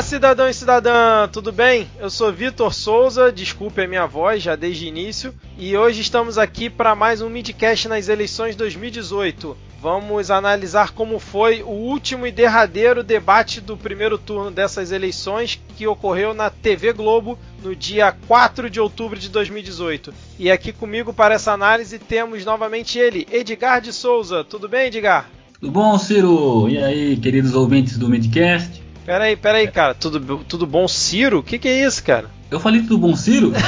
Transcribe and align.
Olá, 0.00 0.06
cidadão 0.06 0.48
e 0.48 0.54
cidadã, 0.54 1.28
tudo 1.28 1.52
bem? 1.52 1.86
Eu 1.98 2.08
sou 2.08 2.32
Vitor 2.32 2.72
Souza, 2.72 3.30
desculpe 3.30 3.82
a 3.82 3.86
minha 3.86 4.06
voz 4.06 4.42
já 4.42 4.56
desde 4.56 4.86
o 4.86 4.88
início, 4.88 5.34
e 5.58 5.76
hoje 5.76 6.00
estamos 6.00 6.38
aqui 6.38 6.70
para 6.70 6.94
mais 6.94 7.20
um 7.20 7.28
Midcast 7.28 7.86
nas 7.86 8.08
eleições 8.08 8.56
2018. 8.56 9.54
Vamos 9.78 10.30
analisar 10.30 10.92
como 10.92 11.18
foi 11.18 11.62
o 11.62 11.68
último 11.68 12.26
e 12.26 12.32
derradeiro 12.32 13.02
debate 13.02 13.60
do 13.60 13.76
primeiro 13.76 14.16
turno 14.16 14.50
dessas 14.50 14.90
eleições 14.90 15.60
que 15.76 15.86
ocorreu 15.86 16.32
na 16.32 16.48
TV 16.48 16.94
Globo 16.94 17.38
no 17.62 17.76
dia 17.76 18.10
4 18.26 18.70
de 18.70 18.80
outubro 18.80 19.18
de 19.18 19.28
2018. 19.28 20.14
E 20.38 20.50
aqui 20.50 20.72
comigo 20.72 21.12
para 21.12 21.34
essa 21.34 21.52
análise 21.52 21.98
temos 21.98 22.42
novamente 22.42 22.98
ele, 22.98 23.28
Edgar 23.30 23.82
de 23.82 23.92
Souza. 23.92 24.42
Tudo 24.44 24.66
bem, 24.66 24.86
Edgar? 24.86 25.28
Tudo 25.60 25.70
bom, 25.70 25.98
Ciro? 25.98 26.70
E 26.70 26.78
aí, 26.78 27.18
queridos 27.18 27.52
ouvintes 27.54 27.98
do 27.98 28.08
Midcast? 28.08 28.88
Peraí, 29.10 29.34
peraí, 29.36 29.66
cara. 29.66 29.92
Tudo, 29.92 30.44
tudo 30.44 30.64
bom, 30.64 30.86
Ciro? 30.86 31.40
O 31.40 31.42
que, 31.42 31.58
que 31.58 31.66
é 31.66 31.84
isso, 31.84 32.00
cara? 32.04 32.30
Eu 32.48 32.60
falei 32.60 32.80
tudo 32.82 32.98
bom, 32.98 33.16
Ciro? 33.16 33.52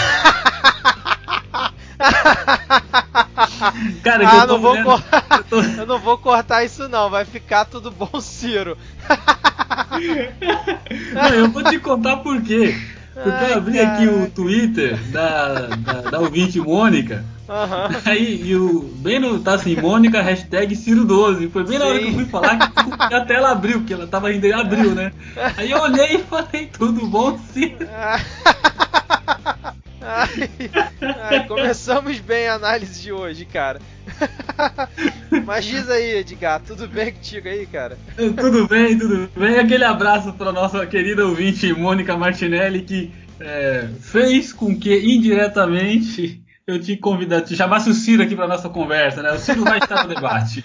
Cara, 4.03 4.29
ah, 4.29 4.39
eu, 4.39 4.47
não 4.47 4.61
vou 4.61 4.77
eu, 4.79 5.45
tô... 5.49 5.61
eu, 5.79 5.87
não 5.87 5.99
vou 5.99 6.17
cortar 6.19 6.65
isso 6.65 6.89
não, 6.89 7.11
vai 7.11 7.25
ficar 7.25 7.65
tudo 7.65 7.91
bom, 7.91 8.21
Ciro. 8.21 8.79
não, 11.13 11.29
eu 11.29 11.49
vou 11.51 11.65
te 11.65 11.79
contar 11.81 12.19
por 12.19 12.41
quê. 12.43 12.77
Porque 13.15 13.31
Ai, 13.31 13.53
eu 13.53 13.59
abri 13.59 13.79
cara. 13.79 13.93
aqui 13.93 14.07
o 14.07 14.31
Twitter 14.31 14.99
da, 15.11 15.67
da, 15.67 16.11
da 16.11 16.21
ouvinte 16.21 16.59
Mônica. 16.59 17.25
Uhum. 17.49 18.01
Aí, 18.07 18.43
e 18.47 18.57
o, 18.57 18.83
bem 18.97 19.21
no, 19.21 19.39
tá 19.41 19.55
assim, 19.55 19.77
Mônica, 19.77 20.23
hashtag 20.23 20.75
Ciro12. 20.75 21.51
Foi 21.51 21.65
bem 21.65 21.73
Sim. 21.73 21.79
na 21.79 21.87
hora 21.87 21.99
que 21.99 22.09
eu 22.09 22.15
fui 22.15 22.25
falar 22.25 22.73
que 23.09 23.15
a 23.15 23.25
tela 23.25 23.51
abriu, 23.51 23.81
porque 23.81 23.93
ela 23.93 24.07
tava 24.07 24.29
ainda 24.29 24.47
em 24.47 24.53
abril, 24.53 24.95
né? 24.95 25.13
Aí 25.57 25.71
eu 25.71 25.81
olhei 25.81 26.17
e 26.17 26.19
falei, 26.19 26.71
tudo 26.73 27.07
bom, 27.07 27.39
Ciro? 27.53 27.77
Ai, 30.05 30.51
ai, 31.31 31.47
começamos 31.47 32.19
bem 32.19 32.49
a 32.49 32.55
análise 32.55 33.01
de 33.01 33.13
hoje, 33.13 33.45
cara. 33.45 33.81
Mas 35.47 35.65
diz 35.65 35.89
aí, 35.89 36.19
Edgar, 36.19 36.61
tudo 36.61 36.89
bem 36.89 37.13
contigo 37.13 37.49
aí, 37.49 37.67
cara? 37.67 37.97
Tudo 38.17 38.67
bem, 38.67 38.99
tudo 38.99 39.31
bem. 39.37 39.59
Aquele 39.59 39.85
abraço 39.85 40.33
para 40.33 40.53
nossa 40.53 40.85
querida 40.87 41.25
ouvinte 41.25 41.73
Mônica 41.73 42.17
Martinelli, 42.17 42.83
que 42.83 43.13
é, 43.41 43.89
fez 44.01 44.53
com 44.53 44.79
que 44.79 44.97
indiretamente 44.99 46.42
eu 46.67 46.81
te 46.81 46.97
convidasse, 46.97 47.47
te 47.47 47.57
chamasse 47.57 47.91
o 47.91 47.95
Ciro 47.95 48.23
aqui 48.23 48.37
para 48.37 48.47
nossa 48.47 48.69
conversa, 48.69 49.23
né? 49.23 49.33
O 49.33 49.39
Ciro 49.39 49.65
vai 49.65 49.79
estar 49.79 50.07
no 50.07 50.15
debate. 50.15 50.63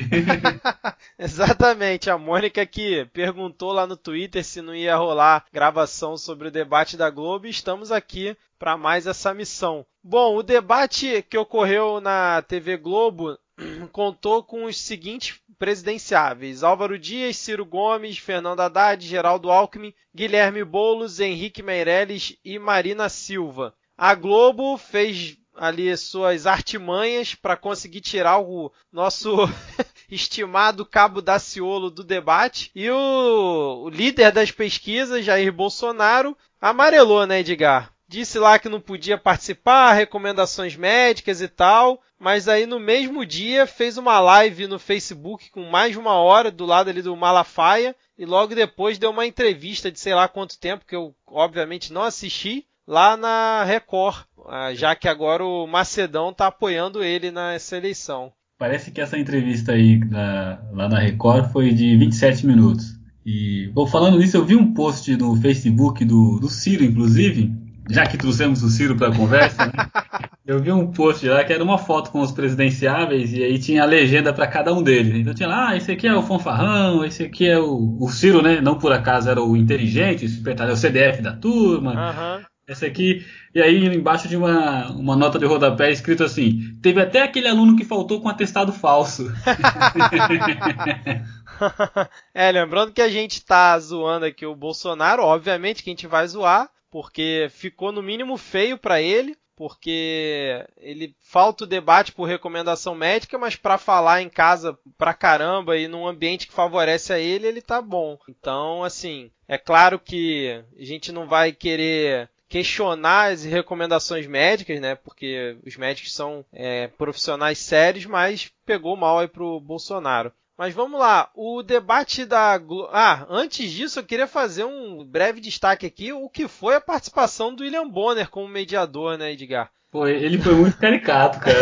Exatamente, 1.18 2.10
a 2.10 2.18
Mônica 2.18 2.66
que 2.66 3.06
perguntou 3.14 3.72
lá 3.72 3.88
no 3.88 3.98
Twitter 3.98 4.44
se 4.44 4.62
não 4.62 4.76
ia 4.76 4.96
rolar 4.96 5.46
gravação 5.52 6.18
sobre 6.18 6.48
o 6.48 6.52
debate 6.52 6.96
da 6.96 7.10
Globo 7.10 7.48
e 7.48 7.52
estamos 7.52 7.92
aqui 7.92 8.36
para 8.60 8.78
mais 8.78 9.08
essa 9.08 9.34
missão. 9.34 9.86
Bom, 10.04 10.36
o 10.36 10.44
debate 10.44 11.24
que 11.30 11.38
ocorreu 11.38 12.00
na 12.00 12.42
TV 12.42 12.78
Globo 12.78 13.38
contou 13.92 14.44
com 14.44 14.66
os 14.66 14.80
seguintes 14.80 15.40
presidenciáveis: 15.58 16.64
Álvaro 16.64 16.98
Dias, 16.98 17.38
Ciro 17.38 17.66
Gomes, 17.66 18.18
Fernando 18.18 18.62
Haddad, 18.62 19.06
Geraldo 19.06 19.52
Alckmin, 19.52 19.94
Guilherme 20.16 20.64
Boulos, 20.64 21.20
Henrique 21.20 21.64
Meirelles 21.64 22.38
e 22.44 22.60
Marina 22.60 23.10
Silva. 23.10 23.74
A 23.98 24.14
Globo 24.14 24.78
fez 24.78 25.38
ali 25.58 25.96
suas 25.98 26.46
artimanhas 26.46 27.36
para 27.36 27.58
conseguir 27.58 28.02
tirar 28.02 28.40
o 28.40 28.72
nosso 28.92 29.36
estimado 30.10 30.86
Cabo 30.86 31.22
Daciolo 31.22 31.90
do 31.90 32.04
debate. 32.04 32.72
E 32.76 32.90
o, 32.90 33.84
o 33.86 33.90
líder 33.90 34.32
das 34.32 34.52
pesquisas, 34.52 35.26
Jair 35.26 35.52
Bolsonaro, 35.52 36.38
amarelou, 36.62 37.26
né, 37.26 37.40
Edgar? 37.40 37.92
Disse 38.08 38.40
lá 38.40 38.58
que 38.58 38.70
não 38.70 38.80
podia 38.80 39.18
participar, 39.18 39.92
recomendações 39.92 40.78
médicas 40.78 41.42
e 41.42 41.48
tal, 41.50 42.02
mas 42.18 42.48
aí 42.48 42.66
no 42.66 42.80
mesmo 42.80 43.26
dia 43.26 43.68
fez 43.68 43.98
uma 43.98 44.18
live 44.22 44.66
no 44.66 44.80
Facebook 44.80 45.52
com 45.52 45.64
mais 45.64 45.92
de 45.92 46.00
uma 46.00 46.14
hora 46.14 46.50
do 46.50 46.66
lado 46.66 46.90
ali 46.90 47.02
do 47.02 47.16
Malafaia 47.18 47.94
e 48.18 48.26
logo 48.26 48.56
depois 48.56 48.98
deu 48.98 49.10
uma 49.10 49.26
entrevista 49.26 49.92
de 49.92 50.00
sei 50.00 50.16
lá 50.16 50.28
quanto 50.30 50.58
tempo 50.58 50.86
que 50.86 50.96
eu 50.96 51.14
obviamente 51.28 51.92
não 51.92 52.04
assisti, 52.04 52.66
lá 52.88 53.18
na 53.18 53.64
Record, 53.66 54.26
ah, 54.48 54.74
já 54.74 54.96
que 54.96 55.08
agora 55.08 55.44
o 55.44 55.68
Macedão 55.68 56.30
está 56.30 56.48
apoiando 56.48 57.04
ele 57.04 57.30
nessa 57.30 57.76
eleição. 57.76 58.32
Parece 58.58 58.90
que 58.90 59.02
essa 59.02 59.18
entrevista 59.18 59.74
aí 59.74 60.00
na, 60.00 60.60
lá 60.72 60.90
na 60.90 61.00
Record 61.00 61.52
foi 61.52 61.74
de 61.74 61.96
27 61.98 62.48
minutos. 62.48 62.98
E, 63.26 63.70
bom, 63.74 63.86
falando 63.86 64.18
nisso, 64.18 64.38
eu 64.38 64.46
vi 64.46 64.56
um 64.56 64.74
post 64.74 65.16
no 65.18 65.36
Facebook 65.36 66.06
do, 66.06 66.40
do 66.40 66.50
Ciro, 66.50 66.84
inclusive, 66.84 67.54
já 67.90 68.06
que 68.08 68.18
trouxemos 68.18 68.64
o 68.64 68.70
Ciro 68.70 68.96
para 68.96 69.10
a 69.10 69.16
conversa, 69.16 69.66
né? 69.66 69.74
eu 70.48 70.60
vi 70.60 70.72
um 70.72 70.88
post 70.88 71.28
lá 71.28 71.44
que 71.44 71.52
era 71.52 71.62
uma 71.62 71.78
foto 71.78 72.10
com 72.10 72.22
os 72.22 72.32
presidenciáveis 72.32 73.34
e 73.34 73.44
aí 73.44 73.60
tinha 73.60 73.84
a 73.84 73.86
legenda 73.86 74.32
para 74.32 74.48
cada 74.48 74.74
um 74.74 74.82
deles. 74.82 75.14
Então 75.14 75.34
tinha 75.34 75.50
lá, 75.50 75.70
ah, 75.70 75.78
esse 75.78 75.92
aqui 75.92 76.08
é 76.08 76.16
o 76.16 76.24
Fonfarrão, 76.24 77.04
esse 77.04 77.24
aqui 77.24 77.48
é 77.48 77.60
o, 77.60 77.98
o 78.00 78.10
Ciro, 78.10 78.42
né? 78.42 78.62
Não 78.62 78.80
por 78.80 78.94
acaso 78.94 79.30
era 79.30 79.44
o 79.44 79.58
inteligente, 79.58 80.26
o 80.26 80.76
CDF 80.78 81.22
da 81.22 81.34
turma. 81.34 81.92
Uhum. 81.92 82.46
Essa 82.68 82.86
aqui, 82.86 83.26
e 83.56 83.62
aí 83.62 83.86
embaixo 83.86 84.28
de 84.28 84.36
uma, 84.36 84.92
uma 84.92 85.16
nota 85.16 85.40
de 85.40 85.46
rodapé 85.46 85.90
escrito 85.90 86.22
assim: 86.22 86.78
teve 86.82 87.02
até 87.02 87.22
aquele 87.22 87.48
aluno 87.48 87.78
que 87.78 87.86
faltou 87.86 88.20
com 88.20 88.28
atestado 88.28 88.74
falso. 88.74 89.32
é, 92.36 92.52
lembrando 92.52 92.92
que 92.92 93.02
a 93.02 93.08
gente 93.08 93.46
tá 93.46 93.80
zoando 93.80 94.26
aqui 94.26 94.46
o 94.46 94.54
Bolsonaro, 94.54 95.24
obviamente 95.24 95.82
que 95.82 95.90
a 95.90 95.94
gente 95.94 96.08
vai 96.08 96.28
zoar, 96.28 96.70
porque 96.92 97.48
ficou 97.52 97.94
no 97.94 98.04
mínimo 98.04 98.36
feio 98.36 98.78
para 98.78 99.02
ele, 99.02 99.38
porque 99.56 100.68
ele 100.76 101.16
falta 101.22 101.64
o 101.64 101.68
debate 101.68 102.12
por 102.12 102.26
recomendação 102.26 102.94
médica, 102.94 103.38
mas 103.38 103.56
para 103.56 103.78
falar 103.78 104.22
em 104.22 104.30
casa 104.30 104.78
pra 104.98 105.14
caramba 105.14 105.78
e 105.78 105.88
num 105.88 106.06
ambiente 106.06 106.46
que 106.46 106.54
favorece 106.54 107.14
a 107.14 107.20
ele, 107.20 107.48
ele 107.48 107.62
tá 107.62 107.82
bom. 107.82 108.20
Então, 108.28 108.84
assim, 108.84 109.32
é 109.48 109.58
claro 109.58 109.98
que 109.98 110.62
a 110.78 110.84
gente 110.84 111.14
não 111.14 111.26
vai 111.26 111.54
querer 111.54 112.30
questionar 112.50 113.32
as 113.32 113.44
recomendações 113.44 114.26
médicas, 114.28 114.80
né? 114.80 114.96
Porque 114.96 115.58
os 115.66 115.76
médicos 115.76 116.14
são 116.14 116.46
é, 116.52 116.88
profissionais 116.88 117.58
sérios, 117.58 118.06
mas 118.06 118.52
pegou 118.66 118.96
mal 118.96 119.20
aí 119.20 119.28
pro 119.28 119.60
Bolsonaro. 119.60 120.32
Mas 120.58 120.74
vamos 120.74 121.00
lá, 121.00 121.30
o 121.36 121.62
debate 121.62 122.26
da 122.26 122.58
Glo... 122.58 122.90
Ah, 122.92 123.28
antes 123.30 123.72
disso 123.72 124.00
eu 124.00 124.04
queria 124.04 124.26
fazer 124.26 124.64
um 124.64 125.06
breve 125.06 125.40
destaque 125.40 125.86
aqui, 125.86 126.12
o 126.12 126.28
que 126.28 126.48
foi 126.48 126.76
a 126.76 126.82
participação 126.82 127.54
do 127.54 127.62
William 127.62 127.88
Bonner 127.88 128.28
como 128.28 128.48
mediador, 128.48 129.20
né, 129.20 129.34
Edgar? 129.34 129.72
Foi, 129.92 130.12
ele 130.12 130.40
foi 130.40 130.56
muito 130.56 130.78
caricato, 130.78 131.40
cara. 131.40 131.60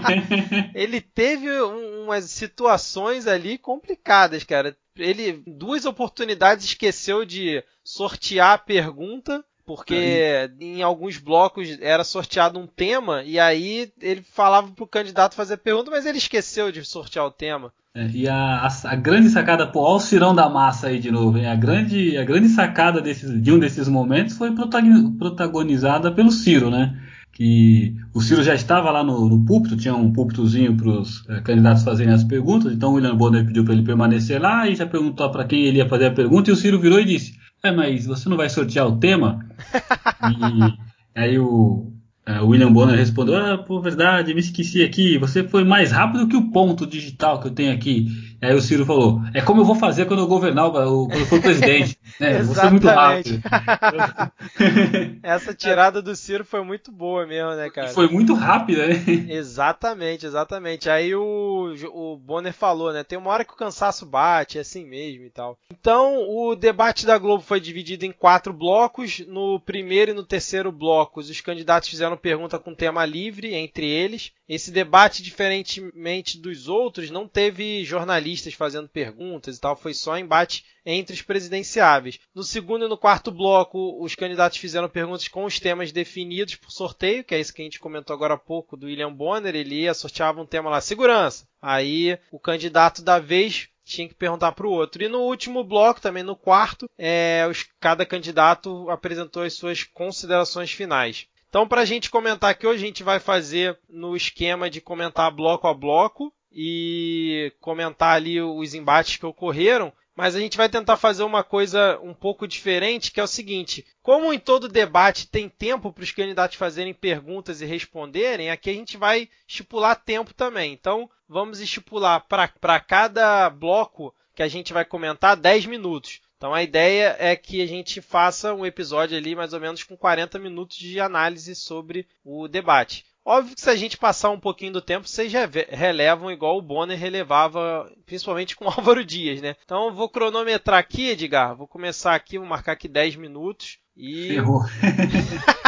ele 0.74 1.02
teve 1.02 1.48
umas 1.50 2.24
situações 2.24 3.26
ali 3.26 3.58
complicadas, 3.58 4.42
cara. 4.42 4.74
Ele, 4.96 5.42
duas 5.46 5.84
oportunidades, 5.84 6.64
esqueceu 6.64 7.24
de 7.24 7.62
sortear 7.84 8.54
a 8.54 8.58
pergunta 8.58 9.44
porque 9.66 9.94
aí. 9.94 10.50
em 10.60 10.82
alguns 10.82 11.18
blocos 11.18 11.78
era 11.80 12.04
sorteado 12.04 12.58
um 12.58 12.66
tema 12.66 13.22
e 13.22 13.38
aí 13.38 13.90
ele 14.00 14.22
falava 14.22 14.70
pro 14.72 14.86
candidato 14.86 15.34
fazer 15.34 15.56
pergunta, 15.58 15.90
mas 15.90 16.06
ele 16.06 16.18
esqueceu 16.18 16.70
de 16.70 16.84
sortear 16.84 17.26
o 17.26 17.30
tema. 17.30 17.72
É, 17.96 18.08
e 18.12 18.28
a, 18.28 18.66
a, 18.66 18.68
a, 18.90 18.96
grande 18.96 19.28
sacada, 19.30 19.68
pô, 19.68 19.80
olha 19.80 19.96
o 19.96 20.00
cirão 20.00 20.34
da 20.34 20.48
massa 20.48 20.88
aí 20.88 20.98
de 20.98 21.12
novo, 21.12 21.38
hein? 21.38 21.46
A 21.46 21.54
grande, 21.54 22.16
a 22.16 22.24
grande 22.24 22.48
sacada 22.48 23.00
desses, 23.00 23.40
de 23.40 23.52
um 23.52 23.58
desses 23.58 23.88
momentos 23.88 24.36
foi 24.36 24.52
protagonizada 24.52 26.10
pelo 26.10 26.32
Ciro, 26.32 26.70
né? 26.70 27.00
Que 27.30 27.94
o 28.12 28.20
Ciro 28.20 28.42
já 28.42 28.52
estava 28.52 28.90
lá 28.90 29.04
no, 29.04 29.28
no 29.28 29.44
púlpito, 29.44 29.76
tinha 29.76 29.94
um 29.94 30.12
púlpitozinho 30.12 30.76
para 30.76 30.88
os 30.88 31.28
é, 31.28 31.40
candidatos 31.40 31.84
fazerem 31.84 32.12
as 32.12 32.24
perguntas, 32.24 32.72
então 32.72 32.90
o 32.90 32.94
William 32.94 33.16
Bonner 33.16 33.46
pediu 33.46 33.64
para 33.64 33.74
ele 33.74 33.84
permanecer 33.84 34.42
lá 34.42 34.68
e 34.68 34.74
já 34.74 34.86
perguntou 34.86 35.30
para 35.30 35.44
quem 35.44 35.62
ele 35.62 35.78
ia 35.78 35.88
fazer 35.88 36.06
a 36.06 36.12
pergunta, 36.12 36.50
e 36.50 36.52
o 36.52 36.56
Ciro 36.56 36.80
virou 36.80 36.98
e 36.98 37.04
disse: 37.04 37.38
É, 37.64 37.72
mas 37.72 38.04
você 38.04 38.28
não 38.28 38.36
vai 38.36 38.50
sortear 38.50 38.86
o 38.86 38.98
tema? 38.98 39.44
e 41.16 41.18
aí 41.18 41.38
o, 41.38 41.90
o 42.26 42.48
William 42.48 42.72
Bonner 42.72 42.96
respondeu: 42.96 43.36
Ah, 43.36 43.58
por 43.58 43.82
verdade, 43.82 44.32
me 44.32 44.40
esqueci 44.40 44.82
aqui. 44.82 45.18
Você 45.18 45.46
foi 45.46 45.64
mais 45.64 45.92
rápido 45.92 46.26
que 46.26 46.36
o 46.36 46.50
ponto 46.50 46.86
digital 46.86 47.40
que 47.40 47.48
eu 47.48 47.52
tenho 47.52 47.72
aqui. 47.72 48.08
Aí 48.44 48.54
o 48.54 48.60
Ciro 48.60 48.84
falou: 48.84 49.22
É 49.32 49.40
como 49.40 49.60
eu 49.60 49.64
vou 49.64 49.74
fazer 49.74 50.04
quando 50.06 50.20
eu 50.20 50.26
governar, 50.26 50.70
quando 50.70 51.12
eu 51.12 51.26
for 51.26 51.40
presidente. 51.40 51.98
É, 52.20 52.40
você 52.44 52.64
é 52.64 52.70
muito 52.70 52.86
rápido. 52.86 53.42
Essa 55.20 55.52
tirada 55.52 56.00
do 56.00 56.14
Ciro 56.14 56.44
foi 56.44 56.62
muito 56.62 56.92
boa 56.92 57.26
mesmo, 57.26 57.50
né, 57.56 57.68
cara? 57.68 57.88
Foi 57.88 58.08
muito 58.08 58.34
rápida, 58.34 58.86
né? 58.86 59.04
Exatamente, 59.28 60.24
exatamente. 60.24 60.88
Aí 60.88 61.12
o, 61.12 61.74
o 61.92 62.16
Bonner 62.16 62.52
falou, 62.52 62.92
né? 62.92 63.02
Tem 63.02 63.18
uma 63.18 63.30
hora 63.30 63.44
que 63.44 63.52
o 63.52 63.56
cansaço 63.56 64.06
bate, 64.06 64.58
é 64.58 64.60
assim 64.60 64.84
mesmo 64.86 65.24
e 65.24 65.30
tal. 65.30 65.58
Então, 65.72 66.28
o 66.28 66.54
debate 66.54 67.04
da 67.04 67.18
Globo 67.18 67.42
foi 67.42 67.58
dividido 67.58 68.04
em 68.04 68.12
quatro 68.12 68.52
blocos. 68.52 69.20
No 69.26 69.58
primeiro 69.58 70.12
e 70.12 70.14
no 70.14 70.22
terceiro 70.22 70.70
blocos, 70.70 71.28
os 71.28 71.40
candidatos 71.40 71.88
fizeram 71.88 72.13
pergunta 72.16 72.58
com 72.58 72.74
tema 72.74 73.04
livre 73.04 73.54
entre 73.54 73.88
eles. 73.88 74.32
Esse 74.48 74.70
debate, 74.70 75.22
diferentemente 75.22 76.38
dos 76.38 76.68
outros, 76.68 77.10
não 77.10 77.26
teve 77.26 77.84
jornalistas 77.84 78.54
fazendo 78.54 78.88
perguntas 78.88 79.56
e 79.56 79.60
tal, 79.60 79.76
foi 79.76 79.94
só 79.94 80.18
embate 80.18 80.64
entre 80.84 81.14
os 81.14 81.22
presidenciáveis. 81.22 82.18
No 82.34 82.42
segundo 82.42 82.84
e 82.84 82.88
no 82.88 82.98
quarto 82.98 83.30
bloco, 83.30 84.02
os 84.02 84.14
candidatos 84.14 84.58
fizeram 84.58 84.88
perguntas 84.88 85.28
com 85.28 85.44
os 85.44 85.58
temas 85.58 85.92
definidos 85.92 86.56
por 86.56 86.70
sorteio, 86.70 87.24
que 87.24 87.34
é 87.34 87.40
isso 87.40 87.54
que 87.54 87.62
a 87.62 87.64
gente 87.64 87.80
comentou 87.80 88.14
agora 88.14 88.34
há 88.34 88.38
pouco 88.38 88.76
do 88.76 88.86
William 88.86 89.12
Bonner. 89.12 89.54
Ele 89.54 89.82
ia 89.82 89.94
sorteava 89.94 90.40
um 90.40 90.46
tema 90.46 90.68
lá, 90.68 90.80
segurança. 90.80 91.48
Aí 91.60 92.18
o 92.30 92.38
candidato 92.38 93.02
da 93.02 93.18
vez 93.18 93.70
tinha 93.84 94.08
que 94.08 94.14
perguntar 94.14 94.52
para 94.52 94.66
o 94.66 94.70
outro. 94.70 95.02
E 95.02 95.08
no 95.08 95.20
último 95.20 95.62
bloco, 95.62 96.00
também 96.00 96.22
no 96.22 96.34
quarto, 96.34 96.88
é, 96.98 97.46
os, 97.48 97.66
cada 97.78 98.06
candidato 98.06 98.88
apresentou 98.90 99.42
as 99.42 99.52
suas 99.52 99.82
considerações 99.82 100.72
finais. 100.72 101.26
Então, 101.54 101.68
para 101.68 101.82
a 101.82 101.84
gente 101.84 102.10
comentar 102.10 102.50
aqui 102.50 102.66
hoje, 102.66 102.82
a 102.82 102.86
gente 102.88 103.04
vai 103.04 103.20
fazer 103.20 103.78
no 103.88 104.16
esquema 104.16 104.68
de 104.68 104.80
comentar 104.80 105.30
bloco 105.30 105.68
a 105.68 105.72
bloco 105.72 106.34
e 106.50 107.52
comentar 107.60 108.16
ali 108.16 108.42
os 108.42 108.74
embates 108.74 109.18
que 109.18 109.24
ocorreram. 109.24 109.92
Mas 110.16 110.34
a 110.34 110.40
gente 110.40 110.56
vai 110.56 110.68
tentar 110.68 110.96
fazer 110.96 111.22
uma 111.22 111.44
coisa 111.44 111.96
um 112.02 112.12
pouco 112.12 112.48
diferente, 112.48 113.12
que 113.12 113.20
é 113.20 113.22
o 113.22 113.28
seguinte: 113.28 113.86
como 114.02 114.32
em 114.32 114.38
todo 114.40 114.66
debate 114.66 115.28
tem 115.28 115.48
tempo 115.48 115.92
para 115.92 116.02
os 116.02 116.10
candidatos 116.10 116.56
fazerem 116.56 116.92
perguntas 116.92 117.60
e 117.60 117.66
responderem, 117.66 118.50
aqui 118.50 118.70
a 118.70 118.74
gente 118.74 118.96
vai 118.96 119.28
estipular 119.46 119.94
tempo 119.94 120.34
também. 120.34 120.72
Então, 120.72 121.08
vamos 121.28 121.60
estipular 121.60 122.26
para 122.26 122.80
cada 122.80 123.48
bloco 123.48 124.12
que 124.34 124.42
a 124.42 124.48
gente 124.48 124.72
vai 124.72 124.84
comentar 124.84 125.36
10 125.36 125.66
minutos. 125.66 126.20
Então, 126.36 126.52
a 126.52 126.62
ideia 126.62 127.16
é 127.18 127.34
que 127.36 127.62
a 127.62 127.66
gente 127.66 128.00
faça 128.00 128.52
um 128.54 128.66
episódio 128.66 129.16
ali 129.16 129.34
mais 129.34 129.52
ou 129.52 129.60
menos 129.60 129.82
com 129.82 129.96
40 129.96 130.38
minutos 130.38 130.76
de 130.76 131.00
análise 131.00 131.54
sobre 131.54 132.06
o 132.24 132.48
debate. 132.48 133.04
Óbvio 133.24 133.54
que 133.54 133.60
se 133.62 133.70
a 133.70 133.76
gente 133.76 133.96
passar 133.96 134.28
um 134.28 134.38
pouquinho 134.38 134.74
do 134.74 134.82
tempo, 134.82 135.08
vocês 135.08 135.32
relevam 135.70 136.30
igual 136.30 136.58
o 136.58 136.62
Bonner 136.62 136.98
relevava, 136.98 137.90
principalmente 138.04 138.54
com 138.54 138.66
o 138.66 138.68
Álvaro 138.76 139.02
Dias, 139.02 139.40
né? 139.40 139.56
Então 139.64 139.86
eu 139.86 139.94
vou 139.94 140.10
cronometrar 140.10 140.78
aqui, 140.78 141.08
Edgar. 141.08 141.56
Vou 141.56 141.66
começar 141.66 142.14
aqui, 142.14 142.38
vou 142.38 142.46
marcar 142.46 142.72
aqui 142.72 142.86
10 142.86 143.16
minutos. 143.16 143.78
E. 143.96 144.28
Ferrou. 144.28 144.60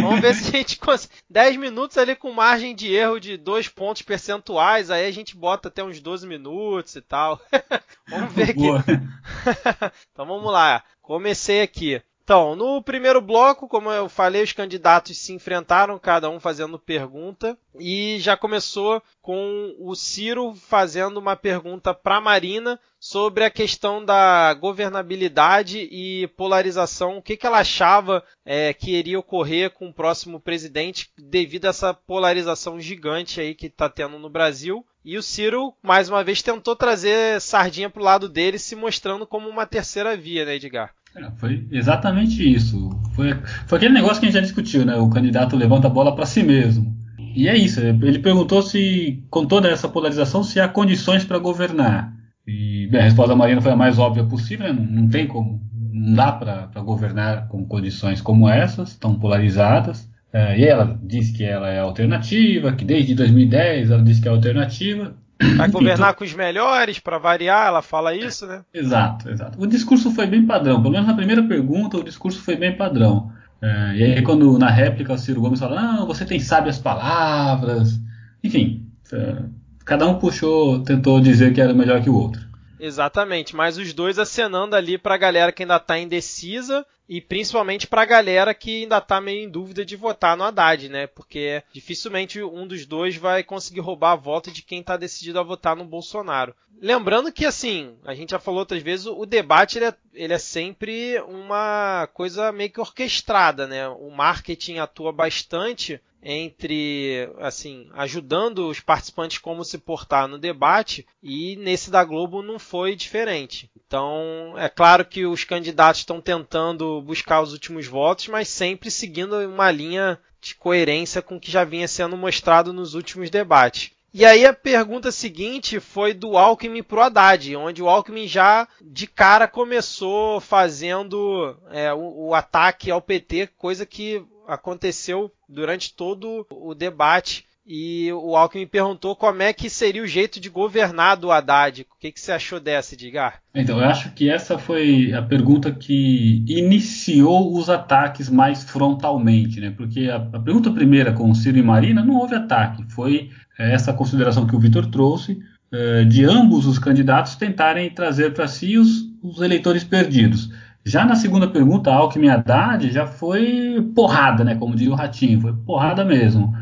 Vamos 0.00 0.20
ver 0.20 0.34
se 0.34 0.48
a 0.48 0.58
gente 0.58 0.78
consegue. 0.78 1.14
10 1.28 1.56
minutos 1.56 1.96
ali 1.96 2.14
com 2.14 2.32
margem 2.32 2.74
de 2.74 2.92
erro 2.94 3.18
de 3.18 3.36
2 3.36 3.68
pontos 3.68 4.02
percentuais, 4.02 4.90
aí 4.90 5.06
a 5.06 5.10
gente 5.10 5.36
bota 5.36 5.68
até 5.68 5.82
uns 5.82 6.00
12 6.00 6.26
minutos 6.26 6.96
e 6.96 7.00
tal. 7.00 7.40
vamos 8.08 8.32
ver 8.32 8.50
aqui. 8.50 8.60
então 10.12 10.26
vamos 10.26 10.52
lá. 10.52 10.82
Comecei 11.00 11.62
aqui. 11.62 12.02
Então, 12.30 12.54
no 12.54 12.80
primeiro 12.80 13.20
bloco, 13.20 13.66
como 13.66 13.90
eu 13.90 14.08
falei, 14.08 14.44
os 14.44 14.52
candidatos 14.52 15.18
se 15.18 15.32
enfrentaram, 15.32 15.98
cada 15.98 16.30
um 16.30 16.38
fazendo 16.38 16.78
pergunta, 16.78 17.58
e 17.74 18.20
já 18.20 18.36
começou 18.36 19.02
com 19.20 19.74
o 19.80 19.96
Ciro 19.96 20.54
fazendo 20.54 21.16
uma 21.16 21.34
pergunta 21.34 21.92
para 21.92 22.20
Marina 22.20 22.78
sobre 23.00 23.42
a 23.42 23.50
questão 23.50 24.04
da 24.04 24.54
governabilidade 24.54 25.88
e 25.90 26.28
polarização, 26.36 27.18
o 27.18 27.22
que, 27.22 27.36
que 27.36 27.48
ela 27.48 27.58
achava 27.58 28.22
é, 28.44 28.72
que 28.72 28.92
iria 28.92 29.18
ocorrer 29.18 29.70
com 29.70 29.88
o 29.88 29.92
próximo 29.92 30.38
presidente 30.38 31.10
devido 31.18 31.64
a 31.64 31.70
essa 31.70 31.92
polarização 31.92 32.78
gigante 32.78 33.40
aí 33.40 33.56
que 33.56 33.66
está 33.66 33.88
tendo 33.88 34.20
no 34.20 34.30
Brasil. 34.30 34.86
E 35.04 35.16
o 35.16 35.22
Ciro, 35.22 35.72
mais 35.82 36.10
uma 36.10 36.22
vez, 36.22 36.42
tentou 36.42 36.76
trazer 36.76 37.40
sardinha 37.40 37.88
para 37.88 38.02
o 38.02 38.04
lado 38.04 38.28
dele, 38.28 38.58
se 38.58 38.76
mostrando 38.76 39.26
como 39.26 39.48
uma 39.48 39.64
terceira 39.64 40.16
via, 40.16 40.44
né, 40.44 40.56
Edgar? 40.56 40.90
É, 41.16 41.30
foi 41.38 41.66
exatamente 41.72 42.42
isso. 42.48 42.90
Foi, 43.14 43.34
foi 43.66 43.78
aquele 43.78 43.94
negócio 43.94 44.20
que 44.20 44.26
a 44.26 44.28
gente 44.28 44.34
já 44.34 44.42
discutiu, 44.42 44.84
né? 44.84 44.96
O 44.96 45.08
candidato 45.08 45.56
levanta 45.56 45.86
a 45.86 45.90
bola 45.90 46.14
para 46.14 46.26
si 46.26 46.42
mesmo. 46.42 46.94
E 47.34 47.48
é 47.48 47.56
isso. 47.56 47.80
Ele 47.80 48.18
perguntou 48.18 48.62
se, 48.62 49.24
com 49.30 49.46
toda 49.46 49.68
essa 49.68 49.88
polarização, 49.88 50.42
se 50.44 50.60
há 50.60 50.68
condições 50.68 51.24
para 51.24 51.38
governar. 51.38 52.12
E 52.46 52.86
bem, 52.88 53.00
a 53.00 53.04
resposta 53.04 53.30
da 53.30 53.36
Marina 53.36 53.60
foi 53.60 53.72
a 53.72 53.76
mais 53.76 53.98
óbvia 53.98 54.24
possível. 54.24 54.66
Né? 54.66 54.72
Não, 54.72 55.02
não 55.02 55.08
tem 55.08 55.26
como, 55.26 55.60
não 55.92 56.14
dá 56.14 56.32
para 56.32 56.82
governar 56.82 57.48
com 57.48 57.64
condições 57.64 58.20
como 58.20 58.48
essas, 58.48 58.96
tão 58.96 59.18
polarizadas. 59.18 60.09
É, 60.32 60.58
e 60.58 60.64
ela 60.64 60.98
disse 61.02 61.32
que 61.32 61.44
ela 61.44 61.68
é 61.68 61.80
alternativa, 61.80 62.72
que 62.72 62.84
desde 62.84 63.14
2010 63.14 63.90
ela 63.90 64.02
disse 64.02 64.20
que 64.20 64.28
é 64.28 64.30
alternativa. 64.30 65.14
Vai 65.56 65.70
governar 65.70 66.14
com 66.14 66.22
os 66.22 66.34
melhores, 66.34 66.98
para 66.98 67.18
variar, 67.18 67.68
ela 67.68 67.82
fala 67.82 68.14
isso, 68.14 68.46
né? 68.46 68.62
Exato, 68.72 69.28
exato. 69.30 69.60
O 69.60 69.66
discurso 69.66 70.10
foi 70.10 70.26
bem 70.26 70.46
padrão, 70.46 70.80
pelo 70.80 70.92
menos 70.92 71.06
na 71.06 71.14
primeira 71.14 71.42
pergunta 71.42 71.96
o 71.96 72.04
discurso 72.04 72.42
foi 72.42 72.56
bem 72.56 72.76
padrão. 72.76 73.32
É, 73.62 73.94
e 73.96 74.02
aí 74.02 74.22
quando 74.22 74.58
na 74.58 74.70
réplica 74.70 75.12
o 75.12 75.18
Ciro 75.18 75.40
Gomes 75.40 75.60
fala, 75.60 75.80
não, 75.80 76.06
você 76.06 76.24
tem 76.24 76.38
sábias 76.38 76.78
palavras, 76.78 78.00
enfim, 78.42 78.86
é, 79.12 79.42
cada 79.84 80.06
um 80.06 80.18
puxou, 80.18 80.82
tentou 80.82 81.20
dizer 81.20 81.52
que 81.52 81.60
era 81.60 81.74
melhor 81.74 82.02
que 82.02 82.10
o 82.10 82.14
outro. 82.14 82.40
Exatamente, 82.78 83.54
mas 83.54 83.76
os 83.76 83.92
dois 83.92 84.18
acenando 84.18 84.74
ali 84.74 84.96
para 84.96 85.14
a 85.14 85.18
galera 85.18 85.52
que 85.52 85.62
ainda 85.62 85.76
está 85.76 85.98
indecisa 85.98 86.86
e 87.10 87.20
principalmente 87.20 87.88
para 87.88 88.02
a 88.02 88.06
galera 88.06 88.54
que 88.54 88.84
ainda 88.84 88.98
está 88.98 89.20
meio 89.20 89.42
em 89.42 89.50
dúvida 89.50 89.84
de 89.84 89.96
votar 89.96 90.36
no 90.36 90.44
Haddad, 90.44 90.88
né? 90.88 91.08
Porque 91.08 91.60
dificilmente 91.72 92.40
um 92.40 92.68
dos 92.68 92.86
dois 92.86 93.16
vai 93.16 93.42
conseguir 93.42 93.80
roubar 93.80 94.12
a 94.12 94.16
voto 94.16 94.52
de 94.52 94.62
quem 94.62 94.78
está 94.78 94.96
decidido 94.96 95.40
a 95.40 95.42
votar 95.42 95.74
no 95.74 95.84
Bolsonaro. 95.84 96.54
Lembrando 96.80 97.32
que, 97.32 97.44
assim, 97.44 97.96
a 98.04 98.14
gente 98.14 98.30
já 98.30 98.38
falou 98.38 98.60
outras 98.60 98.80
vezes, 98.80 99.06
o 99.06 99.26
debate 99.26 99.76
ele 99.76 99.86
é, 99.86 99.94
ele 100.14 100.32
é 100.32 100.38
sempre 100.38 101.20
uma 101.22 102.08
coisa 102.14 102.52
meio 102.52 102.70
que 102.70 102.80
orquestrada, 102.80 103.66
né? 103.66 103.88
O 103.88 104.08
marketing 104.10 104.78
atua 104.78 105.12
bastante 105.12 106.00
entre, 106.22 107.28
assim, 107.38 107.88
ajudando 107.94 108.68
os 108.68 108.78
participantes 108.78 109.38
como 109.38 109.64
se 109.64 109.78
portar 109.78 110.28
no 110.28 110.38
debate 110.38 111.04
e 111.20 111.56
nesse 111.56 111.90
da 111.90 112.04
Globo 112.04 112.40
não 112.40 112.58
foi 112.58 112.94
diferente. 112.94 113.68
Então, 113.90 114.54
é 114.56 114.68
claro 114.68 115.04
que 115.04 115.26
os 115.26 115.42
candidatos 115.42 116.02
estão 116.02 116.20
tentando 116.20 117.02
buscar 117.02 117.40
os 117.40 117.52
últimos 117.52 117.88
votos, 117.88 118.28
mas 118.28 118.46
sempre 118.46 118.88
seguindo 118.88 119.36
uma 119.48 119.68
linha 119.68 120.16
de 120.40 120.54
coerência 120.54 121.20
com 121.20 121.34
o 121.34 121.40
que 121.40 121.50
já 121.50 121.64
vinha 121.64 121.88
sendo 121.88 122.16
mostrado 122.16 122.72
nos 122.72 122.94
últimos 122.94 123.30
debates. 123.30 123.90
E 124.14 124.24
aí 124.24 124.46
a 124.46 124.52
pergunta 124.52 125.10
seguinte 125.10 125.80
foi 125.80 126.14
do 126.14 126.38
Alckmin 126.38 126.84
pro 126.84 127.00
Haddad, 127.00 127.56
onde 127.56 127.82
o 127.82 127.88
Alckmin 127.88 128.28
já 128.28 128.68
de 128.80 129.08
cara 129.08 129.48
começou 129.48 130.40
fazendo 130.40 131.56
é, 131.72 131.92
o, 131.92 132.28
o 132.28 132.34
ataque 132.34 132.92
ao 132.92 133.02
PT, 133.02 133.48
coisa 133.58 133.84
que 133.84 134.24
aconteceu 134.46 135.32
durante 135.48 135.92
todo 135.92 136.46
o 136.48 136.76
debate. 136.76 137.44
E 137.72 138.12
o 138.12 138.34
Alckmin 138.34 138.66
perguntou 138.66 139.14
como 139.14 139.42
é 139.42 139.52
que 139.52 139.70
seria 139.70 140.02
o 140.02 140.06
jeito 140.06 140.40
de 140.40 140.48
governar 140.48 141.16
do 141.16 141.30
Haddad. 141.30 141.82
O 141.82 142.00
que, 142.00 142.10
que 142.10 142.20
você 142.20 142.32
achou 142.32 142.58
dessa, 142.58 142.96
Edgar? 142.96 143.34
Então, 143.54 143.78
eu 143.78 143.84
acho 143.84 144.10
que 144.10 144.28
essa 144.28 144.58
foi 144.58 145.12
a 145.12 145.22
pergunta 145.22 145.70
que 145.70 146.44
iniciou 146.48 147.56
os 147.56 147.70
ataques 147.70 148.28
mais 148.28 148.64
frontalmente, 148.64 149.60
né? 149.60 149.70
Porque 149.70 150.10
a, 150.10 150.16
a 150.16 150.40
pergunta 150.40 150.68
primeira 150.72 151.12
com 151.12 151.32
Ciro 151.32 151.58
e 151.58 151.62
Marina 151.62 152.04
não 152.04 152.16
houve 152.16 152.34
ataque, 152.34 152.82
foi 152.88 153.30
é, 153.56 153.72
essa 153.72 153.92
consideração 153.92 154.48
que 154.48 154.56
o 154.56 154.58
Vitor 154.58 154.86
trouxe 154.86 155.40
é, 155.70 156.02
de 156.02 156.24
ambos 156.24 156.66
os 156.66 156.76
candidatos 156.76 157.36
tentarem 157.36 157.88
trazer 157.88 158.34
para 158.34 158.48
si 158.48 158.78
os, 158.78 159.08
os 159.22 159.40
eleitores 159.40 159.84
perdidos. 159.84 160.50
Já 160.84 161.04
na 161.04 161.14
segunda 161.14 161.46
pergunta, 161.46 161.92
Alckmin 161.92 162.30
Haddad 162.30 162.90
já 162.90 163.06
foi 163.06 163.80
porrada, 163.94 164.42
né? 164.42 164.56
Como 164.56 164.74
diria 164.74 164.92
o 164.92 164.96
Ratinho, 164.96 165.40
foi 165.40 165.52
porrada 165.52 166.04
mesmo. 166.04 166.52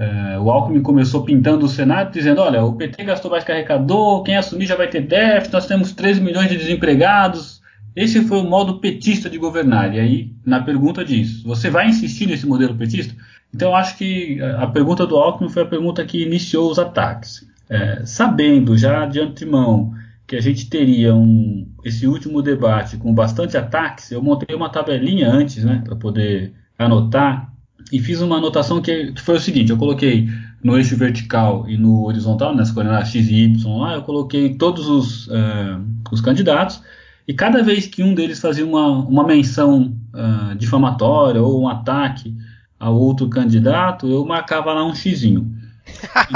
É, 0.00 0.38
o 0.38 0.50
Alckmin 0.50 0.80
começou 0.80 1.22
pintando 1.24 1.66
o 1.66 1.68
Senado 1.68 2.10
dizendo: 2.10 2.40
olha, 2.40 2.64
o 2.64 2.72
PT 2.72 3.04
gastou 3.04 3.30
mais 3.30 3.44
que 3.44 3.52
arrecadou, 3.52 4.22
quem 4.22 4.34
assumir 4.34 4.64
já 4.64 4.74
vai 4.74 4.88
ter 4.88 5.02
déficit, 5.02 5.52
nós 5.52 5.66
temos 5.66 5.92
13 5.92 6.22
milhões 6.22 6.48
de 6.48 6.56
desempregados. 6.56 7.60
Esse 7.94 8.22
foi 8.22 8.38
o 8.38 8.44
modo 8.44 8.80
petista 8.80 9.28
de 9.28 9.36
governar. 9.36 9.94
E 9.94 10.00
aí, 10.00 10.32
na 10.42 10.62
pergunta 10.62 11.04
diz: 11.04 11.42
você 11.42 11.68
vai 11.68 11.86
insistir 11.86 12.26
nesse 12.26 12.46
modelo 12.46 12.74
petista? 12.74 13.14
Então, 13.54 13.76
acho 13.76 13.98
que 13.98 14.40
a 14.40 14.66
pergunta 14.68 15.06
do 15.06 15.18
Alckmin 15.18 15.50
foi 15.50 15.64
a 15.64 15.66
pergunta 15.66 16.02
que 16.02 16.22
iniciou 16.22 16.70
os 16.70 16.78
ataques. 16.78 17.46
É, 17.68 18.02
sabendo 18.06 18.78
já 18.78 19.04
de 19.04 19.20
antemão 19.20 19.92
que 20.26 20.34
a 20.34 20.40
gente 20.40 20.70
teria 20.70 21.14
um, 21.14 21.68
esse 21.84 22.06
último 22.06 22.40
debate 22.40 22.96
com 22.96 23.12
bastante 23.12 23.56
ataques, 23.56 24.10
eu 24.12 24.22
montei 24.22 24.56
uma 24.56 24.70
tabelinha 24.70 25.28
antes, 25.30 25.62
né, 25.62 25.82
para 25.84 25.94
poder 25.94 26.54
anotar, 26.78 27.49
e 27.92 27.98
fiz 28.00 28.20
uma 28.20 28.36
anotação 28.36 28.80
que, 28.80 29.12
que, 29.12 29.20
foi 29.20 29.36
o 29.36 29.40
seguinte: 29.40 29.70
eu 29.70 29.76
coloquei 29.76 30.28
no 30.62 30.76
eixo 30.76 30.96
vertical 30.96 31.68
e 31.68 31.76
no 31.76 32.04
horizontal, 32.04 32.54
nessa 32.54 32.72
coordenada 32.72 33.04
x 33.04 33.28
e 33.28 33.44
y 33.44 33.78
lá, 33.78 33.94
eu 33.94 34.02
coloquei 34.02 34.54
todos 34.54 34.88
os, 34.88 35.26
uh, 35.28 35.82
os 36.12 36.20
candidatos, 36.20 36.82
e 37.26 37.32
cada 37.32 37.62
vez 37.62 37.86
que 37.86 38.02
um 38.02 38.14
deles 38.14 38.40
fazia 38.40 38.64
uma, 38.64 38.88
uma 38.88 39.24
menção 39.24 39.96
uh, 40.12 40.54
difamatória 40.56 41.40
ou 41.42 41.62
um 41.62 41.68
ataque 41.68 42.36
a 42.78 42.90
outro 42.90 43.28
candidato, 43.28 44.08
eu 44.08 44.24
marcava 44.24 44.72
lá 44.72 44.84
um 44.84 44.94
xizinho. 44.94 45.54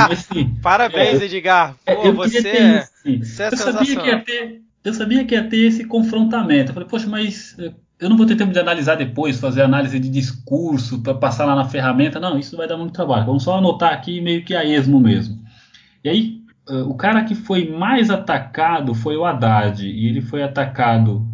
Nesse, 0.08 0.44
Parabéns, 0.62 1.20
é, 1.20 1.24
Edgar. 1.24 1.76
É, 1.86 1.94
Pô, 1.94 2.12
você, 2.12 2.48
é, 2.48 2.88
você 3.02 3.42
é 3.44 3.48
eu 3.48 3.56
sabia 3.56 3.96
que 3.96 4.08
ia 4.08 4.18
ter, 4.20 4.62
eu 4.84 4.94
sabia 4.94 5.24
que 5.24 5.34
ia 5.34 5.48
ter 5.48 5.66
esse 5.66 5.84
confrontamento. 5.84 6.70
Eu 6.70 6.74
falei, 6.74 6.88
poxa, 6.88 7.06
mas 7.06 7.56
eh, 7.58 7.72
eu 7.98 8.08
não 8.08 8.16
vou 8.16 8.26
ter 8.26 8.36
tempo 8.36 8.52
de 8.52 8.58
analisar 8.58 8.96
depois, 8.96 9.38
fazer 9.38 9.62
análise 9.62 9.98
de 9.98 10.08
discurso 10.08 11.00
para 11.00 11.14
passar 11.14 11.44
lá 11.44 11.54
na 11.54 11.64
ferramenta. 11.64 12.18
Não, 12.18 12.38
isso 12.38 12.56
vai 12.56 12.66
dar 12.66 12.76
muito 12.76 12.92
trabalho. 12.92 13.26
Vamos 13.26 13.44
só 13.44 13.58
anotar 13.58 13.92
aqui 13.92 14.20
meio 14.20 14.44
que 14.44 14.54
a 14.54 14.64
esmo 14.64 14.98
mesmo. 14.98 15.42
E 16.02 16.08
aí, 16.08 16.42
uh, 16.68 16.88
o 16.88 16.94
cara 16.94 17.24
que 17.24 17.34
foi 17.34 17.70
mais 17.70 18.10
atacado 18.10 18.94
foi 18.94 19.16
o 19.16 19.24
Haddad, 19.24 19.86
e 19.86 20.08
ele 20.08 20.20
foi 20.20 20.42
atacado 20.42 21.26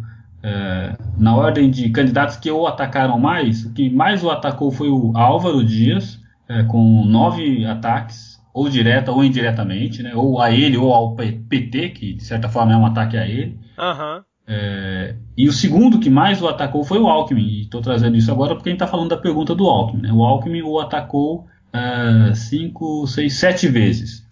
uh, 0.43 1.03
na 1.17 1.35
ordem 1.35 1.69
de 1.69 1.89
candidatos 1.89 2.37
que 2.37 2.51
o 2.51 2.67
atacaram 2.67 3.19
mais. 3.19 3.65
O 3.65 3.73
que 3.73 3.89
mais 3.89 4.23
o 4.23 4.29
atacou 4.29 4.71
foi 4.71 4.89
o 4.89 5.11
Álvaro 5.17 5.63
Dias, 5.63 6.19
uh, 6.49 6.65
com 6.67 7.03
nove 7.05 7.65
ataques, 7.65 8.39
ou 8.53 8.69
direta 8.69 9.11
ou 9.11 9.23
indiretamente, 9.23 10.03
né? 10.03 10.13
ou 10.13 10.39
a 10.41 10.51
ele 10.51 10.77
ou 10.77 10.93
ao 10.93 11.15
PT, 11.15 11.89
que 11.89 12.13
de 12.13 12.23
certa 12.23 12.49
forma 12.49 12.73
é 12.73 12.77
um 12.77 12.85
ataque 12.85 13.17
a 13.17 13.25
ele. 13.25 13.57
Uhum. 13.79 14.23
É, 14.47 15.15
e 15.37 15.47
o 15.47 15.53
segundo 15.53 15.99
que 15.99 16.09
mais 16.09 16.41
o 16.41 16.47
atacou 16.47 16.83
foi 16.83 16.99
o 16.99 17.07
Alckmin. 17.07 17.47
E 17.47 17.61
estou 17.61 17.81
trazendo 17.81 18.17
isso 18.17 18.31
agora 18.31 18.55
porque 18.55 18.69
a 18.69 18.71
gente 18.71 18.81
está 18.81 18.87
falando 18.87 19.09
da 19.09 19.17
pergunta 19.17 19.55
do 19.55 19.65
Alckmin. 19.65 20.01
Né? 20.01 20.11
O 20.11 20.23
Alckmin 20.23 20.61
o 20.61 20.79
atacou 20.79 21.47
uh, 21.73 22.35
cinco, 22.35 23.07
seis, 23.07 23.33
sete 23.35 23.67
vezes. 23.67 24.25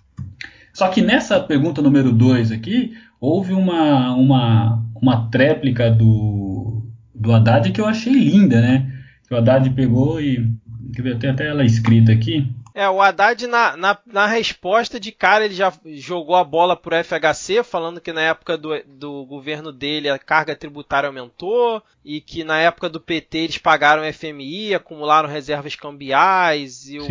Só 0.74 0.88
que 0.89 1.01
nessa 1.01 1.39
pergunta 1.39 1.82
número 1.82 2.12
2 2.12 2.51
aqui, 2.51 2.94
houve 3.20 3.53
uma, 3.53 4.13
uma, 4.13 4.84
uma 5.01 5.29
tréplica 5.29 5.89
do, 5.89 6.84
do 7.13 7.34
Haddad 7.34 7.72
que 7.72 7.82
eu 7.82 7.86
achei 7.86 8.13
linda, 8.13 8.62
né? 8.62 8.91
O 9.29 9.36
Haddad 9.36 9.70
pegou 9.72 10.22
e. 10.22 10.50
Tenho 11.20 11.34
até 11.34 11.48
ela 11.48 11.63
escrita 11.63 12.12
aqui. 12.12 12.48
É, 12.74 12.88
o 12.90 13.02
Haddad, 13.02 13.48
na, 13.48 13.76
na, 13.76 13.98
na, 14.06 14.26
resposta 14.26 15.00
de 15.00 15.12
cara, 15.12 15.46
ele 15.46 15.54
já 15.54 15.74
jogou 15.86 16.36
a 16.36 16.44
bola 16.44 16.76
pro 16.76 16.96
FHC, 17.04 17.64
falando 17.64 18.02
que 18.02 18.14
na 18.14 18.22
época 18.22 18.58
do, 18.58 18.70
do 18.86 19.26
governo 19.26 19.72
dele 19.72 20.10
a 20.10 20.20
carga 20.20 20.56
tributária 20.56 21.08
aumentou 21.08 21.82
e 22.04 22.22
que 22.22 22.44
na 22.44 22.60
época 22.60 22.90
do 22.90 23.00
PT 23.00 23.38
eles 23.38 23.58
pagaram 23.58 24.12
FMI, 24.12 24.74
acumularam 24.76 25.28
reservas 25.28 25.76
cambiais 25.76 26.90
e 26.90 27.00
o, 27.00 27.08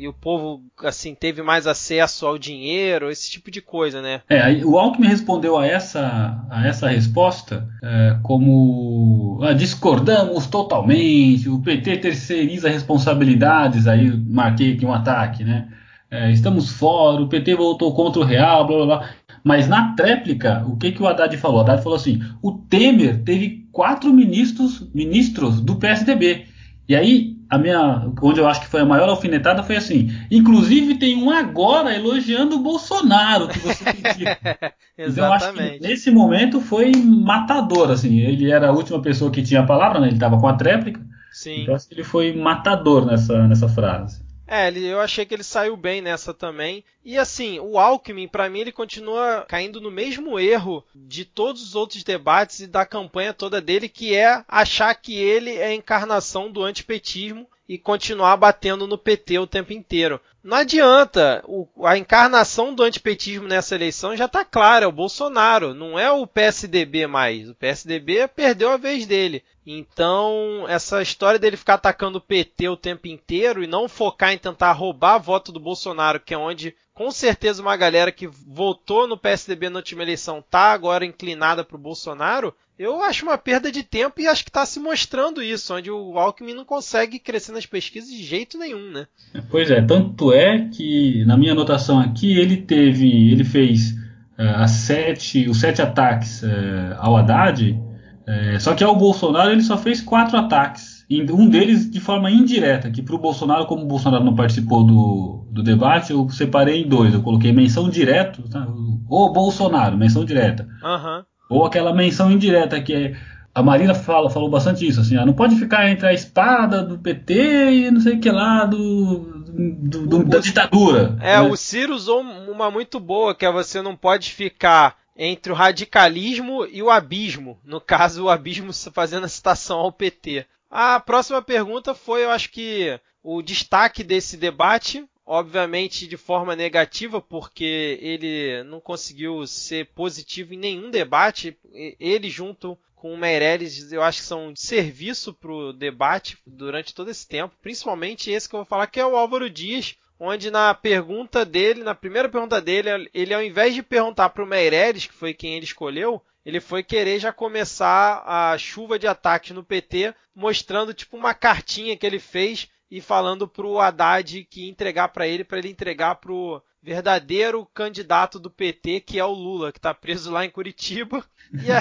e 0.00 0.08
o 0.08 0.14
povo 0.14 0.62
assim 0.82 1.14
teve 1.14 1.42
mais 1.42 1.66
acesso 1.66 2.26
ao 2.26 2.38
dinheiro, 2.38 3.10
esse 3.10 3.30
tipo 3.30 3.50
de 3.50 3.60
coisa, 3.60 4.00
né? 4.00 4.22
É, 4.30 4.64
o 4.64 4.78
Alckmin 4.78 5.08
respondeu 5.08 5.58
a 5.58 5.66
essa, 5.66 6.42
a 6.48 6.66
essa 6.66 6.88
resposta 6.88 7.68
é, 7.82 8.16
como 8.22 9.40
ah, 9.42 9.52
discordamos 9.52 10.46
totalmente, 10.46 11.50
o 11.50 11.60
PT 11.60 11.98
terceiriza 11.98 12.70
responsabilidades, 12.70 13.86
aí 13.86 14.10
marquei 14.10 14.72
aqui 14.72 14.86
um 14.86 14.94
ataque, 14.94 15.44
né? 15.44 15.68
É, 16.10 16.32
estamos 16.32 16.72
fora, 16.72 17.20
o 17.20 17.28
PT 17.28 17.54
voltou 17.54 17.94
contra 17.94 18.22
o 18.22 18.24
real, 18.24 18.66
blá 18.66 18.76
blá 18.78 18.86
blá. 18.86 19.10
Mas 19.44 19.68
na 19.68 19.94
tréplica, 19.94 20.64
o 20.66 20.78
que, 20.78 20.92
que 20.92 21.02
o 21.02 21.06
Haddad 21.06 21.36
falou? 21.36 21.58
O 21.58 21.60
Haddad 21.60 21.82
falou 21.82 21.96
assim: 21.96 22.20
o 22.42 22.52
Temer 22.52 23.22
teve 23.22 23.68
quatro 23.70 24.12
ministros, 24.12 24.90
ministros 24.94 25.60
do 25.60 25.76
PSDB. 25.76 26.46
E 26.88 26.96
aí 26.96 27.29
a 27.50 27.58
minha, 27.58 28.10
onde 28.22 28.38
eu 28.38 28.46
acho 28.46 28.60
que 28.60 28.68
foi 28.68 28.80
a 28.80 28.86
maior 28.86 29.08
alfinetada 29.08 29.62
foi 29.64 29.76
assim. 29.76 30.08
Inclusive 30.30 30.94
tem 30.94 31.20
um 31.20 31.30
agora 31.30 31.92
elogiando 31.92 32.56
o 32.56 32.62
Bolsonaro 32.62 33.48
que 33.48 33.58
você 33.58 33.84
pedia. 33.92 34.38
então 34.96 35.26
eu 35.26 35.32
acho 35.32 35.52
que 35.52 35.80
nesse 35.80 36.12
momento 36.12 36.60
foi 36.60 36.92
matador, 36.92 37.90
assim. 37.90 38.20
Ele 38.20 38.50
era 38.50 38.68
a 38.68 38.72
última 38.72 39.02
pessoa 39.02 39.32
que 39.32 39.42
tinha 39.42 39.60
a 39.60 39.66
palavra, 39.66 39.98
né? 39.98 40.06
Ele 40.06 40.14
estava 40.14 40.38
com 40.38 40.46
a 40.46 40.54
tréplica. 40.54 41.00
Sim. 41.32 41.62
Então 41.62 41.74
acho 41.74 41.88
que 41.88 41.94
ele 41.94 42.04
foi 42.04 42.32
matador 42.32 43.04
nessa, 43.04 43.48
nessa 43.48 43.68
frase. 43.68 44.22
É, 44.52 44.68
eu 44.76 45.00
achei 45.00 45.24
que 45.24 45.32
ele 45.32 45.44
saiu 45.44 45.76
bem 45.76 46.02
nessa 46.02 46.34
também. 46.34 46.82
E 47.04 47.16
assim, 47.16 47.60
o 47.60 47.78
Alckmin, 47.78 48.26
para 48.26 48.50
mim, 48.50 48.58
ele 48.58 48.72
continua 48.72 49.46
caindo 49.48 49.80
no 49.80 49.92
mesmo 49.92 50.40
erro 50.40 50.84
de 50.92 51.24
todos 51.24 51.62
os 51.62 51.76
outros 51.76 52.02
debates 52.02 52.58
e 52.58 52.66
da 52.66 52.84
campanha 52.84 53.32
toda 53.32 53.60
dele, 53.60 53.88
que 53.88 54.12
é 54.12 54.44
achar 54.48 54.92
que 54.96 55.14
ele 55.14 55.54
é 55.54 55.66
a 55.66 55.74
encarnação 55.74 56.50
do 56.50 56.64
antipetismo 56.64 57.48
e 57.70 57.78
continuar 57.78 58.36
batendo 58.36 58.84
no 58.84 58.98
PT 58.98 59.38
o 59.38 59.46
tempo 59.46 59.72
inteiro. 59.72 60.20
Não 60.42 60.56
adianta, 60.56 61.40
o, 61.46 61.68
a 61.86 61.96
encarnação 61.96 62.74
do 62.74 62.82
antipetismo 62.82 63.46
nessa 63.46 63.76
eleição 63.76 64.16
já 64.16 64.24
está 64.24 64.44
clara, 64.44 64.86
é 64.86 64.88
o 64.88 64.92
Bolsonaro, 64.92 65.72
não 65.72 65.96
é 65.96 66.10
o 66.10 66.26
PSDB 66.26 67.06
mais. 67.06 67.48
O 67.48 67.54
PSDB 67.54 68.26
perdeu 68.26 68.72
a 68.72 68.76
vez 68.76 69.06
dele. 69.06 69.44
Então, 69.64 70.64
essa 70.66 71.00
história 71.00 71.38
dele 71.38 71.56
ficar 71.56 71.74
atacando 71.74 72.18
o 72.18 72.20
PT 72.20 72.68
o 72.68 72.76
tempo 72.76 73.06
inteiro 73.06 73.62
e 73.62 73.68
não 73.68 73.88
focar 73.88 74.32
em 74.32 74.38
tentar 74.38 74.72
roubar 74.72 75.18
voto 75.18 75.52
do 75.52 75.60
Bolsonaro, 75.60 76.18
que 76.18 76.34
é 76.34 76.38
onde 76.38 76.74
com 77.00 77.10
certeza 77.10 77.62
uma 77.62 77.78
galera 77.78 78.12
que 78.12 78.26
votou 78.26 79.08
no 79.08 79.16
PSDB 79.16 79.70
na 79.70 79.78
última 79.78 80.02
eleição 80.02 80.44
tá 80.50 80.70
agora 80.70 81.02
inclinada 81.02 81.64
para 81.64 81.74
o 81.74 81.80
Bolsonaro, 81.80 82.52
eu 82.78 83.02
acho 83.02 83.24
uma 83.24 83.38
perda 83.38 83.72
de 83.72 83.82
tempo 83.82 84.20
e 84.20 84.26
acho 84.26 84.44
que 84.44 84.50
está 84.50 84.66
se 84.66 84.78
mostrando 84.78 85.42
isso, 85.42 85.74
onde 85.74 85.90
o 85.90 86.18
Alckmin 86.18 86.52
não 86.52 86.62
consegue 86.62 87.18
crescer 87.18 87.52
nas 87.52 87.64
pesquisas 87.64 88.10
de 88.10 88.22
jeito 88.22 88.58
nenhum, 88.58 88.90
né? 88.90 89.06
Pois 89.50 89.70
é, 89.70 89.80
tanto 89.80 90.30
é 90.30 90.68
que 90.68 91.24
na 91.24 91.38
minha 91.38 91.52
anotação 91.52 91.98
aqui 91.98 92.38
ele 92.38 92.58
teve, 92.58 93.32
ele 93.32 93.44
fez 93.44 93.92
uh, 94.38 94.68
sete, 94.68 95.48
os 95.48 95.58
sete 95.58 95.80
ataques 95.80 96.42
uh, 96.42 96.96
ao 96.98 97.16
Haddad, 97.16 97.70
uh, 97.70 98.60
só 98.60 98.74
que 98.74 98.84
ao 98.84 98.94
Bolsonaro 98.94 99.52
ele 99.52 99.62
só 99.62 99.78
fez 99.78 100.02
quatro 100.02 100.36
ataques, 100.36 101.06
um 101.10 101.48
deles 101.48 101.90
de 101.90 101.98
forma 101.98 102.30
indireta, 102.30 102.90
que 102.90 103.00
para 103.00 103.14
o 103.14 103.18
Bolsonaro, 103.18 103.64
como 103.64 103.84
o 103.84 103.88
Bolsonaro 103.88 104.22
não 104.22 104.34
participou 104.34 104.84
do, 104.84 105.39
do 105.50 105.62
debate, 105.62 106.12
eu 106.12 106.28
separei 106.30 106.82
em 106.82 106.88
dois, 106.88 107.12
eu 107.12 107.22
coloquei 107.22 107.52
menção 107.52 107.88
direta, 107.88 108.42
tá? 108.50 108.66
o 109.08 109.28
Bolsonaro, 109.30 109.96
menção 109.96 110.24
direta. 110.24 110.68
Uhum. 110.82 111.24
Ou 111.48 111.66
aquela 111.66 111.92
menção 111.92 112.30
indireta 112.30 112.80
que 112.80 112.94
é, 112.94 113.16
a 113.52 113.62
Marina 113.62 113.94
fala, 113.94 114.30
falou 114.30 114.48
bastante 114.48 114.86
isso, 114.86 115.00
assim, 115.00 115.16
não 115.16 115.32
pode 115.32 115.56
ficar 115.56 115.90
entre 115.90 116.06
a 116.06 116.12
espada 116.12 116.82
do 116.82 116.96
PT 116.98 117.72
e 117.72 117.90
não 117.90 118.00
sei 118.00 118.14
o 118.14 118.20
que 118.20 118.30
lá 118.30 118.64
do, 118.64 119.44
do, 119.48 120.06
do 120.06 120.24
da 120.24 120.38
ditadura. 120.38 121.18
É, 121.20 121.40
né? 121.40 121.40
o 121.40 121.56
Ciro 121.56 121.94
usou 121.94 122.20
uma 122.20 122.70
muito 122.70 123.00
boa, 123.00 123.34
que 123.34 123.44
é 123.44 123.50
você 123.50 123.82
não 123.82 123.96
pode 123.96 124.30
ficar 124.30 124.96
entre 125.16 125.52
o 125.52 125.56
radicalismo 125.56 126.64
e 126.64 126.82
o 126.82 126.88
abismo. 126.88 127.58
No 127.64 127.80
caso, 127.80 128.24
o 128.24 128.30
abismo 128.30 128.70
fazendo 128.94 129.24
a 129.24 129.28
citação 129.28 129.80
ao 129.80 129.92
PT. 129.92 130.46
A 130.70 131.00
próxima 131.00 131.42
pergunta 131.42 131.94
foi, 131.94 132.22
eu 132.22 132.30
acho 132.30 132.48
que, 132.50 132.98
o 133.22 133.42
destaque 133.42 134.02
desse 134.02 134.36
debate 134.36 135.04
obviamente 135.24 136.06
de 136.06 136.16
forma 136.16 136.56
negativa, 136.56 137.20
porque 137.20 137.98
ele 138.00 138.62
não 138.64 138.80
conseguiu 138.80 139.46
ser 139.46 139.86
positivo 139.94 140.54
em 140.54 140.58
nenhum 140.58 140.90
debate. 140.90 141.56
Ele 141.98 142.28
junto 142.28 142.78
com 143.00 143.14
o 143.14 143.16
Meirelles, 143.16 143.92
eu 143.92 144.02
acho 144.02 144.20
que 144.20 144.26
são 144.26 144.52
de 144.52 144.60
serviço 144.60 145.32
para 145.32 145.50
o 145.50 145.72
debate 145.72 146.36
durante 146.46 146.94
todo 146.94 147.10
esse 147.10 147.26
tempo, 147.26 147.56
principalmente 147.62 148.30
esse 148.30 148.46
que 148.46 148.54
eu 148.54 148.58
vou 148.58 148.66
falar, 148.66 148.86
que 148.88 149.00
é 149.00 149.06
o 149.06 149.16
Álvaro 149.16 149.48
Dias, 149.48 149.96
onde 150.18 150.50
na 150.50 150.74
pergunta 150.74 151.44
dele, 151.46 151.82
na 151.82 151.94
primeira 151.94 152.28
pergunta 152.28 152.60
dele, 152.60 153.08
ele 153.14 153.32
ao 153.32 153.42
invés 153.42 153.74
de 153.74 153.82
perguntar 153.82 154.28
para 154.28 154.44
o 154.44 154.46
Meirelles, 154.46 155.06
que 155.06 155.14
foi 155.14 155.32
quem 155.32 155.54
ele 155.54 155.64
escolheu, 155.64 156.22
ele 156.44 156.60
foi 156.60 156.82
querer 156.82 157.18
já 157.18 157.32
começar 157.32 158.22
a 158.26 158.58
chuva 158.58 158.98
de 158.98 159.06
ataques 159.06 159.52
no 159.52 159.64
PT, 159.64 160.14
mostrando 160.34 160.92
tipo 160.92 161.16
uma 161.16 161.32
cartinha 161.32 161.96
que 161.96 162.06
ele 162.06 162.18
fez 162.18 162.68
e 162.90 163.00
falando 163.00 163.46
pro 163.46 163.78
Haddad 163.78 164.44
que 164.44 164.68
entregar 164.68 165.08
para 165.08 165.26
ele, 165.26 165.44
para 165.44 165.58
ele 165.58 165.68
entregar 165.68 166.16
pro 166.16 166.62
verdadeiro 166.82 167.66
candidato 167.74 168.38
do 168.38 168.50
PT, 168.50 169.00
que 169.00 169.18
é 169.18 169.24
o 169.24 169.32
Lula, 169.32 169.70
que 169.70 169.78
está 169.78 169.92
preso 169.92 170.30
lá 170.30 170.44
em 170.44 170.50
Curitiba. 170.50 171.24
E, 171.52 171.70
a, 171.70 171.80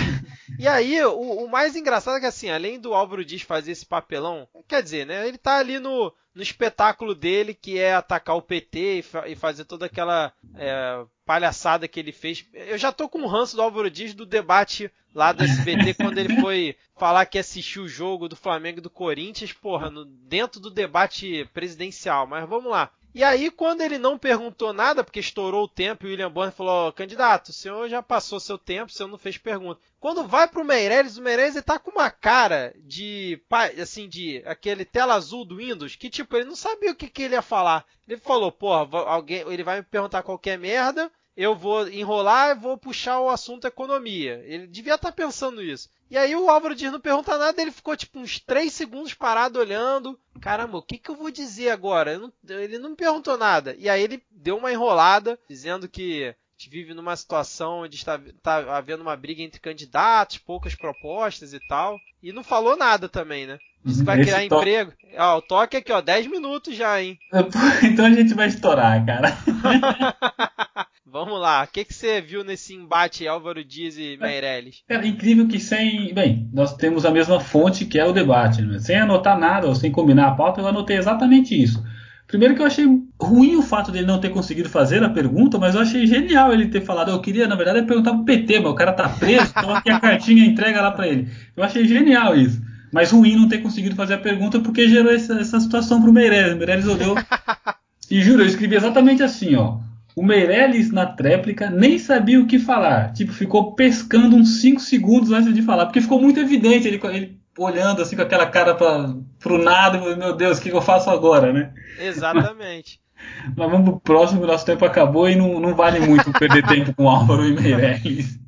e 0.59 0.67
aí, 0.67 1.03
o, 1.05 1.45
o, 1.45 1.49
mais 1.49 1.75
engraçado 1.75 2.17
é 2.17 2.19
que, 2.19 2.25
assim, 2.25 2.49
além 2.49 2.79
do 2.79 2.93
Álvaro 2.93 3.23
Dias 3.23 3.41
fazer 3.41 3.71
esse 3.71 3.85
papelão, 3.85 4.47
quer 4.67 4.83
dizer, 4.83 5.05
né, 5.05 5.27
ele 5.27 5.37
tá 5.37 5.57
ali 5.57 5.79
no, 5.79 6.13
no 6.39 6.43
espetáculo 6.43 7.13
dele, 7.13 7.53
que 7.53 7.77
é 7.77 7.93
atacar 7.93 8.37
o 8.37 8.41
PT 8.41 8.99
e, 8.99 9.01
fa 9.01 9.27
e 9.27 9.35
fazer 9.35 9.65
toda 9.65 9.87
aquela 9.87 10.31
é, 10.55 11.03
palhaçada 11.25 11.85
que 11.85 11.99
ele 11.99 12.13
fez. 12.13 12.45
Eu 12.53 12.77
já 12.77 12.93
tô 12.93 13.09
com 13.09 13.21
o 13.23 13.27
ranço 13.27 13.57
do 13.57 13.61
Álvaro 13.61 13.91
Dias 13.91 14.13
do 14.13 14.25
debate 14.25 14.89
lá 15.13 15.33
do 15.33 15.43
SBT, 15.43 15.95
quando 16.01 16.17
ele 16.17 16.39
foi 16.39 16.77
falar 16.97 17.25
que 17.25 17.37
assistiu 17.37 17.83
o 17.83 17.89
jogo 17.89 18.29
do 18.29 18.37
Flamengo 18.37 18.79
e 18.79 18.81
do 18.81 18.89
Corinthians, 18.89 19.51
porra, 19.51 19.89
no, 19.89 20.05
dentro 20.05 20.61
do 20.61 20.71
debate 20.71 21.43
presidencial. 21.53 22.25
Mas 22.25 22.47
vamos 22.47 22.71
lá. 22.71 22.89
E 23.13 23.23
aí, 23.23 23.49
quando 23.49 23.81
ele 23.81 23.97
não 23.97 24.19
perguntou 24.19 24.71
nada, 24.71 25.03
porque 25.03 25.19
estourou 25.19 25.63
o 25.63 25.67
tempo, 25.67 26.05
e 26.05 26.07
o 26.07 26.11
William 26.11 26.31
Bonner 26.31 26.53
falou: 26.53 26.93
candidato, 26.93 27.49
o 27.49 27.53
senhor 27.53 27.89
já 27.89 28.03
passou 28.03 28.39
seu 28.39 28.57
tempo, 28.57 28.91
o 28.91 28.93
senhor 28.93 29.09
não 29.09 29.17
fez 29.17 29.37
pergunta. 29.37 29.81
Quando 29.99 30.27
vai 30.27 30.47
pro 30.47 30.63
Meirelles, 30.63 31.17
o 31.17 31.21
Meirelles 31.21 31.55
ele 31.55 31.63
tá 31.63 31.79
com 31.79 31.91
uma 31.91 32.11
cara 32.11 32.73
de, 32.77 33.41
assim, 33.81 34.07
de 34.07 34.43
aquele 34.45 34.85
tela 34.85 35.15
azul 35.15 35.43
do 35.43 35.57
Windows, 35.57 35.95
que 35.95 36.09
tipo, 36.09 36.35
ele 36.35 36.45
não 36.45 36.55
sabia 36.55 36.91
o 36.91 36.95
que, 36.95 37.09
que 37.09 37.23
ele 37.23 37.33
ia 37.33 37.41
falar. 37.41 37.83
Ele 38.07 38.19
falou: 38.19 38.51
porra, 38.51 38.87
alguém, 39.07 39.39
ele 39.47 39.63
vai 39.63 39.77
me 39.77 39.83
perguntar 39.83 40.21
qualquer 40.21 40.59
merda, 40.59 41.11
eu 41.35 41.55
vou 41.55 41.87
enrolar 41.89 42.51
e 42.51 42.59
vou 42.59 42.77
puxar 42.77 43.19
o 43.21 43.29
assunto 43.29 43.65
economia. 43.65 44.43
Ele 44.45 44.67
devia 44.67 44.95
estar 44.95 45.09
tá 45.09 45.15
pensando 45.15 45.63
isso. 45.63 45.89
E 46.09 46.17
aí 46.17 46.35
o 46.35 46.49
Álvaro 46.49 46.75
Dias 46.75 46.91
não 46.91 46.99
pergunta 46.99 47.37
nada, 47.37 47.61
ele 47.61 47.71
ficou 47.71 47.95
tipo 47.95 48.19
uns 48.19 48.39
3 48.39 48.71
segundos 48.73 49.13
parado 49.13 49.59
olhando. 49.59 50.19
Caramba, 50.41 50.77
o 50.77 50.81
que, 50.81 50.97
que 50.97 51.09
eu 51.09 51.15
vou 51.15 51.29
dizer 51.29 51.69
agora? 51.69 52.17
Não, 52.17 52.31
ele 52.47 52.79
não 52.79 52.91
me 52.91 52.95
perguntou 52.95 53.37
nada. 53.37 53.75
E 53.77 53.87
aí 53.87 54.01
ele 54.01 54.23
deu 54.31 54.57
uma 54.57 54.71
enrolada, 54.71 55.39
dizendo 55.47 55.87
que 55.87 56.23
a 56.25 56.35
gente 56.57 56.69
vive 56.69 56.93
numa 56.93 57.15
situação 57.15 57.81
onde 57.81 57.95
está, 57.95 58.15
está 58.17 58.75
havendo 58.75 59.03
uma 59.03 59.15
briga 59.15 59.43
entre 59.43 59.59
candidatos, 59.59 60.39
poucas 60.39 60.73
propostas 60.73 61.53
e 61.53 61.59
tal. 61.67 61.99
E 62.21 62.33
não 62.33 62.43
falou 62.43 62.75
nada 62.75 63.07
também, 63.07 63.45
né? 63.45 63.59
Que 63.85 64.03
vai 64.03 64.21
criar 64.21 64.43
emprego. 64.43 64.91
Ó, 65.17 65.37
o 65.37 65.41
toque 65.41 65.77
aqui, 65.77 65.91
ó, 65.91 66.01
10 66.01 66.27
minutos 66.27 66.75
já, 66.75 67.01
hein? 67.01 67.17
então 67.83 68.05
a 68.05 68.11
gente 68.11 68.33
vai 68.33 68.47
estourar, 68.47 69.05
cara. 69.05 69.37
Vamos 71.11 71.41
lá, 71.41 71.63
o 71.63 71.67
que, 71.67 71.83
que 71.83 71.93
você 71.93 72.21
viu 72.21 72.43
nesse 72.43 72.75
embate 72.75 73.27
Álvaro 73.27 73.63
Dias 73.63 73.97
e 73.97 74.15
Meirelles? 74.21 74.83
É, 74.87 74.95
é 74.95 75.07
incrível 75.07 75.47
que 75.47 75.59
sem. 75.59 76.13
Bem, 76.13 76.47
nós 76.53 76.75
temos 76.75 77.03
a 77.03 77.09
mesma 77.09 77.39
fonte 77.39 77.85
que 77.85 77.97
é 77.97 78.05
o 78.05 78.13
debate. 78.13 78.61
Né? 78.61 78.77
Sem 78.77 78.95
anotar 78.95 79.39
nada, 79.39 79.65
ou 79.65 79.73
sem 79.73 79.91
combinar 79.91 80.27
a 80.27 80.35
pauta, 80.35 80.61
eu 80.61 80.67
anotei 80.67 80.97
exatamente 80.97 81.59
isso. 81.59 81.83
Primeiro 82.27 82.53
que 82.53 82.61
eu 82.61 82.65
achei 82.67 82.85
ruim 83.19 83.55
o 83.55 83.63
fato 83.63 83.91
dele 83.91 84.05
não 84.05 84.19
ter 84.19 84.29
conseguido 84.29 84.69
fazer 84.69 85.03
a 85.03 85.09
pergunta, 85.09 85.57
mas 85.57 85.73
eu 85.73 85.81
achei 85.81 86.05
genial 86.05 86.53
ele 86.53 86.67
ter 86.67 86.81
falado. 86.81 87.09
Eu 87.09 87.19
queria, 87.19 87.47
na 87.47 87.55
verdade, 87.55 87.87
perguntar 87.87 88.13
pro 88.13 88.23
PT, 88.25 88.59
mas 88.59 88.71
o 88.71 88.75
cara 88.75 88.93
tá 88.93 89.09
preso, 89.09 89.51
então 89.57 89.75
aqui 89.75 89.89
a 89.89 89.99
cartinha 89.99 90.45
entrega 90.45 90.79
lá 90.79 90.91
para 90.91 91.07
ele. 91.07 91.27
Eu 91.57 91.63
achei 91.63 91.87
genial 91.87 92.37
isso. 92.37 92.61
Mas 92.93 93.09
ruim 93.09 93.35
não 93.35 93.49
ter 93.49 93.63
conseguido 93.63 93.95
fazer 93.95 94.13
a 94.13 94.19
pergunta 94.19 94.59
porque 94.59 94.87
gerou 94.87 95.11
essa, 95.11 95.39
essa 95.39 95.59
situação 95.59 96.03
pro 96.03 96.13
Meirelles. 96.13 96.53
O 96.53 96.57
Meirelles 96.57 96.87
olhou. 96.87 97.15
e 98.11 98.21
juro, 98.21 98.43
eu 98.43 98.47
escrevi 98.47 98.75
exatamente 98.75 99.23
assim, 99.23 99.55
ó. 99.55 99.88
O 100.15 100.23
Meirelles 100.23 100.91
na 100.91 101.05
tréplica 101.05 101.69
nem 101.69 101.97
sabia 101.97 102.39
o 102.39 102.47
que 102.47 102.59
falar. 102.59 103.13
Tipo, 103.13 103.31
ficou 103.31 103.73
pescando 103.73 104.35
uns 104.35 104.61
5 104.61 104.81
segundos 104.81 105.31
antes 105.31 105.53
de 105.53 105.61
falar, 105.61 105.85
porque 105.85 106.01
ficou 106.01 106.21
muito 106.21 106.39
evidente 106.39 106.87
ele, 106.87 106.99
ele 107.05 107.39
olhando 107.57 108.01
assim 108.01 108.15
com 108.15 108.21
aquela 108.21 108.45
cara 108.45 108.73
para 108.75 109.13
pro 109.39 109.57
nada, 109.57 109.99
meu 110.15 110.35
Deus, 110.35 110.57
o 110.57 110.61
que, 110.61 110.69
que, 110.69 110.75
eu 110.75 110.81
faço 110.81 111.09
agora, 111.09 111.53
né? 111.53 111.71
Exatamente. 111.99 112.99
Mas 113.55 113.69
vamos 113.69 113.89
pro 113.89 113.99
próximo, 113.99 114.45
nosso 114.45 114.65
tempo 114.65 114.85
acabou 114.85 115.29
e 115.29 115.35
não, 115.35 115.59
não 115.59 115.75
vale 115.75 115.99
muito 115.99 116.31
perder 116.31 116.65
tempo 116.65 116.93
com 116.93 117.09
Álvaro 117.09 117.45
e 117.45 117.53
Meirelles. 117.53 118.39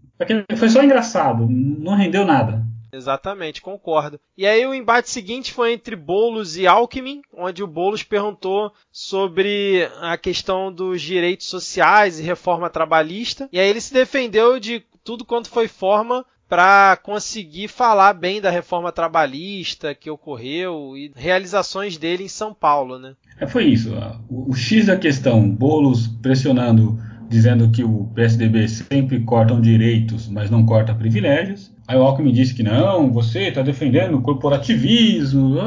Foi 0.56 0.70
só 0.70 0.82
engraçado, 0.82 1.48
não 1.50 1.96
rendeu 1.96 2.26
nada. 2.26 2.64
Exatamente, 2.92 3.62
concordo. 3.62 4.20
E 4.38 4.46
aí 4.46 4.66
o 4.66 4.74
embate 4.74 5.10
seguinte 5.10 5.54
foi 5.54 5.74
entre 5.74 5.96
Bolos 5.96 6.58
e 6.58 6.68
Alckmin, 6.68 7.22
onde 7.34 7.64
o 7.64 7.68
Bolos 7.68 8.04
perguntou 8.04 8.72
sobre 8.92 9.90
a 10.02 10.18
questão 10.18 10.72
dos 10.72 11.02
direitos 11.02 11.48
sociais 11.48 12.20
e 12.20 12.24
reforma 12.24 12.70
trabalhista. 12.70 13.48
E 13.52 13.60
aí 13.60 13.70
ele 13.70 13.82
se 13.82 13.94
defendeu 13.94 14.60
de 14.60 14.84
tudo 15.04 15.26
quanto 15.26 15.50
foi 15.50 15.68
forma 15.68 16.26
para 16.52 16.98
conseguir 16.98 17.70
falar 17.70 18.12
bem 18.14 18.42
da 18.42 18.50
reforma 18.50 18.92
trabalhista 18.92 19.96
que 19.96 20.10
ocorreu 20.10 20.98
e 20.98 21.10
realizações 21.16 21.98
dele 21.98 22.26
em 22.26 22.28
São 22.28 22.54
Paulo, 22.54 23.00
né? 23.00 23.14
É, 23.40 23.48
foi 23.48 23.68
isso. 23.68 23.94
O, 24.30 24.52
o 24.52 24.54
X 24.54 24.88
da 24.88 24.98
questão, 24.98 25.50
Bolos 25.50 26.08
pressionando, 26.08 27.00
dizendo 27.30 27.72
que 27.72 27.86
o 27.86 28.12
PSDB 28.14 28.68
sempre 28.68 29.22
cortam 29.22 29.62
direitos, 29.62 30.28
mas 30.28 30.50
não 30.50 30.66
corta 30.66 30.94
privilégios. 30.94 31.72
Aí 31.92 31.98
o 31.98 32.04
Alckmin 32.04 32.32
disse 32.32 32.54
que 32.54 32.64
não, 32.64 33.12
você 33.12 33.50
está 33.50 33.62
defendendo 33.62 34.16
o 34.16 34.22
corporativismo, 34.22 35.58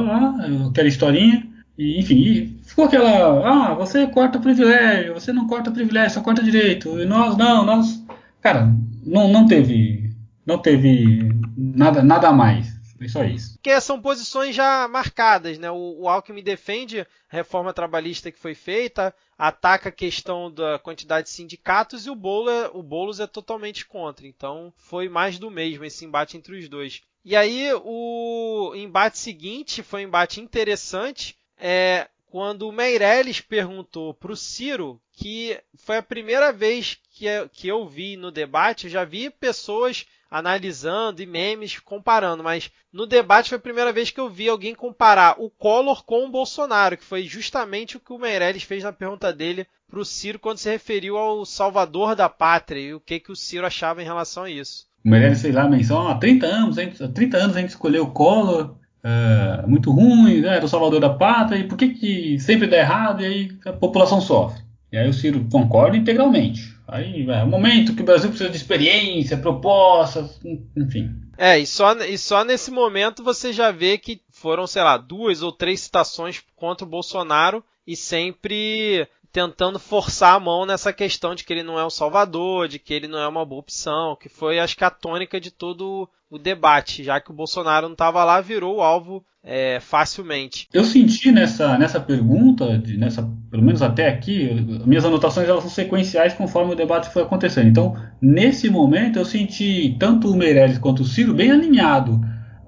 aquela 0.71 0.89
historinha. 0.89 1.47
E, 1.77 2.01
enfim, 2.01 2.57
ficou 2.63 2.87
aquela, 2.87 3.47
ah, 3.47 3.75
você 3.75 4.07
corta 4.07 4.39
privilégio, 4.39 5.13
você 5.13 5.35
não 5.35 5.47
corta 5.47 5.71
privilégio, 5.71 6.15
só 6.15 6.23
corta 6.23 6.43
direito. 6.43 6.99
E 6.99 7.05
nós 7.05 7.37
não, 7.37 7.67
nós, 7.67 8.03
cara, 8.41 8.73
não, 9.05 9.29
não 9.29 9.47
teve 9.47 10.15
não 10.47 10.57
teve 10.57 11.31
nada, 11.57 12.03
nada 12.03 12.33
mais. 12.33 12.74
Só 13.09 13.25
isso. 13.25 13.55
Porque 13.55 13.81
são 13.81 14.01
posições 14.01 14.55
já 14.55 14.87
marcadas, 14.89 15.59
né? 15.59 15.71
O, 15.71 16.03
o 16.03 16.09
Alckmin 16.09 16.43
defende 16.43 17.01
a 17.01 17.07
reforma 17.29 17.73
trabalhista 17.73 18.31
que 18.31 18.39
foi 18.39 18.55
feita, 18.55 19.15
ataca 19.39 19.89
a 19.89 19.93
questão 19.93 20.51
da 20.51 20.79
quantidade 20.79 21.27
de 21.27 21.33
sindicatos 21.33 22.07
e 22.07 22.11
o, 22.11 22.15
Bolo 22.15 22.51
é, 22.51 22.71
o 22.73 22.83
Boulos 22.83 23.21
é 23.21 23.27
totalmente 23.27 23.87
contra. 23.87 24.27
Então 24.27 24.73
foi 24.77 25.09
mais 25.09 25.39
do 25.39 25.51
mesmo 25.51 25.85
esse 25.85 26.05
embate 26.05 26.37
entre 26.37 26.57
os 26.59 26.69
dois. 26.69 27.03
E 27.25 27.35
aí 27.35 27.71
o 27.83 28.73
embate 28.77 29.19
seguinte 29.19 29.83
foi 29.83 30.05
um 30.05 30.09
embate 30.09 30.41
interessante. 30.41 31.37
É, 31.59 32.09
quando 32.27 32.69
o 32.69 32.73
Meirelles 32.73 33.41
perguntou 33.41 34.13
para 34.13 34.33
o 34.33 34.37
Ciro, 34.37 35.01
que 35.13 35.57
foi 35.77 35.99
a 35.99 36.03
primeira 36.03 36.53
vez 36.53 36.99
que, 37.13 37.27
que 37.53 37.69
eu 37.69 37.89
vi 37.89 38.17
no 38.17 38.33
debate, 38.33 38.87
eu 38.87 38.91
já 38.91 39.05
vi 39.05 39.31
pessoas 39.31 40.05
analisando 40.35 41.23
e 41.23 41.27
memes 41.27 41.79
comparando, 41.79 42.43
mas 42.43 42.69
no 42.93 43.07
debate 43.07 43.51
foi 43.51 43.59
a 43.59 43.61
primeira 43.61 43.93
vez 43.93 44.11
que 44.11 44.19
eu 44.19 44.29
vi 44.29 44.49
alguém 44.49 44.75
comparar 44.75 45.37
o 45.39 45.49
Collor 45.49 46.05
com 46.05 46.27
o 46.27 46.31
Bolsonaro, 46.31 46.97
que 46.97 47.05
foi 47.05 47.23
justamente 47.23 47.97
o 47.97 48.01
que 48.01 48.13
o 48.13 48.19
Meirelles 48.19 48.65
fez 48.65 48.83
na 48.83 48.93
pergunta 48.93 49.33
dele 49.33 49.65
para 49.89 50.01
o 50.01 50.05
Ciro 50.05 50.41
quando 50.41 50.59
se 50.59 50.69
referiu 50.69 51.17
ao 51.17 51.45
salvador 51.45 52.17
da 52.17 52.29
pátria 52.29 52.81
e 52.81 52.95
o 52.95 52.99
que, 52.99 53.21
que 53.21 53.31
o 53.31 53.37
Ciro 53.37 53.65
achava 53.65 54.03
em 54.03 54.05
relação 54.05 54.43
a 54.43 54.51
isso. 54.51 54.87
O 55.05 55.09
Meirelles 55.09 55.41
fez 55.41 55.55
lá 55.55 55.69
menção, 55.69 56.09
há 56.09 56.17
30 56.17 56.47
anos, 56.47 56.79
há 56.79 57.07
30 57.07 57.37
anos 57.37 57.57
a 57.57 57.61
gente 57.61 57.71
escolheu 57.71 58.03
o 58.03 58.11
Collor, 58.11 58.75
é, 59.05 59.65
muito 59.69 59.93
ruim, 59.93 60.41
né, 60.41 60.57
era 60.57 60.65
o 60.65 60.69
salvador 60.69 60.99
da 60.99 61.11
pátria, 61.11 61.61
e 61.61 61.69
por 61.69 61.79
que, 61.79 61.91
que 61.91 62.41
sempre 62.41 62.67
dá 62.67 62.79
errado 62.79 63.23
e 63.23 63.27
aí 63.27 63.59
a 63.67 63.73
população 63.73 64.21
sofre? 64.21 64.61
E 64.91 64.99
aí 64.99 65.09
o 65.09 65.13
Ciro 65.13 65.47
concorda 65.49 65.97
integralmente. 65.97 66.74
Aí 66.87 67.29
é 67.29 67.43
o 67.43 67.49
momento 67.49 67.95
que 67.95 68.03
o 68.03 68.05
Brasil 68.05 68.29
precisa 68.29 68.51
de 68.51 68.57
experiência, 68.57 69.37
propostas, 69.39 70.39
enfim. 70.77 71.11
É, 71.37 71.59
e 71.59 71.67
só, 71.67 71.95
e 71.97 72.17
só 72.19 72.45
nesse 72.45 72.71
momento 72.71 73.25
você 73.25 73.53
já 73.53 73.71
vê 73.71 73.99
que 73.99 74.21
foram, 74.31 74.67
sei 74.67 74.83
lá, 74.83 74.97
duas 74.97 75.43
ou 75.43 75.51
três 75.51 75.81
citações 75.81 76.43
contra 76.55 76.87
o 76.87 76.89
Bolsonaro 76.89 77.65
e 77.87 77.97
sempre 77.97 79.09
tentando 79.35 79.81
forçar 79.81 80.37
a 80.37 80.39
mão 80.39 80.65
nessa 80.65 80.93
questão 80.93 81.35
de 81.35 81.43
que 81.43 81.53
ele 81.53 81.65
não 81.65 81.77
é 81.77 81.85
o 81.85 81.91
salvador, 81.91 82.69
de 82.69 82.79
que 82.79 82.95
ele 82.95 83.09
não 83.09 83.19
é 83.19 83.27
uma 83.27 83.45
boa 83.45 83.59
opção, 83.59 84.17
que 84.17 84.29
foi 84.29 84.61
acho 84.61 84.77
que 84.77 84.85
a 84.85 84.91
tônica 84.91 85.41
de 85.41 85.51
todo 85.51 86.09
o 86.31 86.39
debate, 86.39 87.03
já 87.03 87.21
que 87.21 87.33
o 87.33 87.35
Bolsonaro 87.35 87.89
não 87.89 87.95
estava 87.95 88.23
lá, 88.23 88.41
virou 88.41 88.77
o 88.77 88.81
alvo 88.81 89.25
é, 89.43 89.81
facilmente. 89.81 90.69
Eu 90.73 90.85
senti 90.85 91.33
nessa, 91.33 91.77
nessa 91.77 91.99
pergunta, 91.99 92.79
de, 92.79 92.97
nessa, 92.97 93.29
pelo 93.51 93.65
menos 93.65 93.83
até 93.83 94.09
aqui, 94.09 94.51
minhas 94.87 95.05
anotações 95.05 95.49
elas 95.49 95.63
são 95.63 95.71
sequenciais 95.71 96.33
conforme 96.33 96.73
o 96.73 96.77
debate 96.77 97.13
foi 97.13 97.25
acontecendo. 97.25 97.69
Então, 97.69 97.97
nesse 98.23 98.71
momento, 98.71 99.19
eu 99.19 99.25
senti 99.25 99.97
tanto 99.99 100.31
o 100.31 100.37
Meirelles 100.37 100.79
quanto 100.79 101.03
o 101.03 101.05
Ciro 101.05 101.35
bem 101.35 101.51
alinhado 101.51 102.21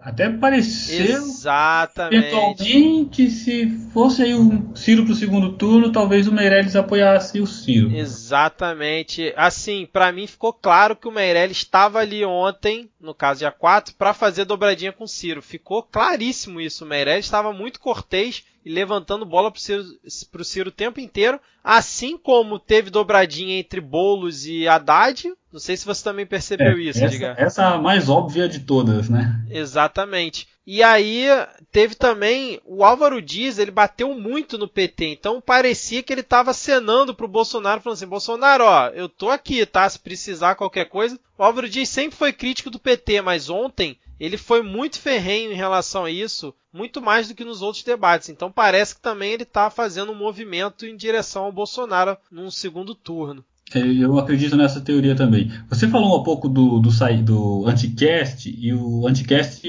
até 0.06 0.30
pareceu. 0.30 1.16
Exatamente. 1.16 2.16
Eventualmente, 2.16 3.28
se 3.28 3.68
fosse 3.92 4.22
aí 4.22 4.36
o 4.36 4.70
Ciro 4.72 5.02
para 5.02 5.12
o 5.12 5.16
segundo 5.16 5.54
turno, 5.54 5.90
talvez 5.90 6.28
o 6.28 6.32
Meirelles 6.32 6.76
apoiasse 6.76 7.40
o 7.40 7.46
Ciro. 7.46 7.92
Exatamente. 7.92 9.34
Assim, 9.36 9.84
para 9.84 10.12
mim 10.12 10.28
ficou 10.28 10.52
claro 10.52 10.94
que 10.94 11.08
o 11.08 11.10
Meirelles 11.10 11.56
estava 11.56 11.98
ali 11.98 12.24
ontem, 12.24 12.88
no 13.00 13.12
caso 13.12 13.40
dia 13.40 13.50
4, 13.50 13.96
para 13.96 14.14
fazer 14.14 14.44
dobradinha 14.44 14.92
com 14.92 15.02
o 15.02 15.08
Ciro. 15.08 15.42
Ficou 15.42 15.82
claríssimo 15.82 16.60
isso. 16.60 16.84
O 16.84 16.88
Meirelles 16.88 17.24
estava 17.24 17.52
muito 17.52 17.80
cortês 17.80 18.44
e 18.64 18.70
levantando 18.70 19.26
bola 19.26 19.50
pro 19.50 19.60
Ciro, 19.60 19.82
pro 20.30 20.44
Ciro 20.44 20.68
o 20.68 20.72
tempo 20.72 21.00
inteiro, 21.00 21.40
assim 21.66 22.16
como 22.16 22.60
teve 22.60 22.90
dobradinha 22.90 23.58
entre 23.58 23.80
Bolos 23.80 24.46
e 24.46 24.68
Haddad. 24.68 25.32
Não 25.52 25.58
sei 25.58 25.76
se 25.76 25.84
você 25.84 26.04
também 26.04 26.24
percebeu 26.24 26.76
é, 26.76 26.80
isso, 26.80 27.02
essa, 27.02 27.08
diga. 27.08 27.34
Essa 27.36 27.62
é 27.62 27.66
a 27.66 27.78
mais 27.78 28.08
óbvia 28.08 28.48
de 28.48 28.60
todas, 28.60 29.08
né? 29.08 29.44
Exatamente. 29.50 30.46
E 30.64 30.80
aí 30.80 31.26
teve 31.72 31.96
também 31.96 32.60
o 32.64 32.84
Álvaro 32.84 33.20
Dias, 33.20 33.58
ele 33.58 33.72
bateu 33.72 34.14
muito 34.14 34.56
no 34.56 34.68
PT, 34.68 35.06
então 35.06 35.40
parecia 35.40 36.02
que 36.02 36.12
ele 36.12 36.20
estava 36.20 36.52
acenando 36.52 37.14
pro 37.14 37.26
Bolsonaro, 37.26 37.80
falando 37.80 37.96
assim: 37.96 38.06
Bolsonaro, 38.06 38.64
ó, 38.64 38.88
eu 38.88 39.08
tô 39.08 39.30
aqui, 39.30 39.64
tá? 39.66 39.88
Se 39.88 39.98
precisar 39.98 40.54
qualquer 40.54 40.84
coisa. 40.84 41.18
O 41.36 41.42
Álvaro 41.42 41.68
Dias 41.68 41.88
sempre 41.88 42.16
foi 42.16 42.32
crítico 42.32 42.70
do 42.70 42.78
PT, 42.78 43.22
mas 43.22 43.50
ontem 43.50 43.98
ele 44.18 44.36
foi 44.38 44.62
muito 44.62 44.98
ferrenho 44.98 45.52
em 45.52 45.56
relação 45.56 46.04
a 46.04 46.10
isso, 46.10 46.54
muito 46.72 47.02
mais 47.02 47.28
do 47.28 47.34
que 47.34 47.44
nos 47.44 47.62
outros 47.62 47.84
debates. 47.84 48.28
Então 48.28 48.50
parece 48.50 48.94
que 48.94 49.00
também 49.00 49.32
ele 49.32 49.42
está 49.42 49.70
fazendo 49.70 50.12
um 50.12 50.16
movimento 50.16 50.86
em 50.86 50.96
direção 50.96 51.44
ao 51.44 51.52
Bolsonaro 51.56 52.18
num 52.30 52.50
segundo 52.50 52.94
turno. 52.94 53.42
É, 53.74 53.78
eu 53.78 54.18
acredito 54.18 54.56
nessa 54.56 54.80
teoria 54.80 55.16
também. 55.16 55.50
Você 55.70 55.88
falou 55.88 56.20
um 56.20 56.22
pouco 56.22 56.48
do, 56.48 56.78
do, 56.78 56.90
do 57.24 57.66
Anticast, 57.66 58.54
e 58.56 58.72
o 58.74 59.08
Anticast, 59.08 59.66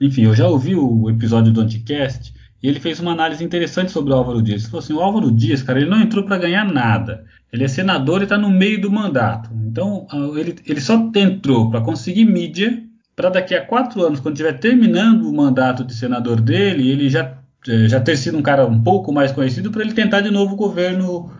enfim, 0.00 0.22
eu 0.22 0.34
já 0.34 0.48
ouvi 0.48 0.74
o 0.74 1.08
episódio 1.08 1.52
do 1.52 1.60
Anticast, 1.60 2.34
e 2.60 2.68
ele 2.68 2.80
fez 2.80 2.98
uma 2.98 3.12
análise 3.12 3.42
interessante 3.44 3.92
sobre 3.92 4.12
o 4.12 4.16
Álvaro 4.16 4.42
Dias. 4.42 4.62
Ele 4.62 4.70
falou 4.70 4.84
assim: 4.84 4.92
o 4.92 5.00
Álvaro 5.00 5.30
Dias, 5.30 5.62
cara, 5.62 5.80
ele 5.80 5.88
não 5.88 6.00
entrou 6.00 6.24
para 6.24 6.36
ganhar 6.36 6.64
nada. 6.70 7.24
Ele 7.52 7.64
é 7.64 7.68
senador 7.68 8.20
e 8.20 8.24
está 8.24 8.36
no 8.36 8.50
meio 8.50 8.80
do 8.80 8.90
mandato. 8.90 9.50
Então, 9.54 10.06
ele, 10.36 10.56
ele 10.66 10.80
só 10.80 11.10
entrou 11.14 11.70
para 11.70 11.80
conseguir 11.80 12.24
mídia 12.24 12.82
para 13.16 13.28
daqui 13.28 13.54
a 13.54 13.64
quatro 13.64 14.02
anos, 14.02 14.18
quando 14.18 14.34
estiver 14.34 14.58
terminando 14.58 15.28
o 15.28 15.32
mandato 15.34 15.84
de 15.84 15.94
senador 15.94 16.40
dele, 16.40 16.88
ele 16.90 17.08
já, 17.08 17.36
já 17.64 18.00
ter 18.00 18.16
sido 18.16 18.38
um 18.38 18.42
cara 18.42 18.66
um 18.66 18.82
pouco 18.82 19.12
mais 19.12 19.32
conhecido 19.32 19.70
para 19.70 19.82
ele 19.82 19.92
tentar 19.92 20.20
de 20.20 20.30
novo 20.30 20.54
o 20.54 20.56
governo 20.56 21.30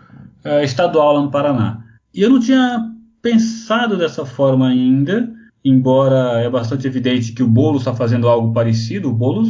uh, 0.45 0.63
estadual 0.63 1.13
lá 1.13 1.21
no 1.21 1.31
Paraná. 1.31 1.83
E 2.13 2.21
eu 2.21 2.29
não 2.29 2.39
tinha 2.39 2.91
pensado 3.21 3.97
dessa 3.97 4.25
forma 4.25 4.67
ainda, 4.67 5.31
embora 5.63 6.41
é 6.41 6.49
bastante 6.49 6.87
evidente 6.87 7.33
que 7.33 7.43
o 7.43 7.47
Boulos 7.47 7.81
está 7.81 7.93
fazendo 7.93 8.27
algo 8.27 8.53
parecido. 8.53 9.09
O 9.09 9.13
Boulos 9.13 9.49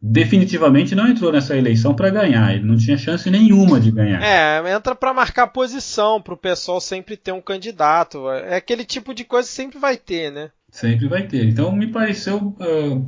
definitivamente 0.00 0.94
não 0.94 1.08
entrou 1.08 1.32
nessa 1.32 1.56
eleição 1.56 1.94
para 1.94 2.10
ganhar, 2.10 2.54
ele 2.54 2.64
não 2.64 2.76
tinha 2.76 2.96
chance 2.96 3.28
nenhuma 3.30 3.80
de 3.80 3.90
ganhar. 3.90 4.22
É, 4.22 4.74
entra 4.74 4.94
para 4.94 5.12
marcar 5.12 5.48
posição, 5.48 6.20
para 6.20 6.34
o 6.34 6.38
pessoal 6.38 6.80
sempre 6.80 7.16
ter 7.16 7.32
um 7.32 7.40
candidato. 7.40 8.30
É 8.30 8.56
aquele 8.56 8.84
tipo 8.84 9.14
de 9.14 9.24
coisa 9.24 9.48
que 9.48 9.54
sempre 9.54 9.78
vai 9.78 9.96
ter, 9.96 10.30
né? 10.30 10.50
Sempre 10.70 11.08
vai 11.08 11.26
ter. 11.26 11.44
Então 11.48 11.72
me 11.72 11.88
pareceu 11.88 12.36
uh, 12.60 13.04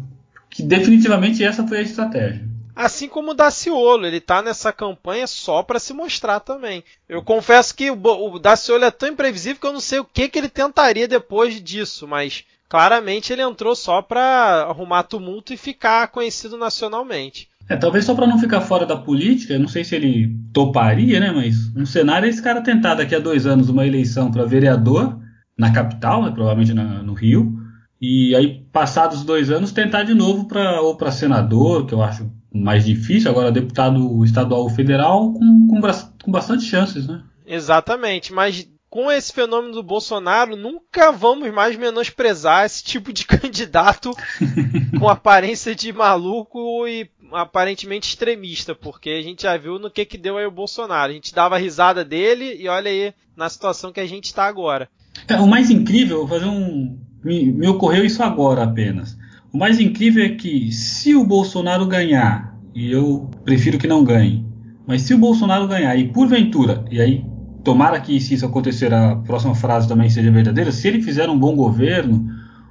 que 0.50 0.62
definitivamente 0.62 1.44
essa 1.44 1.66
foi 1.66 1.78
a 1.78 1.82
estratégia. 1.82 2.47
Assim 2.78 3.08
como 3.08 3.32
o 3.32 3.34
Daciolo, 3.34 4.06
ele 4.06 4.20
tá 4.20 4.40
nessa 4.40 4.72
campanha 4.72 5.26
só 5.26 5.64
para 5.64 5.80
se 5.80 5.92
mostrar 5.92 6.38
também. 6.38 6.84
Eu 7.08 7.24
confesso 7.24 7.74
que 7.74 7.90
o, 7.90 8.38
Daciolo 8.38 8.84
é 8.84 8.90
tão 8.92 9.08
imprevisível 9.08 9.60
que 9.60 9.66
eu 9.66 9.72
não 9.72 9.80
sei 9.80 9.98
o 9.98 10.04
que, 10.04 10.28
que 10.28 10.38
ele 10.38 10.48
tentaria 10.48 11.08
depois 11.08 11.60
disso, 11.60 12.06
mas 12.06 12.44
claramente 12.68 13.32
ele 13.32 13.42
entrou 13.42 13.74
só 13.74 14.00
para 14.00 14.62
arrumar 14.68 15.02
tumulto 15.02 15.52
e 15.52 15.56
ficar 15.56 16.06
conhecido 16.06 16.56
nacionalmente. 16.56 17.48
É, 17.68 17.76
talvez 17.76 18.04
só 18.04 18.14
para 18.14 18.28
não 18.28 18.38
ficar 18.38 18.60
fora 18.60 18.86
da 18.86 18.96
política, 18.96 19.58
não 19.58 19.66
sei 19.66 19.82
se 19.82 19.96
ele 19.96 20.32
toparia, 20.52 21.18
né? 21.18 21.32
Mas 21.32 21.74
um 21.74 21.84
cenário 21.84 22.26
é 22.26 22.28
esse 22.28 22.40
cara 22.40 22.60
tentar 22.60 22.94
daqui 22.94 23.12
a 23.12 23.18
dois 23.18 23.44
anos 23.44 23.68
uma 23.68 23.88
eleição 23.88 24.30
para 24.30 24.44
vereador 24.44 25.18
na 25.58 25.72
capital, 25.72 26.22
né, 26.22 26.30
provavelmente 26.30 26.72
na, 26.72 27.02
no 27.02 27.12
Rio, 27.12 27.58
e 28.00 28.36
aí 28.36 28.64
passados 28.72 29.24
dois 29.24 29.50
anos 29.50 29.72
tentar 29.72 30.04
de 30.04 30.14
novo 30.14 30.46
para 30.46 30.80
ou 30.80 30.96
para 30.96 31.10
senador, 31.10 31.84
que 31.84 31.92
eu 31.92 32.00
acho 32.00 32.37
mais 32.52 32.84
difícil, 32.84 33.30
agora 33.30 33.52
deputado 33.52 34.24
estadual 34.24 34.62
ou 34.62 34.70
federal 34.70 35.32
com, 35.32 35.68
com, 35.68 35.80
com 36.24 36.30
bastante 36.30 36.64
chances, 36.64 37.06
né? 37.06 37.22
Exatamente, 37.46 38.32
mas 38.32 38.68
com 38.90 39.10
esse 39.12 39.32
fenômeno 39.32 39.74
do 39.74 39.82
Bolsonaro, 39.82 40.56
nunca 40.56 41.12
vamos 41.12 41.52
mais 41.52 41.76
menosprezar 41.76 42.64
esse 42.64 42.82
tipo 42.82 43.12
de 43.12 43.24
candidato 43.26 44.12
com 44.98 45.08
aparência 45.08 45.74
de 45.74 45.92
maluco 45.92 46.86
e 46.86 47.10
aparentemente 47.32 48.08
extremista, 48.08 48.74
porque 48.74 49.10
a 49.10 49.22
gente 49.22 49.42
já 49.42 49.56
viu 49.56 49.78
no 49.78 49.90
que 49.90 50.04
que 50.04 50.16
deu 50.16 50.38
aí 50.38 50.46
o 50.46 50.50
Bolsonaro. 50.50 51.10
A 51.10 51.14
gente 51.14 51.34
dava 51.34 51.58
risada 51.58 52.04
dele 52.04 52.56
e 52.58 52.68
olha 52.68 52.90
aí 52.90 53.12
na 53.36 53.48
situação 53.48 53.92
que 53.92 54.00
a 54.00 54.06
gente 54.06 54.24
está 54.24 54.46
agora. 54.46 54.88
É, 55.26 55.36
o 55.36 55.46
mais 55.46 55.70
incrível, 55.70 56.26
vou 56.26 56.28
fazer 56.28 56.46
um. 56.46 56.98
Me, 57.22 57.52
me 57.52 57.68
ocorreu 57.68 58.04
isso 58.04 58.22
agora 58.22 58.62
apenas. 58.62 59.16
O 59.52 59.56
mais 59.56 59.80
incrível 59.80 60.24
é 60.24 60.28
que 60.28 60.70
se 60.70 61.14
o 61.14 61.24
Bolsonaro 61.24 61.86
ganhar, 61.86 62.54
e 62.74 62.90
eu 62.92 63.30
prefiro 63.44 63.78
que 63.78 63.86
não 63.86 64.04
ganhe, 64.04 64.44
mas 64.86 65.02
se 65.02 65.14
o 65.14 65.18
Bolsonaro 65.18 65.66
ganhar 65.66 65.96
e 65.96 66.08
porventura, 66.08 66.84
e 66.90 67.00
aí 67.00 67.24
tomara 67.64 67.98
que 67.98 68.20
se 68.20 68.34
isso 68.34 68.44
acontecer, 68.44 68.92
a 68.92 69.16
próxima 69.16 69.54
frase 69.54 69.88
também 69.88 70.10
seja 70.10 70.30
verdadeira, 70.30 70.70
se 70.70 70.86
ele 70.86 71.02
fizer 71.02 71.30
um 71.30 71.38
bom 71.38 71.56
governo, 71.56 72.26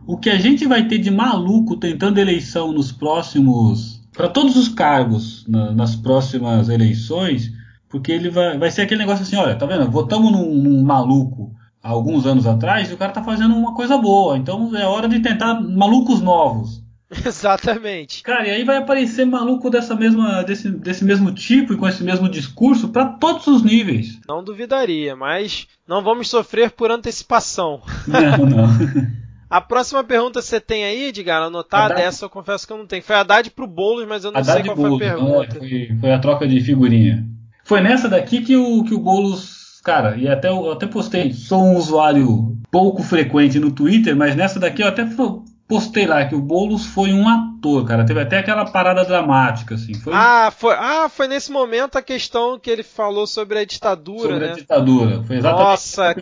o 0.05 0.17
que 0.17 0.29
a 0.29 0.37
gente 0.37 0.67
vai 0.67 0.87
ter 0.87 0.99
de 0.99 1.09
maluco 1.09 1.77
tentando 1.77 2.19
eleição 2.19 2.71
nos 2.71 2.91
próximos. 2.91 4.01
para 4.15 4.29
todos 4.29 4.55
os 4.55 4.67
cargos 4.67 5.45
na, 5.47 5.73
nas 5.73 5.95
próximas 5.95 6.69
eleições, 6.69 7.51
porque 7.89 8.11
ele 8.11 8.29
vai, 8.29 8.57
vai 8.57 8.69
ser 8.69 8.83
aquele 8.83 8.99
negócio 8.99 9.23
assim: 9.23 9.35
olha, 9.35 9.55
tá 9.55 9.65
vendo? 9.65 9.89
Votamos 9.89 10.31
num, 10.31 10.53
num 10.55 10.83
maluco 10.83 11.56
há 11.87 11.91
alguns 11.91 12.25
anos 12.25 12.45
atrás 12.45 12.91
e 12.91 12.93
o 12.93 12.97
cara 12.97 13.13
tá 13.13 13.23
fazendo 13.23 13.55
uma 13.55 13.73
coisa 13.73 13.97
boa, 13.97 14.37
então 14.37 14.75
é 14.75 14.85
hora 14.85 15.07
de 15.07 15.21
tentar 15.21 15.53
malucos 15.61 16.21
novos. 16.21 16.83
Exatamente. 17.25 18.21
Cara, 18.21 18.45
e 18.45 18.51
aí 18.51 18.65
vai 18.65 18.75
aparecer 18.75 19.25
maluco 19.25 19.69
dessa 19.69 19.95
mesma, 19.95 20.43
desse, 20.43 20.69
desse 20.69 21.05
mesmo 21.05 21.31
tipo 21.31 21.73
e 21.73 21.77
com 21.77 21.87
esse 21.87 22.03
mesmo 22.03 22.27
discurso 22.27 22.89
para 22.89 23.05
todos 23.05 23.47
os 23.47 23.63
níveis. 23.63 24.19
Não 24.27 24.43
duvidaria, 24.43 25.15
mas 25.15 25.67
não 25.87 26.03
vamos 26.03 26.29
sofrer 26.29 26.71
por 26.71 26.91
antecipação. 26.91 27.81
Não, 28.05 28.45
não. 28.45 28.67
A 29.49 29.61
próxima 29.61 30.03
pergunta 30.03 30.41
você 30.41 30.59
tem 30.59 30.83
aí, 30.83 31.05
Edgar, 31.05 31.41
anotada? 31.41 31.93
Haddad... 31.93 32.01
Essa 32.01 32.25
eu 32.25 32.29
confesso 32.29 32.67
que 32.67 32.73
eu 32.73 32.77
não 32.77 32.85
tenho. 32.85 33.01
Foi 33.01 33.15
a 33.15 33.21
Haddad 33.21 33.49
pro 33.51 33.65
Boulos, 33.65 34.05
mas 34.05 34.25
eu 34.25 34.31
não 34.33 34.41
Haddad 34.41 34.57
sei 34.57 34.65
qual 34.65 34.75
Boulos, 34.75 34.97
foi 34.97 35.07
a 35.07 35.15
pergunta. 35.15 35.55
É, 35.55 35.59
foi, 35.59 35.97
foi, 36.01 36.11
a 36.11 36.19
troca 36.19 36.45
de 36.45 36.59
figurinha. 36.59 37.25
Foi 37.63 37.79
nessa 37.79 38.09
daqui 38.09 38.41
que 38.41 38.57
o, 38.57 38.83
que 38.83 38.93
o 38.93 38.99
Boulos, 38.99 39.56
cara, 39.87 40.17
e 40.17 40.27
até 40.27 40.49
eu 40.49 40.69
até 40.69 40.85
postei, 40.85 41.31
sou 41.31 41.63
um 41.63 41.77
usuário 41.77 42.57
pouco 42.69 43.01
frequente 43.01 43.57
no 43.57 43.71
Twitter, 43.71 44.17
mas 44.17 44.35
nessa 44.35 44.59
daqui 44.59 44.83
eu 44.83 44.87
até 44.89 45.07
postei 45.65 46.05
lá 46.05 46.25
que 46.25 46.35
o 46.35 46.41
Boulos 46.41 46.85
foi 46.85 47.13
um 47.13 47.25
ator, 47.25 47.85
cara. 47.85 48.05
Teve 48.05 48.19
até 48.19 48.39
aquela 48.39 48.65
parada 48.65 49.05
dramática, 49.05 49.75
assim. 49.75 49.93
Foi... 49.93 50.11
Ah, 50.13 50.51
foi, 50.51 50.75
ah, 50.77 51.07
foi 51.07 51.29
nesse 51.29 51.53
momento 51.53 51.97
a 51.97 52.01
questão 52.01 52.59
que 52.59 52.69
ele 52.69 52.83
falou 52.83 53.25
sobre 53.25 53.59
a 53.59 53.65
ditadura, 53.65 54.19
sobre 54.19 54.39
né? 54.39 54.51
a 54.51 54.55
ditadura. 54.55 55.23
Foi 55.23 55.37
exatamente 55.37 55.69
Nossa, 55.69 56.15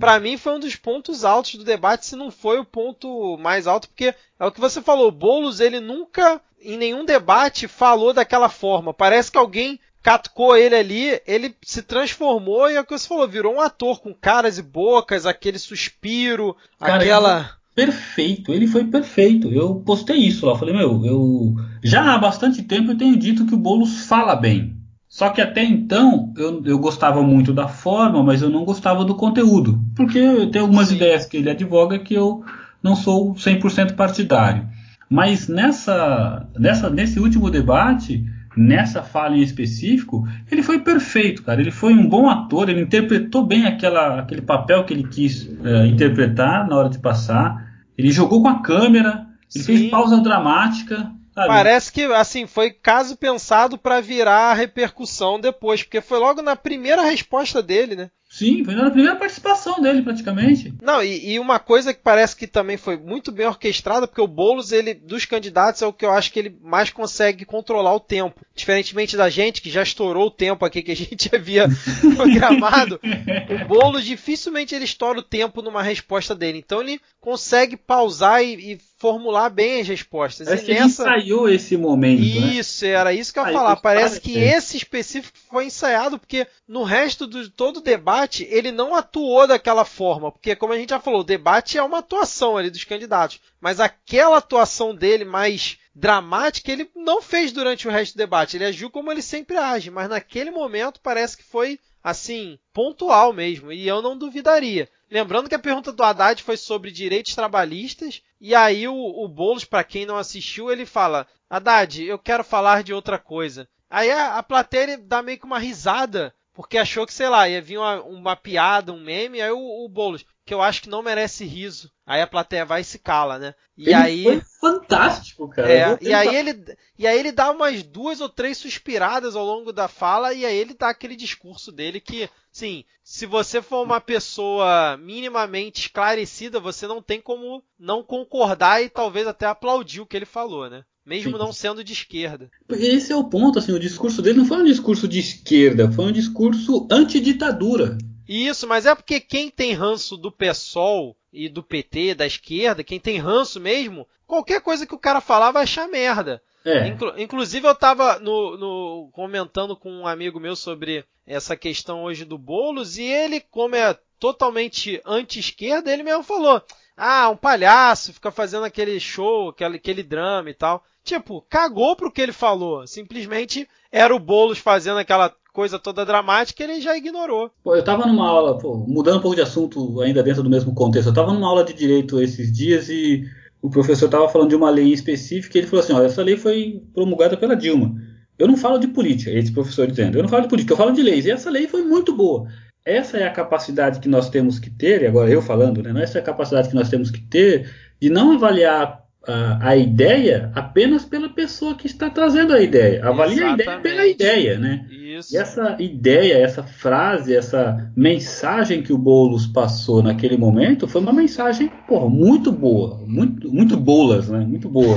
para 0.00 0.18
mim 0.18 0.36
foi 0.36 0.56
um 0.56 0.60
dos 0.60 0.74
pontos 0.74 1.24
altos 1.24 1.54
do 1.54 1.64
debate, 1.64 2.06
se 2.06 2.16
não 2.16 2.32
foi 2.32 2.58
o 2.58 2.64
ponto 2.64 3.38
mais 3.38 3.68
alto, 3.68 3.88
porque 3.88 4.12
é 4.40 4.44
o 4.44 4.50
que 4.50 4.60
você 4.60 4.82
falou, 4.82 5.06
o 5.06 5.12
Boulos, 5.12 5.60
ele 5.60 5.78
nunca, 5.78 6.40
em 6.60 6.76
nenhum 6.76 7.04
debate, 7.04 7.68
falou 7.68 8.12
daquela 8.12 8.48
forma. 8.48 8.92
Parece 8.92 9.30
que 9.30 9.38
alguém 9.38 9.78
catucou 10.04 10.54
ele 10.54 10.76
ali, 10.76 11.20
ele 11.26 11.56
se 11.62 11.80
transformou 11.80 12.70
e 12.70 12.74
é 12.74 12.80
o 12.80 12.84
que 12.84 12.96
você 12.96 13.08
falou, 13.08 13.26
virou 13.26 13.54
um 13.54 13.60
ator 13.60 14.02
com 14.02 14.12
caras 14.12 14.58
e 14.58 14.62
bocas, 14.62 15.24
aquele 15.24 15.58
suspiro, 15.58 16.54
Cara, 16.78 16.96
aquela 16.96 17.50
perfeito, 17.74 18.52
ele 18.52 18.68
foi 18.68 18.84
perfeito. 18.84 19.50
Eu 19.50 19.76
postei 19.76 20.18
isso 20.18 20.46
lá, 20.46 20.56
falei, 20.56 20.76
meu, 20.76 21.04
eu 21.04 21.54
já 21.82 22.14
há 22.14 22.18
bastante 22.18 22.62
tempo 22.62 22.92
eu 22.92 22.98
tenho 22.98 23.16
dito 23.16 23.46
que 23.46 23.54
o 23.54 23.58
Boulos 23.58 24.04
fala 24.04 24.36
bem. 24.36 24.76
Só 25.08 25.30
que 25.30 25.40
até 25.40 25.64
então 25.64 26.32
eu, 26.36 26.62
eu 26.64 26.78
gostava 26.78 27.22
muito 27.22 27.52
da 27.52 27.66
forma, 27.66 28.22
mas 28.22 28.42
eu 28.42 28.50
não 28.50 28.64
gostava 28.64 29.04
do 29.04 29.14
conteúdo. 29.14 29.80
Porque 29.96 30.46
tem 30.52 30.60
algumas 30.60 30.88
Sim. 30.88 30.96
ideias 30.96 31.24
que 31.24 31.38
ele 31.38 31.50
advoga 31.50 31.98
que 31.98 32.14
eu 32.14 32.44
não 32.82 32.94
sou 32.94 33.34
100% 33.34 33.94
partidário. 33.94 34.68
Mas 35.08 35.48
nessa, 35.48 36.46
nessa, 36.58 36.90
nesse 36.90 37.20
último 37.20 37.50
debate, 37.50 38.24
nessa 38.56 39.02
fala 39.02 39.36
em 39.36 39.42
específico, 39.42 40.26
ele 40.50 40.62
foi 40.62 40.80
perfeito, 40.80 41.42
cara. 41.42 41.60
Ele 41.60 41.70
foi 41.70 41.92
um 41.92 42.08
bom 42.08 42.28
ator, 42.28 42.68
ele 42.68 42.82
interpretou 42.82 43.44
bem 43.44 43.66
aquela, 43.66 44.20
aquele 44.20 44.42
papel 44.42 44.84
que 44.84 44.92
ele 44.92 45.08
quis 45.08 45.42
uh, 45.42 45.86
interpretar 45.86 46.66
na 46.68 46.76
hora 46.76 46.88
de 46.88 46.98
passar. 46.98 47.72
Ele 47.96 48.10
jogou 48.10 48.42
com 48.42 48.48
a 48.48 48.62
câmera, 48.62 49.26
ele 49.54 49.64
Sim. 49.64 49.78
fez 49.78 49.90
pausa 49.90 50.20
dramática. 50.20 51.10
Sabe? 51.34 51.48
Parece 51.48 51.92
que 51.92 52.04
assim 52.04 52.46
foi 52.46 52.70
caso 52.70 53.16
pensado 53.16 53.76
para 53.76 54.00
virar 54.00 54.52
a 54.52 54.54
repercussão 54.54 55.40
depois, 55.40 55.82
porque 55.82 56.00
foi 56.00 56.18
logo 56.18 56.40
na 56.42 56.54
primeira 56.54 57.02
resposta 57.02 57.60
dele, 57.60 57.96
né? 57.96 58.10
Sim, 58.34 58.64
foi 58.64 58.74
na 58.74 58.90
primeira 58.90 59.14
participação 59.14 59.80
dele, 59.80 60.02
praticamente. 60.02 60.74
Não, 60.82 61.00
e, 61.00 61.34
e, 61.34 61.38
uma 61.38 61.60
coisa 61.60 61.94
que 61.94 62.00
parece 62.02 62.34
que 62.34 62.48
também 62.48 62.76
foi 62.76 62.96
muito 62.96 63.30
bem 63.30 63.46
orquestrada, 63.46 64.08
porque 64.08 64.20
o 64.20 64.26
Boulos, 64.26 64.72
ele, 64.72 64.92
dos 64.92 65.24
candidatos, 65.24 65.82
é 65.82 65.86
o 65.86 65.92
que 65.92 66.04
eu 66.04 66.10
acho 66.10 66.32
que 66.32 66.40
ele 66.40 66.58
mais 66.60 66.90
consegue 66.90 67.44
controlar 67.44 67.94
o 67.94 68.00
tempo. 68.00 68.44
Diferentemente 68.52 69.16
da 69.16 69.30
gente, 69.30 69.62
que 69.62 69.70
já 69.70 69.84
estourou 69.84 70.26
o 70.26 70.32
tempo 70.32 70.64
aqui 70.64 70.82
que 70.82 70.90
a 70.90 70.96
gente 70.98 71.30
havia 71.32 71.68
programado, 72.16 72.98
o 73.04 73.68
Boulos 73.68 74.04
dificilmente 74.04 74.74
ele 74.74 74.84
estoura 74.84 75.20
o 75.20 75.22
tempo 75.22 75.62
numa 75.62 75.80
resposta 75.80 76.34
dele. 76.34 76.58
Então 76.58 76.80
ele 76.80 77.00
consegue 77.20 77.76
pausar 77.76 78.42
e, 78.42 78.72
e 78.72 78.78
formular 78.98 79.48
bem 79.48 79.80
as 79.80 79.86
respostas. 79.86 80.48
Parece 80.48 80.64
e 80.64 80.66
que 80.66 80.72
nessa... 80.80 81.02
ele 81.02 81.10
ensaiou 81.18 81.48
esse 81.48 81.76
momento. 81.76 82.20
Né? 82.20 82.54
Isso, 82.56 82.84
né? 82.84 82.90
era 82.90 83.12
isso 83.12 83.32
que 83.32 83.38
eu 83.38 83.46
ia 83.46 83.52
falar. 83.52 83.76
Parece 83.76 84.20
que 84.20 84.36
esse 84.36 84.76
específico 84.76 85.38
foi 85.50 85.66
ensaiado, 85.66 86.18
porque 86.18 86.46
no 86.66 86.82
resto 86.82 87.26
de 87.26 87.48
todo 87.50 87.76
o 87.76 87.82
debate 87.82 88.23
ele 88.48 88.70
não 88.70 88.94
atuou 88.94 89.46
daquela 89.46 89.84
forma. 89.84 90.32
Porque, 90.32 90.56
como 90.56 90.72
a 90.72 90.76
gente 90.76 90.90
já 90.90 91.00
falou, 91.00 91.20
o 91.20 91.24
debate 91.24 91.78
é 91.78 91.82
uma 91.82 91.98
atuação 91.98 92.56
ali 92.56 92.70
dos 92.70 92.84
candidatos. 92.84 93.40
Mas 93.60 93.80
aquela 93.80 94.38
atuação 94.38 94.94
dele 94.94 95.24
mais 95.24 95.78
dramática 95.94 96.72
ele 96.72 96.90
não 96.94 97.22
fez 97.22 97.52
durante 97.52 97.86
o 97.86 97.90
resto 97.90 98.14
do 98.14 98.18
debate. 98.18 98.56
Ele 98.56 98.64
agiu 98.64 98.90
como 98.90 99.12
ele 99.12 99.22
sempre 99.22 99.56
age, 99.56 99.90
mas 99.90 100.08
naquele 100.08 100.50
momento 100.50 101.00
parece 101.00 101.36
que 101.36 101.44
foi 101.44 101.78
assim, 102.02 102.58
pontual 102.72 103.32
mesmo, 103.32 103.72
e 103.72 103.88
eu 103.88 104.02
não 104.02 104.18
duvidaria. 104.18 104.90
Lembrando 105.10 105.48
que 105.48 105.54
a 105.54 105.58
pergunta 105.58 105.90
do 105.90 106.02
Haddad 106.02 106.42
foi 106.42 106.56
sobre 106.56 106.90
direitos 106.90 107.34
trabalhistas, 107.34 108.22
e 108.38 108.54
aí 108.54 108.86
o, 108.86 108.94
o 108.94 109.26
Boulos, 109.26 109.64
para 109.64 109.82
quem 109.82 110.04
não 110.04 110.18
assistiu, 110.18 110.70
ele 110.70 110.84
fala: 110.84 111.26
Haddad, 111.48 112.04
eu 112.04 112.18
quero 112.18 112.44
falar 112.44 112.82
de 112.82 112.92
outra 112.92 113.18
coisa. 113.18 113.66
Aí 113.88 114.10
a, 114.10 114.36
a 114.36 114.42
plateia 114.42 114.98
dá 114.98 115.22
meio 115.22 115.38
que 115.38 115.46
uma 115.46 115.58
risada, 115.58 116.34
porque 116.54 116.78
achou 116.78 117.04
que, 117.04 117.12
sei 117.12 117.28
lá, 117.28 117.48
ia 117.48 117.60
vir 117.60 117.78
uma, 117.78 118.00
uma 118.02 118.36
piada, 118.36 118.92
um 118.92 119.00
meme, 119.00 119.42
aí 119.42 119.50
o, 119.50 119.84
o 119.84 119.88
Boulos, 119.88 120.24
que 120.46 120.54
eu 120.54 120.62
acho 120.62 120.82
que 120.82 120.88
não 120.88 121.02
merece 121.02 121.44
riso. 121.44 121.90
Aí 122.06 122.22
a 122.22 122.26
plateia 122.26 122.64
vai 122.64 122.82
e 122.82 122.84
se 122.84 122.98
cala, 122.98 123.38
né? 123.38 123.54
E 123.76 123.86
ele 123.86 123.94
aí 123.94 124.22
foi 124.22 124.40
fantástico, 124.60 125.48
cara. 125.48 125.72
É, 125.72 125.98
e 126.00 126.14
aí 126.14 126.34
ele 126.34 126.76
e 126.96 127.06
aí 127.06 127.18
ele 127.18 127.32
dá 127.32 127.50
umas 127.50 127.82
duas 127.82 128.20
ou 128.20 128.28
três 128.28 128.56
suspiradas 128.56 129.34
ao 129.34 129.44
longo 129.44 129.72
da 129.72 129.88
fala 129.88 130.32
e 130.32 130.46
aí 130.46 130.56
ele 130.56 130.74
dá 130.74 130.90
aquele 130.90 131.16
discurso 131.16 131.72
dele 131.72 132.00
que, 132.00 132.30
sim, 132.52 132.84
se 133.02 133.26
você 133.26 133.60
for 133.60 133.82
uma 133.82 134.00
pessoa 134.00 134.96
minimamente 134.98 135.80
esclarecida, 135.80 136.60
você 136.60 136.86
não 136.86 137.02
tem 137.02 137.20
como 137.20 137.64
não 137.76 138.02
concordar 138.02 138.80
e 138.80 138.88
talvez 138.88 139.26
até 139.26 139.46
aplaudir 139.46 140.02
o 140.02 140.06
que 140.06 140.16
ele 140.16 140.26
falou, 140.26 140.70
né? 140.70 140.84
Mesmo 141.04 141.32
Sim. 141.32 141.38
não 141.38 141.52
sendo 141.52 141.84
de 141.84 141.92
esquerda. 141.92 142.50
Esse 142.70 143.12
é 143.12 143.16
o 143.16 143.24
ponto, 143.24 143.58
assim, 143.58 143.72
o 143.72 143.78
discurso 143.78 144.22
dele 144.22 144.38
não 144.38 144.46
foi 144.46 144.58
um 144.58 144.64
discurso 144.64 145.06
de 145.06 145.18
esquerda, 145.18 145.90
foi 145.92 146.06
um 146.06 146.12
discurso 146.12 146.88
antiditadura. 146.90 147.98
Isso, 148.26 148.66
mas 148.66 148.86
é 148.86 148.94
porque 148.94 149.20
quem 149.20 149.50
tem 149.50 149.74
ranço 149.74 150.16
do 150.16 150.32
PSOL 150.32 151.14
e 151.30 151.48
do 151.48 151.62
PT, 151.62 152.14
da 152.14 152.26
esquerda, 152.26 152.82
quem 152.82 152.98
tem 152.98 153.18
ranço 153.18 153.60
mesmo, 153.60 154.08
qualquer 154.26 154.62
coisa 154.62 154.86
que 154.86 154.94
o 154.94 154.98
cara 154.98 155.20
falar 155.20 155.50
vai 155.50 155.64
achar 155.64 155.88
merda. 155.88 156.42
É. 156.64 156.88
Inclu 156.88 157.12
inclusive 157.18 157.68
eu 157.68 157.74
tava 157.74 158.18
no, 158.18 158.56
no, 158.56 159.10
comentando 159.12 159.76
com 159.76 159.90
um 159.90 160.06
amigo 160.06 160.40
meu 160.40 160.56
sobre 160.56 161.04
essa 161.26 161.54
questão 161.54 162.02
hoje 162.02 162.24
do 162.24 162.38
Boulos 162.38 162.96
e 162.96 163.02
ele, 163.02 163.40
como 163.40 163.76
é 163.76 163.98
totalmente 164.18 165.00
anti-esquerda, 165.04 165.92
ele 165.92 166.02
mesmo 166.02 166.22
falou: 166.22 166.62
ah, 166.96 167.28
um 167.28 167.36
palhaço, 167.36 168.14
fica 168.14 168.30
fazendo 168.30 168.64
aquele 168.64 168.98
show, 168.98 169.50
aquele, 169.50 169.76
aquele 169.76 170.02
drama 170.02 170.48
e 170.48 170.54
tal. 170.54 170.82
Tipo, 171.04 171.44
cagou 171.48 171.94
pro 171.94 172.10
que 172.10 172.20
ele 172.20 172.32
falou. 172.32 172.86
Simplesmente 172.86 173.68
era 173.92 174.14
o 174.14 174.18
Boulos 174.18 174.58
fazendo 174.58 174.98
aquela 174.98 175.32
coisa 175.52 175.78
toda 175.78 176.04
dramática, 176.04 176.64
ele 176.64 176.80
já 176.80 176.96
ignorou. 176.96 177.50
Pô, 177.62 177.76
eu 177.76 177.84
tava 177.84 178.06
numa 178.06 178.28
aula, 178.28 178.58
pô, 178.58 178.76
mudando 178.88 179.18
um 179.18 179.20
pouco 179.20 179.36
de 179.36 179.42
assunto 179.42 180.00
ainda 180.00 180.20
dentro 180.20 180.42
do 180.42 180.50
mesmo 180.50 180.74
contexto, 180.74 181.10
eu 181.10 181.14
tava 181.14 181.32
numa 181.32 181.46
aula 181.46 181.62
de 181.62 181.72
direito 181.72 182.20
esses 182.20 182.50
dias 182.50 182.88
e 182.88 183.22
o 183.62 183.70
professor 183.70 184.08
tava 184.08 184.28
falando 184.28 184.48
de 184.48 184.56
uma 184.56 184.68
lei 184.68 184.92
específica 184.92 185.56
e 185.56 185.60
ele 185.60 185.68
falou 185.68 185.84
assim, 185.84 185.92
olha, 185.92 186.06
essa 186.06 186.24
lei 186.24 186.36
foi 186.36 186.82
promulgada 186.92 187.36
pela 187.36 187.54
Dilma. 187.54 187.94
Eu 188.36 188.48
não 188.48 188.56
falo 188.56 188.78
de 188.78 188.88
política, 188.88 189.30
esse 189.30 189.52
professor 189.52 189.86
dizendo, 189.86 190.18
eu 190.18 190.22
não 190.22 190.28
falo 190.28 190.42
de 190.42 190.48
política, 190.48 190.72
eu 190.72 190.76
falo 190.76 190.90
de 190.90 191.02
leis, 191.02 191.24
e 191.24 191.30
essa 191.30 191.48
lei 191.48 191.68
foi 191.68 191.84
muito 191.84 192.12
boa. 192.16 192.48
Essa 192.84 193.18
é 193.18 193.26
a 193.26 193.30
capacidade 193.30 194.00
que 194.00 194.08
nós 194.08 194.28
temos 194.28 194.58
que 194.58 194.68
ter, 194.68 195.02
e 195.02 195.06
agora 195.06 195.30
eu 195.30 195.40
falando, 195.40 195.82
né? 195.82 196.02
Essa 196.02 196.18
é 196.18 196.20
a 196.20 196.24
capacidade 196.24 196.68
que 196.68 196.74
nós 196.74 196.88
temos 196.88 197.12
que 197.12 197.20
ter 197.20 197.70
de 198.00 198.10
não 198.10 198.32
avaliar 198.32 199.03
a, 199.26 199.68
a, 199.70 199.76
ideia 199.76 200.50
apenas 200.54 201.04
pela 201.04 201.28
pessoa 201.28 201.74
que 201.74 201.86
está 201.86 202.10
trazendo 202.10 202.52
a 202.52 202.60
ideia. 202.60 203.06
Avalie 203.06 203.42
a 203.42 203.52
ideia 203.52 203.78
pela 203.78 204.06
ideia, 204.06 204.58
né? 204.58 204.86
Isso. 204.90 205.34
E 205.34 205.38
essa 205.38 205.76
ideia, 205.80 206.38
essa 206.38 206.62
frase, 206.62 207.34
essa 207.34 207.90
mensagem 207.96 208.82
que 208.82 208.92
o 208.92 208.98
Boulos 208.98 209.46
passou 209.46 210.02
naquele 210.02 210.36
momento 210.36 210.88
foi 210.88 211.00
uma 211.00 211.12
mensagem, 211.12 211.70
porra, 211.88 212.08
muito 212.08 212.50
boa. 212.50 213.02
Muito, 213.06 213.52
muito 213.52 213.76
bolas, 213.76 214.28
né? 214.28 214.40
Muito 214.40 214.68
boa. 214.68 214.96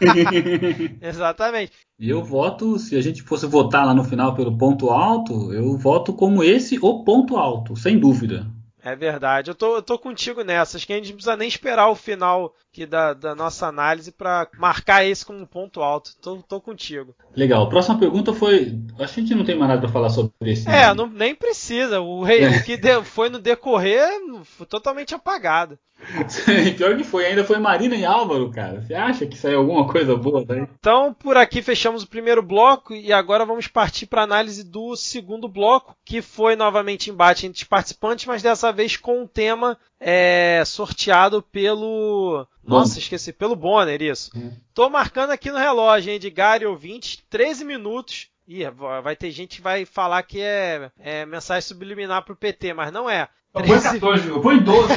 Exatamente. 1.00 1.72
E 1.98 2.10
eu 2.10 2.24
voto, 2.24 2.78
se 2.78 2.96
a 2.96 3.00
gente 3.00 3.22
fosse 3.22 3.46
votar 3.46 3.86
lá 3.86 3.94
no 3.94 4.04
final 4.04 4.34
pelo 4.34 4.56
ponto 4.56 4.90
alto, 4.90 5.52
eu 5.52 5.76
voto 5.78 6.12
como 6.12 6.42
esse 6.42 6.78
o 6.80 7.04
ponto 7.04 7.36
alto, 7.36 7.76
sem 7.76 7.98
dúvida. 7.98 8.46
É 8.84 8.96
verdade. 8.96 9.50
Eu 9.50 9.54
tô, 9.54 9.76
eu 9.76 9.82
tô 9.82 9.98
contigo 9.98 10.42
nessa. 10.42 10.76
Acho 10.76 10.86
que 10.86 10.92
a 10.92 10.96
gente 10.96 11.08
não 11.08 11.14
precisa 11.14 11.36
nem 11.36 11.46
esperar 11.46 11.88
o 11.88 11.94
final 11.94 12.54
aqui 12.72 12.84
da, 12.84 13.14
da 13.14 13.34
nossa 13.34 13.66
análise 13.66 14.10
para 14.10 14.48
marcar 14.58 15.04
esse 15.04 15.24
como 15.24 15.46
ponto 15.46 15.80
alto. 15.80 16.10
Tô, 16.20 16.36
tô 16.38 16.60
contigo. 16.60 17.14
Legal. 17.36 17.68
Próxima 17.68 17.98
pergunta 17.98 18.34
foi. 18.34 18.78
Acho 18.98 19.14
que 19.14 19.20
a 19.20 19.22
gente 19.22 19.34
não 19.34 19.44
tem 19.44 19.56
mais 19.56 19.68
nada 19.68 19.82
para 19.82 19.92
falar 19.92 20.10
sobre 20.10 20.32
esse. 20.42 20.68
É, 20.68 20.92
não, 20.92 21.06
nem 21.06 21.34
precisa. 21.34 22.00
O, 22.00 22.24
rei, 22.24 22.46
o 22.46 22.64
que 22.64 22.76
de, 22.76 23.02
foi 23.04 23.28
no 23.28 23.38
decorrer 23.38 24.02
foi 24.44 24.66
totalmente 24.66 25.14
apagado. 25.14 25.78
Pior 26.76 26.96
que 26.96 27.04
foi, 27.04 27.26
ainda 27.26 27.44
foi 27.44 27.58
Marina 27.58 27.94
e 27.94 28.04
Álvaro, 28.04 28.50
cara. 28.50 28.82
Você 28.82 28.94
acha 28.94 29.26
que 29.26 29.38
saiu 29.38 29.58
alguma 29.58 29.86
coisa 29.86 30.16
boa 30.16 30.44
daí? 30.44 30.66
Então, 30.78 31.14
por 31.14 31.36
aqui 31.36 31.62
fechamos 31.62 32.02
o 32.02 32.08
primeiro 32.08 32.42
bloco 32.42 32.94
e 32.94 33.12
agora 33.12 33.46
vamos 33.46 33.68
partir 33.68 34.06
para 34.06 34.22
análise 34.22 34.64
do 34.64 34.96
segundo 34.96 35.48
bloco, 35.48 35.96
que 36.04 36.20
foi 36.20 36.56
novamente 36.56 37.10
embate 37.10 37.46
entre 37.46 37.62
os 37.62 37.68
participantes, 37.68 38.26
mas 38.26 38.42
dessa 38.42 38.71
vez 38.72 38.96
com 38.96 39.22
um 39.22 39.26
tema 39.26 39.78
é, 40.00 40.62
sorteado 40.64 41.42
pelo. 41.42 42.46
Nossa, 42.64 42.98
esqueci, 42.98 43.32
pelo 43.32 43.56
Bonner, 43.56 44.00
isso. 44.02 44.30
Hum. 44.34 44.52
Tô 44.74 44.88
marcando 44.88 45.30
aqui 45.30 45.50
no 45.50 45.58
relógio, 45.58 46.12
hein, 46.12 46.18
de 46.18 46.30
Gary 46.30 46.66
ouvinte, 46.66 47.24
13 47.28 47.64
minutos. 47.64 48.28
Ih, 48.46 48.68
vai 49.02 49.14
ter 49.14 49.30
gente 49.30 49.56
que 49.56 49.62
vai 49.62 49.84
falar 49.84 50.22
que 50.24 50.40
é, 50.40 50.90
é 50.98 51.24
mensagem 51.24 51.62
subliminar 51.62 52.24
pro 52.24 52.36
PT, 52.36 52.74
mas 52.74 52.92
não 52.92 53.08
é. 53.08 53.28
Põe 53.52 53.68
14, 53.68 54.40
põe 54.40 54.58
12. 54.58 54.88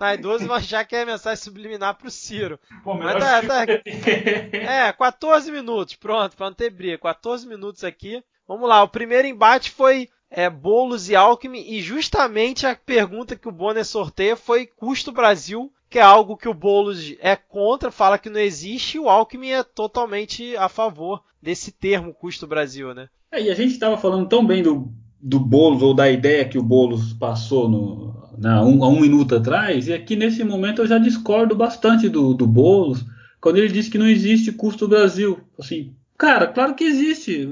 Na 0.00 0.12
é 0.12 0.16
12 0.16 0.46
vão 0.46 0.56
achar 0.56 0.84
que 0.84 0.94
é 0.94 1.04
mensagem 1.04 1.42
subliminar 1.42 1.94
pro 1.94 2.10
Ciro. 2.10 2.58
Pô, 2.82 2.94
Mas 2.94 3.22
tá, 3.22 3.42
tá. 3.42 3.64
É, 4.52 4.92
14 4.92 5.50
minutos, 5.50 5.94
pronto, 5.94 6.36
pra 6.36 6.46
não 6.46 6.54
ter 6.54 6.70
briga. 6.70 6.98
14 6.98 7.46
minutos 7.46 7.84
aqui. 7.84 8.22
Vamos 8.46 8.68
lá, 8.68 8.82
o 8.82 8.88
primeiro 8.88 9.26
embate 9.26 9.70
foi 9.70 10.08
é, 10.30 10.50
Boulos 10.50 11.08
e 11.08 11.14
Alckmin, 11.14 11.64
e 11.66 11.80
justamente 11.80 12.66
a 12.66 12.74
pergunta 12.74 13.36
que 13.36 13.48
o 13.48 13.52
Bonner 13.52 13.84
sorteia 13.84 14.36
foi 14.36 14.66
custo 14.66 15.12
Brasil, 15.12 15.72
que 15.88 15.98
é 15.98 16.02
algo 16.02 16.36
que 16.36 16.48
o 16.48 16.54
Boulos 16.54 17.14
é 17.20 17.36
contra, 17.36 17.90
fala 17.90 18.18
que 18.18 18.30
não 18.30 18.40
existe, 18.40 18.96
e 18.96 19.00
o 19.00 19.08
Alckmin 19.08 19.50
é 19.50 19.62
totalmente 19.62 20.56
a 20.56 20.68
favor 20.68 21.22
desse 21.40 21.70
termo 21.70 22.12
custo 22.12 22.46
Brasil, 22.46 22.92
né? 22.92 23.08
É, 23.30 23.42
e 23.42 23.50
a 23.50 23.54
gente 23.54 23.72
estava 23.72 23.96
falando 23.96 24.28
tão 24.28 24.44
bem 24.44 24.62
do, 24.62 24.92
do 25.20 25.38
Boulos, 25.38 25.82
ou 25.82 25.94
da 25.94 26.10
ideia 26.10 26.48
que 26.48 26.58
o 26.58 26.62
Boulos 26.62 27.12
passou 27.12 27.68
no, 27.68 28.28
né, 28.38 28.60
um, 28.60 28.82
há 28.84 28.88
um 28.88 29.00
minuto 29.00 29.36
atrás, 29.36 29.88
e 29.88 29.92
aqui 29.92 30.16
nesse 30.16 30.42
momento 30.42 30.82
eu 30.82 30.86
já 30.86 30.98
discordo 30.98 31.54
bastante 31.54 32.08
do, 32.08 32.34
do 32.34 32.46
Boulos, 32.46 33.04
quando 33.40 33.58
ele 33.58 33.68
diz 33.68 33.88
que 33.88 33.98
não 33.98 34.08
existe 34.08 34.50
custo 34.50 34.88
Brasil. 34.88 35.38
Assim, 35.58 35.94
cara, 36.18 36.48
claro 36.48 36.74
que 36.74 36.84
existe. 36.84 37.48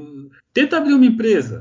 Tenta 0.53 0.77
abrir 0.77 0.95
uma 0.95 1.07
empresa, 1.07 1.61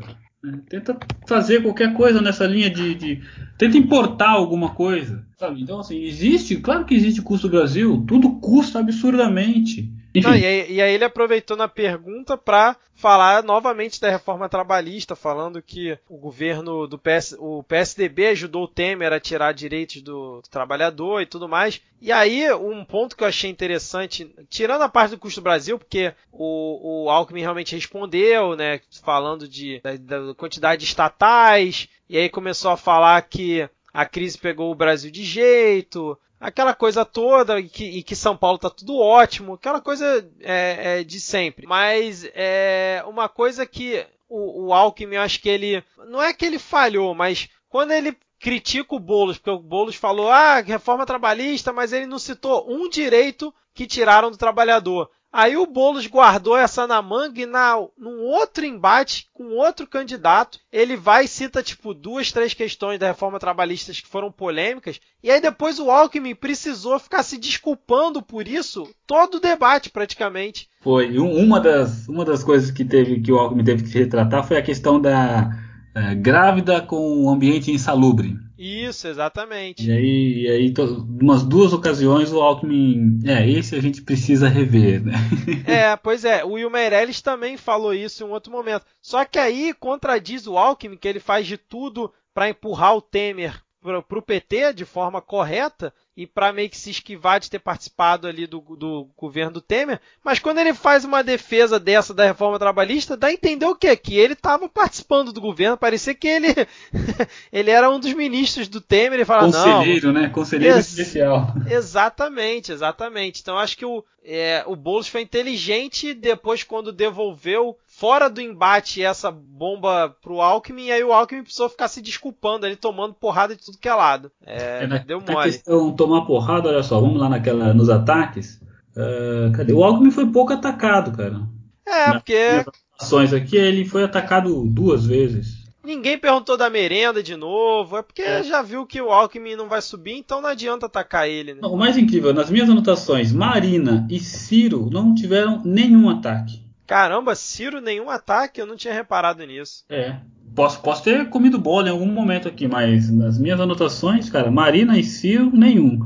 tenta 0.67 0.97
fazer 1.27 1.61
qualquer 1.61 1.93
coisa 1.93 2.21
nessa 2.21 2.45
linha 2.45 2.69
de, 2.69 2.95
de, 2.95 3.21
Tenta 3.57 3.77
importar 3.77 4.29
alguma 4.29 4.73
coisa, 4.73 5.25
sabe? 5.37 5.61
Então, 5.61 5.79
assim, 5.79 6.03
existe, 6.03 6.57
claro 6.57 6.85
que 6.85 6.95
existe 6.95 7.21
custo 7.21 7.49
Brasil, 7.49 8.03
tudo 8.07 8.39
custa 8.39 8.79
absurdamente. 8.79 9.91
Não, 10.21 10.35
e, 10.35 10.45
aí, 10.45 10.71
e, 10.71 10.81
aí, 10.81 10.93
ele 10.93 11.05
aproveitou 11.05 11.57
na 11.57 11.67
pergunta 11.67 12.37
para 12.37 12.75
falar 12.95 13.43
novamente 13.43 13.99
da 13.99 14.09
reforma 14.09 14.47
trabalhista, 14.47 15.15
falando 15.15 15.61
que 15.61 15.97
o 16.07 16.17
governo 16.17 16.87
do 16.87 16.97
PS, 16.99 17.35
o 17.39 17.63
PSDB 17.63 18.27
ajudou 18.27 18.63
o 18.63 18.67
Temer 18.67 19.11
a 19.11 19.19
tirar 19.19 19.53
direitos 19.53 20.01
do, 20.01 20.41
do, 20.41 20.49
trabalhador 20.49 21.21
e 21.21 21.25
tudo 21.25 21.49
mais. 21.49 21.81
E 21.99 22.11
aí, 22.11 22.51
um 22.53 22.85
ponto 22.85 23.15
que 23.15 23.23
eu 23.23 23.27
achei 23.27 23.49
interessante, 23.49 24.33
tirando 24.49 24.83
a 24.83 24.89
parte 24.89 25.11
do 25.11 25.19
custo 25.19 25.41
Brasil, 25.41 25.79
porque 25.79 26.13
o, 26.31 27.05
o 27.05 27.09
Alckmin 27.09 27.41
realmente 27.41 27.75
respondeu, 27.75 28.55
né, 28.55 28.81
falando 29.01 29.47
de, 29.47 29.81
da, 29.81 29.95
da 29.95 30.35
quantidade 30.35 30.81
de 30.81 30.87
estatais, 30.87 31.87
e 32.09 32.17
aí 32.17 32.29
começou 32.29 32.71
a 32.71 32.77
falar 32.77 33.21
que 33.23 33.67
a 33.93 34.05
crise 34.05 34.37
pegou 34.37 34.71
o 34.71 34.75
Brasil 34.75 35.11
de 35.11 35.23
jeito, 35.23 36.17
aquela 36.39 36.73
coisa 36.73 37.05
toda 37.05 37.59
e 37.59 37.69
que, 37.69 38.03
que, 38.03 38.15
São 38.15 38.35
Paulo 38.35 38.57
tá 38.57 38.69
tudo 38.69 38.97
ótimo, 38.97 39.53
aquela 39.53 39.79
coisa 39.79 40.27
é, 40.41 40.99
é 40.99 41.03
de 41.03 41.19
sempre. 41.19 41.67
Mas 41.67 42.27
é 42.33 43.03
uma 43.07 43.29
coisa 43.29 43.65
que 43.65 44.05
o, 44.27 44.65
o 44.67 44.73
Alckmin, 44.73 45.15
eu 45.15 45.21
acho 45.21 45.39
que 45.39 45.49
ele. 45.49 45.83
Não 46.07 46.21
é 46.21 46.33
que 46.33 46.43
ele 46.43 46.57
falhou, 46.57 47.13
mas 47.13 47.47
quando 47.69 47.91
ele 47.91 48.17
critica 48.39 48.95
o 48.95 48.99
Boulos, 48.99 49.37
porque 49.37 49.51
o 49.51 49.59
Boulos 49.59 49.95
falou, 49.95 50.29
ah, 50.29 50.59
reforma 50.59 51.05
trabalhista, 51.05 51.71
mas 51.71 51.93
ele 51.93 52.05
não 52.05 52.19
citou 52.19 52.69
um 52.69 52.89
direito 52.89 53.53
que 53.73 53.87
tiraram 53.87 54.29
do 54.29 54.37
trabalhador. 54.37 55.09
Aí 55.33 55.57
o 55.57 55.65
Boulos 55.65 56.05
guardou 56.05 56.55
essa 56.55 56.85
na 56.85 57.01
manga 57.01 57.41
e 57.41 57.47
na, 57.47 57.75
num 57.97 58.21
outro 58.21 58.63
embate 58.63 59.27
com 59.33 59.55
outro 59.55 59.87
candidato, 59.87 60.59
ele 60.71 60.95
vai 60.95 61.25
e 61.25 61.27
cita 61.27 61.63
tipo 61.63 61.91
duas, 61.91 62.31
três 62.31 62.53
questões 62.53 62.99
da 62.99 63.07
reforma 63.07 63.39
trabalhista 63.39 63.91
que 63.91 64.05
foram 64.05 64.31
polêmicas, 64.31 65.01
e 65.23 65.31
aí 65.31 65.41
depois 65.41 65.79
o 65.79 65.89
Alckmin 65.89 66.35
precisou 66.35 66.99
ficar 66.99 67.23
se 67.23 67.39
desculpando 67.39 68.21
por 68.21 68.47
isso 68.47 68.87
todo 69.07 69.35
o 69.35 69.39
debate 69.39 69.89
praticamente. 69.89 70.69
Foi, 70.81 71.17
uma 71.17 71.59
das, 71.59 72.07
uma 72.07 72.23
das 72.23 72.43
coisas 72.43 72.69
que 72.69 72.85
teve 72.85 73.19
que 73.19 73.31
o 73.31 73.39
Alckmin 73.39 73.63
teve 73.63 73.83
que 73.83 73.97
retratar 73.97 74.47
foi 74.47 74.57
a 74.57 74.61
questão 74.63 75.01
da 75.01 75.49
é, 75.95 76.13
grávida 76.13 76.79
com 76.79 77.27
ambiente 77.27 77.71
insalubre. 77.71 78.37
Isso, 78.63 79.09
exatamente. 79.09 79.85
E 79.85 79.91
aí, 79.91 80.41
e 80.43 80.49
aí 80.49 80.73
umas 81.21 81.43
duas 81.43 81.73
ocasiões 81.73 82.31
o 82.31 82.39
Alckmin. 82.39 83.19
É, 83.25 83.45
esse 83.49 83.75
a 83.75 83.81
gente 83.81 84.01
precisa 84.01 84.47
rever, 84.47 85.03
né? 85.03 85.13
é, 85.67 85.95
pois 85.97 86.23
é. 86.23 86.45
O 86.45 86.69
Meirelles 86.69 87.21
também 87.21 87.57
falou 87.57 87.93
isso 87.93 88.23
em 88.23 88.27
um 88.27 88.31
outro 88.31 88.53
momento. 88.53 88.85
Só 89.01 89.25
que 89.25 89.37
aí 89.37 89.73
contradiz 89.73 90.47
o 90.47 90.57
Alckmin, 90.57 90.95
que 90.95 91.09
ele 91.09 91.19
faz 91.19 91.45
de 91.45 91.57
tudo 91.57 92.09
para 92.33 92.49
empurrar 92.49 92.95
o 92.95 93.01
Temer 93.01 93.61
para 93.83 94.17
o 94.17 94.21
PT 94.21 94.73
de 94.73 94.85
forma 94.85 95.21
correta 95.21 95.93
e 96.15 96.27
para 96.27 96.53
meio 96.53 96.69
que 96.69 96.77
se 96.77 96.91
esquivar 96.91 97.39
de 97.39 97.49
ter 97.49 97.59
participado 97.59 98.27
ali 98.27 98.45
do, 98.45 98.59
do, 98.59 99.09
governo 99.17 99.53
do 99.53 99.61
Temer, 99.61 99.99
mas 100.23 100.37
quando 100.39 100.59
ele 100.59 100.73
faz 100.73 101.03
uma 101.03 101.23
defesa 101.23 101.79
dessa 101.79 102.13
da 102.13 102.25
reforma 102.25 102.59
trabalhista, 102.59 103.17
dá 103.17 103.27
a 103.27 103.33
entender 103.33 103.65
o 103.65 103.75
quê? 103.75 103.95
Que 103.95 104.17
ele 104.17 104.33
estava 104.33 104.69
participando 104.69 105.33
do 105.33 105.41
governo, 105.41 105.77
parecia 105.77 106.13
que 106.13 106.27
ele 106.27 106.47
ele 107.51 107.71
era 107.71 107.89
um 107.89 107.99
dos 107.99 108.13
ministros 108.13 108.67
do 108.67 108.79
Temer 108.79 109.21
e 109.21 109.25
fala 109.25 109.43
Conselheiro, 109.43 110.13
não, 110.13 110.21
né? 110.21 110.29
Conselheiro 110.29 110.77
ex 110.77 110.89
especial. 110.89 111.53
Exatamente, 111.69 112.71
exatamente. 112.71 113.41
Então 113.41 113.57
acho 113.57 113.75
que 113.75 113.85
o, 113.85 114.03
é, 114.23 114.63
o 114.67 114.75
Boulos 114.75 115.07
foi 115.07 115.21
inteligente 115.21 116.13
depois 116.13 116.63
quando 116.63 116.91
devolveu 116.91 117.77
fora 118.03 118.29
do 118.29 118.41
embate 118.41 119.01
essa 119.01 119.31
bomba 119.31 120.13
pro 120.21 120.41
Alckmin, 120.41 120.87
e 120.87 120.91
aí 120.91 121.01
o 121.05 121.13
Alckmin 121.13 121.41
precisou 121.41 121.69
ficar 121.69 121.87
se 121.87 122.01
desculpando, 122.01 122.65
ele 122.65 122.75
tomando 122.75 123.13
porrada 123.13 123.55
de 123.55 123.63
tudo 123.63 123.77
que 123.77 123.87
é 123.87 123.93
lado. 123.93 124.29
É, 124.45 124.83
é 124.83 124.87
na, 124.87 124.97
deu 124.97 125.21
mole. 125.21 125.49
questão 125.49 125.89
tomar 125.95 126.25
porrada, 126.25 126.67
olha 126.67 126.83
só, 126.83 126.99
vamos 126.99 127.17
lá 127.17 127.29
naquela, 127.29 127.73
nos 127.73 127.89
ataques. 127.89 128.61
Uh, 128.91 129.53
cadê? 129.55 129.71
O 129.71 129.81
Alckmin 129.81 130.11
foi 130.11 130.25
pouco 130.25 130.51
atacado, 130.51 131.15
cara. 131.15 131.47
É, 131.87 132.07
na, 132.07 132.13
porque. 132.15 132.65
ações 132.99 133.33
aqui, 133.33 133.55
ele 133.55 133.85
foi 133.85 134.03
atacado 134.03 134.65
duas 134.65 135.05
vezes. 135.05 135.63
Ninguém 135.81 136.17
perguntou 136.17 136.57
da 136.57 136.69
merenda 136.69 137.23
de 137.23 137.37
novo, 137.37 137.95
é 137.95 138.01
porque 138.01 138.21
é. 138.21 138.43
já 138.43 138.61
viu 138.61 138.85
que 138.85 139.01
o 139.01 139.11
Alckmin 139.11 139.55
não 139.55 139.69
vai 139.69 139.81
subir, 139.81 140.17
então 140.17 140.41
não 140.41 140.49
adianta 140.49 140.87
atacar 140.87 141.29
ele. 141.29 141.53
Né? 141.53 141.61
Não, 141.61 141.71
o 141.71 141.77
mais 141.77 141.97
incrível, 141.97 142.33
nas 142.33 142.49
minhas 142.49 142.69
anotações, 142.69 143.31
Marina 143.31 144.05
e 144.11 144.19
Ciro 144.19 144.89
não 144.91 145.15
tiveram 145.15 145.61
nenhum 145.63 146.09
ataque. 146.09 146.62
Caramba, 146.85 147.35
Ciro, 147.35 147.81
nenhum 147.81 148.09
ataque? 148.09 148.59
Eu 148.59 148.65
não 148.65 148.75
tinha 148.75 148.93
reparado 148.93 149.45
nisso. 149.45 149.83
É. 149.89 150.17
Posso, 150.55 150.81
posso 150.81 151.03
ter 151.03 151.29
comido 151.29 151.57
bola 151.57 151.87
em 151.87 151.91
algum 151.91 152.05
momento 152.05 152.47
aqui, 152.47 152.67
mas 152.67 153.09
nas 153.09 153.39
minhas 153.39 153.59
anotações, 153.59 154.29
cara, 154.29 154.51
Marina 154.51 154.99
e 154.99 155.03
Ciro, 155.03 155.49
nenhum. 155.51 155.99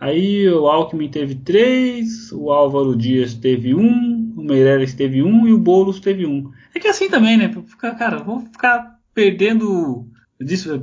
Aí 0.00 0.48
o 0.48 0.66
Alckmin 0.66 1.10
teve 1.10 1.34
três, 1.34 2.32
o 2.32 2.50
Álvaro 2.50 2.96
Dias 2.96 3.34
teve 3.34 3.74
um, 3.74 4.32
o 4.34 4.42
Meirelles 4.42 4.94
teve 4.94 5.22
um 5.22 5.46
e 5.46 5.52
o 5.52 5.58
Boulos 5.58 6.00
teve 6.00 6.24
um. 6.24 6.50
É 6.74 6.80
que 6.80 6.86
é 6.86 6.90
assim 6.90 7.10
também, 7.10 7.36
né? 7.36 7.52
Ficar, 7.66 7.94
cara, 7.96 8.18
vou 8.18 8.40
ficar 8.40 8.98
perdendo. 9.12 10.06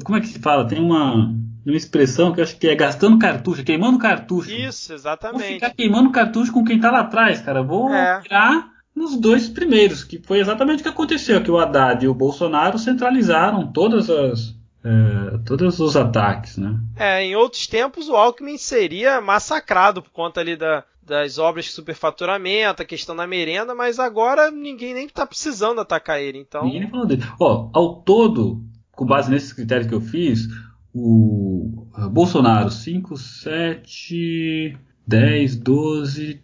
Como 0.04 0.18
é 0.18 0.22
que 0.22 0.28
se 0.28 0.38
fala? 0.38 0.68
Tem 0.68 0.80
uma, 0.80 1.34
uma 1.66 1.76
expressão 1.76 2.32
que 2.32 2.40
eu 2.40 2.44
acho 2.44 2.60
que 2.60 2.68
é 2.68 2.76
gastando 2.76 3.18
cartucho, 3.18 3.64
queimando 3.64 3.98
cartucho. 3.98 4.52
Isso, 4.52 4.94
exatamente. 4.94 5.42
Vou 5.42 5.54
ficar 5.54 5.72
queimando 5.72 6.12
cartucho 6.12 6.54
com 6.54 6.64
quem 6.64 6.80
tá 6.80 6.92
lá 6.92 7.00
atrás, 7.00 7.42
cara. 7.42 7.64
Vou 7.64 7.92
é. 7.92 8.22
tirar 8.22 8.77
nos 8.98 9.16
dois 9.16 9.48
primeiros, 9.48 10.04
que 10.04 10.20
foi 10.20 10.40
exatamente 10.40 10.80
o 10.80 10.84
que 10.84 10.90
aconteceu, 10.90 11.42
que 11.44 11.52
o 11.52 11.60
Haddad 11.60 12.04
e 12.04 12.08
o 12.08 12.16
Bolsonaro 12.16 12.80
centralizaram 12.80 13.72
todas 13.72 14.10
as, 14.10 14.56
é, 14.84 15.38
todos 15.46 15.80
os 15.80 15.96
ataques, 15.96 16.58
né? 16.58 16.80
É, 16.96 17.24
em 17.24 17.36
outros 17.36 17.68
tempos 17.68 18.10
o 18.10 18.16
Alckmin 18.16 18.58
seria 18.58 19.22
massacrado 19.22 20.02
por 20.02 20.10
conta 20.12 20.42
ali 20.42 20.56
da, 20.56 20.84
das 21.04 21.38
obras 21.38 21.66
de 21.66 21.72
superfaturamento, 21.72 22.82
a 22.82 22.86
questão 22.86 23.16
da 23.16 23.28
merenda, 23.28 23.76
mas 23.76 24.00
agora 24.00 24.50
ninguém 24.50 24.96
nem 24.96 25.06
está 25.06 25.28
precisando 25.28 25.80
atacar 25.80 26.20
ele, 26.20 26.40
então... 26.40 26.64
Ninguém 26.64 26.82
nem 26.82 26.90
falou 26.90 27.06
dele. 27.06 27.24
Ó, 27.40 27.70
ao 27.74 28.02
todo, 28.02 28.64
com 28.92 29.06
base 29.06 29.30
nesses 29.30 29.54
critérios 29.54 29.88
que 29.88 29.94
eu 29.94 30.02
fiz, 30.02 30.48
o 30.92 31.88
Bolsonaro 32.10 32.72
5, 32.72 33.16
7, 33.16 34.76
10, 35.06 35.56
12, 35.58 36.42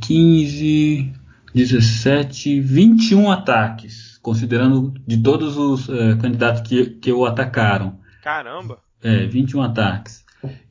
15, 0.00 1.12
17, 1.54 2.60
21 2.60 3.30
ataques, 3.30 4.18
considerando 4.22 4.94
de 5.06 5.22
todos 5.22 5.56
os 5.56 5.88
uh, 5.88 6.16
candidatos 6.20 6.62
que, 6.62 6.86
que 6.86 7.12
o 7.12 7.24
atacaram. 7.24 7.98
Caramba! 8.22 8.78
É, 9.02 9.26
21 9.26 9.62
ataques. 9.62 10.22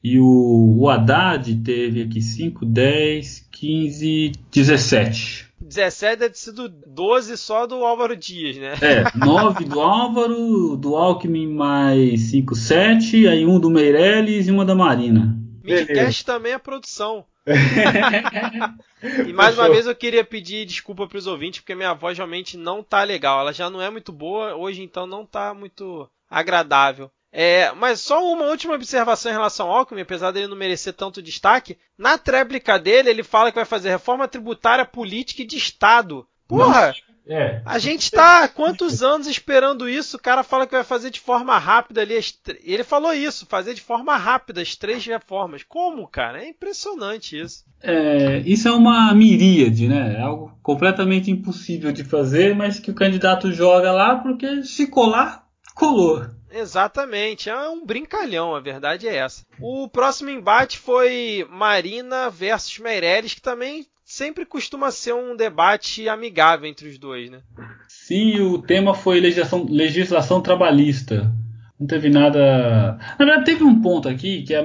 E 0.04 0.20
o, 0.20 0.78
o 0.80 0.90
Haddad 0.90 1.56
teve 1.64 2.04
aqui 2.04 2.22
5, 2.22 2.66
10, 2.66 3.48
15, 3.52 4.32
17. 4.52 5.52
17 5.62 6.20
deve 6.20 6.34
ter 6.34 6.40
sido 6.40 6.68
12 6.68 7.38
só 7.38 7.66
do 7.68 7.76
Álvaro 7.86 8.18
Dias, 8.18 8.58
né? 8.58 8.74
É, 8.82 9.18
9 9.18 9.66
do 9.66 9.80
Álvaro, 9.80 10.76
do 10.76 10.96
Alckmin 10.96 11.48
mais 11.48 12.32
5, 12.32 12.56
7, 12.56 13.28
aí 13.28 13.46
um 13.46 13.60
do 13.60 13.70
Meirelles 13.70 14.48
e 14.48 14.52
uma 14.52 14.66
da 14.66 14.76
Marina. 14.76 15.38
Midcast 15.64 16.26
também 16.26 16.54
é 16.54 16.58
produção. 16.58 17.26
e 19.28 19.34
mais 19.34 19.58
uma 19.58 19.70
vez 19.70 19.88
eu 19.88 19.96
queria 19.96 20.24
pedir 20.24 20.66
desculpa 20.66 21.08
para 21.08 21.18
os 21.18 21.28
ouvintes, 21.28 21.60
porque 21.60 21.76
minha 21.76 21.94
voz 21.94 22.18
realmente 22.18 22.58
não 22.58 22.84
tá 22.84 23.04
legal. 23.04 23.40
Ela 23.40 23.54
já 23.54 23.70
não 23.70 23.82
é 23.82 23.90
muito 23.90 24.12
boa, 24.12 24.56
hoje 24.56 24.82
então 24.82 25.08
não 25.08 25.26
tá 25.26 25.54
muito 25.54 26.10
agradável. 26.30 27.12
É, 27.34 27.72
mas 27.72 28.02
só 28.02 28.22
uma 28.24 28.46
última 28.46 28.74
observação 28.76 29.32
em 29.32 29.36
relação 29.36 29.70
ao 29.70 29.78
Alckmin, 29.78 30.02
apesar 30.02 30.32
dele 30.32 30.48
não 30.48 30.58
merecer 30.58 30.94
tanto 30.94 31.22
destaque. 31.22 31.78
Na 31.98 32.18
tréplica 32.18 32.78
dele, 32.78 33.10
ele 33.10 33.24
fala 33.24 33.52
que 33.52 33.56
vai 33.56 33.66
fazer 33.66 33.90
reforma 33.90 34.28
tributária, 34.28 34.86
política 34.86 35.42
e 35.42 35.46
de 35.46 35.58
Estado. 35.58 36.28
Porra! 36.48 36.94
É. 37.28 37.62
A 37.66 37.78
gente 37.78 38.04
está 38.04 38.44
há 38.44 38.48
quantos 38.48 39.02
anos 39.04 39.28
esperando 39.28 39.88
isso? 39.88 40.18
O 40.18 40.22
cara 40.22 40.44
fala 40.44 40.66
que 40.66 40.74
vai 40.74 40.84
fazer 40.84 41.10
de 41.10 41.20
forma 41.20 41.58
rápida 41.58 42.02
ali. 42.02 42.20
Ele 42.64 42.84
falou 42.84 43.14
isso, 43.14 43.46
fazer 43.46 43.74
de 43.74 43.82
forma 43.82 44.18
rápida 44.18 44.62
as 44.62 44.76
três 44.76 45.06
reformas. 45.06 45.64
Como, 45.64 46.08
cara? 46.08 46.44
É 46.44 46.50
impressionante 46.50 47.40
isso. 47.40 47.64
É, 47.82 48.40
isso 48.46 48.68
é 48.68 48.72
uma 48.72 49.14
miríade, 49.14 49.88
né? 49.88 50.16
É 50.18 50.22
algo 50.22 50.52
completamente 50.62 51.32
impossível 51.32 51.92
de 51.92 52.04
fazer, 52.04 52.56
mas 52.56 52.80
que 52.80 52.92
o 52.92 52.96
candidato 52.96 53.52
joga 53.52 53.92
lá 53.92 54.16
porque 54.18 54.64
se 54.64 54.88
colar, 54.88 55.48
colou. 55.74 56.26
Exatamente, 56.54 57.50
é 57.50 57.70
um 57.70 57.86
brincalhão, 57.86 58.54
a 58.54 58.60
verdade 58.60 59.08
é 59.08 59.16
essa. 59.16 59.46
O 59.60 59.88
próximo 59.88 60.30
embate 60.30 60.78
foi 60.78 61.48
Marina 61.50 62.30
versus 62.30 62.78
Meireles, 62.78 63.34
que 63.34 63.42
também 63.42 63.88
sempre 64.12 64.46
costuma 64.46 64.92
ser 64.92 65.14
um 65.14 65.38
debate 65.38 66.10
amigável 66.10 66.70
entre 66.70 66.90
os 66.90 66.98
dois, 66.98 67.30
né? 67.30 67.40
Sim, 67.88 68.42
o 68.42 68.58
tema 68.58 68.94
foi 68.94 69.22
legislação, 69.22 69.66
legislação 69.70 70.42
trabalhista. 70.42 71.34
Não 71.80 71.88
teve 71.88 72.10
nada. 72.10 73.00
Na 73.18 73.26
verdade, 73.26 73.46
teve 73.46 73.64
um 73.64 73.82
ponto 73.82 74.10
aqui 74.10 74.44
que 74.44 74.54
a, 74.54 74.64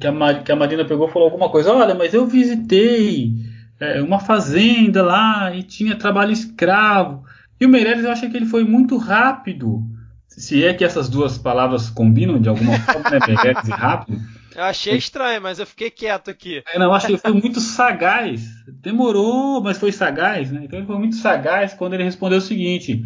que 0.00 0.06
a, 0.06 0.42
que 0.42 0.50
a 0.50 0.56
Marina 0.56 0.84
pegou 0.84 1.08
e 1.08 1.12
falou 1.12 1.28
alguma 1.28 1.48
coisa. 1.48 1.72
Olha, 1.72 1.94
mas 1.94 2.12
eu 2.12 2.26
visitei 2.26 3.32
é, 3.78 4.02
uma 4.02 4.18
fazenda 4.18 5.00
lá 5.00 5.54
e 5.54 5.62
tinha 5.62 5.94
trabalho 5.94 6.32
escravo. 6.32 7.22
E 7.60 7.64
o 7.64 7.68
Meirelles, 7.68 8.04
eu 8.04 8.10
achei 8.10 8.28
que 8.28 8.36
ele 8.36 8.46
foi 8.46 8.64
muito 8.64 8.96
rápido. 8.96 9.80
Se 10.26 10.64
é 10.64 10.74
que 10.74 10.84
essas 10.84 11.08
duas 11.08 11.38
palavras 11.38 11.88
combinam 11.88 12.40
de 12.40 12.48
alguma 12.48 12.76
forma, 12.80 13.10
né? 13.10 13.18
Meirelles 13.28 13.68
e 13.68 13.70
rápido. 13.70 14.20
Eu 14.54 14.64
achei 14.64 14.96
estranho, 14.96 15.40
mas 15.40 15.58
eu 15.58 15.66
fiquei 15.66 15.90
quieto 15.90 16.30
aqui. 16.30 16.62
É, 16.72 16.78
não, 16.78 16.86
eu 16.86 16.92
acho 16.92 17.06
que 17.06 17.12
ele 17.12 17.18
foi 17.18 17.32
muito 17.32 17.60
sagaz. 17.60 18.42
Demorou, 18.66 19.62
mas 19.62 19.78
foi 19.78 19.92
sagaz, 19.92 20.50
né? 20.50 20.62
Então 20.64 20.78
ele 20.78 20.86
foi 20.86 20.98
muito 20.98 21.16
sagaz 21.16 21.74
quando 21.74 21.94
ele 21.94 22.04
respondeu 22.04 22.38
o 22.38 22.42
seguinte: 22.42 23.04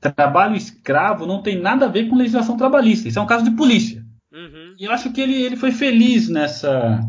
trabalho 0.00 0.56
escravo 0.56 1.26
não 1.26 1.42
tem 1.42 1.60
nada 1.60 1.86
a 1.86 1.88
ver 1.88 2.08
com 2.08 2.16
legislação 2.16 2.56
trabalhista. 2.56 3.08
Isso 3.08 3.18
é 3.18 3.22
um 3.22 3.26
caso 3.26 3.44
de 3.44 3.50
polícia. 3.50 4.04
Uhum. 4.32 4.74
E 4.78 4.84
eu 4.84 4.92
acho 4.92 5.12
que 5.12 5.20
ele, 5.20 5.34
ele 5.34 5.56
foi 5.56 5.72
feliz 5.72 6.28
nessa. 6.28 7.00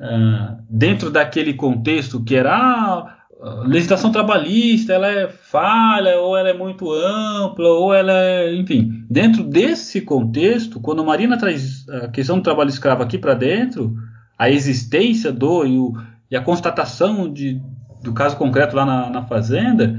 Uh, 0.00 0.62
dentro 0.68 1.10
daquele 1.10 1.54
contexto 1.54 2.22
que 2.22 2.34
era. 2.34 2.54
Ah, 2.54 3.13
a 3.40 3.66
legislação 3.66 4.10
trabalhista 4.10 4.92
ela 4.92 5.08
é 5.08 5.28
falha, 5.28 6.18
ou 6.18 6.36
ela 6.36 6.48
é 6.48 6.54
muito 6.54 6.90
ampla, 6.92 7.68
ou 7.68 7.92
ela 7.92 8.12
é. 8.12 8.54
Enfim, 8.54 9.04
dentro 9.10 9.44
desse 9.44 10.00
contexto, 10.00 10.80
quando 10.80 11.02
a 11.02 11.04
Marina 11.04 11.36
traz 11.36 11.86
a 11.88 12.08
questão 12.08 12.36
do 12.36 12.42
trabalho 12.42 12.70
escravo 12.70 13.02
aqui 13.02 13.18
para 13.18 13.34
dentro, 13.34 13.94
a 14.38 14.50
existência 14.50 15.32
do 15.32 15.66
e, 15.66 15.78
o, 15.78 15.92
e 16.30 16.36
a 16.36 16.40
constatação 16.40 17.32
de, 17.32 17.60
do 18.02 18.12
caso 18.12 18.36
concreto 18.36 18.76
lá 18.76 18.84
na, 18.84 19.10
na, 19.10 19.22
fazenda, 19.22 19.98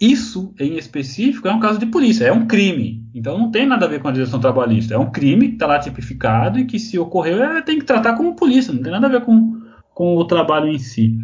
isso 0.00 0.54
em 0.58 0.76
específico 0.76 1.48
é 1.48 1.52
um 1.52 1.60
caso 1.60 1.78
de 1.78 1.86
polícia, 1.86 2.24
é 2.24 2.32
um 2.32 2.46
crime. 2.46 3.04
Então 3.14 3.38
não 3.38 3.50
tem 3.50 3.66
nada 3.66 3.86
a 3.86 3.88
ver 3.88 4.00
com 4.00 4.08
a 4.08 4.10
legislação 4.10 4.40
trabalhista. 4.40 4.94
É 4.94 4.98
um 4.98 5.10
crime 5.10 5.48
que 5.48 5.54
está 5.54 5.66
lá 5.66 5.78
tipificado 5.78 6.58
e 6.58 6.64
que, 6.64 6.78
se 6.78 6.98
ocorreu, 6.98 7.42
é, 7.42 7.62
tem 7.62 7.78
que 7.78 7.84
tratar 7.84 8.14
como 8.14 8.36
polícia, 8.36 8.72
não 8.72 8.82
tem 8.82 8.92
nada 8.92 9.06
a 9.06 9.10
ver 9.10 9.22
com, 9.22 9.60
com 9.94 10.16
o 10.16 10.24
trabalho 10.24 10.68
em 10.68 10.78
si. 10.78 11.16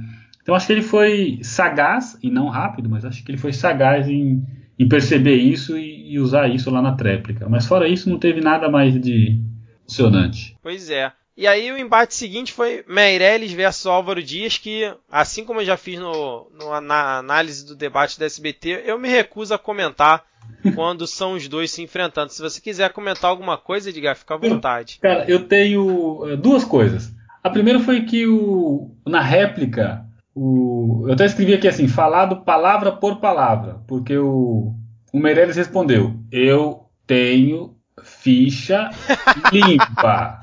Então 0.42 0.54
acho 0.54 0.66
que 0.66 0.72
ele 0.72 0.82
foi 0.82 1.38
sagaz, 1.42 2.18
e 2.22 2.30
não 2.30 2.48
rápido, 2.48 2.88
mas 2.88 3.04
acho 3.04 3.24
que 3.24 3.30
ele 3.30 3.38
foi 3.38 3.52
sagaz 3.52 4.08
em, 4.08 4.44
em 4.78 4.88
perceber 4.88 5.36
isso 5.36 5.78
e, 5.78 6.12
e, 6.12 6.18
usar 6.18 6.48
isso 6.48 6.70
lá 6.70 6.82
na 6.82 6.96
tréplica. 6.96 7.48
Mas 7.48 7.66
fora 7.66 7.88
isso, 7.88 8.10
não 8.10 8.18
teve 8.18 8.40
nada 8.40 8.68
mais 8.68 9.00
de 9.00 9.40
emocionante. 9.82 10.56
Pois 10.60 10.90
é. 10.90 11.12
E 11.36 11.46
aí 11.46 11.70
o 11.72 11.78
embate 11.78 12.14
seguinte 12.14 12.52
foi 12.52 12.84
Meirelles 12.86 13.52
versus 13.52 13.86
Álvaro 13.86 14.22
Dias, 14.22 14.58
que, 14.58 14.92
assim 15.10 15.44
como 15.44 15.60
eu 15.60 15.64
já 15.64 15.76
fiz 15.76 15.98
no, 15.98 16.50
no, 16.52 16.80
na 16.80 17.18
análise 17.18 17.64
do 17.64 17.74
debate 17.74 18.18
da 18.18 18.26
SBT, 18.26 18.82
eu 18.84 18.98
me 18.98 19.08
recuso 19.08 19.54
a 19.54 19.58
comentar 19.58 20.24
quando 20.74 21.06
são 21.06 21.34
os 21.34 21.48
dois 21.48 21.70
se 21.70 21.82
enfrentando. 21.82 22.32
Se 22.32 22.42
você 22.42 22.60
quiser 22.60 22.92
comentar 22.92 23.30
alguma 23.30 23.56
coisa, 23.56 23.88
Edgar, 23.88 24.16
fica 24.16 24.34
à 24.34 24.38
vontade. 24.38 24.98
Cara, 25.00 25.24
eu 25.26 25.46
tenho 25.46 26.26
eh, 26.28 26.36
duas 26.36 26.64
coisas. 26.64 27.12
A 27.42 27.48
primeira 27.48 27.80
foi 27.80 28.02
que 28.02 28.26
o, 28.26 28.90
na 29.06 29.20
réplica 29.20 30.04
o, 30.34 31.04
eu 31.06 31.14
até 31.14 31.26
escrevi 31.26 31.54
aqui 31.54 31.68
assim, 31.68 31.88
falado 31.88 32.44
palavra 32.44 32.92
por 32.92 33.20
palavra, 33.20 33.80
porque 33.86 34.16
o, 34.16 34.74
o 35.12 35.18
Meirelles 35.18 35.56
respondeu: 35.56 36.14
Eu 36.30 36.86
tenho 37.06 37.76
ficha 38.02 38.90
limpa. 39.52 40.40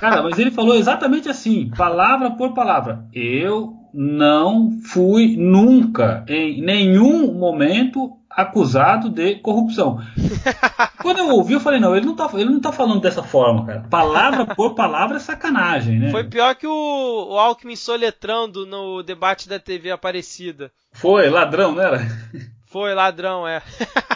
Cara, 0.00 0.22
mas 0.22 0.38
ele 0.38 0.50
falou 0.50 0.74
exatamente 0.74 1.28
assim, 1.28 1.70
palavra 1.76 2.32
por 2.32 2.52
palavra. 2.52 3.06
Eu 3.14 3.74
não 3.94 4.70
fui 4.86 5.36
nunca, 5.36 6.24
em 6.28 6.60
nenhum 6.60 7.32
momento, 7.32 8.16
acusado 8.36 9.08
de 9.08 9.36
corrupção. 9.36 10.00
Quando 11.00 11.18
eu 11.18 11.28
ouvi, 11.28 11.54
eu 11.54 11.60
falei, 11.60 11.80
não, 11.80 11.96
ele 11.96 12.06
não 12.06 12.14
tá, 12.14 12.30
ele 12.34 12.50
não 12.50 12.60
tá 12.60 12.72
falando 12.72 13.00
dessa 13.00 13.22
forma, 13.22 13.66
cara. 13.66 13.84
Palavra 13.90 14.46
por 14.46 14.74
palavra 14.74 15.16
é 15.16 15.20
sacanagem, 15.20 15.98
né? 15.98 16.10
Foi 16.10 16.24
pior 16.24 16.54
que 16.54 16.66
o, 16.66 17.28
o 17.30 17.38
Alckmin 17.38 17.76
soletrando 17.76 18.66
no 18.66 19.02
debate 19.02 19.48
da 19.48 19.58
TV 19.58 19.90
Aparecida. 19.90 20.70
Foi, 20.92 21.28
ladrão, 21.28 21.72
não 21.72 21.82
era? 21.82 22.00
Foi, 22.66 22.94
ladrão, 22.94 23.46
é. 23.46 23.60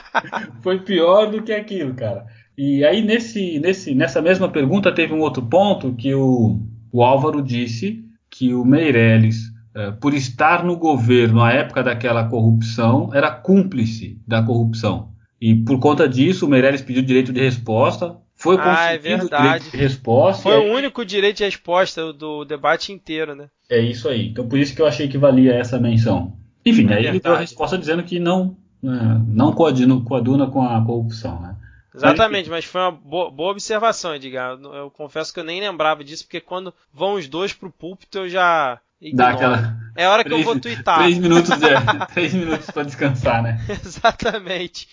Foi 0.62 0.79
pior 0.81 1.31
do 1.31 1.43
que 1.43 1.53
aquilo, 1.53 1.95
cara. 1.95 2.27
E 2.57 2.85
aí, 2.85 3.03
nesse, 3.03 3.59
nesse, 3.59 3.95
nessa 3.95 4.23
mesma 4.23 4.49
pergunta, 4.49 4.95
teve 4.95 5.12
um 5.12 5.21
outro 5.21 5.43
ponto 5.43 5.95
que 5.95 6.14
o, 6.14 6.59
o 6.91 7.03
Álvaro 7.03 7.43
disse 7.43 8.03
que 8.31 8.55
o 8.55 8.64
Meirelles 8.64 9.56
por 10.01 10.14
estar 10.14 10.64
no 10.64 10.77
governo 10.77 11.43
à 11.43 11.53
época 11.53 11.83
daquela 11.83 12.24
corrupção, 12.24 13.11
era 13.12 13.31
cúmplice 13.31 14.18
da 14.27 14.43
corrupção. 14.43 15.11
E 15.41 15.55
por 15.55 15.79
conta 15.79 16.09
disso, 16.09 16.47
o 16.47 16.49
Meirelles 16.49 16.83
pediu 16.83 17.03
direito 17.03 17.33
de 17.33 17.41
resposta. 17.41 18.16
Foi 18.35 18.57
ah, 18.59 18.93
é 18.93 18.99
direito 18.99 19.70
de 19.70 19.77
resposta. 19.77 20.43
Foi 20.43 20.59
o 20.59 20.72
único 20.72 21.05
direito 21.05 21.39
de 21.39 21.45
resposta 21.45 22.12
do 22.12 22.45
debate 22.45 22.93
inteiro, 22.93 23.35
né? 23.35 23.49
É 23.68 23.81
isso 23.81 24.09
aí. 24.09 24.29
Então 24.29 24.49
por 24.49 24.59
isso 24.59 24.74
que 24.74 24.81
eu 24.81 24.87
achei 24.87 25.09
que 25.09 25.18
valia 25.18 25.55
essa 25.55 25.79
menção. 25.79 26.37
Enfim, 26.64 26.83
é 26.83 26.85
aí 26.85 26.89
verdade. 26.89 27.09
ele 27.09 27.20
deu 27.20 27.35
a 27.35 27.39
resposta 27.39 27.79
dizendo 27.79 28.03
que 28.03 28.18
não, 28.18 28.57
é, 28.83 28.89
não 29.29 29.53
coaduna, 29.53 30.01
coaduna 30.01 30.47
com 30.51 30.62
a 30.62 30.85
corrupção, 30.85 31.41
né? 31.41 31.57
Exatamente, 31.95 32.51
mas 32.51 32.64
foi 32.66 32.83
uma 32.83 32.93
boa, 32.93 33.31
boa 33.31 33.53
observação, 33.53 34.14
Edgar. 34.14 34.59
Eu, 34.61 34.74
eu 34.74 34.91
confesso 34.91 35.33
que 35.33 35.41
eu 35.41 35.45
nem 35.45 35.61
lembrava 35.61 36.05
disso, 36.05 36.24
porque 36.24 36.41
quando 36.41 36.74
vão 36.93 37.14
os 37.14 37.27
dois 37.27 37.55
pro 37.55 37.70
púlpito 37.70 38.18
eu 38.18 38.29
já 38.29 38.79
Dá 39.13 39.31
aquela... 39.31 39.77
É 39.97 40.07
hora 40.07 40.23
que 40.23 40.29
três, 40.29 40.47
eu 40.47 40.53
vou 40.53 40.61
twittar. 40.61 40.99
Três 40.99 41.17
minutos, 41.17 41.51
de, 41.51 41.67
três 42.13 42.35
minutos 42.35 42.71
para 42.71 42.83
descansar, 42.83 43.43
né? 43.43 43.59
Exatamente. 43.83 44.89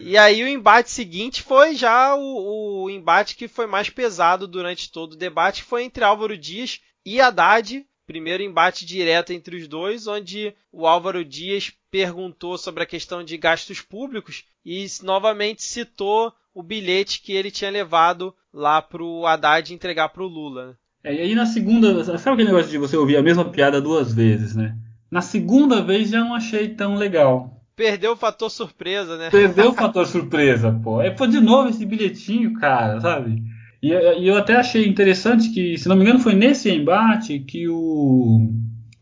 e 0.00 0.16
aí 0.16 0.42
o 0.42 0.48
embate 0.48 0.90
seguinte 0.90 1.42
foi 1.42 1.74
já 1.74 2.14
o, 2.14 2.84
o, 2.84 2.90
embate 2.90 3.36
que 3.36 3.46
foi 3.46 3.66
mais 3.66 3.90
pesado 3.90 4.48
durante 4.48 4.90
todo 4.90 5.12
o 5.12 5.18
debate, 5.18 5.62
foi 5.62 5.84
entre 5.84 6.02
Álvaro 6.02 6.36
Dias 6.36 6.80
e 7.04 7.20
Haddad. 7.20 7.84
Primeiro 8.06 8.42
embate 8.42 8.86
direto 8.86 9.32
entre 9.32 9.56
os 9.56 9.68
dois, 9.68 10.06
onde 10.06 10.54
o 10.72 10.86
Álvaro 10.86 11.24
Dias 11.24 11.72
perguntou 11.90 12.56
sobre 12.56 12.82
a 12.82 12.86
questão 12.86 13.22
de 13.22 13.36
gastos 13.36 13.82
públicos 13.82 14.44
e 14.64 14.86
novamente 15.02 15.62
citou 15.62 16.32
o 16.54 16.62
bilhete 16.62 17.20
que 17.20 17.32
ele 17.32 17.50
tinha 17.50 17.70
levado 17.70 18.34
lá 18.52 18.80
para 18.80 19.02
o 19.02 19.26
Haddad 19.26 19.72
entregar 19.72 20.08
para 20.08 20.22
o 20.22 20.26
Lula. 20.26 20.78
É, 21.04 21.14
e 21.14 21.20
aí 21.20 21.34
na 21.34 21.46
segunda, 21.46 22.04
sabe 22.04 22.34
aquele 22.34 22.48
negócio 22.48 22.70
de 22.70 22.78
você 22.78 22.96
ouvir 22.96 23.16
a 23.16 23.22
mesma 23.22 23.44
piada 23.44 23.80
duas 23.80 24.12
vezes, 24.12 24.54
né? 24.54 24.76
Na 25.10 25.20
segunda 25.20 25.82
vez 25.82 26.10
já 26.10 26.20
não 26.20 26.34
achei 26.34 26.68
tão 26.68 26.94
legal. 26.94 27.62
Perdeu 27.74 28.12
o 28.12 28.16
fator 28.16 28.50
surpresa, 28.50 29.16
né? 29.16 29.30
Perdeu 29.30 29.70
o 29.70 29.74
fator 29.74 30.06
surpresa, 30.06 30.70
pô. 30.82 31.00
Aí 31.00 31.16
foi 31.16 31.28
de 31.28 31.40
novo 31.40 31.68
esse 31.68 31.84
bilhetinho, 31.84 32.54
cara, 32.54 33.00
sabe? 33.00 33.42
E, 33.82 33.88
e, 33.90 34.28
eu 34.28 34.36
até 34.36 34.56
achei 34.56 34.86
interessante 34.86 35.50
que, 35.50 35.76
se 35.76 35.88
não 35.88 35.96
me 35.96 36.02
engano, 36.02 36.20
foi 36.20 36.34
nesse 36.34 36.70
embate 36.70 37.40
que 37.40 37.68
o 37.68 38.48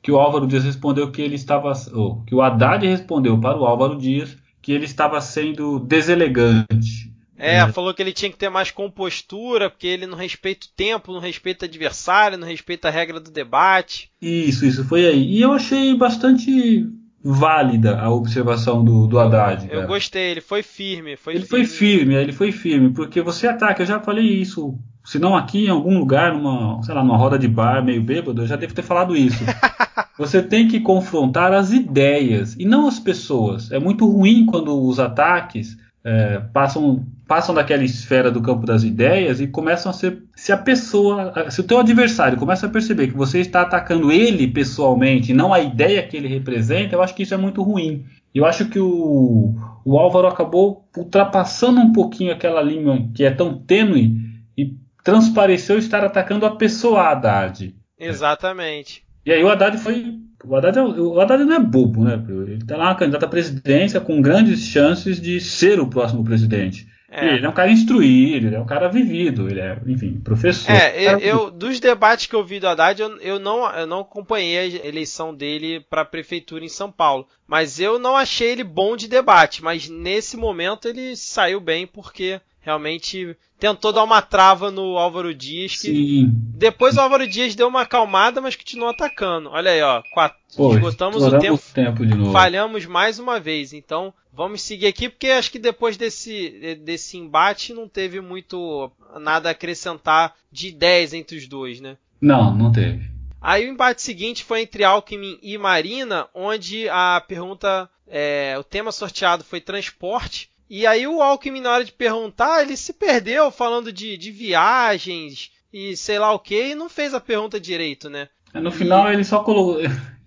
que 0.03 0.11
o 0.11 0.19
Álvaro 0.19 0.47
Dias 0.47 0.65
respondeu 0.65 1.11
que 1.11 1.21
ele 1.21 1.35
estava, 1.35 1.73
oh, 1.93 2.23
que 2.25 2.35
o 2.35 2.41
Haddad 2.41 2.87
respondeu 2.87 3.39
para 3.39 3.59
o 3.59 3.67
Álvaro 3.67 3.99
Dias 3.99 4.35
que 4.63 4.73
ele 4.73 4.85
estava 4.85 5.21
sendo 5.21 5.79
deselegante. 5.79 7.00
É, 7.41 7.57
é, 7.57 7.73
falou 7.73 7.95
que 7.95 8.03
ele 8.03 8.13
tinha 8.13 8.31
que 8.31 8.37
ter 8.37 8.51
mais 8.51 8.71
compostura, 8.71 9.71
porque 9.71 9.87
ele 9.87 10.07
não 10.07 10.17
respeita 10.17 10.67
o 10.67 10.71
tempo, 10.77 11.13
não 11.13 11.21
respeita 11.21 11.65
o 11.65 11.69
adversário, 11.69 12.37
não 12.37 12.47
respeita 12.47 12.89
a 12.89 12.91
regra 12.91 13.19
do 13.19 13.31
debate. 13.31 14.11
Isso, 14.21 14.67
isso 14.67 14.85
foi 14.85 15.07
aí. 15.07 15.25
E 15.25 15.41
eu 15.41 15.53
achei 15.53 15.95
bastante 15.97 16.87
válida 17.23 17.99
a 17.99 18.11
observação 18.11 18.85
do, 18.85 19.07
do 19.07 19.19
Haddad. 19.19 19.69
Eu 19.71 19.87
gostei, 19.87 20.31
ele 20.31 20.41
foi 20.41 20.63
firme. 20.63 21.17
Foi 21.17 21.35
ele 21.35 21.47
firme. 21.47 21.67
foi 21.67 21.77
firme, 21.77 22.15
ele 22.15 22.33
foi 22.33 22.53
firme, 22.53 22.91
porque 22.91 23.21
você 23.21 23.47
ataca, 23.47 23.83
eu 23.83 23.87
já 23.87 24.01
falei 24.01 24.27
isso. 24.27 24.79
Se 25.05 25.19
não 25.19 25.35
aqui 25.35 25.67
em 25.67 25.71
algum 25.71 25.99
lugar, 25.99 26.35
numa, 26.35 26.83
sei 26.83 26.95
lá, 26.95 27.03
numa 27.03 27.17
roda 27.17 27.39
de 27.39 27.49
bar 27.49 27.85
meio 27.85 28.03
bêbado, 28.03 28.43
eu 28.43 28.47
já 28.47 28.57
devo 28.57 28.75
ter 28.75 28.83
falado 28.83 29.17
isso. 29.17 29.43
você 30.19 30.43
tem 30.43 30.69
que 30.69 30.81
confrontar 30.81 31.53
as 31.53 31.73
ideias 31.73 32.55
e 32.59 32.65
não 32.65 32.87
as 32.87 32.99
pessoas. 32.99 33.71
É 33.73 33.79
muito 33.79 34.07
ruim 34.07 34.45
quando 34.45 34.79
os 34.87 35.01
ataques 35.01 35.77
é, 36.05 36.41
passam 36.53 37.07
passam 37.31 37.55
daquela 37.55 37.85
esfera 37.85 38.29
do 38.29 38.43
campo 38.43 38.67
das 38.67 38.83
ideias 38.83 39.41
e 39.41 39.47
começam 39.47 39.91
a 39.91 39.93
ser. 39.93 40.25
Se 40.35 40.51
a 40.51 40.57
pessoa. 40.57 41.49
Se 41.49 41.61
o 41.61 41.65
teu 41.65 41.79
adversário 41.79 42.37
começa 42.37 42.67
a 42.67 42.71
perceber 42.71 43.07
que 43.07 43.17
você 43.17 43.39
está 43.39 43.63
atacando 43.63 44.11
ele 44.11 44.49
pessoalmente, 44.49 45.33
não 45.33 45.55
a 45.55 45.61
ideia 45.61 46.03
que 46.03 46.17
ele 46.17 46.27
representa, 46.27 46.97
eu 46.97 47.03
acho 47.03 47.15
que 47.15 47.23
isso 47.23 47.33
é 47.33 47.37
muito 47.37 47.63
ruim. 47.63 48.05
Eu 48.35 48.45
acho 48.45 48.69
que 48.69 48.81
o, 48.81 49.55
o 49.85 49.97
Álvaro 49.97 50.27
acabou 50.27 50.89
ultrapassando 50.97 51.81
um 51.81 51.93
pouquinho 51.93 52.33
aquela 52.33 52.61
linha 52.63 53.09
que 53.15 53.25
é 53.25 53.31
tão 53.31 53.57
tênue 53.57 54.17
e 54.59 54.75
transpareceu 55.05 55.79
estar 55.79 56.05
atacando 56.05 56.45
a 56.45 56.57
pessoa 56.57 57.11
Haddad. 57.11 57.73
Exatamente. 57.97 59.05
E 59.25 59.33
aí 59.33 59.43
o 59.43 59.49
Haddad 59.49 59.79
foi. 59.79 60.19
O 60.43 60.57
Haddad, 60.57 60.79
é 60.79 60.83
o 60.83 61.21
Haddad 61.21 61.45
não 61.45 61.57
é 61.57 61.59
bobo, 61.59 62.05
né? 62.05 62.23
Ele 62.29 62.55
está 62.55 62.77
lá 62.77 62.95
candidato 62.95 63.25
à 63.25 63.29
presidência 63.29 64.01
com 64.01 64.23
grandes 64.23 64.61
chances 64.61 65.21
de 65.21 65.39
ser 65.41 65.79
o 65.79 65.87
próximo 65.87 66.25
presidente. 66.25 66.89
É. 67.11 67.35
Ele 67.35 67.45
é 67.45 67.49
um 67.49 67.53
cara 67.53 67.71
instruído, 67.71 68.47
ele 68.47 68.55
é 68.55 68.61
um 68.61 68.65
cara 68.65 68.89
vivido, 68.89 69.49
ele 69.49 69.59
é, 69.59 69.77
enfim, 69.85 70.21
professor. 70.21 70.71
É, 70.71 71.03
eu, 71.03 71.19
eu, 71.19 71.51
dos 71.51 71.81
debates 71.81 72.27
que 72.27 72.37
eu 72.37 72.45
vi 72.45 72.61
do 72.61 72.69
Haddad, 72.69 73.03
eu, 73.03 73.17
eu, 73.19 73.39
não, 73.41 73.69
eu 73.73 73.87
não 73.87 74.01
acompanhei 74.01 74.57
a 74.57 74.87
eleição 74.87 75.35
dele 75.35 75.81
para 75.91 76.03
a 76.03 76.05
prefeitura 76.05 76.65
em 76.65 76.69
São 76.69 76.91
Paulo. 76.91 77.27
Mas 77.49 77.81
eu 77.81 77.99
não 77.99 78.17
achei 78.17 78.51
ele 78.53 78.63
bom 78.63 78.97
de 78.97 79.09
debate. 79.09 79.63
Mas 79.63 79.89
nesse 79.89 80.37
momento 80.37 80.87
ele 80.87 81.17
saiu 81.17 81.61
bem 81.61 81.85
porque 81.85 82.41
realmente 82.61 83.37
tentou 83.59 83.93
dar 83.93 84.05
uma 84.05 84.23
trava 84.23 84.71
no 84.71 84.97
Álvaro 84.97 85.35
Dias. 85.35 85.73
Que 85.73 85.89
Sim. 85.89 86.31
Depois 86.33 86.97
o 86.97 87.01
Álvaro 87.01 87.27
Dias 87.27 87.55
deu 87.55 87.69
uma 87.69 87.83
acalmada, 87.83 88.41
mas 88.41 88.57
continuou 88.57 88.91
atacando. 88.91 89.51
Olha 89.51 89.71
aí, 89.71 89.83
ó. 89.83 90.03
Quatro, 90.13 90.39
Pô, 90.57 90.75
esgotamos 90.75 91.23
o 91.23 91.39
tempo. 91.39 91.63
tempo 91.75 92.07
de 92.07 92.15
novo. 92.15 92.33
Falhamos 92.33 92.87
mais 92.87 93.19
uma 93.19 93.41
vez. 93.41 93.73
Então 93.73 94.13
vamos 94.33 94.63
seguir 94.63 94.87
aqui, 94.87 95.09
porque 95.09 95.29
acho 95.29 95.51
que 95.51 95.59
depois 95.59 95.97
desse, 95.97 96.79
desse 96.83 97.17
embate 97.17 97.73
não 97.73 97.89
teve 97.89 98.21
muito 98.21 98.91
nada 99.19 99.49
a 99.49 99.53
acrescentar 99.53 100.35
de 100.51 100.69
ideias 100.69 101.13
entre 101.13 101.37
os 101.37 101.47
dois, 101.47 101.81
né? 101.81 101.97
Não, 102.21 102.55
não 102.55 102.71
teve. 102.71 103.09
Aí 103.41 103.67
o 103.67 103.73
embate 103.73 104.03
seguinte 104.03 104.45
foi 104.45 104.61
entre 104.61 104.85
Alckmin 104.85 105.39
e 105.43 105.57
Marina, 105.57 106.29
onde 106.35 106.89
a 106.91 107.25
pergunta, 107.27 107.89
é, 108.07 108.55
o 108.59 108.65
tema 108.65 108.93
sorteado 108.93 109.43
foi 109.43 109.61
transporte. 109.61 110.50
E 110.71 110.87
aí 110.87 111.05
o 111.05 111.21
Alckmin, 111.21 111.61
na 111.61 111.73
hora 111.73 111.85
de 111.85 111.91
perguntar, 111.91 112.63
ele 112.63 112.77
se 112.77 112.93
perdeu 112.93 113.51
falando 113.51 113.93
de, 113.93 114.17
de 114.17 114.31
viagens 114.31 115.51
e 115.73 115.97
sei 115.97 116.17
lá 116.17 116.33
o 116.33 116.39
que, 116.39 116.71
e 116.71 116.75
não 116.77 116.89
fez 116.89 117.13
a 117.13 117.19
pergunta 117.19 117.59
direito, 117.59 118.09
né? 118.09 118.29
É, 118.55 118.61
no 118.61 118.71
final 118.71 119.13
ele 119.13 119.25
só 119.25 119.41
colocou. 119.41 119.81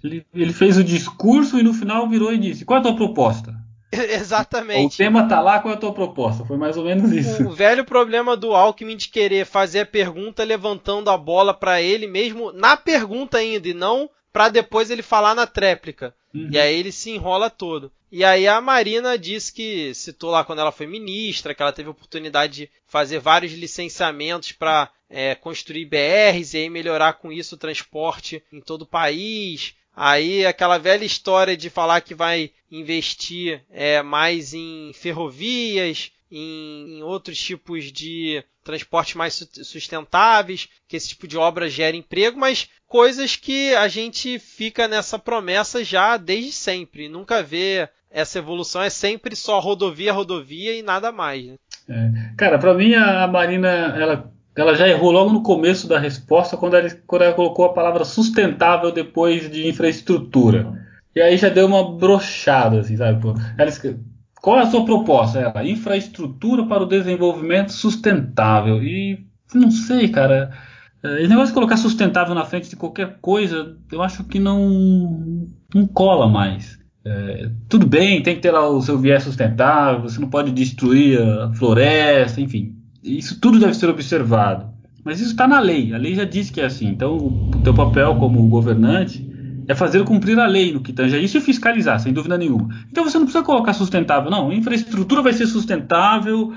Ele, 0.03 0.25
ele 0.33 0.51
fez 0.51 0.77
o 0.77 0.83
discurso 0.83 1.57
e 1.57 1.63
no 1.63 1.73
final 1.73 2.09
virou 2.09 2.33
e 2.33 2.37
disse: 2.37 2.65
Qual 2.65 2.75
é 2.75 2.79
a 2.81 2.83
tua 2.83 2.95
proposta? 2.95 3.55
Exatamente. 3.93 4.95
O 4.95 4.97
tema 4.97 5.27
tá 5.29 5.39
lá, 5.39 5.59
qual 5.59 5.73
é 5.73 5.77
a 5.77 5.79
tua 5.79 5.93
proposta? 5.93 6.43
Foi 6.43 6.57
mais 6.57 6.75
ou 6.75 6.83
menos 6.83 7.09
isso. 7.11 7.47
O 7.47 7.51
velho 7.51 7.85
problema 7.85 8.35
do 8.35 8.53
Alckmin 8.53 8.97
de 8.97 9.07
querer 9.07 9.45
fazer 9.45 9.81
a 9.81 9.85
pergunta 9.85 10.43
levantando 10.43 11.09
a 11.09 11.17
bola 11.17 11.53
para 11.53 11.81
ele 11.81 12.05
mesmo 12.05 12.51
na 12.51 12.75
pergunta 12.75 13.37
ainda 13.37 13.67
e 13.67 13.73
não 13.73 14.09
para 14.31 14.49
depois 14.49 14.89
ele 14.89 15.03
falar 15.03 15.35
na 15.35 15.45
tréplica. 15.45 16.13
Uhum. 16.33 16.49
E 16.51 16.57
aí 16.57 16.77
ele 16.77 16.91
se 16.91 17.11
enrola 17.11 17.49
todo. 17.49 17.91
E 18.15 18.23
aí 18.23 18.47
a 18.47 18.61
Marina 18.61 19.17
disse 19.17 19.51
que 19.51 19.91
citou 19.95 20.29
lá 20.29 20.45
quando 20.45 20.59
ela 20.59 20.71
foi 20.71 20.85
ministra, 20.85 21.55
que 21.55 21.63
ela 21.63 21.73
teve 21.73 21.87
a 21.87 21.91
oportunidade 21.91 22.53
de 22.53 22.69
fazer 22.85 23.17
vários 23.17 23.53
licenciamentos 23.53 24.51
para 24.51 24.91
é, 25.09 25.33
construir 25.33 25.85
BRs 25.85 26.53
e 26.53 26.57
aí 26.57 26.69
melhorar 26.69 27.13
com 27.13 27.31
isso 27.31 27.55
o 27.55 27.57
transporte 27.57 28.43
em 28.53 28.61
todo 28.61 28.83
o 28.83 28.85
país. 28.85 29.73
Aí 29.95 30.45
aquela 30.45 30.77
velha 30.77 31.03
história 31.03 31.57
de 31.57 31.71
falar 31.71 32.01
que 32.01 32.13
vai 32.13 32.51
investir 32.69 33.65
é, 33.71 34.03
mais 34.03 34.53
em 34.53 34.91
ferrovias, 34.93 36.11
em, 36.29 36.97
em, 36.97 37.03
outros 37.03 37.39
tipos 37.39 37.91
de 37.91 38.43
transporte 38.63 39.17
mais 39.17 39.33
sustentáveis, 39.63 40.69
que 40.87 40.95
esse 40.95 41.09
tipo 41.09 41.27
de 41.27 41.35
obra 41.35 41.67
gera 41.67 41.97
emprego, 41.97 42.39
mas 42.39 42.69
coisas 42.85 43.35
que 43.35 43.73
a 43.73 43.87
gente 43.87 44.37
fica 44.37 44.87
nessa 44.87 45.17
promessa 45.17 45.83
já 45.83 46.15
desde 46.15 46.51
sempre. 46.51 47.09
Nunca 47.09 47.41
vê 47.41 47.89
essa 48.13 48.37
evolução, 48.37 48.81
é 48.81 48.89
sempre 48.89 49.35
só 49.35 49.59
rodovia, 49.59 50.13
rodovia 50.13 50.77
e 50.77 50.83
nada 50.83 51.11
mais. 51.11 51.47
Né? 51.47 51.55
É. 51.89 52.11
Cara, 52.37 52.59
para 52.59 52.73
mim 52.73 52.93
a 52.93 53.27
Marina 53.27 53.67
ela 53.69 54.31
ela 54.55 54.75
já 54.75 54.87
errou 54.87 55.11
logo 55.11 55.31
no 55.31 55.41
começo 55.41 55.87
da 55.87 55.97
resposta 55.97 56.55
quando 56.55 56.75
ela, 56.75 56.87
quando 57.07 57.23
ela 57.23 57.33
colocou 57.33 57.65
a 57.65 57.73
palavra 57.73 58.05
sustentável 58.05 58.91
depois 58.91 59.49
de 59.49 59.67
infraestrutura. 59.67 60.79
E 61.15 61.21
aí 61.21 61.37
já 61.37 61.49
deu 61.49 61.65
uma 61.65 61.97
brochada, 61.97 62.79
assim, 62.79 62.95
sabe? 62.95 63.19
Ela, 63.57 63.71
qual 64.39 64.59
é 64.59 64.61
a 64.61 64.69
sua 64.69 64.85
proposta? 64.85 65.39
Ela, 65.39 65.67
infraestrutura 65.67 66.65
para 66.67 66.83
o 66.83 66.87
desenvolvimento 66.87 67.71
sustentável. 67.71 68.83
E 68.83 69.25
não 69.55 69.71
sei, 69.71 70.09
cara. 70.09 70.51
É, 71.03 71.19
esse 71.19 71.29
negócio 71.29 71.47
de 71.47 71.53
colocar 71.53 71.77
sustentável 71.77 72.35
na 72.35 72.45
frente 72.45 72.69
de 72.69 72.75
qualquer 72.75 73.17
coisa, 73.21 73.75
eu 73.91 74.03
acho 74.03 74.23
que 74.23 74.39
não, 74.39 75.47
não 75.73 75.87
cola 75.87 76.27
mais. 76.27 76.77
É, 77.05 77.49
tudo 77.67 77.85
bem, 77.85 78.23
tem 78.23 78.35
que 78.35 78.41
ter 78.41 78.51
lá 78.51 78.67
o 78.67 78.81
seu 78.81 78.97
viés 78.97 79.23
sustentável, 79.23 80.03
você 80.03 80.19
não 80.19 80.29
pode 80.29 80.51
destruir 80.51 81.21
a 81.21 81.53
floresta, 81.53 82.39
enfim 82.39 82.83
isso 83.03 83.39
tudo 83.39 83.59
deve 83.59 83.73
ser 83.73 83.89
observado. 83.89 84.71
Mas 85.03 85.19
isso 85.19 85.31
está 85.31 85.47
na 85.47 85.59
lei, 85.59 85.93
a 85.93 85.97
lei 85.97 86.15
já 86.15 86.23
diz 86.23 86.49
que 86.49 86.61
é 86.61 86.65
assim. 86.65 86.87
Então, 86.87 87.17
o 87.17 87.61
teu 87.61 87.73
papel 87.73 88.15
como 88.15 88.47
governante 88.47 89.29
é 89.67 89.75
fazer 89.75 90.03
cumprir 90.05 90.39
a 90.39 90.47
lei 90.47 90.71
no 90.71 90.81
que 90.81 90.93
tange 90.93 91.15
a 91.15 91.19
isso 91.19 91.37
e 91.37 91.41
fiscalizar, 91.41 91.99
sem 91.99 92.13
dúvida 92.13 92.37
nenhuma. 92.37 92.69
Então 92.89 93.03
você 93.03 93.17
não 93.17 93.25
precisa 93.25 93.43
colocar 93.43 93.73
sustentável, 93.73 94.31
não. 94.31 94.49
A 94.49 94.55
infraestrutura 94.55 95.21
vai 95.21 95.33
ser 95.33 95.45
sustentável, 95.47 96.53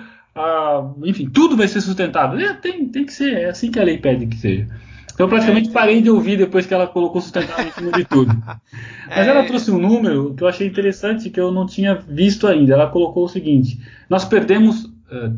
enfim, 1.05 1.29
tudo 1.29 1.57
vai 1.57 1.67
ser 1.67 1.81
sustentável. 1.81 2.39
É, 2.39 2.55
tem, 2.55 2.87
tem 2.87 3.05
que 3.05 3.13
ser, 3.13 3.33
é 3.35 3.49
assim 3.49 3.71
que 3.71 3.81
a 3.81 3.85
lei 3.85 3.99
pede 3.99 4.27
que 4.27 4.37
seja. 4.37 4.69
Então 5.17 5.25
eu 5.25 5.31
praticamente 5.31 5.71
parei 5.71 6.03
de 6.03 6.11
ouvir 6.11 6.37
depois 6.37 6.67
que 6.67 6.75
ela 6.75 6.87
colocou 6.87 7.23
sustentável 7.23 7.67
em 7.67 7.73
cima 7.73 7.91
de 7.91 8.05
tudo. 8.05 8.31
Mas 9.09 9.27
ela 9.27 9.45
trouxe 9.45 9.71
um 9.71 9.79
número 9.79 10.35
que 10.35 10.45
eu 10.45 10.47
achei 10.47 10.67
interessante 10.67 11.31
que 11.31 11.41
eu 11.41 11.51
não 11.51 11.65
tinha 11.65 11.95
visto 11.95 12.47
ainda. 12.47 12.75
Ela 12.75 12.89
colocou 12.89 13.25
o 13.25 13.29
seguinte: 13.29 13.81
nós 14.11 14.27
perdemos 14.27 14.91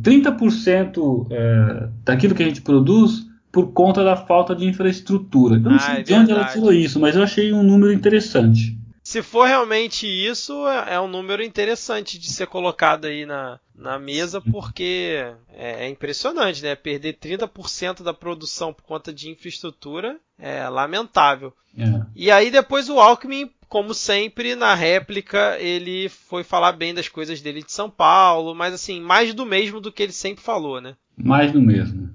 30% 0.02 1.26
é, 1.30 1.88
daquilo 2.04 2.34
que 2.34 2.42
a 2.42 2.46
gente 2.46 2.60
produz 2.60 3.28
por 3.52 3.68
conta 3.68 4.02
da 4.02 4.16
falta 4.16 4.52
de 4.52 4.66
infraestrutura. 4.66 5.54
Eu 5.54 5.60
não 5.60 5.76
ah, 5.76 5.78
sei 5.78 5.94
é 5.94 6.02
de 6.02 6.12
onde 6.12 6.32
ela 6.32 6.44
tirou 6.46 6.72
isso, 6.72 6.98
mas 6.98 7.14
eu 7.14 7.22
achei 7.22 7.52
um 7.52 7.62
número 7.62 7.92
interessante. 7.92 8.76
Se 9.08 9.22
for 9.22 9.48
realmente 9.48 10.06
isso, 10.06 10.68
é, 10.68 10.96
é 10.96 11.00
um 11.00 11.08
número 11.08 11.42
interessante 11.42 12.18
de 12.18 12.30
ser 12.30 12.46
colocado 12.46 13.06
aí 13.06 13.24
na, 13.24 13.58
na 13.74 13.98
mesa, 13.98 14.38
porque 14.38 15.24
é, 15.48 15.86
é 15.86 15.88
impressionante, 15.88 16.62
né? 16.62 16.76
Perder 16.76 17.16
30% 17.16 18.02
da 18.02 18.12
produção 18.12 18.70
por 18.70 18.82
conta 18.82 19.10
de 19.10 19.30
infraestrutura 19.30 20.20
é 20.38 20.68
lamentável. 20.68 21.54
É. 21.74 21.84
E 22.14 22.30
aí 22.30 22.50
depois 22.50 22.90
o 22.90 23.00
Alckmin, 23.00 23.50
como 23.66 23.94
sempre, 23.94 24.54
na 24.54 24.74
réplica, 24.74 25.56
ele 25.58 26.10
foi 26.10 26.44
falar 26.44 26.72
bem 26.72 26.92
das 26.92 27.08
coisas 27.08 27.40
dele 27.40 27.62
de 27.62 27.72
São 27.72 27.88
Paulo, 27.88 28.54
mas 28.54 28.74
assim, 28.74 29.00
mais 29.00 29.32
do 29.32 29.46
mesmo 29.46 29.80
do 29.80 29.90
que 29.90 30.02
ele 30.02 30.12
sempre 30.12 30.44
falou, 30.44 30.82
né? 30.82 30.94
Mais 31.16 31.50
do 31.50 31.62
mesmo. 31.62 32.10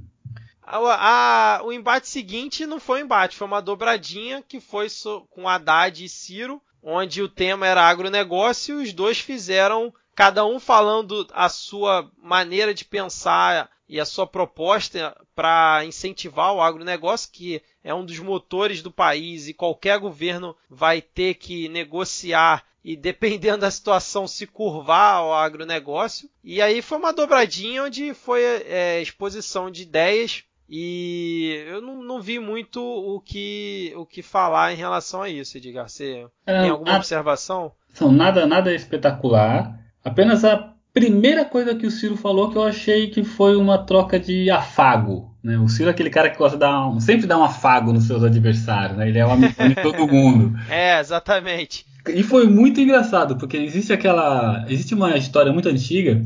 A, 0.61 1.57
a, 1.57 1.63
o 1.63 1.73
embate 1.73 2.07
seguinte 2.07 2.67
não 2.67 2.79
foi 2.79 3.01
um 3.01 3.05
embate, 3.05 3.35
foi 3.35 3.47
uma 3.47 3.63
dobradinha 3.63 4.43
que 4.47 4.61
foi 4.61 4.89
so, 4.89 5.21
com 5.31 5.49
Haddad 5.49 6.05
e 6.05 6.07
Ciro, 6.07 6.61
onde 6.83 7.21
o 7.21 7.29
tema 7.29 7.65
era 7.65 7.81
agronegócio 7.81 8.79
e 8.79 8.83
os 8.83 8.93
dois 8.93 9.19
fizeram, 9.19 9.93
cada 10.13 10.45
um 10.45 10.59
falando 10.59 11.25
a 11.33 11.47
sua 11.47 12.11
maneira 12.21 12.73
de 12.73 12.83
pensar 12.83 13.71
e 13.87 13.99
a 13.99 14.05
sua 14.05 14.27
proposta 14.27 15.15
para 15.35 15.85
incentivar 15.85 16.53
o 16.53 16.61
agronegócio, 16.61 17.31
que 17.31 17.61
é 17.83 17.93
um 17.93 18.05
dos 18.05 18.19
motores 18.19 18.81
do 18.81 18.91
país 18.91 19.47
e 19.47 19.53
qualquer 19.53 19.99
governo 19.99 20.55
vai 20.69 21.01
ter 21.01 21.35
que 21.35 21.69
negociar 21.69 22.65
e, 22.83 22.95
dependendo 22.97 23.59
da 23.59 23.71
situação, 23.71 24.27
se 24.27 24.45
curvar 24.45 25.15
ao 25.15 25.33
agronegócio. 25.33 26.29
E 26.43 26.61
aí 26.61 26.81
foi 26.81 26.97
uma 26.97 27.13
dobradinha 27.13 27.83
onde 27.83 28.13
foi 28.13 28.43
é, 28.43 29.01
exposição 29.01 29.71
de 29.71 29.83
ideias 29.83 30.43
e 30.69 31.63
eu 31.67 31.81
não, 31.81 32.01
não, 32.03 32.21
vi 32.21 32.39
muito 32.39 32.81
o 32.81 33.19
que, 33.19 33.93
o 33.95 34.05
que 34.05 34.21
falar 34.21 34.73
em 34.73 34.77
relação 34.77 35.21
a 35.21 35.29
isso, 35.29 35.57
Edgar. 35.57 35.89
Você 35.89 36.25
é, 36.45 36.61
tem 36.61 36.69
alguma 36.69 36.93
a, 36.93 36.97
observação? 36.97 37.71
Não, 37.99 38.11
nada, 38.11 38.45
nada 38.45 38.73
espetacular. 38.73 39.79
Apenas 40.03 40.43
a 40.43 40.73
primeira 40.93 41.43
coisa 41.43 41.75
que 41.75 41.87
o 41.87 41.91
Ciro 41.91 42.15
falou 42.15 42.49
que 42.49 42.57
eu 42.57 42.63
achei 42.63 43.07
que 43.07 43.23
foi 43.23 43.55
uma 43.55 43.77
troca 43.77 44.19
de 44.19 44.49
afago. 44.49 45.33
Né? 45.43 45.57
O 45.57 45.67
Ciro 45.67 45.89
é 45.89 45.91
aquele 45.91 46.09
cara 46.09 46.29
que 46.29 46.37
gosta 46.37 46.55
de 46.55 46.61
dar 46.61 46.87
um, 46.87 46.99
sempre 46.99 47.27
dá 47.27 47.37
um 47.37 47.43
afago 47.43 47.91
nos 47.91 48.05
seus 48.05 48.23
adversários. 48.23 48.97
Né? 48.97 49.09
Ele 49.09 49.19
é 49.19 49.25
um 49.25 49.31
amigo 49.31 49.53
de 49.67 49.75
todo 49.75 50.07
mundo. 50.07 50.57
É, 50.69 50.99
exatamente. 50.99 51.85
E 52.07 52.21
foi 52.21 52.47
muito 52.47 52.81
engraçado, 52.81 53.37
porque 53.37 53.57
existe 53.57 53.93
aquela. 53.93 54.65
Existe 54.67 54.93
uma 54.93 55.15
história 55.17 55.53
muito 55.53 55.69
antiga, 55.69 56.21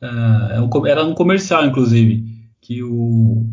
uh, 0.00 0.86
era 0.86 1.04
um 1.04 1.14
comercial, 1.14 1.66
inclusive, 1.66 2.24
que 2.60 2.82
o, 2.82 3.44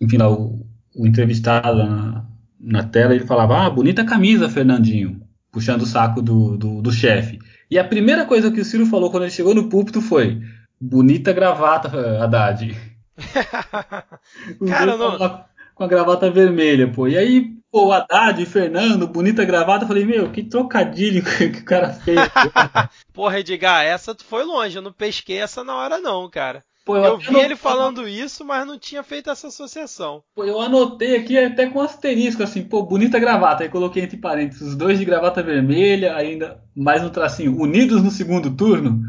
enfim, 0.00 0.16
lá, 0.16 0.30
o, 0.30 0.66
o 0.96 1.06
entrevistado 1.06 1.78
na, 1.78 2.24
na, 2.58 2.82
tela, 2.82 3.14
ele 3.14 3.26
falava, 3.26 3.66
ah, 3.66 3.70
bonita 3.70 4.04
camisa, 4.04 4.48
Fernandinho, 4.48 5.20
puxando 5.52 5.82
o 5.82 5.86
saco 5.86 6.22
do, 6.22 6.56
do, 6.56 6.80
do 6.80 6.92
chefe. 6.92 7.38
E 7.70 7.78
a 7.78 7.84
primeira 7.84 8.24
coisa 8.24 8.50
que 8.50 8.60
o 8.60 8.64
Ciro 8.64 8.86
falou 8.86 9.10
quando 9.10 9.24
ele 9.24 9.32
chegou 9.32 9.54
no 9.54 9.68
púlpito 9.68 10.00
foi, 10.00 10.40
bonita 10.80 11.32
gravata, 11.32 11.88
Haddad. 12.22 12.76
Cara, 14.66 14.96
não... 14.96 15.50
Com 15.74 15.84
a 15.84 15.88
gravata 15.88 16.30
vermelha, 16.30 16.92
pô. 16.92 17.08
E 17.08 17.16
aí, 17.16 17.54
pô, 17.70 17.86
o 17.86 17.92
Haddad, 17.92 18.44
Fernando, 18.44 19.06
bonita 19.06 19.44
gravata, 19.44 19.84
eu 19.84 19.88
falei, 19.88 20.04
meu, 20.04 20.30
que 20.30 20.42
trocadilho 20.42 21.22
que 21.52 21.60
o 21.60 21.64
cara 21.64 21.90
fez. 21.90 22.18
Porra, 23.14 23.40
Edgar, 23.40 23.84
essa 23.84 24.14
tu 24.14 24.24
foi 24.24 24.44
longe, 24.44 24.76
eu 24.76 24.82
não 24.82 24.92
pesquei 24.92 25.38
essa 25.38 25.64
na 25.64 25.74
hora 25.76 25.98
não, 25.98 26.28
cara. 26.28 26.62
Pô, 26.84 26.96
eu, 26.96 27.04
eu 27.04 27.18
vi 27.18 27.36
ele 27.36 27.56
falando 27.56 28.08
isso, 28.08 28.44
mas 28.44 28.66
não 28.66 28.78
tinha 28.78 29.02
feito 29.02 29.30
essa 29.30 29.48
associação. 29.48 30.22
Pô, 30.34 30.44
eu 30.44 30.60
anotei 30.60 31.16
aqui 31.16 31.38
até 31.38 31.66
com 31.66 31.80
asterisco, 31.80 32.42
assim, 32.42 32.62
pô, 32.62 32.82
bonita 32.82 33.18
gravata. 33.18 33.62
Aí 33.62 33.68
coloquei 33.68 34.02
entre 34.02 34.16
parênteses 34.16 34.68
os 34.68 34.76
dois 34.76 34.98
de 34.98 35.04
gravata 35.04 35.42
vermelha, 35.42 36.16
ainda 36.16 36.62
mais 36.74 37.04
um 37.04 37.10
tracinho, 37.10 37.58
unidos 37.58 38.02
no 38.02 38.10
segundo 38.10 38.50
turno. 38.50 39.02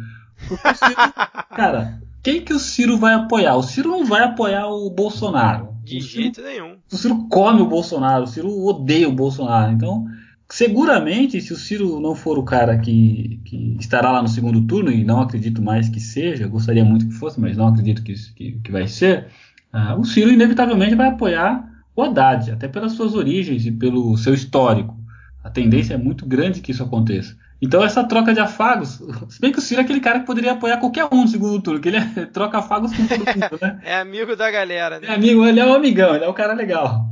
Ciro, 0.47 0.95
cara, 1.55 2.01
quem 2.21 2.41
que 2.41 2.53
o 2.53 2.59
Ciro 2.59 2.97
vai 2.97 3.13
apoiar? 3.13 3.55
O 3.55 3.63
Ciro 3.63 3.89
não 3.89 4.05
vai 4.05 4.23
apoiar 4.23 4.67
o 4.67 4.89
Bolsonaro. 4.89 5.71
De 5.83 5.97
o 5.97 6.01
jeito 6.01 6.35
Ciro, 6.35 6.47
nenhum. 6.47 6.77
O 6.91 6.95
Ciro 6.95 7.27
come 7.29 7.61
o 7.61 7.67
Bolsonaro, 7.67 8.25
o 8.25 8.27
Ciro 8.27 8.49
odeia 8.65 9.09
o 9.09 9.13
Bolsonaro. 9.13 9.71
Então, 9.71 10.05
Seguramente, 10.51 11.39
se 11.39 11.53
o 11.53 11.55
Ciro 11.55 12.01
não 12.01 12.13
for 12.13 12.37
o 12.37 12.43
cara 12.43 12.77
que, 12.77 13.39
que, 13.45 13.77
estará 13.79 14.11
lá 14.11 14.21
no 14.21 14.27
segundo 14.27 14.61
turno, 14.67 14.91
e 14.91 15.01
não 15.01 15.21
acredito 15.21 15.61
mais 15.61 15.87
que 15.87 16.01
seja, 16.01 16.45
gostaria 16.45 16.83
muito 16.83 17.07
que 17.07 17.13
fosse, 17.13 17.39
mas 17.39 17.55
não 17.55 17.69
acredito 17.69 18.03
que, 18.03 18.13
que, 18.35 18.59
que 18.61 18.69
vai 18.69 18.85
ser, 18.85 19.27
uh, 19.73 19.97
o 19.97 20.03
Ciro 20.03 20.29
inevitavelmente 20.29 20.93
vai 20.93 21.07
apoiar 21.07 21.65
o 21.95 22.03
Haddad, 22.03 22.51
até 22.51 22.67
pelas 22.67 22.91
suas 22.91 23.15
origens 23.15 23.65
e 23.65 23.71
pelo 23.71 24.17
seu 24.17 24.33
histórico. 24.33 24.93
A 25.41 25.49
tendência 25.49 25.93
é 25.93 25.97
muito 25.97 26.25
grande 26.25 26.59
que 26.59 26.71
isso 26.71 26.83
aconteça. 26.83 27.33
Então 27.61 27.81
essa 27.81 28.03
troca 28.03 28.33
de 28.33 28.41
afagos, 28.41 29.01
se 29.29 29.39
bem 29.39 29.53
que 29.53 29.59
o 29.59 29.61
Ciro 29.61 29.79
é 29.79 29.85
aquele 29.85 30.01
cara 30.01 30.19
que 30.19 30.25
poderia 30.25 30.51
apoiar 30.51 30.77
qualquer 30.77 31.07
um 31.13 31.21
no 31.21 31.27
segundo 31.29 31.61
turno, 31.61 31.79
que 31.79 31.87
ele 31.87 31.97
é, 31.97 32.25
troca 32.27 32.57
afagos 32.57 32.91
com 32.93 33.07
todo 33.07 33.19
mundo, 33.19 33.57
né? 33.61 33.79
é 33.85 34.01
amigo 34.01 34.35
da 34.35 34.51
galera, 34.51 34.99
né? 34.99 35.07
É 35.07 35.13
amigo, 35.13 35.45
ele 35.45 35.61
é 35.61 35.65
um 35.65 35.73
amigão, 35.73 36.13
ele 36.13 36.25
é 36.25 36.29
um 36.29 36.33
cara 36.33 36.53
legal. 36.53 37.09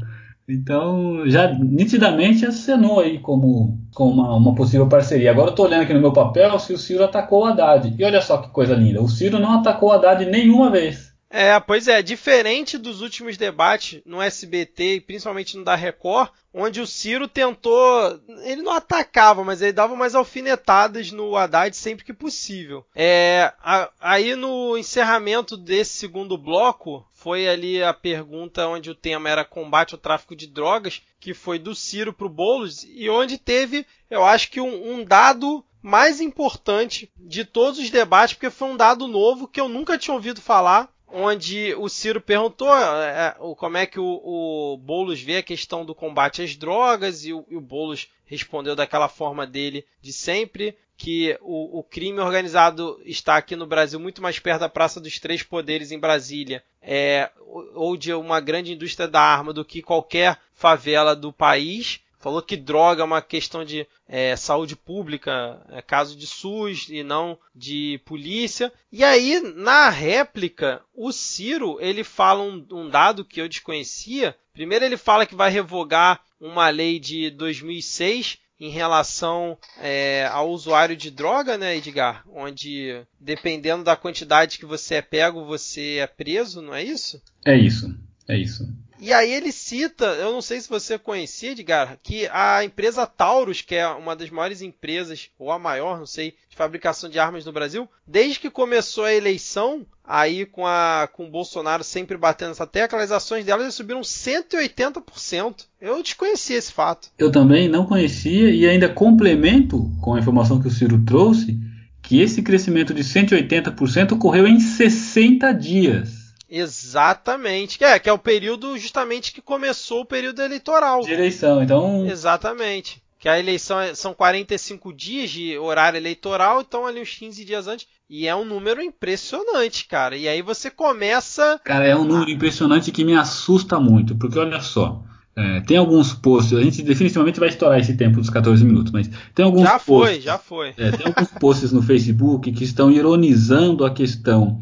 Então, 0.52 1.30
já 1.30 1.54
nitidamente 1.54 2.44
acenou 2.44 3.00
aí 3.00 3.20
como, 3.20 3.80
como 3.94 4.12
uma, 4.12 4.36
uma, 4.36 4.56
possível 4.56 4.90
parceria. 4.90 5.30
Agora 5.30 5.50
eu 5.50 5.52
estou 5.52 5.66
olhando 5.66 5.84
aqui 5.84 5.94
no 5.94 6.02
meu 6.02 6.12
papel 6.12 6.58
se 6.58 6.74
o 6.74 6.78
Ciro 6.78 7.04
atacou 7.04 7.44
o 7.44 7.46
Haddad. 7.46 7.94
E 7.96 8.04
olha 8.04 8.20
só 8.20 8.38
que 8.38 8.50
coisa 8.50 8.74
linda, 8.74 9.00
o 9.00 9.08
Ciro 9.08 9.38
não 9.38 9.60
atacou 9.60 9.90
o 9.90 9.92
Haddad 9.92 10.26
nenhuma 10.26 10.72
vez. 10.72 11.09
É, 11.32 11.60
pois 11.60 11.88
é, 11.88 12.02
diferente 12.02 12.76
dos 12.76 13.02
últimos 13.02 13.38
debates 13.38 14.02
no 14.04 14.20
SBT 14.20 14.96
e 14.96 15.02
principalmente 15.02 15.56
no 15.56 15.64
da 15.64 15.76
Record, 15.76 16.32
onde 16.52 16.82
o 16.82 16.88
Ciro 16.88 17.28
tentou. 17.28 18.20
Ele 18.44 18.64
não 18.64 18.72
atacava, 18.72 19.44
mas 19.44 19.62
ele 19.62 19.72
dava 19.72 19.94
umas 19.94 20.16
alfinetadas 20.16 21.12
no 21.12 21.38
Haddad 21.38 21.76
sempre 21.76 22.04
que 22.04 22.14
possível. 22.14 22.84
É, 22.96 23.54
a, 23.62 23.92
aí 24.00 24.36
no 24.36 24.76
encerramento 24.76 25.56
desse 25.56 25.92
segundo 25.92 26.36
bloco, 26.36 27.06
foi 27.14 27.48
ali 27.48 27.84
a 27.84 27.94
pergunta 27.94 28.68
onde 28.68 28.90
o 28.90 28.96
tema 28.96 29.30
era 29.30 29.46
combate 29.46 29.94
ao 29.94 30.00
tráfico 30.00 30.36
de 30.36 30.48
drogas, 30.48 31.02
que 31.20 31.34
foi 31.36 31.60
do 31.60 31.76
Ciro 31.76 32.12
para 32.12 32.26
o 32.26 32.30
Boulos, 32.30 32.84
e 32.90 33.10
onde 33.10 33.38
teve, 33.38 33.86
eu 34.10 34.26
acho 34.26 34.50
que 34.50 34.60
um, 34.60 34.94
um 34.94 35.04
dado 35.04 35.64
mais 35.82 36.20
importante 36.20 37.12
de 37.18 37.46
todos 37.46 37.80
os 37.80 37.90
debates, 37.90 38.34
porque 38.34 38.50
foi 38.50 38.70
um 38.70 38.78
dado 38.78 39.08
novo 39.08 39.48
que 39.48 39.60
eu 39.60 39.70
nunca 39.70 39.98
tinha 39.98 40.14
ouvido 40.14 40.42
falar, 40.42 40.90
onde 41.12 41.74
o 41.76 41.90
Ciro 41.90 42.22
perguntou 42.22 42.74
é, 42.76 43.36
como 43.58 43.78
é 43.78 43.86
que 43.86 44.00
o, 44.00 44.22
o 44.24 44.78
Boulos 44.78 45.22
vê 45.22 45.38
a 45.38 45.44
questão 45.44 45.86
do 45.86 45.96
combate 45.96 46.42
às 46.42 46.56
drogas 46.56 47.26
e 47.26 47.34
o, 47.34 47.46
e 47.50 47.56
o 47.56 47.62
Boulos 47.62 48.08
respondeu 48.26 48.76
daquela 48.76 49.08
forma 49.08 49.46
dele 49.46 49.86
de 50.02 50.14
sempre, 50.14 50.78
que 50.96 51.38
o, 51.42 51.80
o, 51.80 51.84
crime 51.84 52.20
organizado 52.20 53.02
está 53.06 53.38
aqui 53.38 53.56
no 53.56 53.66
Brasil 53.66 54.00
muito 54.00 54.22
mais 54.22 54.38
perto 54.38 54.60
da 54.60 54.70
Praça 54.70 55.00
dos 55.00 55.18
Três 55.18 55.42
Poderes 55.42 55.92
em 55.92 56.00
Brasília, 56.00 56.64
é, 56.82 57.32
ou 57.74 57.96
de 57.96 58.14
uma 58.14 58.40
grande 58.40 58.74
indústria 58.74 59.08
da 59.08 59.22
arma 59.22 59.54
do 59.54 59.66
que 59.66 59.82
qualquer 59.82 60.38
favela 60.54 61.16
do 61.16 61.32
país. 61.32 62.02
Falou 62.20 62.42
que 62.42 62.58
droga 62.58 63.02
é 63.02 63.06
uma 63.06 63.22
questão 63.22 63.64
de 63.64 63.88
é, 64.08 64.36
saúde 64.36 64.76
pública, 64.76 65.62
é 65.70 65.82
caso 65.82 66.18
de 66.18 66.28
SUS 66.28 66.90
e 66.90 67.02
não 67.02 67.40
de 67.56 68.02
polícia. 68.04 68.74
E 68.92 69.06
aí, 69.06 69.40
na 69.56 69.90
réplica, 69.90 70.82
o 70.94 71.14
Ciro 71.14 71.78
ele 71.80 72.04
fala 72.04 72.44
um, 72.44 72.66
um 72.72 72.90
dado 72.90 73.24
que 73.24 73.40
eu 73.40 73.48
desconhecia. 73.48 74.36
Primeiro, 74.54 74.84
ele 74.84 74.98
fala 74.98 75.26
que 75.26 75.34
vai 75.34 75.50
revogar 75.50 76.22
uma 76.42 76.70
lei 76.70 77.00
de 77.00 77.30
2006 77.30 78.38
em 78.60 78.70
relação 78.70 79.58
é, 79.78 80.28
ao 80.30 80.52
usuário 80.52 80.98
de 80.98 81.10
droga, 81.10 81.58
né, 81.58 81.78
Edgar? 81.78 82.26
Onde, 82.28 83.02
dependendo 83.18 83.86
da 83.86 83.96
quantidade 83.96 84.60
que 84.60 84.66
você 84.66 84.96
é 84.96 85.02
pego, 85.02 85.46
você 85.46 86.00
é 86.00 86.08
preso, 86.08 86.62
não 86.62 86.76
é 86.76 86.84
isso? 86.84 87.22
É 87.46 87.56
isso, 87.56 87.98
é 88.28 88.38
isso. 88.38 88.68
E 89.02 89.14
aí 89.14 89.32
ele 89.32 89.52
cita, 89.52 90.06
eu 90.06 90.34
não 90.34 90.42
sei 90.42 90.60
se 90.60 90.68
você 90.68 91.00
conhecia, 91.00 91.52
Edgar, 91.52 91.98
que 92.04 92.28
a 92.28 92.64
empresa 92.66 93.08
Taurus, 93.08 93.62
que 93.62 93.76
é 93.76 93.88
uma 93.88 94.14
das 94.14 94.30
maiores 94.30 94.62
empresas, 94.62 95.30
ou 95.40 95.52
a 95.52 95.58
maior, 95.58 95.98
não 95.98 96.06
sei, 96.06 96.34
de 96.50 96.58
fabricação 96.58 97.10
de 97.10 97.18
armas 97.18 97.46
no 97.46 97.54
Brasil, 97.54 97.88
desde 98.06 98.40
que 98.40 98.50
começou 98.50 99.06
a 99.06 99.14
eleição, 99.14 99.86
aí 100.04 100.46
com, 100.46 100.68
a, 100.68 101.08
com 101.14 101.28
o 101.28 101.32
Bolsonaro 101.32 101.84
sempre 101.84 102.18
batendo 102.18 102.52
essa 102.52 102.68
tecla, 102.68 103.02
as 103.02 103.12
ações 103.12 103.46
delas 103.46 103.74
subiram 103.74 104.02
180%. 104.02 105.66
Eu 105.80 106.04
desconhecia 106.04 106.58
esse 106.58 106.74
fato. 106.74 107.10
Eu 107.18 107.32
também 107.32 107.70
não 107.70 107.86
conhecia 107.86 108.50
e 108.50 108.68
ainda 108.68 108.90
complemento 108.90 109.90
com 110.02 110.16
a 110.16 110.20
informação 110.20 110.60
que 110.60 110.68
o 110.68 110.72
Ciro 110.72 111.02
trouxe, 111.06 111.58
que 112.02 112.20
esse 112.20 112.42
crescimento 112.42 112.94
de 112.94 113.04
180% 113.04 114.12
ocorreu 114.12 114.46
em 114.46 114.60
60 114.60 115.54
dias. 115.54 116.19
Exatamente. 116.50 117.84
É, 117.84 118.00
que 118.00 118.10
é 118.10 118.14
o 118.14 118.18
período 118.18 118.78
justamente 118.78 119.32
que 119.32 119.42
começou 119.42 120.02
o 120.02 120.06
período 120.06 120.42
eleitoral. 120.42 121.02
De 121.02 121.12
eleição, 121.12 121.62
então. 121.62 122.06
Exatamente. 122.08 123.02
Que 123.20 123.28
a 123.28 123.38
eleição 123.38 123.80
é, 123.80 123.94
são 123.94 124.14
45 124.14 124.94
dias 124.94 125.30
de 125.30 125.58
horário 125.58 125.98
eleitoral, 125.98 126.62
então 126.62 126.88
ali 126.88 127.02
uns 127.02 127.14
15 127.14 127.44
dias 127.44 127.68
antes. 127.68 127.86
E 128.10 128.28
é 128.28 128.36
um 128.36 128.46
número 128.46 128.82
impressionante, 128.82 129.86
cara. 129.86 130.16
E 130.16 130.28
aí 130.28 130.42
você 130.42 130.72
começa. 130.72 131.60
Cara, 131.64 131.86
é 131.86 131.96
um 131.96 132.06
número 132.06 132.32
impressionante 132.32 132.92
que 132.92 133.04
me 133.04 133.16
assusta 133.16 133.80
muito, 133.80 134.16
porque 134.16 134.40
olha 134.40 134.62
só. 134.62 135.04
É, 135.36 135.62
tem 135.62 135.78
alguns 135.78 136.14
posts, 136.14 136.58
a 136.58 136.62
gente 136.62 136.82
definitivamente 136.82 137.40
vai 137.40 137.48
estourar 137.48 137.80
esse 137.80 137.96
tempo 137.96 138.18
dos 138.18 138.30
14 138.30 138.66
minutos, 138.66 138.92
mas 138.92 139.10
tem 139.34 139.46
alguns 139.46 139.64
já 139.64 139.80
posts. 139.80 139.86
foi, 139.86 140.22
já 140.22 140.38
foi. 140.38 140.74
É, 140.76 140.92
tem 140.92 141.08
alguns 141.08 141.32
posts 141.40 141.72
no 141.72 141.82
Facebook 141.82 142.52
que 142.52 142.64
estão 142.64 142.92
ironizando 142.92 143.86
a 143.86 143.90
questão 143.90 144.60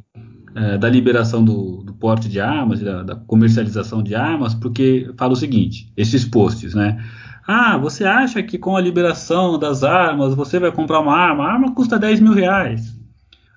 é, 0.58 0.76
da 0.76 0.90
liberação 0.90 1.46
do, 1.46 1.84
do, 1.84 1.94
porte 1.94 2.28
de 2.28 2.40
armas, 2.40 2.80
da, 2.80 3.04
da, 3.04 3.16
comercialização 3.16 4.02
de 4.02 4.16
armas, 4.16 4.56
porque 4.56 5.12
fala 5.16 5.34
o 5.34 5.36
seguinte: 5.36 5.92
esses 5.96 6.26
posts, 6.26 6.74
né? 6.74 7.00
Ah, 7.48 7.78
você 7.78 8.04
acha 8.04 8.42
que 8.42 8.58
com 8.58 8.76
a 8.76 8.82
liberação 8.82 9.60
das 9.60 9.84
armas 9.84 10.34
você 10.34 10.60
vai 10.60 10.72
comprar 10.72 11.00
uma 11.00 11.16
arma? 11.16 11.46
A 11.46 11.54
arma 11.54 11.76
custa 11.76 12.00
10 12.00 12.22
mil 12.22 12.34
reais. 12.34 12.98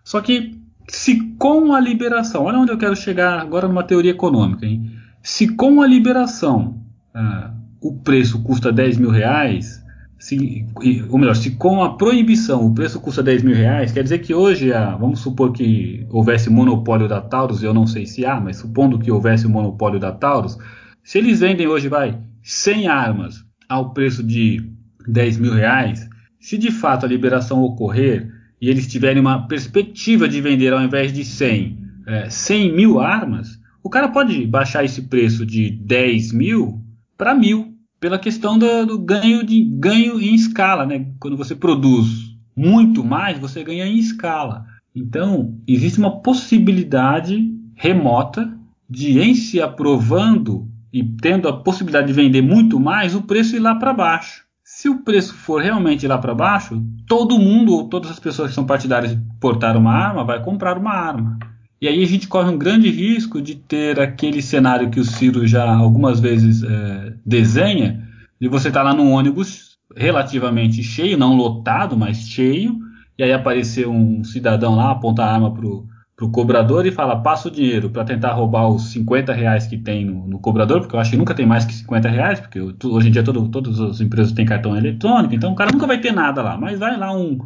Só 0.05 0.21
que 0.21 0.61
se 0.89 1.35
com 1.39 1.73
a 1.73 1.81
liberação, 1.81 2.45
olha 2.45 2.59
onde 2.59 2.71
eu 2.71 2.79
quero 2.79 2.95
chegar 2.95 3.41
agora 3.41 3.67
numa 3.67 3.83
teoria 3.83 4.11
econômica, 4.11 4.67
hein? 4.67 4.93
Se 5.23 5.49
com 5.57 5.81
a 5.81 5.87
liberação 5.87 6.83
ah, 7.15 7.51
o 7.81 7.95
preço 7.95 8.43
custa 8.43 8.71
10 8.71 8.99
mil 8.99 9.11
reais, 9.11 9.80
se, 10.21 10.67
ou 11.09 11.19
melhor, 11.19 11.35
se 11.35 11.53
com 11.53 11.83
a 11.83 11.97
proibição 11.97 12.67
o 12.67 12.75
preço 12.75 13.01
custa 13.01 13.23
10 13.23 13.43
mil 13.43 13.57
reais, 13.57 13.91
quer 13.91 14.03
dizer 14.03 14.19
que 14.19 14.35
hoje, 14.35 14.71
ah, 14.71 14.95
vamos 14.95 15.21
supor 15.21 15.51
que 15.51 16.07
houvesse 16.11 16.51
monopólio 16.51 17.09
da 17.09 17.23
Taurus, 17.23 17.63
eu 17.63 17.73
não 17.73 17.87
sei 17.87 18.05
se 18.05 18.27
há, 18.27 18.39
mas 18.39 18.59
supondo 18.59 18.99
que 18.99 19.11
houvesse 19.11 19.47
o 19.47 19.51
monopólio 19.51 19.99
da 19.99 20.13
Taurus, 20.13 20.59
se 21.03 21.17
eles 21.17 21.41
vendem 21.41 21.67
hoje, 21.67 21.89
vai, 21.89 22.21
100 22.43 22.87
armas 22.87 23.43
ao 23.67 23.95
preço 23.95 24.23
de 24.23 24.63
10 25.09 25.39
mil 25.39 25.55
reais, 25.55 26.07
se 26.39 26.59
de 26.59 26.71
fato 26.71 27.07
a 27.07 27.09
liberação 27.09 27.63
ocorrer 27.63 28.31
e 28.61 28.69
eles 28.69 28.87
tiverem 28.87 29.23
uma 29.23 29.49
perspectiva 29.49 30.29
de 30.29 30.39
vender 30.43 30.75
ao 30.75 30.83
invés 30.83 31.15
de 31.15 31.25
100, 31.25 31.79
é, 32.07 32.29
100 32.29 32.77
mil 32.77 33.01
armas, 33.01 33.59
o 33.83 33.89
cara 33.89 34.09
pode 34.09 34.47
baixar 34.47 34.85
esse 34.85 35.01
preço 35.01 35.47
de 35.47 35.71
10 35.71 36.33
mil 36.33 36.79
para 37.17 37.35
mil, 37.35 37.70
pela 38.01 38.19
questão 38.19 38.59
do, 38.59 38.87
do, 38.87 38.99
ganho, 38.99 39.45
de, 39.45 39.63
ganho 39.63 40.19
em 40.19 40.35
escala. 40.35 40.87
Né? 40.87 41.07
Quando 41.21 41.37
você 41.37 41.55
produz 41.55 42.35
muito 42.57 43.05
mais, 43.05 43.39
você 43.39 43.63
ganha 43.63 43.87
em 43.87 43.99
escala. 43.99 44.65
Então, 44.97 45.55
existe 45.69 45.99
uma 45.99 46.21
possibilidade 46.21 47.55
remota 47.75 48.53
de, 48.89 49.21
em 49.21 49.35
se 49.35 49.61
aprovando 49.61 50.67
e 50.93 51.05
tendo 51.05 51.47
a 51.47 51.57
possibilidade 51.57 52.09
de 52.09 52.13
vender 52.13 52.43
muito 52.43 52.81
mais, 52.81 53.15
o 53.15 53.23
preço 53.23 53.55
ir 53.55 53.61
lá 53.61 53.77
para 53.77 53.93
baixo. 53.93 54.45
Se 54.65 54.89
o 54.89 55.03
preço 55.03 55.35
for 55.35 55.63
realmente 55.63 56.07
lá 56.07 56.19
para 56.19 56.35
baixo, 56.35 56.83
todo 57.07 57.39
mundo 57.39 57.73
ou 57.73 57.89
todas 57.89 58.11
as 58.11 58.19
pessoas 58.19 58.49
que 58.49 58.55
são 58.55 58.65
partidárias 58.65 59.13
de 59.13 59.23
portar 59.39 59.77
uma 59.77 59.93
arma 59.93 60.25
vai 60.25 60.43
comprar 60.43 60.77
uma 60.77 60.93
arma. 60.93 61.39
E 61.81 61.89
aí 61.89 62.03
a 62.03 62.07
gente 62.07 62.29
corre 62.29 62.51
um 62.51 62.59
grande 62.59 62.91
risco 62.91 63.41
de 63.41 63.55
ter 63.55 63.99
aquele 64.01 64.43
cenário 64.43 64.91
que 64.91 65.01
o 65.01 65.05
Ciro 65.05 65.47
já 65.47 65.75
algumas 65.75 66.21
vezes 66.21 66.63
é, 66.63 67.10
desenha, 67.25 68.07
de 68.41 68.49
você 68.49 68.69
estar 68.69 68.81
tá 68.81 68.91
lá 68.91 68.95
num 68.95 69.13
ônibus 69.13 69.79
relativamente 69.97 70.83
cheio, 70.83 71.19
não 71.19 71.37
lotado, 71.37 71.97
mas 71.97 72.29
cheio, 72.29 72.79
e 73.19 73.23
aí 73.23 73.33
aparecer 73.33 73.87
um 73.89 74.23
cidadão 74.25 74.77
lá, 74.77 74.93
apontar 74.93 75.29
a 75.29 75.35
arma 75.35 75.53
pro, 75.53 75.87
pro 76.17 76.31
cobrador 76.31 76.87
e 76.87 76.93
fala, 76.93 77.21
passa 77.21 77.49
o 77.49 77.51
dinheiro 77.51 77.91
para 77.91 78.05
tentar 78.05 78.33
roubar 78.33 78.69
os 78.69 78.93
50 78.93 79.33
reais 79.33 79.67
que 79.67 79.77
tem 79.77 80.05
no, 80.05 80.27
no, 80.27 80.39
cobrador, 80.39 80.81
porque 80.81 80.95
eu 80.95 81.01
acho 81.01 81.11
que 81.11 81.17
nunca 81.17 81.35
tem 81.35 81.47
mais 81.47 81.65
que 81.65 81.75
50 81.75 82.09
reais, 82.09 82.41
porque 82.41 82.61
hoje 82.61 83.09
em 83.09 83.11
dia 83.11 83.23
todo, 83.23 83.49
todas 83.49 83.81
as 83.81 84.01
empresas 84.01 84.33
têm 84.33 84.47
cartão 84.47 84.77
eletrônico, 84.77 85.35
então 85.35 85.53
o 85.53 85.57
cara 85.57 85.73
nunca 85.73 85.87
vai 85.87 85.99
ter 85.99 86.13
nada 86.13 86.43
lá, 86.43 86.57
mas 86.57 86.79
vai 86.79 86.97
lá 86.97 87.13
um 87.15 87.39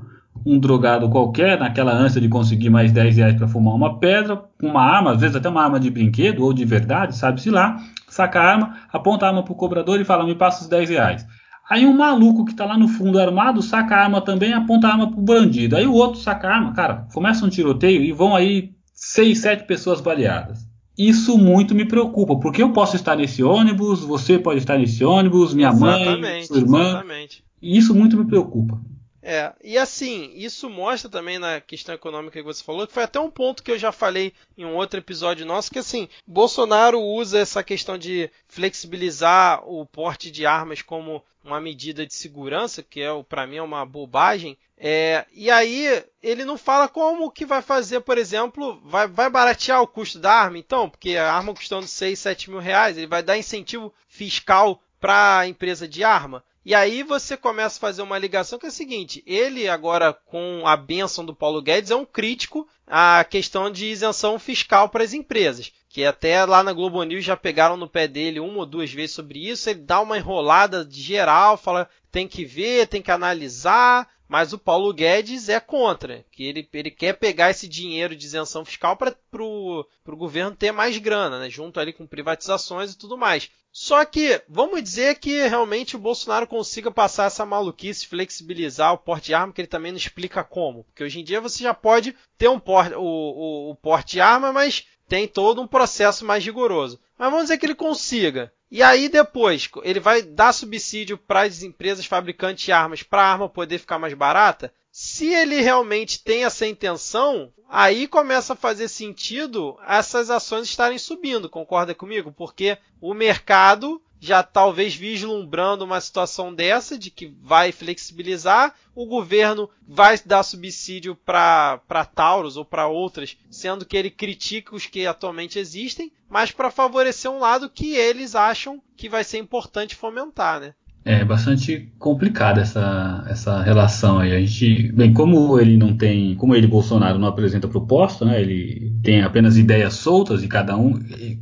um 0.45 0.59
drogado 0.59 1.09
qualquer, 1.09 1.59
naquela 1.59 1.93
ânsia 1.93 2.21
de 2.21 2.29
conseguir 2.29 2.69
mais 2.69 2.93
10 2.93 3.17
reais 3.17 3.35
para 3.35 3.49
fumar 3.49 3.75
uma 3.75 3.99
pedra, 3.99 4.43
uma 4.63 4.83
arma, 4.83 5.13
às 5.13 5.21
vezes 5.21 5.37
até 5.37 5.49
uma 5.49 5.63
arma 5.63 5.81
de 5.81 5.91
brinquedo 5.91 6.45
ou 6.45 6.53
de 6.53 6.65
verdade, 6.65 7.17
sabe-se 7.17 7.51
lá, 7.51 7.79
saca 8.15 8.41
a 8.41 8.45
arma, 8.45 8.77
aponta 8.93 9.27
a 9.27 9.29
arma 9.29 9.43
pro 9.43 9.55
cobrador 9.55 10.01
e 10.01 10.05
fala, 10.05 10.25
me 10.25 10.35
passa 10.35 10.63
os 10.63 10.69
10 10.69 10.91
reais. 10.91 11.27
Aí 11.69 11.87
um 11.87 11.97
maluco 11.97 12.45
que 12.45 12.53
está 12.53 12.65
lá 12.65 12.77
no 12.77 12.89
fundo 12.89 13.19
armado 13.19 13.63
saca 13.63 13.97
a 13.97 14.03
arma 14.05 14.21
também 14.21 14.53
aponta 14.53 14.87
a 14.87 14.93
arma 14.93 15.11
pro 15.11 15.21
bandido. 15.21 15.77
Aí 15.77 15.87
o 15.87 15.93
outro 15.93 16.21
saca 16.21 16.49
a 16.49 16.55
arma, 16.55 16.73
cara, 16.73 17.07
começa 17.13 17.45
um 17.45 17.49
tiroteio 17.49 18.03
e 18.03 18.13
vão 18.13 18.37
aí 18.37 18.73
6, 18.95 19.39
7 19.39 19.65
pessoas 19.67 20.01
baleadas. 20.01 20.67
Isso 20.97 21.37
muito 21.37 21.75
me 21.75 21.85
preocupa, 21.85 22.37
porque 22.37 22.63
eu 22.63 22.73
posso 22.73 22.95
estar 22.95 23.17
nesse 23.17 23.43
ônibus, 23.43 24.05
você 24.05 24.39
pode 24.39 24.59
estar 24.59 24.79
nesse 24.79 25.05
ônibus, 25.05 25.53
minha 25.53 25.71
exatamente, 25.71 26.21
mãe, 26.21 26.43
sua 26.45 26.59
irmã. 26.59 26.89
Exatamente. 26.89 27.45
E 27.61 27.77
isso 27.77 27.95
muito 27.95 28.17
me 28.17 28.25
preocupa. 28.27 28.79
É, 29.27 29.55
e 29.65 29.79
assim, 29.79 30.33
isso 30.35 30.69
mostra 30.69 31.09
também 31.09 31.39
na 31.39 31.59
questão 31.59 31.95
econômica 31.95 32.39
que 32.39 32.45
você 32.45 32.63
falou, 32.63 32.87
que 32.87 32.93
foi 32.93 33.05
até 33.05 33.19
um 33.19 33.31
ponto 33.31 33.63
que 33.63 33.71
eu 33.71 33.79
já 33.79 33.91
falei 33.91 34.35
em 34.55 34.67
um 34.67 34.77
outro 34.77 35.01
episódio 35.01 35.47
nosso, 35.47 35.71
que 35.71 35.79
assim, 35.79 36.11
Bolsonaro 36.27 37.01
usa 37.01 37.39
essa 37.39 37.65
questão 37.65 37.97
de 37.97 38.31
flexibilizar 38.47 39.67
o 39.67 39.87
porte 39.87 40.31
de 40.31 40.45
armas 40.45 40.83
como 40.83 41.25
uma 41.43 41.59
medida 41.59 42.07
de 42.07 42.13
segurança, 42.13 42.83
que 42.83 43.01
é 43.01 43.09
para 43.23 43.47
mim 43.47 43.57
é 43.57 43.63
uma 43.63 43.87
bobagem. 43.87 44.59
É, 44.77 45.25
e 45.33 45.51
aí 45.51 46.05
ele 46.23 46.45
não 46.45 46.59
fala 46.59 46.87
como 46.87 47.31
que 47.31 47.47
vai 47.47 47.63
fazer, 47.63 48.01
por 48.01 48.19
exemplo, 48.19 48.79
vai, 48.85 49.09
vai 49.09 49.31
baratear 49.31 49.81
o 49.81 49.87
custo 49.87 50.19
da 50.19 50.35
arma, 50.35 50.59
então, 50.59 50.91
porque 50.91 51.17
a 51.17 51.33
arma 51.33 51.55
custando 51.55 51.87
6, 51.87 52.19
7 52.19 52.51
mil 52.51 52.61
reais, 52.61 52.99
ele 52.99 53.07
vai 53.07 53.23
dar 53.23 53.39
incentivo 53.39 53.91
fiscal 54.07 54.83
para 55.01 55.39
a 55.39 55.49
empresa 55.49 55.89
de 55.89 56.05
arma. 56.05 56.45
E 56.65 56.75
aí 56.75 57.03
você 57.03 57.37
começa 57.37 57.77
a 57.77 57.81
fazer 57.81 58.01
uma 58.01 58.17
ligação 58.17 58.59
que 58.59 58.65
é 58.65 58.71
a 58.71 58.73
seguinte: 58.73 59.23
ele 59.27 59.69
agora 59.69 60.15
com 60.15 60.63
a 60.67 60.77
benção 60.77 61.25
do 61.25 61.35
Paulo 61.35 61.61
Guedes 61.61 61.91
é 61.91 61.97
um 61.97 62.07
crítico 62.07 62.67
à 62.87 63.23
questão 63.29 63.71
de 63.71 63.87
isenção 63.87 64.39
fiscal 64.39 64.89
para 64.89 65.05
as 65.05 65.13
empresas, 65.13 65.73
que 65.91 66.05
até 66.05 66.45
lá 66.45 66.63
na 66.63 66.73
Globo 66.73 67.03
News 67.03 67.25
já 67.25 67.37
pegaram 67.37 67.77
no 67.77 67.89
pé 67.89 68.09
dele 68.09 68.41
uma 68.41 68.61
ou 68.61 68.67
duas 68.67 68.91
vezes 68.91 69.15
sobre 69.15 69.47
isso. 69.47 69.69
Ele 69.69 69.81
dá 69.81 70.01
uma 70.01 70.17
enrolada 70.17 70.85
de 70.85 71.03
geral, 71.03 71.59
fala 71.59 71.89
tem 72.11 72.27
que 72.27 72.45
ver, 72.45 72.87
tem 72.87 73.03
que 73.03 73.11
analisar. 73.11 74.09
Mas 74.35 74.53
o 74.53 74.59
Paulo 74.59 74.93
Guedes 74.93 75.49
é 75.49 75.61
contra, 75.61 76.25
que 76.33 76.43
ele, 76.43 76.69
ele 76.73 76.91
quer 76.91 77.13
pegar 77.13 77.51
esse 77.51 77.69
dinheiro 77.69 78.17
de 78.17 78.27
isenção 78.27 78.65
fiscal 78.65 78.97
para 78.97 79.15
o 79.41 79.87
governo 80.09 80.57
ter 80.57 80.73
mais 80.73 80.99
grana, 80.99 81.39
né, 81.39 81.49
junto 81.49 81.79
ali 81.79 81.93
com 81.93 82.05
privatizações 82.05 82.91
e 82.91 82.99
tudo 82.99 83.17
mais. 83.17 83.49
Só 83.71 84.05
que 84.05 84.43
vamos 84.49 84.83
dizer 84.83 85.21
que 85.21 85.47
realmente 85.47 85.95
o 85.95 86.01
Bolsonaro 86.01 86.49
consiga 86.49 86.91
passar 86.91 87.27
essa 87.27 87.47
maluquice, 87.47 88.09
flexibilizar 88.09 88.93
o 88.93 88.99
porte 88.99 89.27
de 89.27 89.35
arma, 89.35 89.53
que 89.53 89.61
ele 89.61 89.69
também 89.69 89.93
não 89.93 89.99
explica 89.99 90.43
como. 90.43 90.83
Porque 90.83 91.05
hoje 91.05 91.21
em 91.21 91.25
dia 91.25 91.41
você 91.41 91.63
já 91.63 91.73
pode 91.73 92.13
ter 92.37 92.49
um 92.49 92.59
porte, 92.59 92.97
o, 92.97 93.01
o, 93.01 93.71
o 93.71 93.77
porte 93.77 94.15
de 94.15 94.21
arma, 94.21 94.53
mas 94.53 94.85
tem 95.15 95.29
todo 95.29 95.63
um 95.63 95.67
processo 95.67 96.25
mais 96.25 96.45
rigoroso. 96.45 96.99
Mas 97.17 97.31
vamos 97.31 97.45
dizer 97.45 97.59
que 97.59 97.67
ele 97.67 97.75
consiga. 97.77 98.53
E 98.69 98.83
aí 98.83 99.09
depois, 99.09 99.71
ele 99.85 100.01
vai 100.01 100.23
dar 100.23 100.53
subsídio 100.53 101.17
para 101.17 101.43
as 101.43 101.63
empresas 101.63 102.05
fabricantes 102.05 102.65
de 102.65 102.73
armas 102.73 103.05
para 103.05 103.23
a 103.23 103.33
arma 103.33 103.49
poder 103.49 103.79
ficar 103.79 103.97
mais 103.97 104.13
barata? 104.13 104.75
Se 104.91 105.33
ele 105.33 105.61
realmente 105.61 106.21
tem 106.25 106.45
essa 106.45 106.67
intenção, 106.67 107.53
aí 107.69 108.09
começa 108.09 108.55
a 108.55 108.57
fazer 108.57 108.89
sentido 108.89 109.79
essas 109.87 110.31
ações 110.31 110.67
estarem 110.67 110.99
subindo, 110.99 111.49
concorda 111.49 111.95
comigo? 111.95 112.33
Porque 112.33 112.77
o 113.01 113.15
mercado 113.15 114.03
já 114.25 114.43
talvez 114.43 114.95
vislumbrando 114.95 115.85
uma 115.85 116.01
situação 116.01 116.55
dessa, 116.55 116.99
de 116.99 117.11
que 117.11 117.27
vai 117.43 117.73
flexibilizar, 117.73 118.75
o 118.95 119.05
governo 119.05 119.69
vai 119.87 120.19
dar 120.25 120.43
subsídio 120.43 121.15
para 121.15 121.79
Taurus 122.15 122.57
ou 122.57 122.65
para 122.65 122.87
outras, 122.87 123.37
sendo 123.51 123.85
que 123.85 123.95
ele 123.95 124.11
critica 124.11 124.75
os 124.75 124.87
que 124.87 125.07
atualmente 125.07 125.59
existem, 125.59 126.11
mas 126.27 126.51
para 126.51 126.71
favorecer 126.71 127.31
um 127.31 127.39
lado 127.39 127.69
que 127.69 127.95
eles 127.95 128.35
acham 128.35 128.83
que 128.97 129.11
vai 129.11 129.23
ser 129.23 129.37
importante 129.37 129.95
fomentar, 129.95 130.59
né? 130.59 130.75
É 131.05 131.23
bastante 131.23 131.93
complicada 131.99 132.63
essa, 132.63 133.25
essa 133.29 133.63
relação 133.63 134.21
aí. 134.21 134.33
A 134.33 134.41
gente, 134.41 134.91
bem, 134.93 135.13
como 135.13 135.61
ele 135.61 135.77
não 135.77 135.95
tem, 135.95 136.35
como 136.37 136.55
ele 136.55 136.67
Bolsonaro 136.67 137.19
não 137.19 137.29
apresenta 137.29 137.69
proposta, 137.69 138.25
né? 138.25 138.41
Ele 138.41 138.91
tem 139.03 139.21
apenas 139.21 139.59
ideias 139.59 139.95
soltas 139.95 140.43
e 140.43 140.49
cada 140.49 140.77
um 140.77 140.99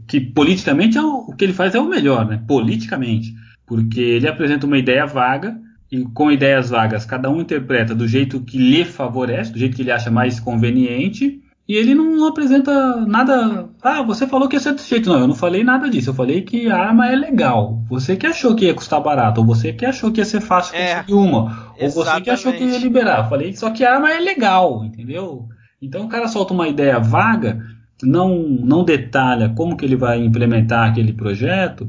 que 0.09 0.21
politicamente 0.21 0.99
é 0.99 1.03
o, 1.03 1.27
o 1.29 1.37
que 1.37 1.45
ele 1.45 1.53
faz 1.53 1.75
é 1.77 1.81
o 1.81 1.89
melhor, 1.89 2.27
né? 2.27 2.43
Politicamente, 2.49 3.33
porque 3.65 4.01
ele 4.01 4.27
apresenta 4.27 4.67
uma 4.67 4.79
ideia 4.79 5.07
vaga 5.07 5.57
e 5.91 6.03
com 6.07 6.33
ideias 6.33 6.71
vagas 6.71 7.05
cada 7.05 7.31
um 7.31 7.41
interpreta 7.41 7.95
do 7.95 8.09
jeito 8.09 8.41
que 8.41 8.57
lhe 8.57 8.85
favorece, 8.85 9.53
do 9.53 9.59
jeito 9.59 9.77
que 9.77 9.83
ele 9.83 9.93
acha 9.93 10.11
mais 10.11 10.41
conveniente 10.41 11.42
e 11.69 11.77
ele 11.77 11.95
não 11.95 12.27
apresenta 12.27 12.97
nada. 13.07 13.69
Ah, 13.81 14.03
você 14.03 14.27
falou 14.27 14.49
que 14.49 14.57
ia 14.57 14.61
ser 14.61 14.73
desse 14.73 14.91
jeito. 14.91 15.09
Não, 15.09 15.21
eu 15.21 15.29
não 15.29 15.35
falei 15.35 15.63
nada 15.63 15.89
disso. 15.89 16.11
Eu 16.11 16.15
falei 16.15 16.43
que 16.43 16.69
a 16.69 16.77
arma 16.77 17.09
é 17.09 17.15
legal. 17.15 17.81
Você 17.89 18.17
que 18.17 18.27
achou 18.27 18.55
que 18.55 18.65
ia 18.65 18.75
custar 18.75 19.01
barato, 19.01 19.41
ou 19.41 19.47
você 19.47 19.73
que 19.73 19.87
achou 19.87 20.11
que 20.11 20.21
ia 20.21 20.25
ser 20.25 20.41
fácil 20.41 20.75
é, 20.75 20.97
conseguir 20.97 21.15
uma, 21.15 21.73
ou 21.81 21.91
você 21.91 22.21
que 22.21 22.31
achou 22.31 22.53
que 22.53 22.65
ia 22.65 22.79
liberar. 22.79 23.21
Eu 23.21 23.29
falei 23.29 23.55
só 23.55 23.71
que 23.71 23.85
a 23.85 23.95
arma 23.95 24.11
é 24.13 24.19
legal, 24.19 24.85
entendeu? 24.85 25.49
Então 25.81 26.05
o 26.05 26.09
cara 26.09 26.27
solta 26.27 26.53
uma 26.53 26.69
ideia 26.69 26.99
vaga, 26.99 27.65
não, 28.03 28.39
não 28.41 28.85
detalha 28.85 29.51
como 29.51 29.77
que 29.77 29.85
ele 29.85 29.97
vai 29.97 30.23
implementar 30.23 30.91
aquele 30.91 31.13
projeto. 31.13 31.89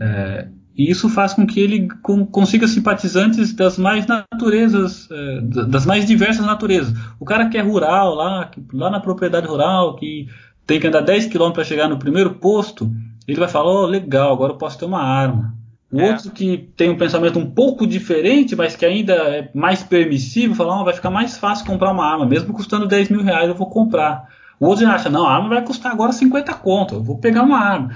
É, 0.00 0.48
e 0.76 0.90
isso 0.90 1.08
faz 1.08 1.34
com 1.34 1.46
que 1.46 1.60
ele 1.60 1.88
consiga 2.30 2.66
simpatizantes 2.66 3.52
das 3.52 3.76
mais 3.76 4.06
naturezas, 4.06 5.08
é, 5.10 5.40
das 5.40 5.84
mais 5.84 6.06
diversas 6.06 6.46
naturezas. 6.46 6.94
O 7.20 7.24
cara 7.24 7.48
que 7.48 7.58
é 7.58 7.62
rural, 7.62 8.14
lá, 8.14 8.50
lá 8.72 8.90
na 8.90 9.00
propriedade 9.00 9.46
rural, 9.46 9.96
que 9.96 10.28
tem 10.66 10.80
que 10.80 10.86
andar 10.86 11.02
10 11.02 11.26
km 11.26 11.50
para 11.50 11.64
chegar 11.64 11.88
no 11.88 11.98
primeiro 11.98 12.34
posto, 12.34 12.90
ele 13.28 13.38
vai 13.38 13.48
falar: 13.48 13.70
oh, 13.70 13.86
legal, 13.86 14.32
agora 14.32 14.52
eu 14.52 14.58
posso 14.58 14.78
ter 14.78 14.86
uma 14.86 15.02
arma. 15.02 15.54
O 15.92 16.00
é. 16.00 16.10
outro 16.10 16.30
que 16.30 16.70
tem 16.74 16.88
um 16.88 16.96
pensamento 16.96 17.38
um 17.38 17.50
pouco 17.50 17.86
diferente, 17.86 18.56
mas 18.56 18.74
que 18.74 18.86
ainda 18.86 19.12
é 19.12 19.50
mais 19.54 19.82
permissivo, 19.82 20.54
fala, 20.54 20.80
oh, 20.80 20.84
vai 20.84 20.94
ficar 20.94 21.10
mais 21.10 21.36
fácil 21.36 21.66
comprar 21.66 21.92
uma 21.92 22.06
arma, 22.06 22.24
mesmo 22.24 22.54
custando 22.54 22.88
10 22.88 23.10
mil 23.10 23.22
reais 23.22 23.46
eu 23.46 23.54
vou 23.54 23.68
comprar. 23.68 24.26
O 24.58 24.66
outro 24.66 24.84
já 24.84 24.94
acha, 24.94 25.10
não, 25.10 25.26
a 25.26 25.34
arma 25.34 25.50
vai 25.50 25.62
custar 25.62 25.92
agora 25.92 26.12
50 26.12 26.54
conto, 26.54 26.94
eu 26.94 27.02
vou 27.02 27.18
pegar 27.18 27.42
uma 27.42 27.58
arma. 27.58 27.90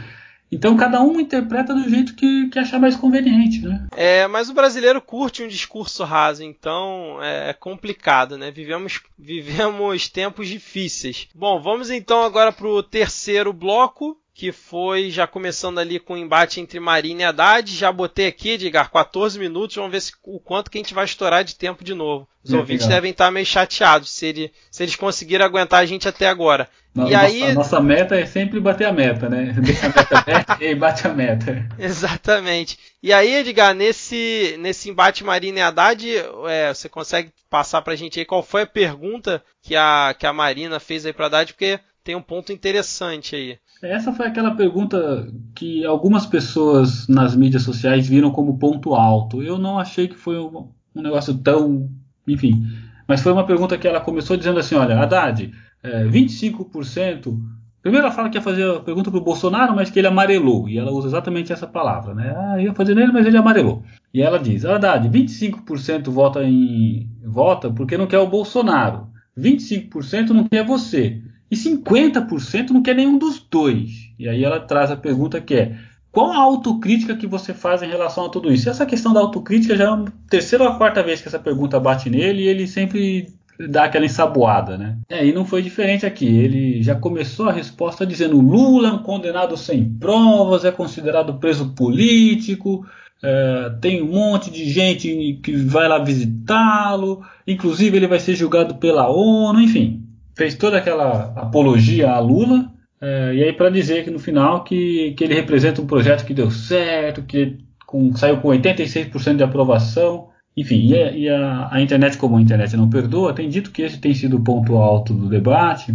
Então 0.51 0.77
cada 0.77 1.03
um 1.03 1.21
interpreta 1.21 1.75
do 1.75 1.89
jeito 1.89 2.15
que, 2.15 2.49
que 2.49 2.59
achar 2.59 2.79
mais 2.79 2.97
conveniente, 2.97 3.61
né? 3.61 3.87
É, 3.97 4.27
mas 4.27 4.49
o 4.49 4.55
brasileiro 4.55 5.01
curte 5.03 5.43
um 5.43 5.49
discurso 5.49 6.05
raso, 6.05 6.43
então 6.43 7.23
é, 7.23 7.51
é 7.51 7.53
complicado, 7.53 8.39
né? 8.39 8.51
Vivemos, 8.51 9.01
vivemos 9.19 10.09
tempos 10.11 10.49
difíceis. 10.49 11.29
Bom, 11.35 11.61
vamos 11.61 11.91
então 11.91 12.23
agora 12.23 12.53
para 12.53 12.69
o 12.69 12.83
terceiro 12.83 13.53
bloco, 13.53 14.17
que 14.37 14.53
foi 14.53 15.11
já 15.11 15.27
começando 15.27 15.79
ali 15.79 15.99
com 15.99 16.13
o 16.13 16.19
embate 16.19 16.61
entre 16.61 16.79
Marina 16.79 17.23
e 17.23 17.25
Haddad. 17.25 17.75
Já 17.75 17.91
botei 17.91 18.27
aqui, 18.27 18.51
Edgar, 18.51 18.91
14 18.91 19.39
minutos. 19.39 19.75
Vamos 19.77 19.91
ver 19.91 20.03
se, 20.03 20.13
o 20.23 20.39
quanto 20.39 20.71
que 20.71 20.77
a 20.77 20.81
gente 20.83 20.93
vai 20.93 21.07
estourar 21.07 21.43
de 21.43 21.57
tempo 21.57 21.83
de 21.83 21.95
novo. 21.95 22.29
Os 22.45 22.53
é, 22.53 22.57
ouvintes 22.59 22.85
legal. 22.85 22.99
devem 22.99 23.13
estar 23.13 23.31
meio 23.31 23.47
chateados 23.47 24.11
se, 24.11 24.27
ele, 24.27 24.53
se 24.71 24.83
eles 24.83 24.95
conseguiram 24.95 25.43
aguentar 25.43 25.81
a 25.81 25.87
gente 25.87 26.07
até 26.07 26.29
agora. 26.29 26.69
Não, 26.95 27.09
e 27.09 27.13
nossa, 27.13 27.25
aí... 27.25 27.43
A 27.45 27.55
nossa 27.55 27.81
meta 27.81 28.15
é 28.15 28.27
sempre 28.27 28.61
bater 28.61 28.85
a 28.85 28.93
meta, 28.93 29.27
né? 29.31 29.55
Deixa 29.59 29.87
a 29.87 29.89
meta 29.89 30.19
aberta 30.19 30.59
e 30.61 30.75
bate 30.75 31.07
a 31.07 31.15
meta. 31.15 31.67
Exatamente. 31.79 32.79
E 33.03 33.15
aí, 33.15 33.37
Edgar, 33.37 33.75
nesse, 33.75 34.55
nesse 34.61 34.91
embate 34.91 35.25
Marina 35.25 35.61
e 35.61 35.63
Haddad, 35.63 36.07
é, 36.47 36.75
você 36.75 36.91
consegue 36.91 37.33
passar 37.49 37.81
pra 37.81 37.97
gente 37.97 38.19
aí 38.19 38.27
qual 38.27 38.43
foi 38.43 38.63
a 38.63 38.67
pergunta 38.67 39.43
que 39.63 39.75
a, 39.75 40.15
que 40.19 40.27
a 40.27 40.33
Marina 40.35 40.79
fez 40.79 41.07
aí 41.07 41.15
pra 41.15 41.25
Haddad, 41.25 41.55
porque 41.55 41.81
tem 42.05 42.15
um 42.15 42.23
ponto 42.23 42.53
interessante 42.53 43.35
aí. 43.35 43.59
Essa 43.91 44.13
foi 44.13 44.27
aquela 44.27 44.55
pergunta 44.55 45.29
que 45.55 45.85
algumas 45.85 46.27
pessoas 46.27 47.09
nas 47.09 47.35
mídias 47.35 47.63
sociais 47.63 48.09
viram 48.09 48.31
como 48.31 48.59
ponto 48.59 48.95
alto. 48.95 49.43
Eu 49.43 49.59
não 49.59 49.79
achei 49.79 50.09
que 50.09 50.17
foi 50.17 50.39
um, 50.39 50.69
negócio 50.95 51.35
tão. 51.39 51.91
Enfim. 52.27 52.67
Mas 53.09 53.23
foi 53.23 53.33
uma 53.33 53.47
pergunta 53.47 53.79
que 53.79 53.87
ela 53.87 54.01
começou 54.01 54.37
dizendo 54.37 54.59
assim: 54.59 54.75
olha, 54.75 54.99
Haddad, 55.01 55.53
é, 55.83 56.05
25%. 56.05 57.39
Primeiro 57.81 58.05
ela 58.05 58.15
fala 58.15 58.29
que 58.29 58.37
ia 58.37 58.43
fazer 58.43 58.69
a 58.69 58.81
pergunta 58.81 59.13
para 59.13 59.21
o 59.21 59.25
Bolsonaro, 59.25 59.75
mas 59.75 59.91
que 59.91 60.01
ele 60.01 60.09
amarelou. 60.09 60.69
E 60.69 60.77
ela 60.77 60.91
usa 60.91 61.07
exatamente 61.07 61.53
essa 61.53 61.69
palavra, 61.69 62.15
né? 62.15 62.35
Ah, 62.37 62.61
ia 62.61 62.75
fazer 62.75 62.97
nele, 62.97 63.13
mas 63.13 63.25
ele 63.25 63.37
amarelou. 63.37 63.85
E 64.13 64.21
ela 64.21 64.39
diz: 64.39 64.65
Haddad, 64.65 65.09
25% 65.09 66.11
vota 66.11 66.43
em. 66.43 67.09
vota 67.25 67.71
porque 67.71 67.97
não 67.97 68.09
quer 68.09 68.19
o 68.19 68.27
Bolsonaro. 68.27 69.09
25% 69.39 70.31
não 70.31 70.45
quer 70.45 70.65
você. 70.65 71.23
E 71.51 71.57
50% 71.57 72.71
não 72.71 72.83
quer 72.83 72.95
nenhum 72.95 73.19
dos 73.19 73.39
dois. 73.39 74.11
E 74.19 74.29
aí 74.29 74.45
ela 74.45 74.61
traz 74.61 74.91
a 74.91 74.97
pergunta 74.97 75.41
que 75.41 75.55
é: 75.55 75.77
qual 76.11 76.33
a 76.33 76.39
autocrítica 76.39 77.17
que 77.17 77.27
você 77.27 77.53
faz 77.53 77.83
em 77.83 77.89
relação 77.89 78.27
a 78.27 78.29
tudo 78.29 78.53
isso? 78.53 78.71
Essa 78.71 78.87
questão 78.87 79.13
da 79.13 79.21
autocrítica 79.21 79.77
já 79.77 79.85
é 79.85 79.89
a 79.89 80.05
terceira 80.29 80.65
ou 80.65 80.71
a 80.71 80.77
quarta 80.77 81.03
vez 81.03 81.21
que 81.21 81.29
essa 81.29 81.39
pergunta 81.39 81.79
bate 81.79 82.09
nele 82.09 82.43
e 82.43 82.49
ele 82.49 82.67
sempre 82.67 83.29
dá 83.59 83.85
aquela 83.85 84.05
ensaboada, 84.05 84.77
né? 84.77 84.99
É, 85.09 85.27
e 85.27 85.33
não 85.33 85.45
foi 85.45 85.63
diferente 85.63 86.05
aqui. 86.05 86.27
Ele 86.27 86.83
já 86.83 86.95
começou 86.95 87.49
a 87.49 87.53
resposta 87.53 88.07
dizendo: 88.07 88.41
Lula, 88.41 88.99
condenado 88.99 89.57
sem 89.57 89.85
provas, 89.85 90.65
é 90.65 90.73
considerado 90.73 91.35
preso 91.35 91.75
político. 91.75 92.87
É, 93.23 93.71
tem 93.81 94.03
um 94.03 94.13
monte 94.13 94.51
de 94.51 94.69
gente 94.69 95.41
que 95.43 95.53
vai 95.57 95.89
lá 95.89 95.99
visitá-lo, 95.99 97.23
inclusive 97.47 97.97
ele 97.97 98.07
vai 98.07 98.21
ser 98.21 98.35
julgado 98.35 98.77
pela 98.77 99.09
ONU, 99.09 99.61
enfim, 99.61 100.06
fez 100.37 100.55
toda 100.55 100.77
aquela 100.77 101.33
apologia 101.35 102.11
a 102.11 102.19
Lula, 102.19 102.71
é, 103.01 103.35
e 103.35 103.43
aí 103.43 103.53
para 103.53 103.71
dizer 103.71 104.05
que 104.05 104.11
no 104.11 104.19
final 104.19 104.63
que, 104.63 105.15
que 105.17 105.25
ele 105.25 105.35
representa 105.35 105.81
um 105.81 105.87
projeto 105.87 106.25
que 106.25 106.35
deu 106.35 106.51
certo, 106.51 107.23
que 107.23 107.59
com, 107.87 108.15
saiu 108.15 108.39
com 108.39 108.49
86% 108.49 109.37
de 109.37 109.43
aprovação, 109.43 110.29
enfim, 110.57 110.93
e, 110.93 111.23
e 111.23 111.29
a, 111.29 111.69
a, 111.73 111.81
internet, 111.81 112.19
como 112.19 112.37
a 112.37 112.41
internet 112.41 112.77
não 112.77 112.89
perdoa, 112.89 113.35
tem 113.35 113.49
dito 113.49 113.71
que 113.71 113.83
esse 113.83 113.99
tem 113.99 114.15
sido 114.15 114.37
o 114.37 114.45
ponto 114.45 114.77
alto 114.77 115.15
do 115.15 115.29
debate, 115.29 115.95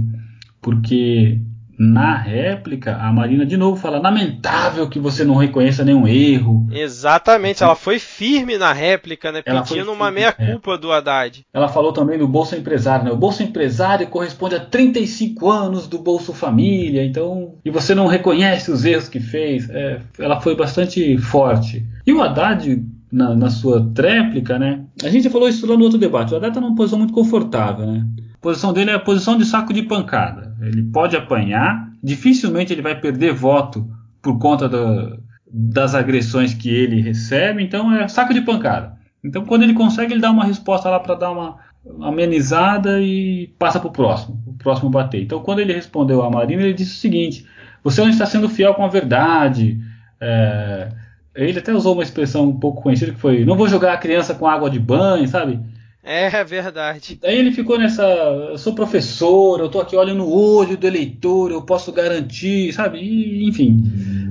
porque 0.62 1.40
na 1.82 2.16
réplica, 2.16 2.96
a 2.96 3.12
Marina 3.12 3.44
de 3.44 3.58
novo 3.58 3.76
fala: 3.76 3.98
lamentável 3.98 4.88
que 4.88 5.00
você 5.00 5.24
não 5.24 5.36
reconheça 5.36 5.84
nenhum 5.84 6.08
erro. 6.08 6.68
Exatamente, 6.72 7.64
ela 7.64 7.76
foi 7.76 7.98
firme 7.98 8.56
na 8.56 8.72
réplica, 8.72 9.32
né? 9.32 9.42
Ela 9.44 9.64
pedindo 9.64 9.92
uma 9.92 10.12
meia-culpa 10.12 10.76
é. 10.76 10.78
do 10.78 10.92
Haddad. 10.92 11.44
Ela 11.52 11.68
falou 11.68 11.92
também 11.92 12.20
do 12.20 12.28
Bolsa 12.28 12.56
Empresário, 12.56 13.06
né? 13.06 13.12
O 13.12 13.18
Bolsa 13.18 13.42
Empresário 13.42 14.06
corresponde 14.08 14.54
a 14.54 14.60
35 14.60 15.50
anos 15.50 15.88
do 15.88 15.98
Bolsa 15.98 16.32
Família, 16.34 17.04
então. 17.04 17.56
E 17.66 17.72
você 17.72 17.96
não 17.96 18.06
reconhece 18.06 18.70
os 18.70 18.86
erros 18.86 19.10
que 19.10 19.20
fez. 19.20 19.68
É, 19.72 20.02
ela 20.20 20.40
foi 20.40 20.56
bastante 20.56 21.18
forte. 21.18 21.84
E 22.06 22.14
o 22.14 22.22
Haddad. 22.22 22.86
Na, 23.12 23.36
na 23.36 23.50
sua 23.50 23.92
tréplica, 23.94 24.58
né? 24.58 24.86
A 25.04 25.10
gente 25.10 25.26
já 25.26 25.30
falou 25.30 25.50
isso 25.50 25.68
lá 25.68 25.76
no 25.76 25.84
outro 25.84 26.00
debate. 26.00 26.34
O 26.34 26.38
Haddad 26.38 26.52
está 26.52 26.62
numa 26.62 26.78
posição 26.78 26.98
muito 26.98 27.14
confortável, 27.14 27.86
né? 27.86 28.06
A 28.42 28.50
posição 28.50 28.74
dele 28.74 28.90
é 28.90 28.96
a 28.96 29.00
posição 29.00 29.38
de 29.38 29.46
saco 29.46 29.72
de 29.72 29.84
pancada. 29.84 30.56
Ele 30.60 30.82
pode 30.82 31.16
apanhar, 31.16 31.92
dificilmente 32.02 32.74
ele 32.74 32.82
vai 32.82 33.00
perder 33.00 33.34
voto 33.34 33.88
por 34.20 34.40
conta 34.40 34.68
do, 34.68 35.22
das 35.46 35.94
agressões 35.94 36.52
que 36.52 36.68
ele 36.68 37.02
recebe, 37.02 37.62
então 37.62 37.96
é 37.96 38.08
saco 38.08 38.34
de 38.34 38.42
pancada. 38.42 38.98
Então 39.24 39.46
quando 39.46 39.62
ele 39.62 39.76
consegue, 39.76 40.14
ele 40.14 40.22
dá 40.22 40.32
uma 40.32 40.44
resposta 40.44 40.90
lá 40.90 41.00
para 41.00 41.14
dar 41.14 41.30
uma 41.30 41.58
amenizada 42.02 43.00
e 43.00 43.54
passa 43.60 43.80
para 43.80 43.90
o 43.90 43.92
próximo, 43.92 44.42
o 44.48 44.54
próximo 44.54 44.90
bater. 44.90 45.22
Então 45.22 45.40
quando 45.44 45.60
ele 45.60 45.74
respondeu 45.74 46.24
a 46.24 46.30
Marina, 46.32 46.64
ele 46.64 46.74
disse 46.74 46.96
o 46.96 47.00
seguinte: 47.00 47.46
você 47.84 48.02
não 48.02 48.10
está 48.10 48.26
sendo 48.26 48.50
fiel 48.50 48.74
com 48.74 48.84
a 48.84 48.88
verdade. 48.88 49.80
É, 50.20 50.90
ele 51.36 51.60
até 51.60 51.72
usou 51.72 51.94
uma 51.94 52.02
expressão 52.02 52.50
um 52.50 52.60
pouco 52.60 52.82
conhecida 52.82 53.12
que 53.12 53.20
foi: 53.20 53.46
não 53.46 53.56
vou 53.56 53.68
jogar 53.68 53.94
a 53.94 53.98
criança 53.98 54.34
com 54.34 54.48
água 54.48 54.68
de 54.68 54.80
banho, 54.80 55.28
sabe? 55.28 55.60
É, 56.04 56.44
verdade. 56.44 57.20
Aí 57.24 57.38
ele 57.38 57.52
ficou 57.52 57.78
nessa. 57.78 58.04
Eu 58.04 58.58
sou 58.58 58.74
professor, 58.74 59.60
eu 59.60 59.70
tô 59.70 59.80
aqui 59.80 59.96
olhando 59.96 60.20
no 60.20 60.32
olho 60.32 60.76
do 60.76 60.88
eleitor, 60.88 61.52
eu 61.52 61.62
posso 61.62 61.92
garantir, 61.92 62.74
sabe? 62.74 63.00
E, 63.00 63.48
enfim, 63.48 63.78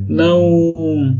não. 0.08 1.16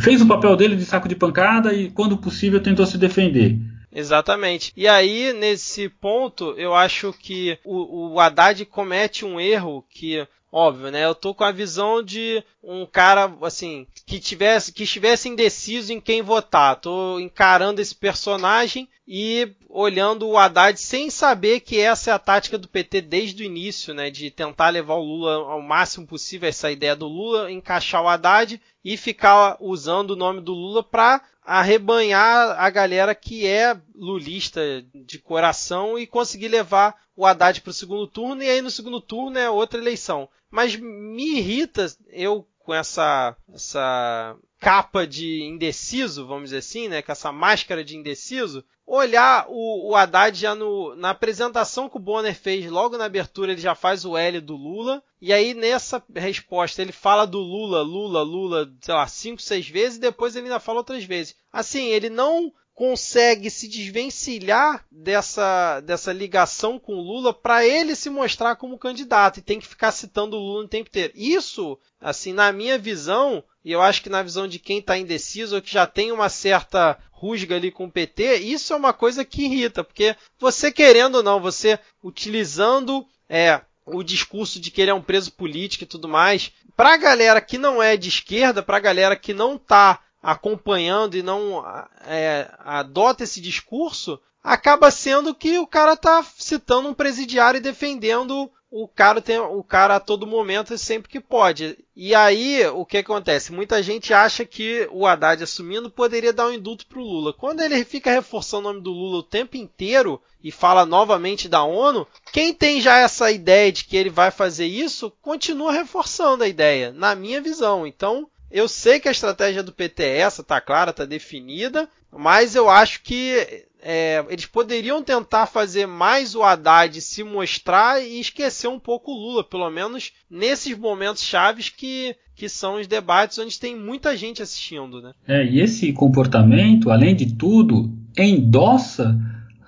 Fez 0.00 0.20
o 0.20 0.26
papel 0.26 0.56
dele 0.56 0.74
de 0.74 0.84
saco 0.84 1.06
de 1.06 1.14
pancada 1.14 1.72
e, 1.72 1.90
quando 1.90 2.16
possível, 2.16 2.60
tentou 2.60 2.86
se 2.86 2.98
defender. 2.98 3.56
Exatamente. 3.94 4.72
E 4.76 4.88
aí, 4.88 5.32
nesse 5.32 5.88
ponto, 5.88 6.54
eu 6.56 6.74
acho 6.74 7.12
que 7.12 7.56
o, 7.64 8.14
o 8.14 8.20
Haddad 8.20 8.64
comete 8.64 9.24
um 9.24 9.38
erro 9.38 9.84
que 9.88 10.26
óbvio, 10.54 10.92
né? 10.92 11.04
Eu 11.04 11.16
tô 11.16 11.34
com 11.34 11.42
a 11.42 11.50
visão 11.50 12.00
de 12.00 12.42
um 12.62 12.86
cara 12.86 13.36
assim 13.42 13.88
que 14.06 14.20
tivesse 14.20 14.72
que 14.72 14.84
estivesse 14.84 15.28
indeciso 15.28 15.92
em 15.92 16.00
quem 16.00 16.22
votar. 16.22 16.76
Tô 16.76 17.18
encarando 17.18 17.80
esse 17.80 17.94
personagem 17.94 18.88
e 19.06 19.48
olhando 19.68 20.28
o 20.28 20.38
Haddad 20.38 20.80
sem 20.80 21.10
saber 21.10 21.60
que 21.60 21.80
essa 21.80 22.12
é 22.12 22.14
a 22.14 22.18
tática 22.20 22.56
do 22.56 22.68
PT 22.68 23.00
desde 23.00 23.42
o 23.42 23.46
início, 23.46 23.92
né? 23.92 24.10
De 24.10 24.30
tentar 24.30 24.68
levar 24.68 24.94
o 24.94 25.02
Lula 25.02 25.34
ao 25.34 25.60
máximo 25.60 26.06
possível 26.06 26.48
essa 26.48 26.70
ideia 26.70 26.94
do 26.94 27.08
Lula, 27.08 27.50
encaixar 27.50 28.04
o 28.04 28.08
Haddad 28.08 28.60
e 28.84 28.96
ficar 28.96 29.56
usando 29.58 30.12
o 30.12 30.16
nome 30.16 30.40
do 30.40 30.52
Lula 30.52 30.84
para 30.84 31.20
arrebanhar 31.44 32.58
a 32.58 32.70
galera 32.70 33.14
que 33.14 33.46
é 33.46 33.78
lulista 33.94 34.60
de 34.94 35.18
coração 35.18 35.98
e 35.98 36.06
conseguir 36.06 36.48
levar 36.48 36.96
o 37.14 37.26
Haddad 37.26 37.60
para 37.60 37.70
o 37.70 37.74
segundo 37.74 38.06
turno 38.06 38.42
e 38.42 38.48
aí 38.48 38.62
no 38.62 38.70
segundo 38.70 39.00
turno 39.00 39.38
é 39.38 39.48
outra 39.50 39.78
eleição. 39.78 40.28
Mas 40.50 40.74
me 40.76 41.38
irrita 41.38 41.86
eu 42.08 42.46
com 42.58 42.72
essa 42.72 43.36
essa 43.52 44.36
capa 44.64 45.06
de 45.06 45.42
indeciso, 45.42 46.26
vamos 46.26 46.44
dizer 46.44 46.58
assim, 46.58 46.88
né, 46.88 47.02
com 47.02 47.12
essa 47.12 47.30
máscara 47.30 47.84
de 47.84 47.98
indeciso, 47.98 48.64
olhar 48.86 49.44
o, 49.48 49.90
o 49.90 49.94
Haddad 49.94 50.38
já 50.38 50.54
no, 50.54 50.96
na 50.96 51.10
apresentação 51.10 51.86
que 51.86 51.98
o 51.98 52.00
Bonner 52.00 52.34
fez 52.34 52.70
logo 52.70 52.96
na 52.96 53.04
abertura, 53.04 53.52
ele 53.52 53.60
já 53.60 53.74
faz 53.74 54.06
o 54.06 54.16
L 54.16 54.40
do 54.40 54.56
Lula, 54.56 55.02
e 55.20 55.34
aí 55.34 55.52
nessa 55.52 56.02
resposta 56.14 56.80
ele 56.80 56.92
fala 56.92 57.26
do 57.26 57.38
Lula, 57.38 57.82
Lula, 57.82 58.22
Lula, 58.22 58.72
sei 58.80 58.94
lá, 58.94 59.06
cinco, 59.06 59.42
seis 59.42 59.68
vezes, 59.68 59.98
e 59.98 60.00
depois 60.00 60.34
ele 60.34 60.46
ainda 60.46 60.58
fala 60.58 60.78
outras 60.78 61.04
vezes. 61.04 61.36
Assim, 61.52 61.88
ele 61.88 62.08
não 62.08 62.50
consegue 62.74 63.50
se 63.50 63.68
desvencilhar 63.68 64.84
dessa, 64.90 65.80
dessa 65.80 66.12
ligação 66.12 66.78
com 66.78 67.00
Lula 67.00 67.32
para 67.32 67.64
ele 67.64 67.94
se 67.94 68.10
mostrar 68.10 68.56
como 68.56 68.78
candidato 68.78 69.38
e 69.38 69.42
tem 69.42 69.60
que 69.60 69.66
ficar 69.66 69.92
citando 69.92 70.36
o 70.36 70.40
Lula 70.40 70.64
o 70.64 70.68
tempo 70.68 70.88
inteiro. 70.88 71.12
Isso, 71.14 71.78
assim, 72.00 72.32
na 72.32 72.52
minha 72.52 72.76
visão, 72.76 73.44
e 73.64 73.70
eu 73.70 73.80
acho 73.80 74.02
que 74.02 74.10
na 74.10 74.22
visão 74.22 74.48
de 74.48 74.58
quem 74.58 74.80
está 74.80 74.98
indeciso 74.98 75.54
ou 75.54 75.62
que 75.62 75.72
já 75.72 75.86
tem 75.86 76.10
uma 76.10 76.28
certa 76.28 76.98
rusga 77.12 77.54
ali 77.54 77.70
com 77.70 77.84
o 77.84 77.90
PT, 77.90 78.38
isso 78.38 78.72
é 78.72 78.76
uma 78.76 78.92
coisa 78.92 79.24
que 79.24 79.44
irrita, 79.44 79.84
porque 79.84 80.16
você 80.38 80.72
querendo 80.72 81.16
ou 81.16 81.22
não, 81.22 81.40
você 81.40 81.78
utilizando 82.02 83.06
é, 83.28 83.60
o 83.86 84.02
discurso 84.02 84.58
de 84.58 84.72
que 84.72 84.82
ele 84.82 84.90
é 84.90 84.94
um 84.94 85.02
preso 85.02 85.32
político 85.32 85.84
e 85.84 85.86
tudo 85.86 86.08
mais, 86.08 86.50
para 86.76 86.94
a 86.94 86.98
galera 86.98 87.40
que 87.40 87.56
não 87.56 87.80
é 87.80 87.96
de 87.96 88.08
esquerda, 88.08 88.64
para 88.64 88.78
a 88.78 88.80
galera 88.80 89.14
que 89.14 89.32
não 89.32 89.54
está 89.54 90.00
acompanhando 90.24 91.16
e 91.16 91.22
não 91.22 91.62
é, 92.06 92.50
adota 92.58 93.22
esse 93.22 93.40
discurso, 93.40 94.18
acaba 94.42 94.90
sendo 94.90 95.34
que 95.34 95.58
o 95.58 95.66
cara 95.66 95.92
está 95.92 96.24
citando 96.38 96.88
um 96.88 96.94
presidiário 96.94 97.58
e 97.58 97.62
defendendo 97.62 98.50
o 98.76 98.88
cara 98.88 99.20
tem 99.22 99.38
o 99.38 99.62
cara 99.62 99.94
a 99.94 100.00
todo 100.00 100.26
momento 100.26 100.76
sempre 100.76 101.08
que 101.08 101.20
pode. 101.20 101.78
E 101.94 102.12
aí, 102.12 102.66
o 102.66 102.84
que 102.84 102.96
acontece? 102.96 103.52
Muita 103.52 103.80
gente 103.80 104.12
acha 104.12 104.44
que 104.44 104.88
o 104.90 105.06
Haddad 105.06 105.44
assumindo 105.44 105.88
poderia 105.88 106.32
dar 106.32 106.48
um 106.48 106.52
indulto 106.52 106.84
pro 106.88 107.00
Lula. 107.00 107.32
Quando 107.32 107.60
ele 107.60 107.84
fica 107.84 108.10
reforçando 108.10 108.68
o 108.68 108.72
nome 108.72 108.82
do 108.82 108.90
Lula 108.90 109.18
o 109.18 109.22
tempo 109.22 109.56
inteiro 109.56 110.20
e 110.42 110.50
fala 110.50 110.84
novamente 110.84 111.48
da 111.48 111.62
ONU, 111.62 112.04
quem 112.32 112.52
tem 112.52 112.80
já 112.80 112.98
essa 112.98 113.30
ideia 113.30 113.70
de 113.70 113.84
que 113.84 113.96
ele 113.96 114.10
vai 114.10 114.32
fazer 114.32 114.66
isso, 114.66 115.12
continua 115.22 115.70
reforçando 115.70 116.42
a 116.42 116.48
ideia, 116.48 116.92
na 116.92 117.14
minha 117.14 117.40
visão. 117.40 117.86
Então, 117.86 118.28
eu 118.50 118.68
sei 118.68 119.00
que 119.00 119.08
a 119.08 119.12
estratégia 119.12 119.62
do 119.62 119.72
PT 119.72 120.02
é 120.02 120.18
essa, 120.18 120.42
tá 120.42 120.60
clara, 120.60 120.92
tá 120.92 121.04
definida, 121.04 121.88
mas 122.16 122.54
eu 122.54 122.70
acho 122.70 123.02
que 123.02 123.64
é, 123.82 124.24
eles 124.30 124.46
poderiam 124.46 125.02
tentar 125.02 125.46
fazer 125.46 125.86
mais 125.86 126.34
o 126.34 126.42
Haddad 126.42 126.98
se 127.00 127.22
mostrar 127.22 128.02
e 128.02 128.18
esquecer 128.18 128.68
um 128.68 128.78
pouco 128.78 129.12
o 129.12 129.14
Lula, 129.14 129.44
pelo 129.44 129.68
menos 129.70 130.12
nesses 130.30 130.76
momentos 130.76 131.22
chaves 131.22 131.68
que, 131.68 132.16
que 132.34 132.48
são 132.48 132.80
os 132.80 132.86
debates 132.86 133.38
onde 133.38 133.60
tem 133.60 133.76
muita 133.76 134.16
gente 134.16 134.42
assistindo. 134.42 135.02
Né? 135.02 135.12
É, 135.28 135.44
e 135.44 135.60
esse 135.60 135.92
comportamento, 135.92 136.90
além 136.90 137.14
de 137.14 137.34
tudo, 137.34 137.92
endossa 138.16 139.18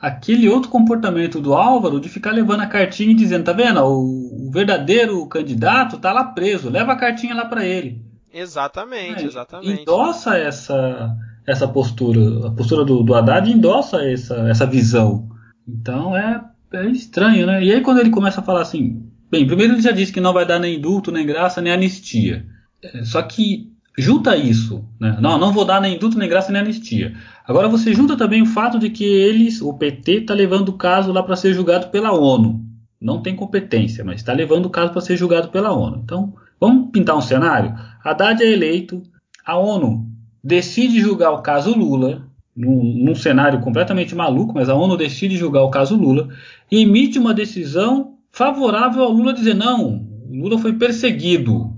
aquele 0.01 0.49
outro 0.49 0.71
comportamento 0.71 1.41
do 1.41 1.53
Álvaro 1.53 2.01
de 2.01 2.09
ficar 2.09 2.31
levando 2.31 2.61
a 2.61 2.67
cartinha 2.67 3.11
e 3.11 3.15
dizendo, 3.15 3.45
tá 3.45 3.53
vendo, 3.53 3.81
o, 3.81 4.49
o 4.49 4.51
verdadeiro 4.51 5.27
candidato 5.27 5.99
tá 5.99 6.13
lá 6.13 6.25
preso, 6.25 6.71
leva 6.71 6.93
a 6.93 6.97
cartinha 6.97 7.35
lá 7.35 7.45
para 7.45 7.67
ele. 7.67 8.06
Exatamente, 8.39 9.23
é, 9.23 9.27
exatamente. 9.27 9.83
Endossa 9.83 10.37
essa 10.37 11.17
essa 11.47 11.67
postura. 11.67 12.49
A 12.49 12.51
postura 12.51 12.85
do, 12.85 13.03
do 13.03 13.15
Haddad 13.15 13.51
endossa 13.51 14.03
essa, 14.03 14.35
essa 14.49 14.67
visão. 14.67 15.29
Então 15.67 16.17
é, 16.17 16.45
é 16.73 16.87
estranho, 16.87 17.47
né? 17.47 17.65
E 17.65 17.73
aí 17.73 17.81
quando 17.81 18.01
ele 18.01 18.11
começa 18.11 18.41
a 18.41 18.45
falar 18.45 18.63
assim, 18.63 19.09
bem, 19.31 19.47
primeiro 19.47 19.75
ele 19.75 19.83
já 19.83 19.93
disse 19.93 20.13
que 20.13 20.21
não 20.21 20.33
vai 20.33 20.45
dar 20.45 20.59
nem 20.59 20.77
indulto, 20.77 21.13
nem 21.13 21.25
graça, 21.25 21.63
nem 21.63 21.73
anistia. 21.73 22.45
É, 22.83 23.05
só 23.05 23.23
que 23.23 23.73
junta 23.97 24.37
isso, 24.37 24.85
né? 25.01 25.17
Não, 25.21 25.39
não 25.39 25.53
vou 25.53 25.65
dar 25.65 25.81
nem 25.81 25.95
indulto, 25.95 26.19
nem 26.19 26.29
graça, 26.29 26.53
nem 26.53 26.61
anistia. 26.61 27.17
Agora 27.47 27.69
você 27.69 27.95
junta 27.95 28.17
também 28.17 28.43
o 28.43 28.47
fato 28.47 28.79
de 28.79 28.91
que 28.91 29.05
eles, 29.05 29.63
o 29.63 29.73
PT, 29.73 30.19
está 30.19 30.35
levando 30.35 30.69
o 30.71 30.77
caso 30.77 31.13
lá 31.13 31.23
para 31.23 31.37
ser 31.37 31.55
julgado 31.55 31.89
pela 31.89 32.13
ONU. 32.13 32.65
Não 33.01 33.23
tem 33.23 33.37
competência, 33.37 34.05
mas 34.05 34.17
está 34.17 34.33
levando 34.33 34.67
o 34.67 34.71
caso 34.71 34.93
para 34.93 35.01
ser 35.01 35.17
julgado 35.17 35.49
pela 35.49 35.73
ONU. 35.73 36.01
Então, 36.05 36.35
vamos 36.61 36.91
pintar 36.91 37.17
um 37.17 37.21
cenário? 37.21 37.75
Haddad 38.05 38.43
é 38.43 38.53
eleito, 38.53 39.03
a 39.45 39.59
ONU 39.59 40.07
decide 40.43 41.01
julgar 41.01 41.33
o 41.33 41.43
caso 41.43 41.77
Lula, 41.77 42.27
num, 42.57 43.05
num, 43.05 43.15
cenário 43.15 43.61
completamente 43.61 44.15
maluco, 44.15 44.55
mas 44.55 44.69
a 44.69 44.75
ONU 44.75 44.97
decide 44.97 45.37
julgar 45.37 45.63
o 45.63 45.71
caso 45.71 45.97
Lula 45.97 46.29
e 46.71 46.81
emite 46.83 47.19
uma 47.19 47.35
decisão 47.35 48.15
favorável 48.31 49.03
ao 49.03 49.13
Lula 49.13 49.35
dizer 49.35 49.55
não, 49.55 50.07
Lula 50.31 50.59
foi 50.59 50.73
perseguido. 50.73 51.75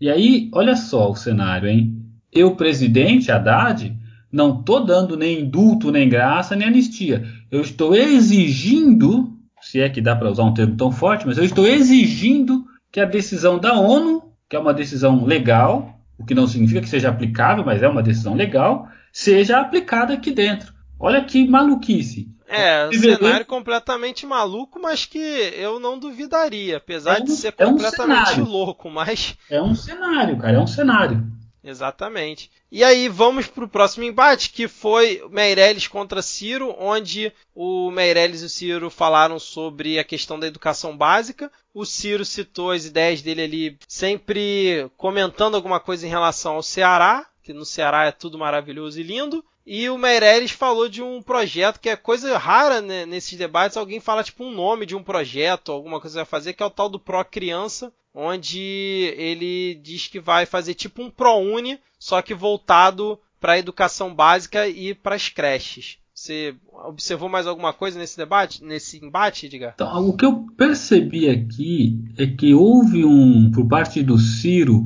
E 0.00 0.10
aí, 0.10 0.50
olha 0.52 0.76
só 0.76 1.10
o 1.10 1.16
cenário, 1.16 1.68
hein? 1.68 1.96
Eu, 2.32 2.56
presidente 2.56 3.30
Haddad, 3.30 3.96
não 4.30 4.58
estou 4.58 4.84
dando 4.84 5.16
nem 5.16 5.42
indulto, 5.42 5.92
nem 5.92 6.08
graça, 6.08 6.56
nem 6.56 6.66
anistia. 6.66 7.24
Eu 7.50 7.60
estou 7.60 7.94
exigindo, 7.94 9.32
se 9.60 9.80
é 9.80 9.88
que 9.88 10.00
dá 10.00 10.16
para 10.16 10.30
usar 10.30 10.42
um 10.42 10.52
termo 10.52 10.76
tão 10.76 10.90
forte, 10.90 11.26
mas 11.26 11.38
eu 11.38 11.44
estou 11.44 11.66
exigindo 11.66 12.63
que 12.94 13.00
a 13.00 13.04
decisão 13.04 13.58
da 13.58 13.72
ONU, 13.72 14.22
que 14.48 14.54
é 14.54 14.58
uma 14.58 14.72
decisão 14.72 15.24
legal, 15.24 15.98
o 16.16 16.24
que 16.24 16.32
não 16.32 16.46
significa 16.46 16.80
que 16.80 16.88
seja 16.88 17.08
aplicável, 17.08 17.64
mas 17.64 17.82
é 17.82 17.88
uma 17.88 18.04
decisão 18.04 18.36
legal, 18.36 18.86
seja 19.12 19.58
aplicada 19.58 20.14
aqui 20.14 20.30
dentro. 20.30 20.72
Olha 20.96 21.24
que 21.24 21.44
maluquice. 21.44 22.28
É, 22.46 22.86
um 22.86 22.92
cenário 22.92 23.46
completamente 23.46 24.24
maluco, 24.24 24.78
mas 24.80 25.06
que 25.06 25.18
eu 25.18 25.80
não 25.80 25.98
duvidaria, 25.98 26.76
apesar 26.76 27.18
é 27.18 27.22
um, 27.22 27.24
de 27.24 27.32
ser 27.32 27.50
completamente 27.50 28.38
é 28.38 28.42
um 28.44 28.46
louco, 28.46 28.88
mas... 28.88 29.36
É 29.50 29.60
um 29.60 29.74
cenário, 29.74 30.38
cara, 30.38 30.56
é 30.56 30.60
um 30.60 30.66
cenário. 30.68 31.26
Exatamente. 31.64 32.50
E 32.70 32.84
aí 32.84 33.08
vamos 33.08 33.46
para 33.46 33.64
o 33.64 33.68
próximo 33.68 34.04
embate, 34.04 34.50
que 34.50 34.68
foi 34.68 35.26
Meirelles 35.30 35.88
contra 35.88 36.20
Ciro, 36.20 36.74
onde 36.78 37.32
o 37.54 37.90
Meirelles 37.90 38.42
e 38.42 38.44
o 38.44 38.48
Ciro 38.50 38.90
falaram 38.90 39.38
sobre 39.38 39.98
a 39.98 40.04
questão 40.04 40.38
da 40.38 40.46
educação 40.46 40.94
básica. 40.94 41.50
O 41.72 41.86
Ciro 41.86 42.22
citou 42.22 42.70
as 42.70 42.84
ideias 42.84 43.22
dele 43.22 43.42
ali, 43.42 43.78
sempre 43.88 44.90
comentando 44.98 45.54
alguma 45.54 45.80
coisa 45.80 46.06
em 46.06 46.10
relação 46.10 46.56
ao 46.56 46.62
Ceará, 46.62 47.26
que 47.42 47.54
no 47.54 47.64
Ceará 47.64 48.04
é 48.04 48.12
tudo 48.12 48.38
maravilhoso 48.38 49.00
e 49.00 49.02
lindo. 49.02 49.42
E 49.66 49.88
o 49.88 49.96
Meirelles 49.96 50.50
falou 50.50 50.88
de 50.88 51.02
um 51.02 51.22
projeto 51.22 51.80
que 51.80 51.88
é 51.88 51.96
coisa 51.96 52.36
rara 52.36 52.82
né, 52.82 53.06
nesses 53.06 53.38
debates. 53.38 53.76
Alguém 53.76 53.98
fala 53.98 54.22
tipo 54.22 54.44
um 54.44 54.52
nome 54.52 54.84
de 54.84 54.94
um 54.94 55.02
projeto, 55.02 55.72
alguma 55.72 56.00
coisa 56.00 56.16
vai 56.16 56.26
fazer, 56.26 56.52
que 56.52 56.62
é 56.62 56.66
o 56.66 56.70
tal 56.70 56.88
do 56.88 56.98
Pro 56.98 57.24
Criança, 57.24 57.92
onde 58.14 59.14
ele 59.16 59.74
diz 59.82 60.06
que 60.06 60.20
vai 60.20 60.44
fazer 60.44 60.74
tipo 60.74 61.02
um 61.02 61.10
ProUni, 61.10 61.80
só 61.98 62.20
que 62.20 62.34
voltado 62.34 63.18
para 63.40 63.54
a 63.54 63.58
educação 63.58 64.14
básica 64.14 64.68
e 64.68 64.94
para 64.94 65.14
as 65.14 65.28
creches. 65.28 65.98
Você 66.14 66.54
observou 66.86 67.28
mais 67.28 67.46
alguma 67.46 67.72
coisa 67.72 67.98
nesse 67.98 68.16
debate, 68.16 68.62
nesse 68.62 69.04
embate, 69.04 69.48
diga? 69.48 69.72
Então, 69.74 70.08
o 70.08 70.16
que 70.16 70.24
eu 70.24 70.46
percebi 70.56 71.28
aqui 71.28 71.98
é 72.16 72.26
que 72.26 72.54
houve 72.54 73.04
um, 73.04 73.50
por 73.50 73.66
parte 73.66 74.00
do 74.00 74.16
Ciro, 74.16 74.84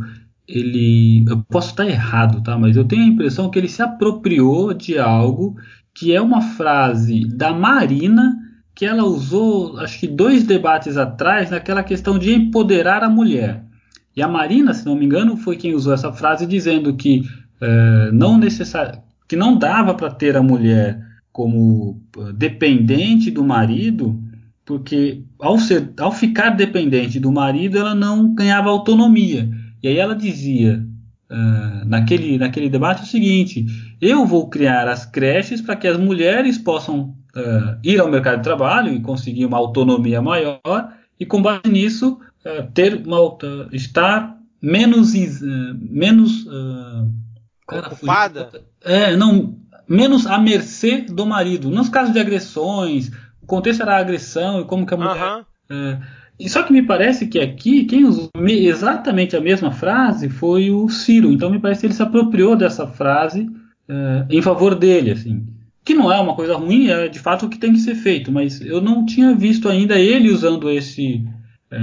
ele, 0.49 1.25
eu 1.29 1.43
posso 1.49 1.71
estar 1.71 1.87
errado, 1.87 2.43
tá? 2.43 2.59
Mas 2.59 2.77
eu 2.77 2.85
tenho 2.85 3.03
a 3.03 3.09
impressão 3.09 3.51
que 3.51 3.59
ele 3.59 3.69
se 3.69 3.83
apropriou 3.83 4.73
de 4.73 4.99
algo 4.99 5.57
que 5.95 6.15
é 6.15 6.21
uma 6.21 6.41
frase 6.41 7.27
da 7.27 7.53
Marina 7.53 8.37
que 8.75 8.87
ela 8.87 9.03
usou, 9.03 9.79
acho 9.81 9.99
que 9.99 10.07
dois 10.07 10.45
debates 10.45 10.97
atrás, 10.97 11.51
naquela 11.51 11.83
questão 11.83 12.17
de 12.17 12.33
empoderar 12.33 13.03
a 13.03 13.11
mulher. 13.11 13.65
E 14.15 14.23
a 14.23 14.29
Marina, 14.29 14.73
se 14.73 14.87
não 14.87 14.95
me 14.95 15.05
engano, 15.05 15.37
foi 15.37 15.57
quem 15.57 15.75
usou 15.75 15.93
essa 15.93 16.13
frase 16.13 16.47
dizendo 16.47 16.95
que 16.95 17.25
é, 17.61 18.11
não 18.13 18.39
que 19.29 19.37
não 19.37 19.59
dava 19.59 19.95
para 19.95 20.11
ter 20.11 20.37
a 20.37 20.43
mulher 20.43 21.05
como 21.33 22.01
eh, 22.17 22.33
dependente 22.33 23.31
do 23.31 23.45
marido, 23.45 24.21
porque 24.65 25.23
ao, 25.39 25.59
ser, 25.59 25.93
ao 25.99 26.11
ficar 26.11 26.51
dependente 26.51 27.21
do 27.21 27.31
marido, 27.31 27.79
ela 27.79 27.95
não 27.95 28.35
ganhava 28.35 28.71
autonomia. 28.71 29.49
E 29.83 29.89
aí 29.89 29.99
ela 29.99 30.15
dizia 30.15 30.85
uh, 31.31 31.85
naquele, 31.87 32.39
naquele 32.39 32.69
debate 32.69 33.03
o 33.03 33.07
seguinte: 33.07 33.67
eu 34.01 34.27
vou 34.27 34.49
criar 34.49 34.89
as 34.89 35.05
creches 35.05 35.61
para 35.61 35.77
que 35.77 35.87
as 35.87 35.97
mulheres 35.97 36.59
possam 36.59 37.15
uh, 37.37 37.79
ir 37.83 38.01
ao 38.01 38.11
mercado 38.11 38.39
de 38.39 38.45
trabalho 38.45 38.93
e 38.93 39.01
conseguir 39.01 39.45
uma 39.45 39.59
autonomia 39.59 40.21
maior 40.21 40.93
e 41.19 41.27
com 41.27 41.43
base 41.43 41.69
nisso 41.69 42.19
uh, 42.45 42.71
ter 42.73 43.03
uma 43.07 43.19
estar 43.73 44.37
menos 44.61 45.13
menos 45.79 46.45
ocupada? 47.71 48.51
é 48.85 49.15
não 49.17 49.57
menos 49.89 50.27
à 50.27 50.39
mercê 50.39 51.03
do 51.03 51.25
marido. 51.25 51.71
Nos 51.71 51.89
casos 51.89 52.13
de 52.13 52.19
agressões 52.19 53.11
o 53.41 53.47
contexto 53.47 53.83
era 53.83 53.97
a 53.97 54.01
agressão 54.01 54.61
e 54.61 54.65
como 54.65 54.85
que 54.85 54.95
a 54.95 54.97
mulher. 54.97 55.47
E 56.39 56.49
só 56.49 56.63
que 56.63 56.73
me 56.73 56.83
parece 56.83 57.27
que 57.27 57.39
aqui 57.39 57.85
quem 57.85 58.05
usou 58.05 58.31
exatamente 58.47 59.37
a 59.37 59.41
mesma 59.41 59.73
frase 59.73 60.29
foi 60.29 60.71
o 60.71 60.89
Ciro 60.89 61.33
então 61.33 61.51
me 61.51 61.59
parece 61.59 61.81
que 61.81 61.87
ele 61.87 61.95
se 61.95 62.03
apropriou 62.03 62.57
dessa 62.57 62.87
frase 62.87 63.49
em 64.31 64.43
favor 64.43 64.75
dele 64.75 65.13
assim 65.13 65.47
que 65.85 65.95
não 65.95 66.13
é 66.13 66.21
uma 66.21 66.37
coisa 66.37 66.55
ruim, 66.55 66.89
é 66.89 67.09
de 67.09 67.19
fato 67.19 67.47
o 67.47 67.49
que 67.49 67.57
tem 67.57 67.73
que 67.73 67.79
ser 67.79 67.95
feito, 67.95 68.31
mas 68.31 68.61
eu 68.61 68.79
não 68.79 69.07
tinha 69.07 69.35
visto 69.35 69.71
ainda 69.71 69.99
ele 69.99 70.31
usando 70.31 70.71
esse 70.71 71.27
é, 71.71 71.79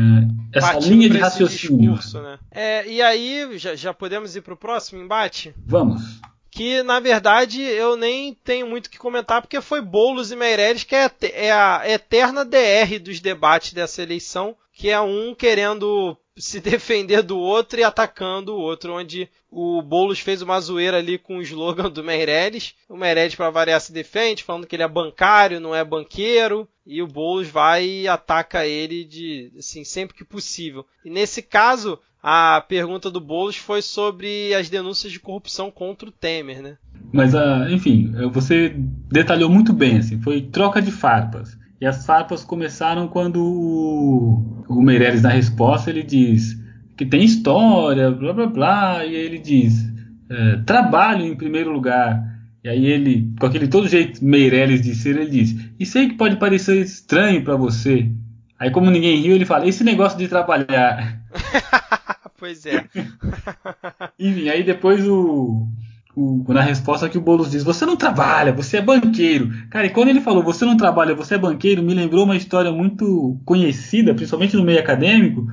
essa 0.54 0.74
Partindo 0.74 0.94
linha 0.94 1.10
de 1.10 1.18
raciocínio. 1.18 1.94
Discurso, 1.94 2.22
né? 2.22 2.40
é, 2.52 2.92
e 2.92 3.02
aí, 3.02 3.58
já, 3.58 3.76
já 3.76 3.94
podemos 3.94 4.36
ir 4.36 4.42
para 4.42 4.54
o 4.54 4.58
próximo 4.58 5.02
embate? 5.02 5.54
Vamos. 5.66 6.22
Que 6.56 6.82
na 6.84 7.02
verdade 7.02 7.62
eu 7.62 7.98
nem 7.98 8.34
tenho 8.34 8.66
muito 8.66 8.90
que 8.90 8.98
comentar, 8.98 9.42
porque 9.42 9.60
foi 9.60 9.82
Boulos 9.82 10.32
e 10.32 10.38
Meirelles, 10.38 10.86
que 10.86 10.96
é, 10.96 11.12
é 11.34 11.52
a 11.52 11.82
eterna 11.86 12.46
DR 12.46 12.98
dos 12.98 13.20
debates 13.20 13.74
dessa 13.74 14.02
eleição, 14.02 14.56
que 14.72 14.90
é 14.90 14.98
um 15.02 15.36
querendo 15.36 16.18
se 16.38 16.62
defender 16.62 17.22
do 17.24 17.38
outro 17.38 17.82
e 17.82 17.84
atacando 17.84 18.56
o 18.56 18.58
outro, 18.58 18.94
onde 18.94 19.30
o 19.52 19.82
Boulos 19.82 20.22
fez 20.22 20.42
uma 20.42 20.58
zoeira 20.62 21.00
ali 21.00 21.18
com 21.18 21.40
o 21.40 21.42
slogan 21.42 21.90
do 21.90 22.02
Meirelles. 22.02 22.74
O 22.88 22.96
Meirelles, 22.96 23.36
para 23.36 23.50
variar, 23.50 23.82
se 23.82 23.92
defende, 23.92 24.42
falando 24.42 24.66
que 24.66 24.78
ele 24.78 24.84
é 24.84 24.88
bancário, 24.88 25.60
não 25.60 25.76
é 25.76 25.84
banqueiro, 25.84 26.66
e 26.86 27.02
o 27.02 27.08
Boulos 27.08 27.50
vai 27.50 27.86
e 27.86 28.08
ataca 28.08 28.66
ele 28.66 29.04
de 29.04 29.52
assim 29.58 29.84
sempre 29.84 30.16
que 30.16 30.24
possível. 30.24 30.86
E 31.04 31.10
nesse 31.10 31.42
caso, 31.42 32.00
a 32.28 32.60
pergunta 32.60 33.12
do 33.12 33.22
Boulos 33.22 33.56
foi 33.56 33.84
sobre 33.84 34.52
as 34.56 34.68
denúncias 34.68 35.14
de 35.14 35.20
corrupção 35.20 35.70
contra 35.70 36.10
o 36.10 36.12
Temer, 36.12 36.60
né? 36.60 36.76
Mas, 37.14 37.36
uh, 37.36 37.70
enfim, 37.70 38.12
você 38.32 38.74
detalhou 39.12 39.48
muito 39.48 39.72
bem, 39.72 39.98
assim, 40.00 40.20
foi 40.20 40.42
troca 40.42 40.82
de 40.82 40.92
farpas. 40.92 41.56
E 41.80 41.86
as 41.86 42.04
farpas 42.04 42.44
começaram 42.44 43.08
quando 43.08 43.46
o, 43.46 44.82
Meirelles, 44.82 45.22
na 45.22 45.30
resposta, 45.30 45.92
ele 45.92 46.02
diz 46.02 46.60
que 46.98 47.06
tem 47.06 47.24
história, 47.24 48.10
blá 48.10 48.34
blá 48.34 48.48
blá, 48.48 49.06
e 49.06 49.14
ele 49.14 49.38
diz 49.38 49.86
é, 50.28 50.58
trabalho 50.66 51.24
em 51.24 51.36
primeiro 51.36 51.72
lugar. 51.72 52.24
E 52.64 52.70
aí 52.70 52.88
ele, 52.88 53.32
com 53.40 53.46
aquele 53.46 53.68
todo 53.68 53.88
jeito 53.88 54.26
Meirelles 54.26 54.82
de 54.82 54.96
ser, 54.96 55.16
ele 55.16 55.30
diz: 55.30 55.56
E 55.80 55.86
sei 55.86 56.10
que 56.10 56.16
pode 56.16 56.38
parecer 56.38 56.82
estranho 56.82 57.44
para 57.44 57.56
você. 57.56 58.10
Aí, 58.58 58.72
como 58.72 58.90
ninguém 58.90 59.22
riu, 59.22 59.36
ele 59.36 59.46
fala: 59.46 59.68
esse 59.68 59.84
negócio 59.84 60.18
de 60.18 60.28
trabalhar. 60.28 61.22
pois 62.46 62.64
é. 62.68 62.86
Enfim, 64.20 64.50
aí 64.50 64.64
depois 64.64 65.08
o, 65.08 65.68
o, 66.16 66.46
na 66.54 66.62
resposta 66.62 67.10
que 67.10 67.18
o 67.18 67.22
Boulos 67.22 67.50
diz: 67.50 67.64
Você 67.64 67.86
não 67.86 67.96
trabalha, 67.96 68.54
você 68.54 68.78
é 68.78 68.82
banqueiro. 68.82 69.50
Cara, 69.72 69.88
e 69.88 69.90
quando 69.90 70.10
ele 70.10 70.22
falou 70.22 70.44
você 70.44 70.64
não 70.64 70.78
trabalha, 70.78 71.16
você 71.16 71.36
é 71.36 71.40
banqueiro, 71.40 71.82
me 71.82 71.96
lembrou 71.96 72.24
uma 72.24 72.38
história 72.38 72.72
muito 72.72 73.40
conhecida, 73.44 74.14
principalmente 74.14 74.56
no 74.56 74.64
meio 74.64 74.80
acadêmico, 74.80 75.48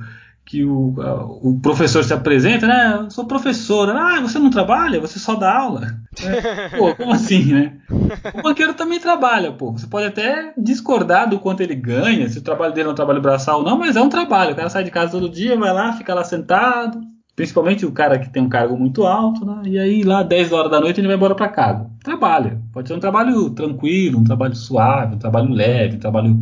que 0.45 0.63
o, 0.63 0.95
o 1.41 1.59
professor 1.61 2.03
se 2.03 2.13
apresenta, 2.13 2.67
né? 2.67 2.99
Eu 3.01 3.09
sou 3.09 3.25
professor. 3.25 3.89
Ah, 3.89 4.19
você 4.21 4.37
não 4.39 4.49
trabalha? 4.49 4.99
Você 4.99 5.19
só 5.19 5.35
dá 5.35 5.57
aula? 5.57 5.87
É, 6.23 6.69
pô, 6.77 6.93
como 6.95 7.11
assim, 7.11 7.53
né? 7.53 7.73
O 8.35 8.41
banqueiro 8.43 8.75
também 8.75 8.99
trabalha, 8.99 9.51
pô. 9.51 9.71
Você 9.71 9.87
pode 9.87 10.05
até 10.05 10.53
discordar 10.55 11.27
do 11.27 11.39
quanto 11.39 11.61
ele 11.61 11.73
ganha, 11.73 12.29
se 12.29 12.37
o 12.37 12.43
trabalho 12.43 12.71
dele 12.71 12.87
é 12.87 12.91
um 12.91 12.95
trabalho 12.95 13.19
braçal 13.19 13.59
ou 13.59 13.65
não, 13.65 13.79
mas 13.79 13.95
é 13.95 14.01
um 14.01 14.09
trabalho. 14.09 14.53
O 14.53 14.55
cara 14.55 14.69
sai 14.69 14.83
de 14.83 14.91
casa 14.91 15.13
todo 15.13 15.27
dia, 15.27 15.57
vai 15.57 15.73
lá, 15.73 15.93
fica 15.93 16.13
lá 16.13 16.23
sentado, 16.23 17.01
Principalmente 17.35 17.83
o 17.83 17.91
cara 17.91 18.19
que 18.19 18.29
tem 18.29 18.43
um 18.43 18.49
cargo 18.49 18.77
muito 18.77 19.07
alto, 19.07 19.43
né? 19.43 19.63
E 19.65 19.79
aí 19.79 20.03
lá 20.03 20.21
10 20.21 20.51
horas 20.51 20.69
da 20.69 20.79
noite 20.79 20.99
ele 20.99 21.07
vai 21.07 21.15
embora 21.15 21.33
para 21.33 21.49
casa. 21.49 21.89
Trabalha. 22.03 22.61
Pode 22.71 22.87
ser 22.87 22.93
um 22.93 22.99
trabalho 22.99 23.49
tranquilo, 23.49 24.19
um 24.19 24.23
trabalho 24.23 24.55
suave, 24.55 25.15
um 25.15 25.17
trabalho 25.19 25.51
leve, 25.51 25.95
um 25.95 25.99
trabalho. 25.99 26.39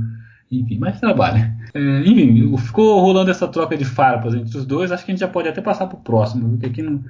Enfim, 0.52 0.78
mas 0.80 1.00
trabalha. 1.00 1.56
É, 1.74 1.80
enfim, 1.80 2.58
ficou 2.58 3.00
rolando 3.00 3.32
essa 3.32 3.48
troca 3.48 3.78
de 3.78 3.86
farpas 3.86 4.34
entre 4.34 4.58
os 4.58 4.66
dois. 4.66 4.92
Acho 4.92 5.06
que 5.06 5.12
a 5.12 5.14
gente 5.14 5.22
já 5.22 5.28
pode 5.28 5.48
até 5.48 5.62
passar 5.62 5.88
pro 5.88 5.98
próximo, 5.98 6.50
porque 6.50 6.66
aqui 6.66 6.82
não, 6.82 7.04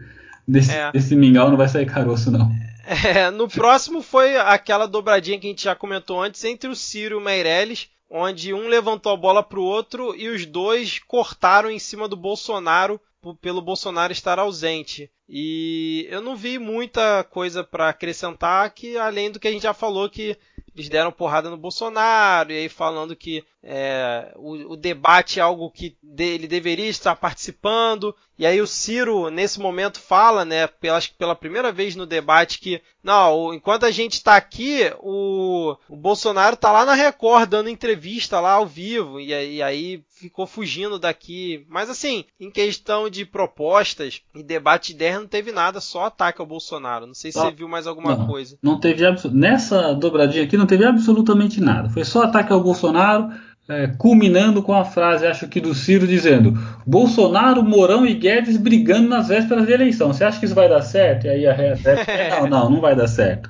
desse, 0.48 0.72
é. 0.72 0.92
desse 0.92 1.16
mingau 1.16 1.50
não 1.50 1.58
vai 1.58 1.68
sair 1.68 1.86
caroço, 1.86 2.32
não. 2.32 2.50
É, 2.84 3.30
no 3.30 3.48
próximo 3.48 4.02
foi 4.02 4.38
aquela 4.38 4.88
dobradinha 4.88 5.40
que 5.40 5.46
a 5.46 5.50
gente 5.50 5.64
já 5.64 5.76
comentou 5.76 6.22
antes 6.22 6.44
entre 6.44 6.68
o 6.68 6.76
Ciro 6.76 7.16
e 7.16 7.18
o 7.18 7.22
Meirelles, 7.22 7.88
onde 8.10 8.54
um 8.54 8.68
levantou 8.68 9.14
a 9.14 9.18
bola 9.18 9.44
pro 9.44 9.62
outro 9.62 10.16
e 10.16 10.28
os 10.28 10.46
dois 10.46 11.00
cortaram 11.00 11.70
em 11.70 11.80
cima 11.80 12.08
do 12.08 12.18
Bolsonaro 12.18 13.00
pelo 13.40 13.62
Bolsonaro 13.62 14.12
estar 14.12 14.40
ausente. 14.40 15.10
E 15.30 16.08
eu 16.10 16.22
não 16.22 16.36
vi 16.36 16.58
muita 16.58 17.24
coisa 17.24 17.64
para 17.64 17.88
acrescentar 17.90 18.70
que 18.72 18.98
além 18.98 19.32
do 19.32 19.40
que 19.40 19.48
a 19.48 19.52
gente 19.52 19.64
já 19.64 19.74
falou 19.74 20.10
que 20.10 20.36
eles 20.76 20.90
deram 20.90 21.12
porrada 21.12 21.50
no 21.50 21.58
Bolsonaro, 21.58 22.52
e 22.52 22.58
aí 22.58 22.70
falando 22.70 23.16
que 23.16 23.44
é, 23.64 24.34
o, 24.38 24.74
o, 24.74 24.76
debate 24.76 25.40
é 25.40 25.44
algo 25.44 25.70
que 25.70 25.96
de, 26.02 26.24
ele 26.24 26.48
deveria 26.48 26.90
estar 26.90 27.16
participando. 27.16 28.16
E 28.38 28.46
aí 28.46 28.60
o 28.60 28.66
Ciro, 28.66 29.30
nesse 29.30 29.60
momento, 29.60 30.00
fala, 30.00 30.44
né, 30.44 30.66
pela, 30.66 31.00
pela 31.16 31.36
primeira 31.36 31.72
vez 31.72 31.96
no 31.96 32.08
debate, 32.08 32.60
que 32.60 32.82
não, 33.04 33.54
enquanto 33.54 33.86
a 33.86 33.92
gente 33.92 34.14
está 34.14 34.36
aqui, 34.36 34.92
o, 35.00 35.76
o 35.88 35.96
Bolsonaro 35.96 36.56
está 36.56 36.72
lá 36.72 36.84
na 36.86 36.96
Record 36.96 37.48
dando 37.48 37.70
entrevista 37.70 38.40
lá 38.40 38.54
ao 38.54 38.66
vivo, 38.66 39.20
e, 39.20 39.28
e 39.28 39.62
aí 39.62 40.04
ficou 40.10 40.48
fugindo 40.48 40.98
daqui. 40.98 41.64
Mas 41.70 41.88
assim, 41.88 42.26
em 42.40 42.50
questão 42.50 43.12
de 43.12 43.26
propostas 43.26 44.24
e 44.34 44.42
debate 44.42 44.88
de 44.88 44.94
ideia, 44.94 45.20
não 45.20 45.28
teve 45.28 45.52
nada, 45.52 45.80
só 45.80 46.06
ataque 46.06 46.42
ao 46.42 46.48
Bolsonaro. 46.48 47.06
Não 47.06 47.14
sei 47.14 47.32
se 47.32 47.38
você 47.38 47.52
viu 47.52 47.68
mais 47.68 47.86
alguma 47.86 48.16
não, 48.16 48.26
coisa. 48.26 48.58
Não 48.62 48.80
teve 48.80 49.04
Nessa 49.32 49.94
dobradinha 49.94 50.44
aqui 50.44 50.58
não 50.58 50.66
teve 50.66 50.84
absolutamente 50.84 51.62
nada. 51.62 51.90
Foi 51.92 52.04
só 52.04 52.24
ataque 52.24 52.52
ao 52.52 52.64
Bolsonaro 52.64 53.30
é, 53.70 53.88
culminando 53.98 54.62
com 54.62 54.74
a 54.74 54.84
frase, 54.84 55.26
acho 55.26 55.48
que 55.48 55.62
do 55.62 55.74
Ciro, 55.74 56.08
dizendo: 56.08 56.54
Bolsonaro, 56.86 57.64
Mourão 57.64 58.06
e 58.06 58.14
Guedes 58.14 58.58
brigando 58.58 59.08
nas 59.08 59.28
vésperas 59.28 59.66
da 59.66 59.74
eleição. 59.74 60.12
Você 60.12 60.24
acha 60.24 60.40
que 60.40 60.46
isso 60.46 60.56
vai 60.56 60.68
dar 60.68 60.82
certo? 60.82 61.26
E 61.26 61.30
aí 61.30 61.48
a 61.48 61.54
réplica 61.54 61.92
é: 62.12 62.40
não, 62.42 62.48
não, 62.48 62.70
não 62.70 62.82
vai 62.82 62.96
dar 62.96 63.08
certo. 63.08 63.50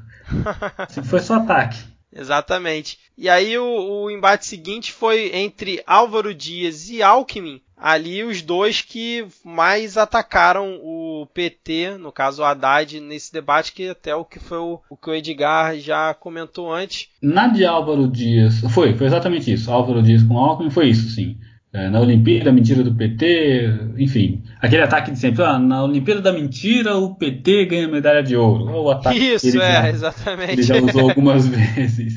Assim, 0.77 1.03
foi 1.03 1.19
só 1.19 1.35
ataque. 1.35 1.79
Exatamente. 2.13 2.99
E 3.17 3.29
aí 3.29 3.57
o, 3.57 4.03
o 4.03 4.11
embate 4.11 4.45
seguinte 4.45 4.91
foi 4.91 5.31
entre 5.33 5.81
Álvaro 5.87 6.33
Dias 6.33 6.89
e 6.89 7.01
Alckmin, 7.01 7.61
ali 7.81 8.23
os 8.23 8.43
dois 8.43 8.81
que 8.81 9.25
mais 9.43 9.97
atacaram 9.97 10.79
o 10.83 11.27
PT, 11.33 11.97
no 11.97 12.11
caso 12.11 12.43
o 12.43 12.45
Haddad, 12.45 12.99
nesse 12.99 13.33
debate, 13.33 13.73
que 13.73 13.89
até 13.89 14.15
o 14.15 14.23
que 14.23 14.39
foi 14.39 14.59
o, 14.59 14.79
o 14.87 14.95
que 14.95 15.09
o 15.09 15.15
Edgar 15.15 15.75
já 15.77 16.13
comentou 16.13 16.71
antes. 16.71 17.07
Na 17.19 17.47
de 17.47 17.65
Álvaro 17.65 18.07
Dias, 18.07 18.59
foi, 18.69 18.95
foi 18.95 19.07
exatamente 19.07 19.51
isso. 19.51 19.71
Álvaro 19.71 20.03
Dias 20.03 20.21
com 20.21 20.37
Alckmin 20.37 20.69
foi 20.69 20.89
isso, 20.89 21.09
sim. 21.09 21.37
É, 21.73 21.89
na 21.89 22.01
Olimpíada, 22.01 22.51
mentira 22.51 22.83
do 22.83 22.93
PT, 22.93 23.93
enfim, 23.97 24.43
aquele 24.61 24.83
ataque 24.83 25.11
de 25.11 25.19
sempre, 25.19 25.43
ah, 25.43 25.57
na 25.57 25.83
Olimpíada 25.83 26.21
da 26.21 26.31
mentira 26.31 26.95
o 26.95 27.15
PT 27.15 27.65
ganha 27.65 27.87
medalha 27.87 28.21
de 28.21 28.35
ouro. 28.35 28.65
O 28.65 28.91
ataque 28.91 29.17
Isso, 29.17 29.47
é, 29.47 29.51
já, 29.51 29.89
exatamente. 29.89 30.53
Ele 30.53 30.63
já 30.63 30.75
usou 30.77 31.01
algumas 31.09 31.47
vezes. 31.47 32.13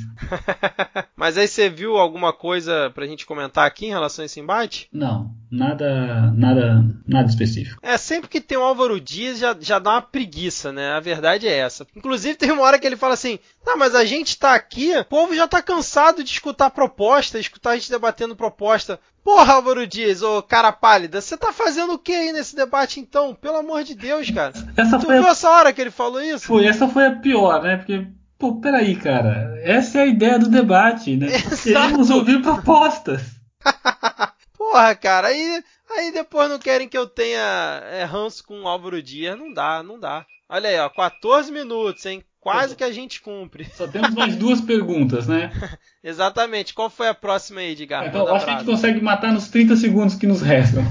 Mas 1.16 1.38
aí 1.38 1.48
você 1.48 1.70
viu 1.70 1.96
alguma 1.96 2.32
coisa 2.32 2.90
pra 2.94 3.06
gente 3.06 3.24
comentar 3.24 3.66
aqui 3.66 3.86
em 3.86 3.90
relação 3.90 4.22
a 4.22 4.26
esse 4.26 4.40
embate? 4.40 4.88
Não, 4.92 5.30
nada, 5.50 6.32
nada, 6.36 6.84
nada 7.06 7.28
específico. 7.28 7.80
É, 7.82 7.96
sempre 7.96 8.28
que 8.28 8.40
tem 8.40 8.58
o 8.58 8.62
Álvaro 8.62 9.00
Dias 9.00 9.38
já, 9.38 9.56
já 9.58 9.78
dá 9.78 9.92
uma 9.92 10.02
preguiça, 10.02 10.72
né? 10.72 10.92
A 10.92 11.00
verdade 11.00 11.48
é 11.48 11.56
essa. 11.56 11.86
Inclusive 11.96 12.36
tem 12.36 12.50
uma 12.50 12.62
hora 12.62 12.78
que 12.78 12.86
ele 12.86 12.96
fala 12.96 13.14
assim, 13.14 13.38
não, 13.64 13.78
mas 13.78 13.94
a 13.94 14.04
gente 14.04 14.38
tá 14.38 14.54
aqui, 14.54 14.94
o 14.96 15.04
povo 15.04 15.34
já 15.34 15.48
tá 15.48 15.62
cansado 15.62 16.22
de 16.22 16.30
escutar 16.30 16.70
proposta, 16.70 17.38
escutar 17.38 17.70
a 17.70 17.76
gente 17.76 17.90
debatendo 17.90 18.36
proposta. 18.36 19.00
Porra, 19.24 19.54
Álvaro 19.54 19.86
Dias, 19.86 20.20
ô 20.20 20.42
cara 20.42 20.70
pálida, 20.70 21.18
você 21.18 21.34
tá 21.34 21.50
fazendo 21.50 21.94
o 21.94 21.98
que 21.98 22.12
aí 22.12 22.30
nesse 22.34 22.54
debate 22.54 23.00
então? 23.00 23.34
Pelo 23.34 23.56
amor 23.56 23.82
de 23.84 23.94
Deus, 23.94 24.30
cara. 24.30 24.52
Essa 24.76 24.98
tu 24.98 25.06
viu 25.06 25.26
a... 25.26 25.30
essa 25.30 25.50
hora 25.50 25.72
que 25.72 25.80
ele 25.80 25.90
falou 25.90 26.22
isso? 26.22 26.46
Foi, 26.46 26.66
essa 26.66 26.86
foi 26.88 27.06
a 27.06 27.16
pior, 27.16 27.62
né? 27.62 27.76
Porque, 27.78 28.06
pô, 28.38 28.60
peraí, 28.60 28.96
cara. 28.96 29.58
Essa 29.62 29.98
é 29.98 30.02
a 30.02 30.06
ideia 30.06 30.38
do 30.38 30.48
debate, 30.48 31.16
né? 31.16 31.28
Exato. 31.34 31.62
Queremos 31.62 32.10
ouvir 32.10 32.42
propostas. 32.42 33.22
Porra, 34.58 34.94
cara, 34.94 35.28
aí, 35.28 35.62
aí 35.96 36.12
depois 36.12 36.50
não 36.50 36.58
querem 36.58 36.88
que 36.88 36.98
eu 36.98 37.06
tenha 37.06 37.82
é, 37.92 38.04
ranço 38.04 38.44
com 38.44 38.62
o 38.62 38.68
Álvaro 38.68 39.02
Dias. 39.02 39.38
Não 39.38 39.52
dá, 39.52 39.82
não 39.82 39.98
dá. 39.98 40.26
Olha 40.48 40.68
aí, 40.68 40.78
ó, 40.78 40.88
14 40.88 41.50
minutos, 41.50 42.04
hein? 42.06 42.24
Quase 42.44 42.76
que 42.76 42.84
a 42.84 42.92
gente 42.92 43.22
cumpre. 43.22 43.64
Só 43.72 43.88
temos 43.88 44.10
mais 44.10 44.36
duas 44.36 44.60
perguntas, 44.60 45.26
né? 45.26 45.50
Exatamente. 46.04 46.74
Qual 46.74 46.90
foi 46.90 47.08
a 47.08 47.14
próxima 47.14 47.60
aí, 47.60 47.72
Edgar? 47.72 48.06
Então, 48.06 48.28
acho 48.28 48.44
que 48.44 48.50
a 48.50 48.58
gente 48.58 48.66
consegue 48.66 49.00
matar 49.00 49.32
nos 49.32 49.48
30 49.48 49.74
segundos 49.76 50.14
que 50.14 50.26
nos 50.26 50.42
restam. 50.42 50.84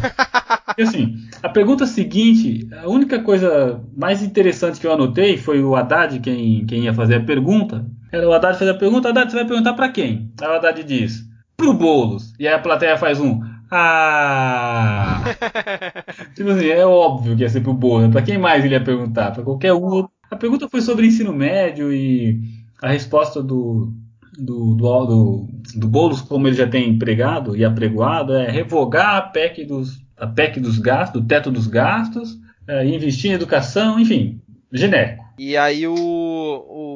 Porque, 0.66 0.82
assim, 0.82 1.16
a 1.44 1.50
pergunta 1.50 1.86
seguinte, 1.86 2.68
a 2.76 2.90
única 2.90 3.22
coisa 3.22 3.80
mais 3.96 4.24
interessante 4.24 4.80
que 4.80 4.88
eu 4.88 4.94
anotei 4.94 5.38
foi 5.38 5.64
o 5.64 5.76
Haddad, 5.76 6.20
quem, 6.22 6.66
quem 6.66 6.86
ia 6.86 6.94
fazer 6.94 7.18
a 7.18 7.24
pergunta. 7.24 7.86
Era 8.12 8.28
o 8.28 8.34
Haddad 8.34 8.58
fazer 8.58 8.72
a 8.72 8.78
pergunta, 8.78 9.10
Haddad, 9.10 9.30
você 9.30 9.38
vai 9.38 9.46
perguntar 9.46 9.74
para 9.74 9.90
quem? 9.90 10.32
Aí 10.42 10.48
o 10.48 10.54
Haddad 10.54 10.84
diz, 10.84 11.24
pro 11.56 11.72
Boulos. 11.72 12.34
E 12.40 12.48
aí 12.48 12.54
a 12.56 12.60
plateia 12.60 12.98
faz 12.98 13.20
um, 13.22 13.42
ah! 13.70 15.24
tipo 16.34 16.50
assim, 16.50 16.70
é 16.70 16.84
óbvio 16.84 17.36
que 17.36 17.44
ia 17.44 17.50
ser 17.50 17.62
pro 17.62 17.76
Boulos. 17.76 18.10
Pra 18.10 18.24
quem 18.24 18.40
mais 18.40 18.66
ele 18.66 18.74
ia 18.74 18.84
perguntar? 18.84 19.30
Pra 19.30 19.44
qualquer 19.44 19.74
um 19.74 19.84
outro 19.84 20.12
a 20.34 20.36
pergunta 20.36 20.68
foi 20.68 20.82
sobre 20.82 21.06
ensino 21.06 21.32
médio 21.32 21.94
e 21.94 22.40
a 22.82 22.90
resposta 22.90 23.42
do, 23.42 23.94
do, 24.38 24.76
do, 24.76 25.06
do, 25.06 25.48
do 25.76 25.88
Boulos, 25.88 26.22
como 26.22 26.48
ele 26.48 26.56
já 26.56 26.68
tem 26.68 26.90
empregado 26.90 27.56
e 27.56 27.64
apregoado, 27.64 28.34
é 28.34 28.50
revogar 28.50 29.16
a 29.16 29.22
PEC 29.22 29.64
dos, 29.64 30.02
a 30.18 30.28
PEC 30.28 30.60
dos 30.60 30.80
gastos, 30.80 31.22
do 31.22 31.28
teto 31.28 31.52
dos 31.52 31.68
gastos, 31.68 32.38
é, 32.68 32.86
investir 32.86 33.32
em 33.32 33.36
educação, 33.36 34.00
enfim, 34.00 34.42
genérico. 34.72 35.24
E 35.38 35.56
aí 35.56 35.88
o, 35.88 35.96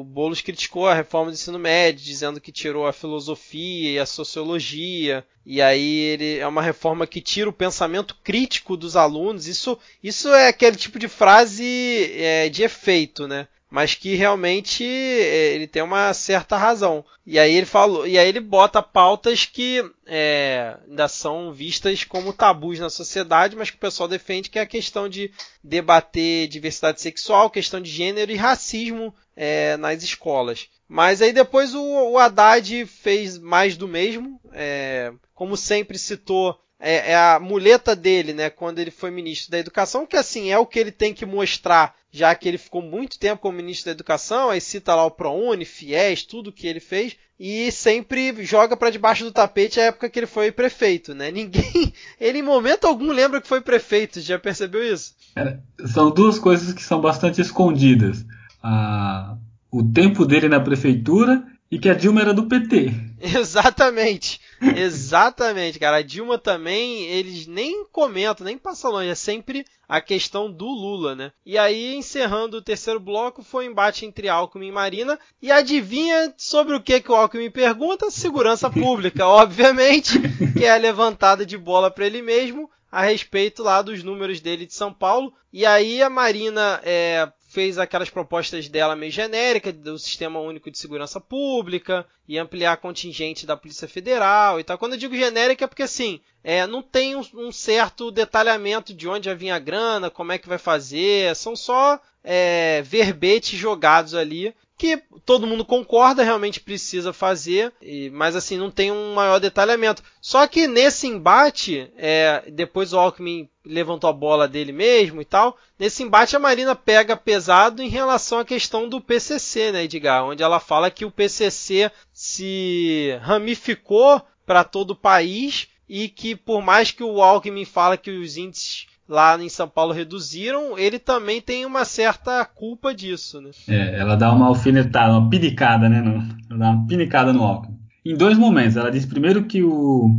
o 0.00 0.04
Boulos 0.04 0.40
criticou 0.40 0.86
a 0.86 0.94
reforma 0.94 1.30
do 1.30 1.34
ensino 1.34 1.58
médio, 1.58 2.04
dizendo 2.04 2.40
que 2.40 2.52
tirou 2.52 2.86
a 2.86 2.92
filosofia 2.92 3.90
e 3.90 3.98
a 3.98 4.06
sociologia. 4.06 5.26
E 5.44 5.60
aí 5.60 5.98
ele 6.00 6.38
é 6.38 6.46
uma 6.46 6.62
reforma 6.62 7.06
que 7.06 7.20
tira 7.20 7.48
o 7.48 7.52
pensamento 7.52 8.16
crítico 8.22 8.76
dos 8.76 8.96
alunos. 8.96 9.46
Isso, 9.46 9.78
isso 10.02 10.28
é 10.28 10.48
aquele 10.48 10.76
tipo 10.76 10.98
de 10.98 11.08
frase 11.08 12.12
é, 12.14 12.48
de 12.48 12.62
efeito, 12.62 13.26
né? 13.26 13.48
Mas 13.70 13.94
que 13.94 14.14
realmente 14.14 14.84
é, 14.84 15.54
ele 15.54 15.66
tem 15.66 15.82
uma 15.82 16.12
certa 16.14 16.56
razão. 16.56 17.04
E 17.26 17.38
aí 17.38 17.54
ele 17.54 17.66
falou, 17.66 18.06
e 18.06 18.18
aí 18.18 18.28
ele 18.28 18.40
bota 18.40 18.82
pautas 18.82 19.44
que 19.44 19.84
é, 20.06 20.76
ainda 20.88 21.06
são 21.08 21.52
vistas 21.52 22.04
como 22.04 22.32
tabus 22.32 22.78
na 22.78 22.88
sociedade, 22.88 23.54
mas 23.54 23.70
que 23.70 23.76
o 23.76 23.80
pessoal 23.80 24.08
defende 24.08 24.48
que 24.48 24.58
é 24.58 24.62
a 24.62 24.66
questão 24.66 25.08
de 25.08 25.30
debater 25.62 26.48
diversidade 26.48 27.00
sexual, 27.00 27.50
questão 27.50 27.80
de 27.80 27.90
gênero 27.90 28.32
e 28.32 28.36
racismo 28.36 29.14
é, 29.36 29.76
nas 29.76 30.02
escolas. 30.02 30.68
Mas 30.88 31.20
aí 31.20 31.32
depois 31.32 31.74
o, 31.74 31.82
o 31.82 32.18
Haddad 32.18 32.86
fez 32.86 33.36
mais 33.38 33.76
do 33.76 33.86
mesmo, 33.86 34.40
é, 34.52 35.12
como 35.34 35.54
sempre 35.54 35.98
citou 35.98 36.58
é, 36.80 37.12
é, 37.12 37.16
a 37.16 37.40
muleta 37.40 37.96
dele, 37.96 38.32
né, 38.32 38.50
quando 38.50 38.78
ele 38.78 38.90
foi 38.90 39.10
ministro 39.10 39.50
da 39.50 39.58
Educação, 39.58 40.06
que 40.06 40.16
assim 40.16 40.50
é 40.50 40.58
o 40.58 40.66
que 40.66 40.78
ele 40.78 40.92
tem 40.92 41.12
que 41.12 41.26
mostrar, 41.26 41.94
já 42.10 42.34
que 42.34 42.48
ele 42.48 42.58
ficou 42.58 42.80
muito 42.80 43.18
tempo 43.18 43.42
como 43.42 43.56
ministro 43.56 43.86
da 43.86 43.92
Educação, 43.92 44.50
aí 44.50 44.60
cita 44.60 44.94
lá 44.94 45.04
o 45.04 45.10
ProUni, 45.10 45.64
FIES, 45.64 46.22
tudo 46.22 46.52
que 46.52 46.66
ele 46.66 46.80
fez, 46.80 47.16
e 47.38 47.70
sempre 47.70 48.44
joga 48.44 48.76
para 48.76 48.90
debaixo 48.90 49.24
do 49.24 49.32
tapete 49.32 49.80
a 49.80 49.84
época 49.84 50.08
que 50.08 50.18
ele 50.18 50.26
foi 50.26 50.50
prefeito, 50.50 51.14
né? 51.14 51.30
Ninguém, 51.30 51.92
ele 52.20 52.38
em 52.38 52.42
momento 52.42 52.86
algum 52.86 53.12
lembra 53.12 53.40
que 53.40 53.48
foi 53.48 53.60
prefeito, 53.60 54.20
já 54.20 54.38
percebeu 54.38 54.82
isso? 54.82 55.14
É, 55.36 55.58
são 55.86 56.10
duas 56.10 56.38
coisas 56.38 56.72
que 56.72 56.82
são 56.82 57.00
bastante 57.00 57.40
escondidas. 57.40 58.24
Ah, 58.62 59.36
o 59.70 59.82
tempo 59.84 60.24
dele 60.24 60.48
na 60.48 60.60
prefeitura 60.60 61.44
e 61.70 61.78
que 61.78 61.88
a 61.88 61.94
Dilma 61.94 62.20
era 62.20 62.34
do 62.34 62.46
PT. 62.46 62.92
Exatamente. 63.20 64.40
Exatamente, 64.60 65.78
cara. 65.78 65.98
A 65.98 66.02
Dilma 66.02 66.38
também, 66.38 67.04
eles 67.04 67.46
nem 67.46 67.84
comentam, 67.86 68.44
nem 68.44 68.58
passam 68.58 68.90
longe. 68.90 69.08
É 69.08 69.14
sempre 69.14 69.64
a 69.88 70.00
questão 70.00 70.50
do 70.50 70.66
Lula, 70.66 71.14
né? 71.14 71.32
E 71.44 71.56
aí, 71.56 71.94
encerrando 71.94 72.56
o 72.56 72.62
terceiro 72.62 73.00
bloco, 73.00 73.42
foi 73.42 73.64
o 73.64 73.68
um 73.68 73.72
embate 73.72 74.04
entre 74.04 74.28
Alckmin 74.28 74.68
e 74.68 74.72
Marina. 74.72 75.18
E 75.40 75.50
adivinha 75.50 76.34
sobre 76.36 76.74
o 76.74 76.80
que, 76.80 77.00
que 77.00 77.10
o 77.10 77.14
Alckmin 77.14 77.50
pergunta? 77.50 78.10
Segurança 78.10 78.70
pública, 78.70 79.26
obviamente, 79.28 80.18
que 80.56 80.64
é 80.64 80.70
a 80.70 80.76
levantada 80.76 81.46
de 81.46 81.56
bola 81.56 81.90
para 81.90 82.06
ele 82.06 82.22
mesmo 82.22 82.70
a 82.90 83.02
respeito 83.02 83.62
lá 83.62 83.82
dos 83.82 84.02
números 84.02 84.40
dele 84.40 84.66
de 84.66 84.74
São 84.74 84.92
Paulo. 84.92 85.32
E 85.52 85.64
aí 85.64 86.02
a 86.02 86.10
Marina 86.10 86.80
é, 86.82 87.30
fez 87.58 87.76
aquelas 87.76 88.08
propostas 88.08 88.68
dela 88.68 88.94
meio 88.94 89.10
genérica 89.10 89.72
do 89.72 89.98
Sistema 89.98 90.38
Único 90.38 90.70
de 90.70 90.78
Segurança 90.78 91.20
Pública 91.20 92.06
e 92.28 92.38
ampliar 92.38 92.76
contingente 92.76 93.44
da 93.44 93.56
Polícia 93.56 93.88
Federal 93.88 94.60
e 94.60 94.62
tal. 94.62 94.78
Quando 94.78 94.92
eu 94.92 94.98
digo 94.98 95.16
genérica 95.16 95.64
é 95.64 95.66
porque 95.66 95.82
assim, 95.82 96.20
é, 96.44 96.68
não 96.68 96.80
tem 96.80 97.16
um, 97.16 97.24
um, 97.34 97.50
certo 97.50 98.12
detalhamento 98.12 98.94
de 98.94 99.08
onde 99.08 99.28
vai 99.28 99.36
vir 99.36 99.50
a 99.50 99.58
grana, 99.58 100.08
como 100.08 100.30
é 100.30 100.38
que 100.38 100.48
vai 100.48 100.56
fazer, 100.56 101.34
são 101.34 101.56
só 101.56 102.00
é, 102.22 102.80
verbetes 102.82 103.58
jogados 103.58 104.14
ali 104.14 104.54
que 104.78 105.02
todo 105.26 105.46
mundo 105.46 105.64
concorda 105.64 106.22
realmente 106.22 106.60
precisa 106.60 107.12
fazer, 107.12 107.72
mas 108.12 108.36
assim 108.36 108.56
não 108.56 108.70
tem 108.70 108.92
um 108.92 109.12
maior 109.12 109.40
detalhamento. 109.40 110.04
Só 110.20 110.46
que 110.46 110.68
nesse 110.68 111.08
embate, 111.08 111.92
é, 111.96 112.44
depois 112.48 112.92
o 112.92 112.98
Alckmin 112.98 113.50
levantou 113.64 114.08
a 114.08 114.12
bola 114.12 114.46
dele 114.46 114.70
mesmo 114.70 115.20
e 115.20 115.24
tal. 115.24 115.58
Nesse 115.76 116.04
embate 116.04 116.36
a 116.36 116.38
Marina 116.38 116.76
pega 116.76 117.16
pesado 117.16 117.82
em 117.82 117.88
relação 117.88 118.38
à 118.38 118.44
questão 118.44 118.88
do 118.88 119.00
PCC, 119.00 119.72
né, 119.72 119.82
Edgar, 119.82 120.24
onde 120.24 120.44
ela 120.44 120.60
fala 120.60 120.90
que 120.90 121.04
o 121.04 121.10
PCC 121.10 121.90
se 122.12 123.18
ramificou 123.20 124.22
para 124.46 124.62
todo 124.62 124.92
o 124.92 124.96
país 124.96 125.68
e 125.88 126.08
que 126.08 126.36
por 126.36 126.62
mais 126.62 126.92
que 126.92 127.02
o 127.02 127.20
Alckmin 127.20 127.64
fala 127.64 127.96
que 127.96 128.10
os 128.10 128.36
índices 128.36 128.86
lá 129.08 129.42
em 129.42 129.48
São 129.48 129.68
Paulo 129.68 129.92
reduziram, 129.92 130.78
ele 130.78 130.98
também 130.98 131.40
tem 131.40 131.64
uma 131.64 131.84
certa 131.84 132.44
culpa 132.44 132.94
disso, 132.94 133.40
né? 133.40 133.50
É, 133.66 133.98
ela 133.98 134.16
dá 134.16 134.30
uma 134.32 134.46
alfinetada, 134.46 135.18
uma 135.18 135.30
pinicada, 135.30 135.88
né? 135.88 136.28
ela 136.50 136.58
dá 136.58 136.70
uma 136.70 136.86
pinicada 136.86 137.32
no 137.32 137.42
Alckmin. 137.42 137.78
Em 138.04 138.16
dois 138.16 138.36
momentos. 138.36 138.76
Ela 138.76 138.90
diz 138.90 139.06
primeiro 139.06 139.44
que 139.44 139.62
o, 139.62 140.14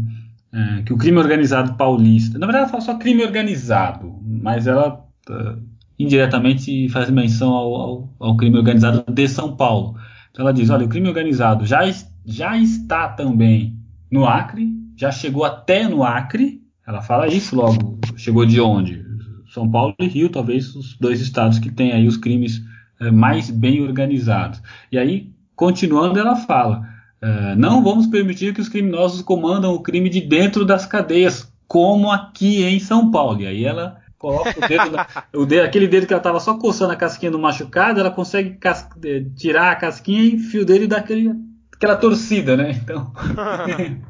é, 0.52 0.82
que 0.84 0.94
o 0.94 0.98
crime 0.98 1.18
organizado 1.18 1.76
paulista. 1.76 2.40
Na 2.40 2.46
verdade, 2.46 2.64
ela 2.64 2.72
fala 2.72 2.82
só 2.82 2.98
crime 2.98 3.24
organizado, 3.24 4.16
mas 4.24 4.68
ela 4.68 5.06
uh, 5.30 5.62
indiretamente 5.98 6.90
faz 6.90 7.10
menção 7.10 7.54
ao, 7.54 7.76
ao, 7.76 8.10
ao, 8.20 8.38
crime 8.38 8.58
organizado 8.58 9.04
de 9.12 9.28
São 9.28 9.56
Paulo. 9.56 9.96
Então 10.32 10.44
ela 10.44 10.54
diz: 10.54 10.70
olha, 10.70 10.86
o 10.86 10.90
crime 10.90 11.08
organizado 11.08 11.66
já, 11.66 11.82
já 12.26 12.58
está 12.58 13.08
também 13.08 13.76
no 14.12 14.26
Acre, 14.26 14.68
já 14.96 15.12
chegou 15.12 15.44
até 15.44 15.88
no 15.88 16.04
Acre. 16.04 16.62
Ela 16.86 17.02
fala 17.02 17.28
isso 17.28 17.56
logo 17.56 17.99
chegou 18.20 18.46
de 18.46 18.60
onde? 18.60 19.06
São 19.54 19.70
Paulo 19.70 19.96
e 20.00 20.08
Rio, 20.08 20.30
talvez 20.30 20.76
os 20.76 20.96
dois 20.98 21.22
estados 21.22 21.58
que 21.58 21.72
têm 21.72 21.92
aí 21.92 22.08
os 22.08 22.18
crimes 22.18 22.62
é, 23.00 23.10
mais 23.10 23.50
bem 23.50 23.82
organizados. 23.82 24.62
E 24.92 24.98
aí, 24.98 25.32
continuando, 25.56 26.20
ela 26.20 26.36
fala: 26.36 26.88
é, 27.22 27.56
não 27.56 27.84
vamos 27.84 28.08
permitir 28.08 28.54
que 28.54 28.62
os 28.62 28.70
criminosos 28.70 29.22
comandam 29.22 29.74
o 29.74 29.82
crime 29.82 30.10
de 30.10 30.22
dentro 30.22 30.66
das 30.66 30.86
cadeias, 30.86 31.52
como 31.68 32.12
aqui 32.12 32.64
em 32.64 32.80
São 32.80 33.10
Paulo. 33.10 33.42
E 33.42 33.48
aí 33.48 33.66
ela 33.66 33.98
coloca 34.18 34.54
o 34.58 34.68
dedo, 34.68 34.92
na, 34.92 35.08
o 35.34 35.46
dedo 35.46 35.66
aquele 35.66 35.88
dedo 35.88 36.06
que 36.06 36.14
ela 36.14 36.20
estava 36.20 36.40
só 36.40 36.58
coçando 36.58 36.92
a 36.92 36.98
casquinha 36.98 37.32
do 37.32 37.40
machucado, 37.40 38.00
ela 38.00 38.12
consegue 38.12 38.58
é, 39.04 39.26
tirar 39.36 39.72
a 39.72 39.76
casquinha 39.76 40.22
e 40.22 40.38
fio 40.38 40.66
dele 40.66 40.88
dá 40.88 40.98
aquele, 40.98 41.34
aquela 41.74 41.96
torcida, 41.96 42.56
né? 42.56 42.72
Então. 42.72 43.12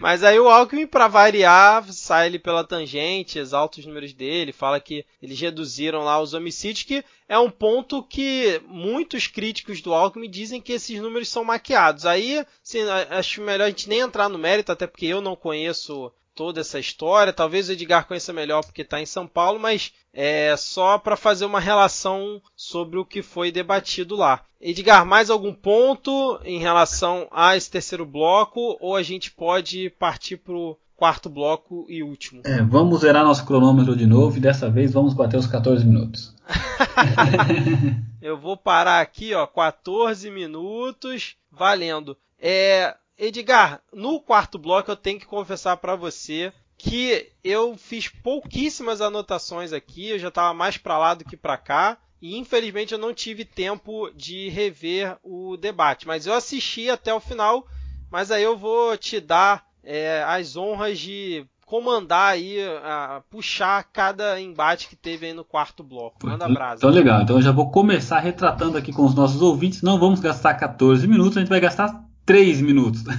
Mas 0.00 0.22
aí 0.22 0.38
o 0.38 0.48
Alckmin, 0.48 0.86
para 0.86 1.08
variar, 1.08 1.92
sai 1.92 2.26
ele 2.26 2.38
pela 2.38 2.64
tangente, 2.64 3.38
exalta 3.38 3.80
os 3.80 3.86
números 3.86 4.12
dele, 4.12 4.52
fala 4.52 4.80
que 4.80 5.04
eles 5.22 5.40
reduziram 5.40 6.02
lá 6.02 6.20
os 6.20 6.34
homicídios, 6.34 6.84
que 6.84 7.04
é 7.28 7.38
um 7.38 7.50
ponto 7.50 8.02
que 8.02 8.60
muitos 8.66 9.26
críticos 9.26 9.80
do 9.80 9.92
Alckmin 9.92 10.30
dizem 10.30 10.60
que 10.60 10.72
esses 10.72 11.00
números 11.00 11.28
são 11.28 11.44
maquiados. 11.44 12.06
Aí, 12.06 12.44
assim, 12.62 12.80
acho 13.10 13.40
melhor 13.40 13.64
a 13.64 13.68
gente 13.68 13.88
nem 13.88 14.00
entrar 14.00 14.28
no 14.28 14.38
mérito, 14.38 14.72
até 14.72 14.86
porque 14.86 15.06
eu 15.06 15.20
não 15.20 15.36
conheço 15.36 16.12
toda 16.34 16.60
essa 16.60 16.78
história. 16.78 17.32
Talvez 17.32 17.68
o 17.68 17.72
Edgar 17.72 18.06
conheça 18.06 18.32
melhor 18.32 18.64
porque 18.64 18.82
está 18.82 19.00
em 19.00 19.06
São 19.06 19.26
Paulo, 19.26 19.58
mas 19.58 19.92
é 20.12 20.54
só 20.56 20.98
para 20.98 21.16
fazer 21.16 21.44
uma 21.44 21.60
relação 21.60 22.40
sobre 22.56 22.98
o 22.98 23.04
que 23.04 23.22
foi 23.22 23.52
debatido 23.52 24.16
lá. 24.16 24.42
Edgar, 24.60 25.04
mais 25.04 25.30
algum 25.30 25.52
ponto 25.52 26.40
em 26.44 26.58
relação 26.58 27.28
a 27.30 27.56
esse 27.56 27.70
terceiro 27.70 28.06
bloco 28.06 28.76
ou 28.80 28.96
a 28.96 29.02
gente 29.02 29.30
pode 29.30 29.90
partir 29.90 30.38
para 30.38 30.54
o 30.54 30.76
quarto 30.96 31.28
bloco 31.28 31.86
e 31.88 32.02
último? 32.02 32.42
É, 32.44 32.62
vamos 32.62 33.00
zerar 33.00 33.24
nosso 33.24 33.44
cronômetro 33.44 33.96
de 33.96 34.06
novo 34.06 34.36
e 34.36 34.40
dessa 34.40 34.70
vez 34.70 34.92
vamos 34.92 35.12
bater 35.14 35.36
os 35.36 35.46
14 35.46 35.84
minutos. 35.84 36.34
Eu 38.22 38.38
vou 38.38 38.56
parar 38.56 39.00
aqui, 39.00 39.34
ó, 39.34 39.46
14 39.46 40.30
minutos, 40.30 41.36
valendo. 41.50 42.16
É, 42.40 42.94
Edgar, 43.18 43.80
no 43.92 44.20
quarto 44.20 44.58
bloco 44.58 44.90
eu 44.90 44.96
tenho 44.96 45.20
que 45.20 45.26
confessar 45.26 45.76
para 45.76 45.94
você 45.94 46.52
que 46.76 47.30
eu 47.42 47.76
fiz 47.76 48.08
pouquíssimas 48.08 49.00
anotações 49.00 49.72
aqui, 49.72 50.08
eu 50.08 50.18
já 50.18 50.28
estava 50.28 50.52
mais 50.52 50.76
para 50.76 50.98
lá 50.98 51.14
do 51.14 51.24
que 51.24 51.36
para 51.36 51.56
cá, 51.56 51.98
e 52.20 52.36
infelizmente 52.36 52.92
eu 52.92 52.98
não 52.98 53.14
tive 53.14 53.44
tempo 53.44 54.10
de 54.14 54.48
rever 54.48 55.16
o 55.22 55.56
debate, 55.56 56.06
mas 56.06 56.26
eu 56.26 56.34
assisti 56.34 56.90
até 56.90 57.14
o 57.14 57.20
final, 57.20 57.66
mas 58.10 58.30
aí 58.30 58.42
eu 58.42 58.56
vou 58.56 58.96
te 58.96 59.20
dar 59.20 59.64
é, 59.82 60.22
as 60.26 60.56
honras 60.56 60.98
de 60.98 61.46
comandar 61.64 62.32
aí, 62.32 62.58
a, 62.82 63.22
puxar 63.30 63.82
cada 63.84 64.40
embate 64.40 64.88
que 64.88 64.96
teve 64.96 65.26
aí 65.26 65.32
no 65.32 65.44
quarto 65.44 65.82
bloco. 65.82 66.26
Manda 66.26 66.48
brasa. 66.48 66.76
Então 66.78 66.90
legal, 66.90 67.22
então 67.22 67.36
eu 67.36 67.42
já 67.42 67.52
vou 67.52 67.70
começar 67.70 68.18
retratando 68.18 68.76
aqui 68.76 68.92
com 68.92 69.04
os 69.04 69.14
nossos 69.14 69.40
ouvintes, 69.40 69.82
não 69.82 69.98
vamos 69.98 70.20
gastar 70.20 70.54
14 70.54 71.06
minutos, 71.06 71.36
a 71.36 71.40
gente 71.40 71.48
vai 71.48 71.60
gastar 71.60 72.04
3 72.24 72.60
minutos. 72.60 73.04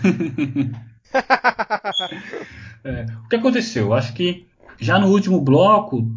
é, 2.83 3.05
o 3.23 3.29
que 3.29 3.35
aconteceu? 3.35 3.93
Acho 3.93 4.13
que 4.13 4.45
já 4.79 4.99
no 4.99 5.07
último 5.07 5.39
bloco 5.41 6.09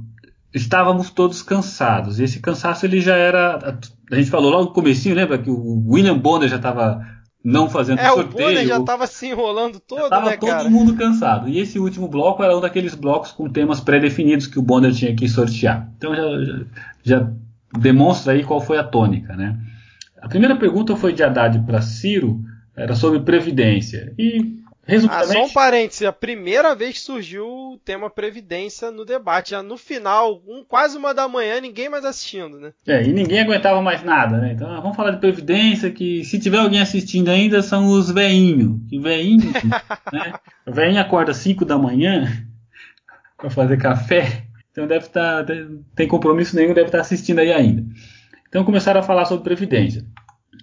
estávamos 0.53 1.11
todos 1.11 1.43
cansados. 1.43 2.19
E 2.19 2.25
esse 2.25 2.41
cansaço 2.41 2.87
ele 2.87 3.01
já 3.01 3.17
era. 3.17 3.79
A 4.11 4.15
gente 4.15 4.31
falou 4.31 4.51
logo 4.51 4.65
no 4.65 4.73
comecinho, 4.73 5.15
lembra 5.15 5.39
que 5.39 5.51
o 5.51 5.85
William 5.89 6.19
Bonner 6.19 6.49
já 6.49 6.57
estava 6.57 7.07
não 7.45 7.69
fazendo 7.69 8.01
é, 8.01 8.09
sorteio. 8.09 8.29
O 8.29 8.49
Bonner 8.49 8.67
já 8.67 8.79
estava 8.79 9.07
se 9.07 9.27
enrolando 9.27 9.81
todo, 9.81 10.05
Estava 10.05 10.31
né, 10.31 10.37
todo 10.37 10.49
cara? 10.51 10.71
mundo 10.71 10.95
cansado. 10.97 11.49
E 11.49 11.59
esse 11.59 11.79
último 11.79 12.09
bloco 12.09 12.43
era 12.43 12.57
um 12.57 12.61
daqueles 12.61 12.95
blocos 12.95 13.33
com 13.33 13.49
temas 13.49 13.81
pré-definidos 13.81 14.47
que 14.47 14.59
o 14.59 14.63
Bonner 14.63 14.93
tinha 14.93 15.15
que 15.15 15.29
sortear. 15.29 15.91
Então 15.97 16.15
já, 16.15 16.45
já, 16.45 16.65
já 17.05 17.33
demonstra 17.79 18.33
aí 18.33 18.45
qual 18.45 18.61
foi 18.61 18.79
a 18.79 18.85
tônica, 18.85 19.37
né? 19.37 19.59
A 20.21 20.29
primeira 20.29 20.57
pergunta 20.57 20.97
foi 20.97 21.13
de 21.13 21.23
Haddad 21.23 21.61
para 21.61 21.81
Ciro, 21.81 22.43
era 22.79 22.95
sobre 22.95 23.21
previdência. 23.21 24.15
E 24.19 24.59
Resumidamente... 24.89 25.37
Ah, 25.37 25.41
só 25.41 25.45
um 25.45 25.53
parêntese, 25.53 26.07
a 26.07 26.13
primeira 26.13 26.75
vez 26.75 26.95
que 26.95 27.01
surgiu 27.01 27.47
o 27.47 27.79
tema 27.85 28.09
Previdência 28.09 28.91
no 28.91 29.05
debate, 29.05 29.51
já 29.51 29.63
no 29.63 29.77
final, 29.77 30.43
um, 30.49 30.65
quase 30.67 30.97
uma 30.97 31.13
da 31.13 31.29
manhã, 31.29 31.61
ninguém 31.61 31.91
mais 31.91 32.07
assistindo, 32.07 32.59
né? 32.59 32.73
É, 32.87 33.03
e 33.03 33.13
ninguém 33.13 33.41
aguentava 33.41 33.83
mais 33.83 34.03
nada, 34.03 34.39
né? 34.39 34.53
Então 34.55 34.67
ah, 34.67 34.81
vamos 34.81 34.97
falar 34.97 35.11
de 35.11 35.21
Previdência, 35.21 35.91
que 35.91 36.25
se 36.25 36.39
tiver 36.39 36.57
alguém 36.57 36.81
assistindo 36.81 37.29
ainda, 37.29 37.61
são 37.61 37.89
os 37.89 38.11
veinhos. 38.11 38.81
Que 38.89 38.99
veinho, 38.99 39.53
né? 40.11 40.33
O 40.67 40.73
veinho 40.73 40.99
acorda 40.99 41.35
5 41.35 41.67
da 41.67 41.77
manhã 41.77 42.27
para 43.37 43.51
fazer 43.51 43.77
café, 43.77 44.45
então 44.73 44.87
deve 44.87 45.05
estar, 45.05 45.45
tá, 45.45 45.53
tem 45.95 46.09
compromisso 46.09 46.57
nenhum, 46.57 46.73
deve 46.73 46.87
estar 46.87 46.99
tá 46.99 47.03
assistindo 47.03 47.41
aí 47.41 47.53
ainda. 47.53 47.85
Então 48.49 48.65
começaram 48.65 49.01
a 49.01 49.05
falar 49.05 49.27
sobre 49.27 49.45
Previdência. 49.45 50.03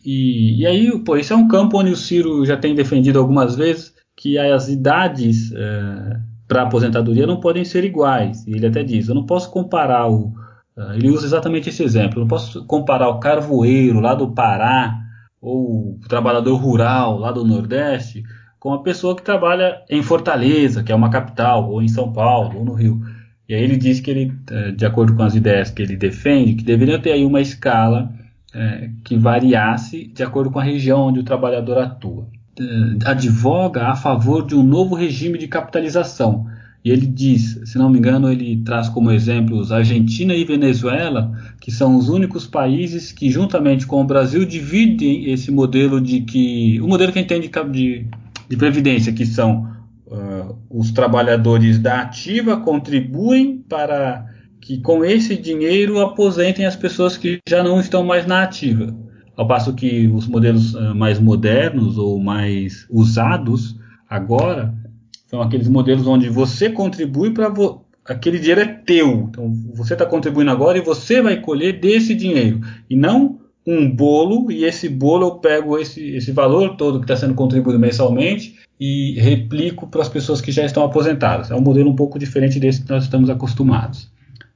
E, 0.06 0.62
e 0.62 0.68
aí, 0.68 1.00
pô, 1.00 1.18
esse 1.18 1.34
é 1.34 1.36
um 1.36 1.48
campo 1.48 1.80
onde 1.80 1.92
o 1.92 1.96
Ciro 1.96 2.46
já 2.46 2.56
tem 2.56 2.76
defendido 2.76 3.18
algumas 3.18 3.56
vezes, 3.56 3.94
que 4.16 4.38
as 4.38 4.70
idades 4.70 5.52
é, 5.52 6.20
para 6.48 6.62
aposentadoria 6.62 7.26
não 7.26 7.40
podem 7.40 7.66
ser 7.66 7.84
iguais. 7.84 8.46
E 8.46 8.52
ele 8.52 8.68
até 8.68 8.84
diz: 8.84 9.10
eu 9.10 9.16
não 9.16 9.26
posso 9.26 9.50
comparar 9.50 10.08
o. 10.08 10.32
É, 10.78 10.96
ele 10.96 11.10
usa 11.10 11.26
exatamente 11.26 11.70
esse 11.70 11.84
exemplo. 11.84 12.20
Eu 12.20 12.22
não 12.22 12.28
posso 12.28 12.64
comparar 12.66 13.10
o 13.10 13.20
carvoeiro 13.20 14.00
lá 14.00 14.14
do 14.14 14.32
Pará 14.32 14.96
ou 15.42 15.96
o 15.96 16.00
trabalhador 16.08 16.56
rural 16.56 17.18
lá 17.18 17.32
do 17.32 17.44
Nordeste 17.44 18.24
com 18.60 18.74
a 18.74 18.82
pessoa 18.82 19.16
que 19.16 19.22
trabalha 19.22 19.84
em 19.90 20.02
Fortaleza, 20.02 20.84
que 20.84 20.92
é 20.92 20.96
uma 20.96 21.12
capital, 21.12 21.70
ou 21.70 21.84
em 21.84 21.88
São 21.88 22.12
Paulo, 22.12 22.58
ou 22.58 22.66
no 22.66 22.74
Rio. 22.74 23.00
E 23.48 23.54
aí 23.54 23.62
ele 23.62 23.78
diz 23.78 24.00
que 24.00 24.10
ele, 24.10 24.34
é, 24.50 24.72
de 24.72 24.86
acordo 24.86 25.16
com 25.16 25.22
as 25.22 25.36
ideias 25.36 25.70
que 25.70 25.84
ele 25.84 25.96
defende, 25.96 26.56
que 26.56 26.64
deveria 26.64 26.98
ter 26.98 27.12
aí 27.12 27.24
uma 27.24 27.42
escala 27.42 28.12
que 29.04 29.18
variasse 29.18 30.08
de 30.08 30.24
acordo 30.24 30.52
com 30.52 30.60
a 30.60 30.64
região 30.64 31.08
onde 31.08 31.20
o 31.20 31.24
trabalhador 31.24 31.78
atua. 31.78 32.28
Eh, 32.60 32.98
advoga 33.06 33.88
a 33.88 33.96
favor 33.96 34.46
de 34.46 34.56
um 34.56 34.64
novo 34.64 34.96
regime 34.96 35.38
de 35.38 35.48
capitalização. 35.48 36.46
E 36.84 36.92
ele 36.92 37.08
diz, 37.08 37.60
se 37.66 37.78
não 37.78 37.90
me 37.90 37.98
engano, 37.98 38.32
ele 38.32 38.62
traz 38.64 38.88
como 38.88 39.12
exemplos 39.12 39.72
Argentina 39.72 40.36
e 40.36 40.46
Venezuela, 40.46 41.32
que 41.60 41.72
são 41.72 41.98
os 41.98 42.10
únicos 42.10 42.46
países 42.46 43.12
que, 43.12 43.30
juntamente 43.32 43.88
com 43.88 44.02
o 44.02 44.06
Brasil, 44.06 44.46
dividem 44.46 45.32
esse 45.32 45.52
modelo 45.52 46.00
de 46.00 46.22
que. 46.22 46.80
o 46.80 46.88
modelo 46.88 47.12
que 47.12 47.20
a 47.20 47.22
gente 47.22 47.30
tem 47.30 47.42
de, 47.42 47.50
de 47.72 48.08
de 48.48 48.58
previdência, 48.58 49.14
que 49.14 49.26
são 49.26 49.68
uh, 50.08 50.58
os 50.70 50.92
trabalhadores 50.92 51.80
da 51.80 52.02
ativa 52.02 52.58
contribuem 52.58 53.58
para 53.58 54.26
que 54.66 54.80
com 54.80 55.06
esse 55.06 55.38
dinheiro 55.38 56.00
aposentem 56.00 56.66
as 56.66 56.76
pessoas 56.76 57.16
que 57.16 57.40
já 57.48 57.62
não 57.62 57.80
estão 57.80 58.04
mais 58.04 58.26
na 58.26 58.42
ativa. 58.42 58.96
Ao 59.38 59.48
passo 59.48 59.76
que 59.76 60.08
os 60.08 60.26
modelos 60.28 60.74
uh, 60.74 60.96
mais 60.96 61.20
modernos 61.20 62.00
ou 62.00 62.20
mais 62.20 62.88
usados 62.90 63.76
agora 64.10 64.74
são 65.28 65.40
aqueles 65.40 65.68
modelos 65.68 66.08
onde 66.08 66.30
você 66.30 66.68
contribui 66.68 67.30
para 67.30 67.48
vo 67.48 67.86
aquele 68.04 68.40
dinheiro 68.40 68.62
é 68.62 68.66
teu. 68.66 69.28
Então 69.30 69.54
você 69.76 69.94
está 69.94 70.04
contribuindo 70.04 70.50
agora 70.50 70.80
e 70.80 70.82
você 70.82 71.22
vai 71.22 71.40
colher 71.40 71.80
desse 71.80 72.16
dinheiro 72.16 72.62
e 72.90 72.96
não 72.96 73.38
um 73.68 73.88
bolo 73.88 74.52
e 74.52 74.66
esse 74.66 74.90
bolo 74.90 75.28
eu 75.28 75.36
pego 75.36 75.78
esse, 75.78 76.16
esse 76.16 76.32
valor 76.32 76.76
todo 76.76 76.98
que 76.98 77.06
está 77.06 77.16
sendo 77.16 77.36
contribuído 77.36 77.78
mensalmente 77.78 78.56
e 78.80 79.14
replico 79.20 79.86
para 79.86 80.02
as 80.02 80.10
pessoas 80.10 80.42
que 80.42 80.52
já 80.52 80.66
estão 80.66 80.84
aposentadas. 80.84 81.52
É 81.52 81.56
um 81.56 81.62
modelo 81.62 81.92
um 81.92 81.96
pouco 81.96 82.18
diferente 82.18 82.60
desse 82.60 82.82
que 82.82 82.90
nós 82.90 83.04
estamos 83.04 83.30
acostumados. 83.30 84.15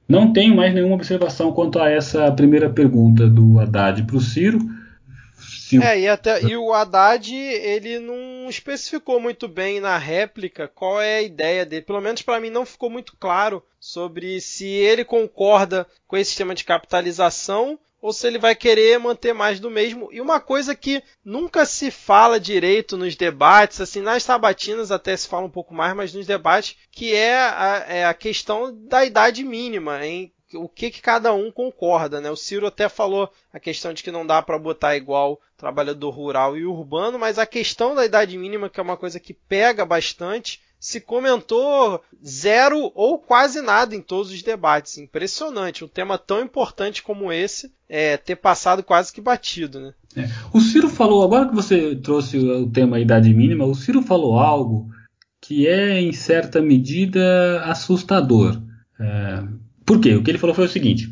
Não 0.09 0.33
tenho 0.33 0.55
mais 0.55 0.73
nenhuma 0.73 0.95
observação 0.95 1.53
quanto 1.53 1.77
a 1.77 1.87
essa 1.87 2.31
primeira 2.31 2.67
pergunta 2.67 3.27
do 3.29 3.59
Haddad 3.59 4.03
para 4.03 4.15
o 4.15 4.21
Ciro. 4.21 4.57
É, 5.83 5.99
e, 5.99 6.07
até, 6.07 6.41
e 6.41 6.57
o 6.57 6.73
Haddad, 6.73 7.31
ele 7.31 7.99
não 7.99 8.49
especificou 8.49 9.19
muito 9.19 9.47
bem 9.47 9.79
na 9.79 9.99
réplica 9.99 10.67
qual 10.67 10.99
é 10.99 11.17
a 11.17 11.21
ideia 11.21 11.63
dele. 11.63 11.85
Pelo 11.85 12.01
menos 12.01 12.23
para 12.23 12.39
mim 12.39 12.49
não 12.49 12.65
ficou 12.65 12.89
muito 12.89 13.15
claro 13.19 13.63
sobre 13.79 14.41
se 14.41 14.65
ele 14.65 15.05
concorda 15.05 15.85
com 16.07 16.17
esse 16.17 16.29
sistema 16.31 16.55
de 16.55 16.63
capitalização 16.63 17.77
ou 18.01 18.13
se 18.13 18.25
ele 18.27 18.39
vai 18.39 18.55
querer 18.55 18.99
manter 18.99 19.33
mais 19.33 19.59
do 19.59 19.69
mesmo. 19.69 20.09
E 20.11 20.21
uma 20.21 20.39
coisa 20.39 20.75
que 20.75 21.03
nunca 21.23 21.65
se 21.65 21.91
fala 21.91 22.39
direito 22.39 22.97
nos 22.97 23.15
debates, 23.15 23.81
assim, 23.81 24.01
nas 24.01 24.23
sabatinas 24.23 24.91
até 24.91 25.15
se 25.15 25.27
fala 25.27 25.45
um 25.45 25.51
pouco 25.51 25.73
mais, 25.73 25.95
mas 25.95 26.13
nos 26.13 26.25
debates, 26.25 26.77
que 26.91 27.13
é 27.13 27.35
a, 27.37 27.85
é 27.87 28.05
a 28.05 28.13
questão 28.13 28.75
da 28.87 29.05
idade 29.05 29.43
mínima, 29.43 30.05
em 30.05 30.31
o 30.53 30.67
que, 30.67 30.89
que 30.89 31.01
cada 31.01 31.31
um 31.33 31.51
concorda, 31.51 32.19
né? 32.19 32.31
O 32.31 32.35
Ciro 32.35 32.65
até 32.65 32.89
falou 32.89 33.31
a 33.53 33.59
questão 33.59 33.93
de 33.93 34.01
que 34.01 34.11
não 34.11 34.25
dá 34.25 34.41
para 34.41 34.57
botar 34.57 34.95
igual 34.95 35.39
trabalhador 35.55 36.09
rural 36.09 36.57
e 36.57 36.65
urbano, 36.65 37.19
mas 37.19 37.37
a 37.37 37.45
questão 37.45 37.93
da 37.93 38.05
idade 38.05 38.37
mínima, 38.37 38.69
que 38.69 38.79
é 38.79 38.83
uma 38.83 38.97
coisa 38.97 39.19
que 39.19 39.33
pega 39.33 39.85
bastante, 39.85 40.59
se 40.79 41.01
comentou 41.01 42.01
zero 42.25 42.91
ou 42.95 43.19
quase 43.19 43.61
nada 43.61 43.95
em 43.95 44.01
todos 44.01 44.31
os 44.31 44.41
debates. 44.41 44.97
Impressionante. 44.97 45.83
Um 45.83 45.87
tema 45.87 46.17
tão 46.17 46.41
importante 46.41 47.03
como 47.03 47.31
esse 47.31 47.71
é, 47.87 48.15
ter 48.15 48.37
passado 48.37 48.81
quase 48.81 49.11
que 49.11 49.19
batido. 49.19 49.79
Né? 49.79 49.93
É. 50.15 50.29
O 50.53 50.61
Ciro 50.61 50.87
falou, 50.87 51.23
agora 51.23 51.49
que 51.49 51.55
você 51.55 51.95
trouxe 51.95 52.37
o 52.37 52.69
tema 52.69 52.99
idade 52.99 53.33
mínima, 53.33 53.65
o 53.65 53.75
Ciro 53.75 54.01
falou 54.01 54.39
algo 54.39 54.89
que 55.41 55.67
é, 55.67 55.99
em 55.99 56.13
certa 56.13 56.61
medida, 56.61 57.61
assustador. 57.65 58.61
É, 58.99 59.43
por 59.85 59.99
quê? 59.99 60.15
O 60.15 60.23
que 60.23 60.31
ele 60.31 60.37
falou 60.37 60.55
foi 60.55 60.65
o 60.65 60.69
seguinte: 60.69 61.11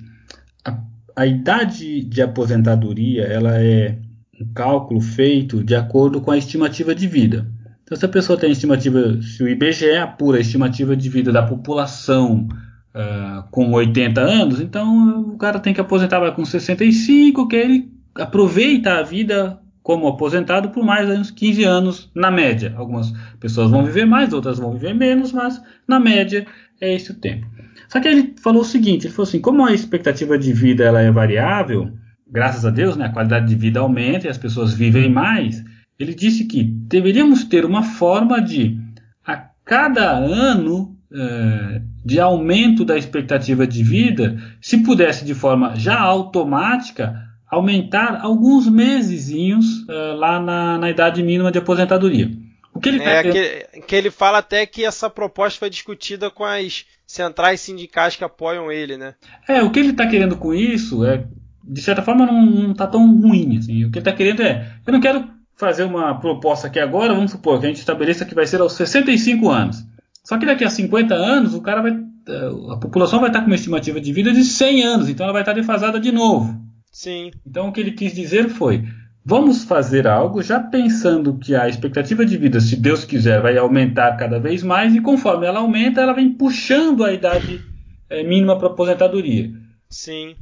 a, 0.64 0.80
a 1.16 1.26
idade 1.26 2.04
de 2.04 2.22
aposentadoria 2.22 3.24
ela 3.24 3.62
é 3.62 3.98
um 4.40 4.54
cálculo 4.54 5.02
feito 5.02 5.64
de 5.64 5.76
acordo 5.76 6.22
com 6.22 6.30
a 6.30 6.38
estimativa 6.38 6.94
de 6.94 7.08
vida. 7.08 7.52
Então, 7.88 7.98
se 7.98 8.06
a 8.06 8.10
pessoa 8.10 8.38
tem 8.38 8.52
estimativa, 8.52 9.22
se 9.22 9.42
o 9.42 9.48
IBGE 9.48 9.96
apura 9.96 10.40
a 10.40 10.42
estimativa 10.42 10.94
de 10.94 11.08
vida 11.08 11.32
da 11.32 11.42
população 11.42 12.46
uh, 12.94 13.50
com 13.50 13.72
80 13.72 14.20
anos, 14.20 14.60
então 14.60 15.22
o 15.22 15.38
cara 15.38 15.58
tem 15.58 15.74
que 15.74 15.80
aposentar 15.80 16.30
com 16.34 16.44
65, 16.44 17.48
que 17.48 17.56
ele 17.56 17.90
aproveita 18.14 18.96
a 18.96 19.04
vida 19.04 19.58
como 19.82 20.06
aposentado 20.06 20.68
por 20.72 20.84
mais 20.84 21.10
uns 21.10 21.32
15 21.32 21.64
anos 21.64 22.12
na 22.14 22.30
média. 22.30 22.74
Algumas 22.76 23.14
pessoas 23.40 23.72
vão 23.72 23.86
viver 23.86 24.06
mais, 24.06 24.34
outras 24.34 24.60
vão 24.60 24.74
viver 24.74 24.94
menos, 24.94 25.32
mas 25.32 25.62
na 25.88 25.98
média 25.98 26.46
é 26.82 26.94
esse 26.94 27.12
o 27.12 27.16
tempo. 27.16 27.48
Só 27.88 28.02
que 28.02 28.10
ele 28.10 28.36
falou 28.44 28.64
o 28.64 28.66
seguinte, 28.66 29.08
ele 29.08 29.14
falou 29.14 29.30
assim, 29.30 29.40
como 29.40 29.66
a 29.66 29.74
expectativa 29.74 30.38
de 30.38 30.52
vida 30.52 30.84
ela 30.84 31.00
é 31.00 31.10
variável, 31.10 31.90
graças 32.30 32.66
a 32.66 32.70
Deus, 32.70 32.98
né, 32.98 33.06
a 33.06 33.14
qualidade 33.14 33.48
de 33.48 33.56
vida 33.56 33.80
aumenta 33.80 34.28
e 34.28 34.30
as 34.30 34.38
pessoas 34.38 34.74
vivem 34.74 35.10
mais, 35.10 35.64
ele 36.00 36.14
disse 36.14 36.46
que 36.46 36.64
deveríamos 36.64 37.44
ter 37.44 37.66
uma 37.66 37.84
forma 37.84 38.42
de, 38.42 38.78
a 39.26 39.36
cada 39.66 40.12
ano 40.12 40.96
é, 41.12 41.82
de 42.04 42.20
aumento 42.20 42.86
da 42.86 42.98
expectativa 42.98 43.66
de 43.66 43.84
vida, 43.84 44.38
se 44.62 44.78
pudesse 44.78 45.26
de 45.26 45.34
forma 45.34 45.76
já 45.76 46.00
automática, 46.00 47.24
aumentar 47.50 48.20
alguns 48.22 48.68
mesezinhos 48.68 49.88
é, 49.90 49.94
lá 50.14 50.40
na, 50.40 50.78
na, 50.78 50.90
idade 50.90 51.24
mínima 51.24 51.52
de 51.52 51.58
aposentadoria. 51.58 52.30
O 52.74 52.80
que 52.80 52.90
ele, 52.90 53.02
é, 53.02 53.24
tá 53.24 53.32
que, 53.32 53.82
que 53.82 53.96
ele 53.96 54.12
fala 54.12 54.38
até 54.38 54.66
que 54.66 54.86
essa 54.86 55.10
proposta 55.10 55.60
foi 55.60 55.70
discutida 55.70 56.30
com 56.30 56.44
as 56.44 56.86
centrais 57.08 57.62
sindicais 57.62 58.16
que 58.16 58.24
apoiam 58.24 58.72
ele, 58.72 58.98
né? 58.98 59.16
É, 59.48 59.64
o 59.64 59.72
que 59.72 59.80
ele 59.80 59.92
está 59.92 60.06
querendo 60.06 60.36
com 60.36 60.54
isso 60.54 61.04
é, 61.04 61.26
de 61.64 61.82
certa 61.82 62.02
forma, 62.02 62.26
não 62.26 62.72
está 62.72 62.86
tão 62.86 63.20
ruim. 63.20 63.58
Assim. 63.58 63.86
O 63.86 63.92
que 63.92 63.98
ele 63.98 64.08
está 64.08 64.12
querendo 64.12 64.44
é, 64.44 64.74
eu 64.86 64.94
não 64.94 65.00
quero 65.00 65.28
fazer 65.58 65.84
uma 65.84 66.20
proposta 66.20 66.68
aqui 66.68 66.80
agora, 66.80 67.14
vamos 67.14 67.32
supor 67.32 67.60
que 67.60 67.66
a 67.66 67.70
gente 67.70 67.80
estabeleça 67.80 68.26
que 68.26 68.36
vai 68.36 68.46
ser 68.46 68.62
aos 68.62 68.74
65 68.74 69.50
anos. 69.50 69.84
Só 70.24 70.38
que 70.38 70.46
daqui 70.46 70.64
a 70.64 70.70
50 70.70 71.16
anos, 71.16 71.54
o 71.54 71.62
cara 71.62 71.82
vai, 71.82 71.92
eh, 71.92 72.74
a 72.74 72.78
população 72.78 73.20
vai 73.20 73.30
estar 73.30 73.42
com 73.42 73.48
uma 73.48 73.56
estimativa 73.56 74.00
de 74.00 74.14
vida 74.14 74.32
de 74.32 74.44
100 74.44 74.84
anos, 74.84 75.10
então 75.10 75.24
ela 75.24 75.34
vai 75.34 75.42
estar 75.42 75.54
defasada 75.54 76.00
de 76.00 76.12
novo. 76.12 76.56
Sim. 76.92 77.32
Então 77.46 77.70
o 77.70 77.72
que 77.72 77.80
ele 77.80 77.92
quis 77.92 78.14
dizer 78.14 78.50
foi: 78.50 78.84
vamos 79.26 79.64
fazer 79.64 80.08
algo 80.08 80.42
já 80.44 80.60
pensando 80.60 81.38
que 81.38 81.56
a 81.56 81.68
expectativa 81.68 82.26
de 82.26 82.38
vida, 82.38 82.60
se 82.60 82.76
Deus 82.76 83.04
quiser, 83.04 83.42
vai 83.42 83.58
aumentar 83.58 84.16
cada 84.18 84.40
vez 84.40 84.62
mais 84.64 84.96
e 84.96 85.02
conforme 85.02 85.46
ela 85.46 85.60
aumenta, 85.60 86.02
ela 86.02 86.14
vem 86.14 86.34
puxando 86.34 87.04
a 87.04 87.12
idade 87.12 87.62
é, 88.10 88.24
mínima 88.24 88.58
para 88.58 88.68
aposentadoria. 88.68 89.52
Sim. 89.90 90.36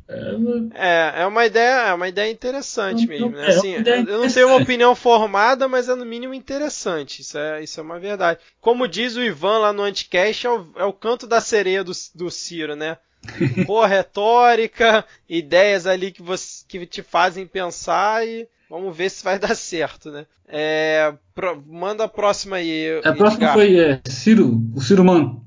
É, 0.73 1.22
é 1.22 1.26
uma 1.26 1.45
ideia, 1.45 1.89
é 1.89 1.93
uma 1.93 2.07
ideia 2.07 2.31
interessante 2.31 3.07
mesmo. 3.07 3.30
Né? 3.30 3.47
Assim, 3.47 3.73
eu 4.07 4.19
não 4.19 4.27
tenho 4.27 4.47
uma 4.47 4.57
opinião 4.57 4.95
formada, 4.95 5.67
mas 5.67 5.88
é 5.88 5.95
no 5.95 6.05
mínimo 6.05 6.34
interessante. 6.34 7.22
Isso 7.22 7.38
é, 7.38 7.63
isso 7.63 7.80
é 7.80 7.84
uma 7.84 7.99
verdade. 7.99 8.39
Como 8.59 8.88
diz 8.88 9.15
o 9.15 9.23
Ivan 9.23 9.59
lá 9.59 9.73
no 9.73 9.84
Anticast, 9.84 10.47
é 10.47 10.49
o, 10.49 10.67
é 10.77 10.84
o 10.84 10.93
canto 10.93 11.27
da 11.27 11.39
sereia 11.39 11.84
do, 11.84 11.91
do 12.15 12.31
Ciro, 12.31 12.76
né? 12.76 12.97
Boa 13.65 13.88
retórica, 13.88 15.05
ideias 15.27 15.88
ali 15.88 16.11
que, 16.11 16.22
você, 16.22 16.63
que 16.67 16.85
te 16.85 17.01
fazem 17.01 17.47
pensar 17.47 18.26
e 18.27 18.47
vamos 18.69 18.95
ver 18.95 19.09
se 19.09 19.23
vai 19.23 19.38
dar 19.39 19.55
certo, 19.55 20.11
né? 20.11 20.26
É, 20.47 21.13
pro, 21.34 21.61
manda 21.67 22.03
a 22.03 22.07
próxima 22.07 22.57
aí. 22.57 22.99
A 23.03 23.13
próxima 23.13 23.53
foi 23.53 23.77
é, 23.77 24.01
Ciro, 24.07 24.61
o 24.76 24.81
Ciro 24.81 25.03
Man, 25.03 25.41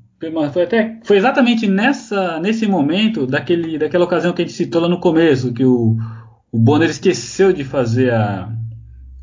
foi, 0.53 0.63
até, 0.65 0.99
foi 1.05 1.17
exatamente 1.17 1.67
nessa, 1.67 2.41
nesse 2.41 2.67
momento, 2.67 3.27
daquele, 3.27 3.79
daquela 3.79 4.05
ocasião 4.05 4.33
que 4.33 4.43
a 4.43 4.45
gente 4.45 4.57
citou 4.57 4.83
lá 4.83 4.89
no 4.89 4.99
começo, 4.99 5.53
que 5.53 5.65
o, 5.65 5.97
o 6.51 6.59
Bonner 6.59 6.91
esqueceu 6.91 7.53
de 7.53 7.63
fazer 7.63 8.13
a, 8.13 8.51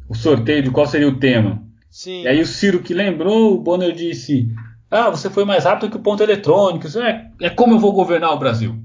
o 0.07 0.15
sorteio 0.15 0.63
de 0.63 0.71
qual 0.71 0.87
seria 0.87 1.09
o 1.09 1.19
tema. 1.19 1.61
Sim. 1.89 2.23
E 2.23 2.27
aí 2.27 2.41
o 2.41 2.45
Ciro 2.45 2.81
que 2.81 2.93
lembrou, 2.93 3.55
o 3.55 3.61
Bonner 3.61 3.93
disse: 3.93 4.49
Ah, 4.89 5.09
você 5.09 5.29
foi 5.29 5.43
mais 5.43 5.65
rápido 5.65 5.89
que 5.91 5.97
o 5.97 6.01
ponto 6.01 6.23
eletrônico. 6.23 6.87
Isso 6.87 6.99
é, 6.99 7.29
é 7.41 7.49
como 7.49 7.75
eu 7.75 7.79
vou 7.79 7.93
governar 7.93 8.31
o 8.31 8.39
Brasil. 8.39 8.75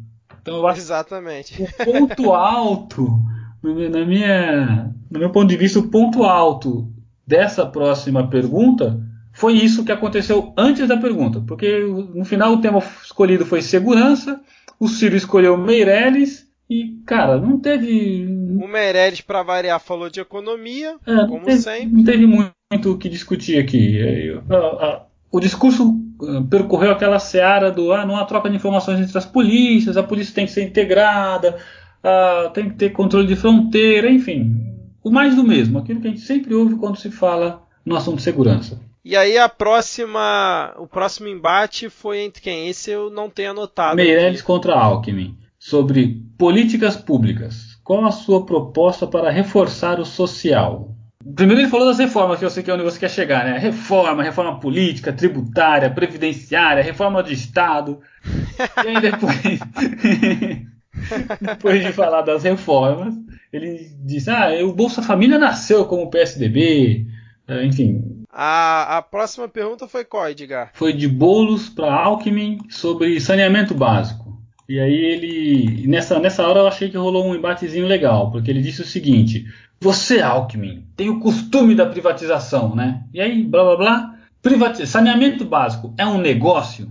Então 0.40 0.56
eu 0.56 0.66
acho 0.66 0.80
Exatamente. 0.80 1.62
O 1.62 1.84
ponto 1.84 2.32
alto, 2.32 3.20
na 3.62 4.04
minha, 4.04 4.94
no 5.10 5.18
meu 5.18 5.30
ponto 5.30 5.48
de 5.48 5.56
vista, 5.56 5.78
o 5.78 5.88
ponto 5.88 6.24
alto 6.24 6.88
dessa 7.26 7.66
próxima 7.66 8.28
pergunta 8.28 9.00
foi 9.40 9.54
isso 9.54 9.86
que 9.86 9.90
aconteceu 9.90 10.52
antes 10.54 10.86
da 10.86 10.98
pergunta, 10.98 11.42
porque 11.48 11.80
no 12.14 12.26
final 12.26 12.52
o 12.52 12.60
tema 12.60 12.78
escolhido 13.02 13.46
foi 13.46 13.62
segurança, 13.62 14.38
o 14.78 14.86
Ciro 14.86 15.16
escolheu 15.16 15.56
Meirelles 15.56 16.46
e, 16.68 17.00
cara, 17.06 17.40
não 17.40 17.58
teve. 17.58 18.26
O 18.62 18.68
Meirelles, 18.68 19.22
para 19.22 19.42
variar, 19.42 19.80
falou 19.80 20.10
de 20.10 20.20
economia, 20.20 20.94
é, 21.06 21.26
como 21.26 21.46
teve, 21.46 21.56
sempre. 21.56 21.86
Não 21.86 22.04
teve 22.04 22.26
muito 22.26 22.92
o 22.92 22.98
que 22.98 23.08
discutir 23.08 23.58
aqui. 23.58 23.98
É, 23.98 25.00
o 25.32 25.40
discurso 25.40 25.98
ah, 26.22 26.44
percorreu 26.50 26.90
aquela 26.90 27.18
seara 27.18 27.70
do 27.70 27.94
ah, 27.94 28.04
não 28.04 28.18
há 28.18 28.26
troca 28.26 28.50
de 28.50 28.56
informações 28.56 29.00
entre 29.00 29.16
as 29.16 29.24
polícias, 29.24 29.96
a 29.96 30.02
polícia 30.02 30.34
tem 30.34 30.44
que 30.44 30.52
ser 30.52 30.64
integrada, 30.64 31.56
ah, 32.04 32.50
tem 32.52 32.68
que 32.68 32.76
ter 32.76 32.90
controle 32.90 33.26
de 33.26 33.36
fronteira, 33.36 34.10
enfim. 34.10 34.66
O 35.02 35.10
mais 35.10 35.34
do 35.34 35.42
mesmo, 35.42 35.78
aquilo 35.78 35.98
que 35.98 36.08
a 36.08 36.10
gente 36.10 36.20
sempre 36.20 36.54
ouve 36.54 36.74
quando 36.74 36.98
se 36.98 37.10
fala 37.10 37.62
no 37.86 37.96
assunto 37.96 38.16
de 38.16 38.22
segurança. 38.22 38.89
E 39.04 39.16
aí 39.16 39.38
a 39.38 39.48
próxima, 39.48 40.74
o 40.78 40.86
próximo 40.86 41.28
embate 41.28 41.88
foi 41.88 42.20
entre 42.20 42.42
quem? 42.42 42.68
Esse 42.68 42.90
eu 42.90 43.10
não 43.10 43.30
tenho 43.30 43.52
anotado. 43.52 43.96
Meirelles 43.96 44.42
contra 44.42 44.74
Alckmin, 44.74 45.38
sobre 45.58 46.22
políticas 46.36 46.96
públicas. 46.96 47.78
Qual 47.82 48.04
a 48.04 48.10
sua 48.10 48.44
proposta 48.44 49.06
para 49.06 49.30
reforçar 49.30 49.98
o 49.98 50.04
social? 50.04 50.94
Primeiro 51.34 51.62
ele 51.62 51.70
falou 51.70 51.86
das 51.86 51.98
reformas, 51.98 52.38
que 52.38 52.44
eu 52.44 52.50
sei 52.50 52.62
que 52.62 52.70
é 52.70 52.74
onde 52.74 52.82
você 52.82 52.98
quer 52.98 53.10
chegar, 53.10 53.44
né? 53.44 53.58
Reforma, 53.58 54.22
reforma 54.22 54.58
política, 54.58 55.12
tributária, 55.12 55.90
previdenciária, 55.90 56.82
reforma 56.82 57.22
do 57.22 57.32
Estado. 57.32 58.00
e 58.84 58.88
aí 58.88 59.00
depois, 59.00 59.60
depois 61.40 61.84
de 61.84 61.92
falar 61.92 62.22
das 62.22 62.44
reformas, 62.44 63.14
ele 63.52 63.90
disse, 64.04 64.30
ah, 64.30 64.48
o 64.64 64.72
Bolsa 64.72 65.02
Família 65.02 65.38
nasceu 65.38 65.84
como 65.84 66.10
PSDB, 66.10 67.06
é, 67.48 67.66
enfim, 67.66 68.19
A, 68.32 68.98
a 68.98 69.02
próxima 69.02 69.48
pergunta 69.48 69.88
foi 69.88 70.04
qual, 70.04 70.28
Edgar? 70.28 70.70
Foi 70.74 70.92
de 70.92 71.08
Bolos 71.08 71.68
para 71.68 71.92
Alckmin 71.92 72.58
sobre 72.68 73.20
saneamento 73.20 73.74
básico. 73.74 74.38
E 74.68 74.78
aí 74.78 74.94
ele. 74.94 75.86
Nessa, 75.88 76.20
nessa 76.20 76.46
hora 76.46 76.60
eu 76.60 76.68
achei 76.68 76.88
que 76.88 76.96
rolou 76.96 77.26
um 77.26 77.34
embatezinho 77.34 77.86
legal, 77.86 78.30
porque 78.30 78.50
ele 78.50 78.62
disse 78.62 78.82
o 78.82 78.86
seguinte: 78.86 79.46
Você, 79.80 80.20
Alckmin, 80.20 80.86
tem 80.96 81.08
o 81.08 81.18
costume 81.18 81.74
da 81.74 81.86
privatização, 81.86 82.76
né? 82.76 83.02
E 83.12 83.20
aí, 83.20 83.42
blá 83.42 83.64
blá 83.64 83.76
blá. 83.76 84.14
Privati 84.40 84.86
saneamento 84.86 85.44
básico 85.44 85.92
é 85.98 86.06
um 86.06 86.18
negócio? 86.18 86.88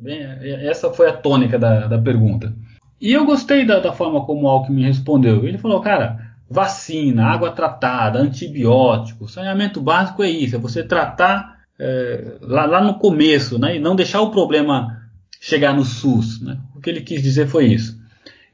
Bem, 0.00 0.20
essa 0.68 0.90
foi 0.90 1.08
a 1.08 1.16
tônica 1.16 1.58
da, 1.58 1.86
da 1.86 1.98
pergunta. 1.98 2.54
E 3.00 3.12
eu 3.12 3.24
gostei 3.24 3.64
da, 3.64 3.78
da 3.78 3.92
forma 3.92 4.24
como 4.26 4.42
o 4.42 4.48
Alckmin 4.48 4.82
respondeu. 4.82 5.46
Ele 5.46 5.56
falou, 5.56 5.80
cara, 5.80 6.29
vacina, 6.50 7.26
água 7.26 7.52
tratada, 7.52 8.18
antibiótico, 8.18 9.28
saneamento 9.28 9.80
básico 9.80 10.24
é 10.24 10.28
isso, 10.28 10.56
é 10.56 10.58
você 10.58 10.82
tratar 10.82 11.60
é, 11.78 12.38
lá, 12.42 12.66
lá, 12.66 12.82
no 12.82 12.94
começo, 12.94 13.56
né, 13.56 13.76
e 13.76 13.78
não 13.78 13.94
deixar 13.94 14.20
o 14.20 14.32
problema 14.32 15.00
chegar 15.40 15.72
no 15.72 15.84
SUS. 15.84 16.42
Né? 16.42 16.58
O 16.74 16.80
que 16.80 16.90
ele 16.90 17.02
quis 17.02 17.22
dizer 17.22 17.46
foi 17.46 17.66
isso. 17.66 17.98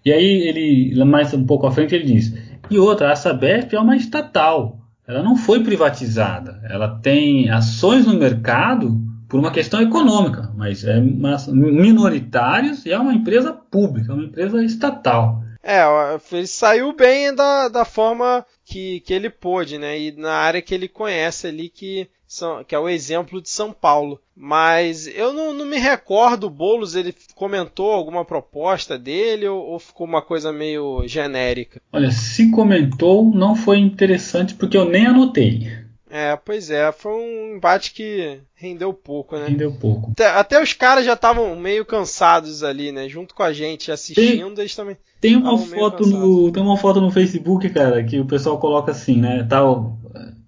E 0.04 0.12
aí 0.12 0.46
ele, 0.46 1.04
mais 1.04 1.32
um 1.32 1.44
pouco 1.44 1.66
à 1.66 1.72
frente, 1.72 1.94
ele 1.94 2.04
diz, 2.04 2.32
e 2.70 2.78
outra, 2.78 3.10
a 3.10 3.16
Sabesp 3.16 3.74
é 3.74 3.80
uma 3.80 3.96
estatal, 3.96 4.78
ela 5.08 5.22
não 5.22 5.36
foi 5.36 5.64
privatizada, 5.64 6.60
ela 6.68 6.98
tem 6.98 7.48
ações 7.48 8.06
no 8.06 8.14
mercado 8.14 9.00
por 9.28 9.40
uma 9.40 9.50
questão 9.50 9.80
econômica, 9.80 10.52
mas 10.54 10.84
é 10.84 11.00
minoritários 11.00 12.84
e 12.86 12.92
é 12.92 12.98
uma 12.98 13.14
empresa 13.14 13.52
pública, 13.52 14.14
uma 14.14 14.24
empresa 14.24 14.62
estatal. 14.62 15.42
É, 15.68 15.82
ele 16.30 16.46
saiu 16.46 16.92
bem 16.92 17.34
da, 17.34 17.66
da 17.68 17.84
forma 17.84 18.46
que, 18.64 19.00
que 19.00 19.12
ele 19.12 19.28
pôde, 19.28 19.78
né? 19.78 19.98
E 19.98 20.12
na 20.12 20.32
área 20.32 20.62
que 20.62 20.72
ele 20.72 20.86
conhece 20.86 21.48
ali, 21.48 21.68
que, 21.68 22.08
são, 22.24 22.62
que 22.62 22.72
é 22.72 22.78
o 22.78 22.88
exemplo 22.88 23.42
de 23.42 23.50
São 23.50 23.72
Paulo. 23.72 24.20
Mas 24.36 25.08
eu 25.08 25.32
não, 25.32 25.52
não 25.52 25.66
me 25.66 25.76
recordo, 25.76 26.46
o 26.46 26.50
Boulos, 26.50 26.94
ele 26.94 27.12
comentou 27.34 27.90
alguma 27.90 28.24
proposta 28.24 28.96
dele 28.96 29.48
ou, 29.48 29.60
ou, 29.60 29.78
ficou 29.80 30.06
uma 30.06 30.22
coisa 30.22 30.52
meio 30.52 31.02
genérica? 31.08 31.82
Olha, 31.92 32.12
se 32.12 32.48
comentou, 32.52 33.24
não 33.34 33.56
foi 33.56 33.78
interessante 33.78 34.54
porque 34.54 34.76
eu 34.76 34.84
nem 34.84 35.06
anotei. 35.06 35.85
É, 36.08 36.36
pois 36.36 36.70
é, 36.70 36.92
foi 36.92 37.12
um 37.12 37.56
embate 37.56 37.92
que 37.92 38.38
rendeu 38.54 38.92
pouco, 38.92 39.36
né? 39.36 39.46
Rendeu 39.48 39.72
pouco. 39.72 40.12
Até, 40.12 40.26
até 40.26 40.62
os 40.62 40.72
caras 40.72 41.04
já 41.04 41.14
estavam 41.14 41.56
meio 41.56 41.84
cansados 41.84 42.62
ali, 42.62 42.92
né? 42.92 43.08
Junto 43.08 43.34
com 43.34 43.42
a 43.42 43.52
gente 43.52 43.90
assistindo, 43.90 44.54
tem, 44.54 44.60
eles 44.62 44.76
também. 44.76 44.96
Tem 45.20 45.36
uma 45.36 45.58
foto 45.58 46.06
no, 46.06 46.52
tem 46.52 46.62
uma 46.62 46.76
foto 46.76 47.00
no 47.00 47.10
Facebook, 47.10 47.68
cara, 47.70 48.04
que 48.04 48.20
o 48.20 48.26
pessoal 48.26 48.58
coloca 48.58 48.92
assim, 48.92 49.20
né? 49.20 49.44
Tá, 49.44 49.64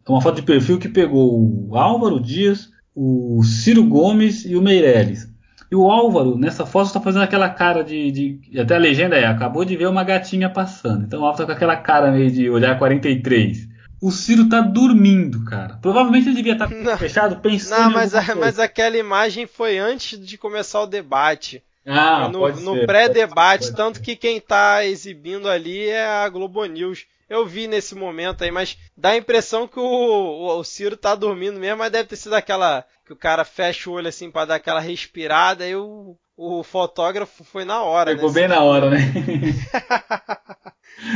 uma 0.08 0.22
foto 0.22 0.36
de 0.36 0.42
perfil 0.42 0.78
que 0.78 0.88
pegou 0.88 1.68
o 1.68 1.76
Álvaro 1.76 2.20
Dias, 2.20 2.70
o 2.94 3.42
Ciro 3.42 3.84
Gomes 3.84 4.44
e 4.44 4.56
o 4.56 4.62
Meirelles. 4.62 5.28
E 5.70 5.76
o 5.76 5.90
Álvaro, 5.90 6.38
nessa 6.38 6.64
foto, 6.64 6.86
está 6.86 7.00
fazendo 7.00 7.22
aquela 7.22 7.48
cara 7.50 7.84
de, 7.84 8.10
de, 8.10 8.58
Até 8.58 8.74
a 8.74 8.78
legenda 8.78 9.16
é: 9.16 9.26
acabou 9.26 9.64
de 9.64 9.76
ver 9.76 9.86
uma 9.86 10.02
gatinha 10.02 10.48
passando. 10.48 11.04
Então 11.04 11.20
o 11.20 11.24
Álvaro 11.24 11.38
tá 11.38 11.46
com 11.46 11.52
aquela 11.52 11.76
cara 11.76 12.10
meio 12.10 12.30
de 12.30 12.48
olhar 12.48 12.78
43. 12.78 13.67
O 14.00 14.10
Ciro 14.10 14.48
tá 14.48 14.60
dormindo, 14.60 15.44
cara. 15.44 15.78
Provavelmente 15.82 16.28
ele 16.28 16.36
devia 16.36 16.52
estar 16.52 16.68
tá 16.68 16.74
fechado 16.96 17.40
pensando. 17.40 17.84
Não, 17.84 17.90
mas, 17.90 18.14
a, 18.14 18.34
mas 18.34 18.58
aquela 18.58 18.96
imagem 18.96 19.46
foi 19.46 19.78
antes 19.78 20.18
de 20.18 20.38
começar 20.38 20.82
o 20.82 20.86
debate. 20.86 21.62
Ah, 21.86 22.28
no, 22.28 22.46
no 22.60 22.86
pré-debate, 22.86 23.74
tanto 23.74 24.02
que 24.02 24.14
quem 24.14 24.40
tá 24.40 24.84
exibindo 24.84 25.48
ali 25.48 25.88
é 25.88 26.06
a 26.06 26.28
Globo 26.28 26.64
News. 26.66 27.06
Eu 27.30 27.46
vi 27.46 27.66
nesse 27.66 27.94
momento 27.94 28.44
aí, 28.44 28.50
mas 28.50 28.76
dá 28.96 29.10
a 29.10 29.16
impressão 29.16 29.66
que 29.66 29.78
o, 29.78 29.82
o, 29.82 30.58
o 30.58 30.64
Ciro 30.64 30.96
tá 30.96 31.14
dormindo 31.14 31.58
mesmo, 31.58 31.78
mas 31.78 31.90
deve 31.90 32.08
ter 32.08 32.16
sido 32.16 32.34
aquela 32.34 32.84
que 33.06 33.12
o 33.12 33.16
cara 33.16 33.44
fecha 33.44 33.88
o 33.88 33.94
olho 33.94 34.08
assim 34.08 34.30
para 34.30 34.46
dar 34.46 34.54
aquela 34.56 34.80
respirada 34.80 35.66
e 35.66 35.74
o, 35.74 36.14
o 36.36 36.62
fotógrafo 36.62 37.42
foi 37.42 37.64
na 37.64 37.82
hora. 37.82 38.14
Pegou 38.14 38.28
né? 38.28 38.34
bem 38.34 38.48
na 38.48 38.62
hora, 38.62 38.90
né? 38.90 38.98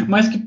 Mas 0.09 0.28
que, 0.28 0.38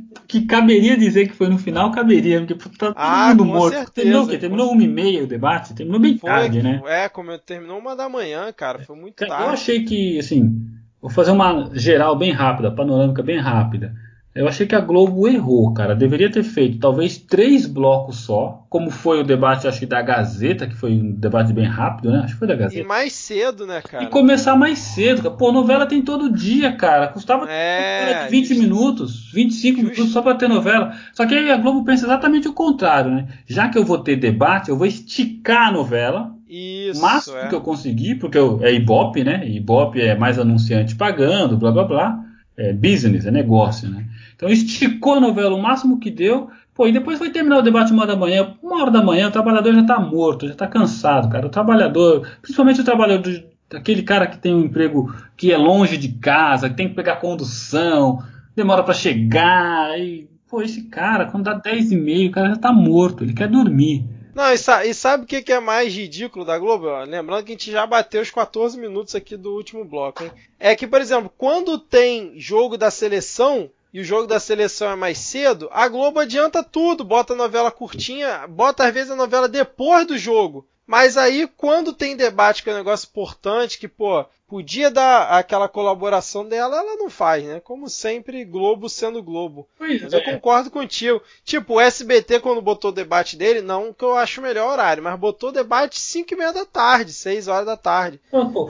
que 0.41 0.47
caberia 0.47 0.97
dizer 0.97 1.27
que 1.27 1.33
foi 1.33 1.49
no 1.49 1.57
final, 1.57 1.91
caberia, 1.91 2.45
porque 2.45 2.77
tá 2.77 2.87
todo 2.87 2.95
ah, 2.97 3.29
mundo 3.29 3.45
morto. 3.45 3.73
Certeza, 3.73 3.91
terminou 3.93 4.23
o 4.23 4.27
quê? 4.27 4.37
Terminou 4.37 4.71
uma 4.71 4.83
e 4.83 4.87
meia 4.87 5.23
o 5.23 5.27
debate? 5.27 5.73
Terminou 5.73 5.99
bem 5.99 6.17
foi, 6.17 6.29
tarde, 6.29 6.61
né? 6.61 6.81
É, 6.85 7.09
como 7.09 7.37
terminou 7.39 7.77
uma 7.77 7.95
da 7.95 8.07
manhã, 8.09 8.51
cara. 8.51 8.79
Foi 8.79 8.95
muito 8.95 9.25
tarde. 9.25 9.43
Eu 9.43 9.49
achei 9.49 9.83
que, 9.83 10.19
assim, 10.19 10.61
vou 11.01 11.09
fazer 11.09 11.31
uma 11.31 11.69
geral 11.73 12.15
bem 12.15 12.31
rápida, 12.31 12.71
panorâmica 12.71 13.23
bem 13.23 13.39
rápida. 13.39 13.95
Eu 14.35 14.49
achei 14.49 14.67
que 14.67 14.75
a 14.75 14.81
Globo 14.81 15.29
errou, 15.29 15.73
cara. 15.73 15.95
Deveria 15.95 16.29
ter 16.29 16.43
feito 16.43 16.77
talvez 16.77 17.17
três 17.17 17.65
blocos 17.65 18.17
só, 18.17 18.65
como 18.69 18.91
foi 18.91 19.21
o 19.21 19.23
debate, 19.23 19.65
acho 19.65 19.79
que 19.79 19.85
da 19.85 20.01
Gazeta, 20.01 20.67
que 20.67 20.75
foi 20.75 20.91
um 20.91 21.13
debate 21.13 21.53
bem 21.53 21.63
rápido, 21.63 22.11
né? 22.11 22.19
Acho 22.19 22.33
que 22.33 22.39
foi 22.39 22.47
da 22.49 22.55
Gazeta. 22.55 22.81
E 22.81 22.83
mais 22.83 23.13
cedo, 23.13 23.65
né, 23.65 23.81
cara? 23.81 24.03
E 24.03 24.07
começar 24.07 24.57
mais 24.57 24.79
cedo, 24.79 25.23
cara. 25.23 25.35
Pô, 25.35 25.53
novela 25.53 25.85
tem 25.85 26.01
todo 26.01 26.29
dia, 26.29 26.73
cara. 26.73 27.07
Custava 27.07 27.49
é, 27.49 28.27
20 28.27 28.47
just... 28.47 28.59
minutos, 28.59 29.31
25 29.31 29.77
just... 29.77 29.89
minutos 29.89 30.11
só 30.11 30.21
pra 30.21 30.35
ter 30.35 30.49
novela. 30.49 30.93
Só 31.13 31.25
que 31.25 31.33
aí 31.33 31.49
a 31.49 31.55
Globo 31.55 31.85
pensa 31.85 32.05
exatamente 32.05 32.49
o 32.49 32.53
contrário, 32.53 33.11
né? 33.11 33.27
Já 33.47 33.69
que 33.69 33.77
eu 33.77 33.85
vou 33.85 33.99
ter 33.99 34.17
debate, 34.17 34.69
eu 34.69 34.77
vou 34.77 34.85
esticar 34.85 35.69
a 35.69 35.71
novela. 35.71 36.35
Isso, 36.49 36.99
o 36.99 37.01
máximo 37.01 37.37
é. 37.37 37.47
que 37.47 37.55
eu 37.55 37.61
conseguir, 37.61 38.15
porque 38.15 38.37
eu, 38.37 38.59
é 38.61 38.73
Ibope, 38.73 39.23
né? 39.23 39.47
Ibope 39.47 40.01
é 40.01 40.13
mais 40.13 40.37
anunciante 40.37 40.93
pagando, 40.93 41.55
blá 41.55 41.71
blá 41.71 41.85
blá. 41.85 42.19
É 42.57 42.71
business, 42.73 43.25
é 43.25 43.31
negócio, 43.31 43.89
né? 43.89 44.05
Então 44.35 44.49
esticou 44.49 45.13
a 45.15 45.19
novela 45.19 45.55
o 45.55 45.61
máximo 45.61 45.99
que 45.99 46.11
deu. 46.11 46.49
Pô, 46.73 46.87
e 46.87 46.91
depois 46.91 47.17
foi 47.17 47.29
terminar 47.29 47.59
o 47.59 47.61
debate 47.61 47.93
uma 47.93 48.05
da 48.05 48.15
manhã. 48.15 48.55
Uma 48.61 48.81
hora 48.81 48.91
da 48.91 49.01
manhã, 49.01 49.29
o 49.29 49.31
trabalhador 49.31 49.73
já 49.73 49.81
está 49.81 49.99
morto, 49.99 50.45
já 50.45 50.53
está 50.53 50.67
cansado, 50.67 51.29
cara. 51.29 51.47
O 51.47 51.49
trabalhador, 51.49 52.27
principalmente 52.41 52.81
o 52.81 52.83
trabalhador, 52.83 53.43
aquele 53.73 54.03
cara 54.03 54.27
que 54.27 54.37
tem 54.37 54.53
um 54.53 54.65
emprego 54.65 55.13
que 55.37 55.53
é 55.53 55.57
longe 55.57 55.97
de 55.97 56.09
casa, 56.09 56.69
que 56.69 56.75
tem 56.75 56.89
que 56.89 56.95
pegar 56.95 57.17
condução, 57.17 58.21
demora 58.55 58.83
para 58.83 58.93
chegar. 58.93 59.97
E, 59.97 60.27
pô, 60.49 60.61
esse 60.61 60.83
cara, 60.83 61.25
quando 61.25 61.45
dá 61.45 61.53
10 61.53 61.93
e 61.93 61.95
meio, 61.95 62.29
o 62.29 62.33
cara 62.33 62.49
já 62.49 62.55
está 62.55 62.73
morto, 62.73 63.23
ele 63.23 63.33
quer 63.33 63.47
dormir. 63.47 64.03
Não, 64.35 64.51
e, 64.51 64.57
sa 64.57 64.85
e 64.85 64.93
sabe 64.93 65.23
o 65.23 65.27
que, 65.27 65.41
que, 65.41 65.53
é 65.53 65.61
mais 65.61 65.95
ridículo 65.95 66.43
da 66.43 66.59
Globo? 66.59 66.87
Lembrando 67.05 67.45
que 67.45 67.53
a 67.53 67.55
gente 67.55 67.71
já 67.71 67.87
bateu 67.87 68.21
os 68.21 68.29
14 68.29 68.77
minutos 68.77 69.15
aqui 69.15 69.37
do 69.37 69.55
último 69.55 69.85
bloco, 69.85 70.25
hein? 70.25 70.31
É 70.59 70.75
que, 70.75 70.85
por 70.85 70.99
exemplo, 70.99 71.31
quando 71.37 71.79
tem 71.79 72.33
jogo 72.35 72.77
da 72.77 72.91
seleção, 72.91 73.71
e 73.95 73.99
o 74.01 74.03
jogo 74.03 74.27
da 74.27 74.41
seleção 74.41 74.91
é 74.91 74.95
mais 74.97 75.17
cedo, 75.17 75.69
a 75.71 75.87
Globo 75.87 76.19
adianta 76.19 76.61
tudo, 76.61 77.01
bota 77.05 77.31
a 77.31 77.35
novela 77.37 77.71
curtinha, 77.71 78.45
bota 78.45 78.85
às 78.85 78.93
vezes 78.93 79.09
a 79.09 79.15
novela 79.15 79.47
depois 79.47 80.05
do 80.05 80.17
jogo. 80.17 80.67
Mas 80.85 81.15
aí, 81.15 81.47
quando 81.55 81.93
tem 81.93 82.13
debate 82.13 82.61
que 82.61 82.69
é 82.69 82.73
um 82.73 82.77
negócio 82.77 83.07
importante, 83.09 83.79
que, 83.79 83.87
pô, 83.87 84.25
podia 84.49 84.91
dar 84.91 85.29
aquela 85.29 85.69
colaboração 85.69 86.45
dela, 86.45 86.77
ela 86.77 86.97
não 86.97 87.09
faz, 87.09 87.45
né? 87.45 87.61
Como 87.61 87.89
sempre, 87.89 88.43
Globo 88.43 88.89
sendo 88.89 89.23
Globo. 89.23 89.67
Pois 89.77 90.01
mas 90.01 90.13
é. 90.13 90.17
eu 90.17 90.23
concordo 90.25 90.69
contigo. 90.69 91.21
Tipo, 91.45 91.75
o 91.75 91.79
SBT, 91.79 92.41
quando 92.41 92.61
botou 92.61 92.91
o 92.91 92.93
debate 92.93 93.37
dele, 93.37 93.61
não 93.61 93.93
que 93.93 94.03
eu 94.03 94.15
acho 94.15 94.41
o 94.41 94.43
melhor 94.43 94.73
horário, 94.73 95.01
mas 95.01 95.17
botou 95.17 95.49
o 95.49 95.53
debate 95.53 95.99
5 95.99 96.33
e 96.33 96.37
meia 96.37 96.51
da 96.51 96.65
tarde, 96.65 97.13
6 97.13 97.47
horas 97.47 97.65
da 97.65 97.77
tarde. 97.77 98.19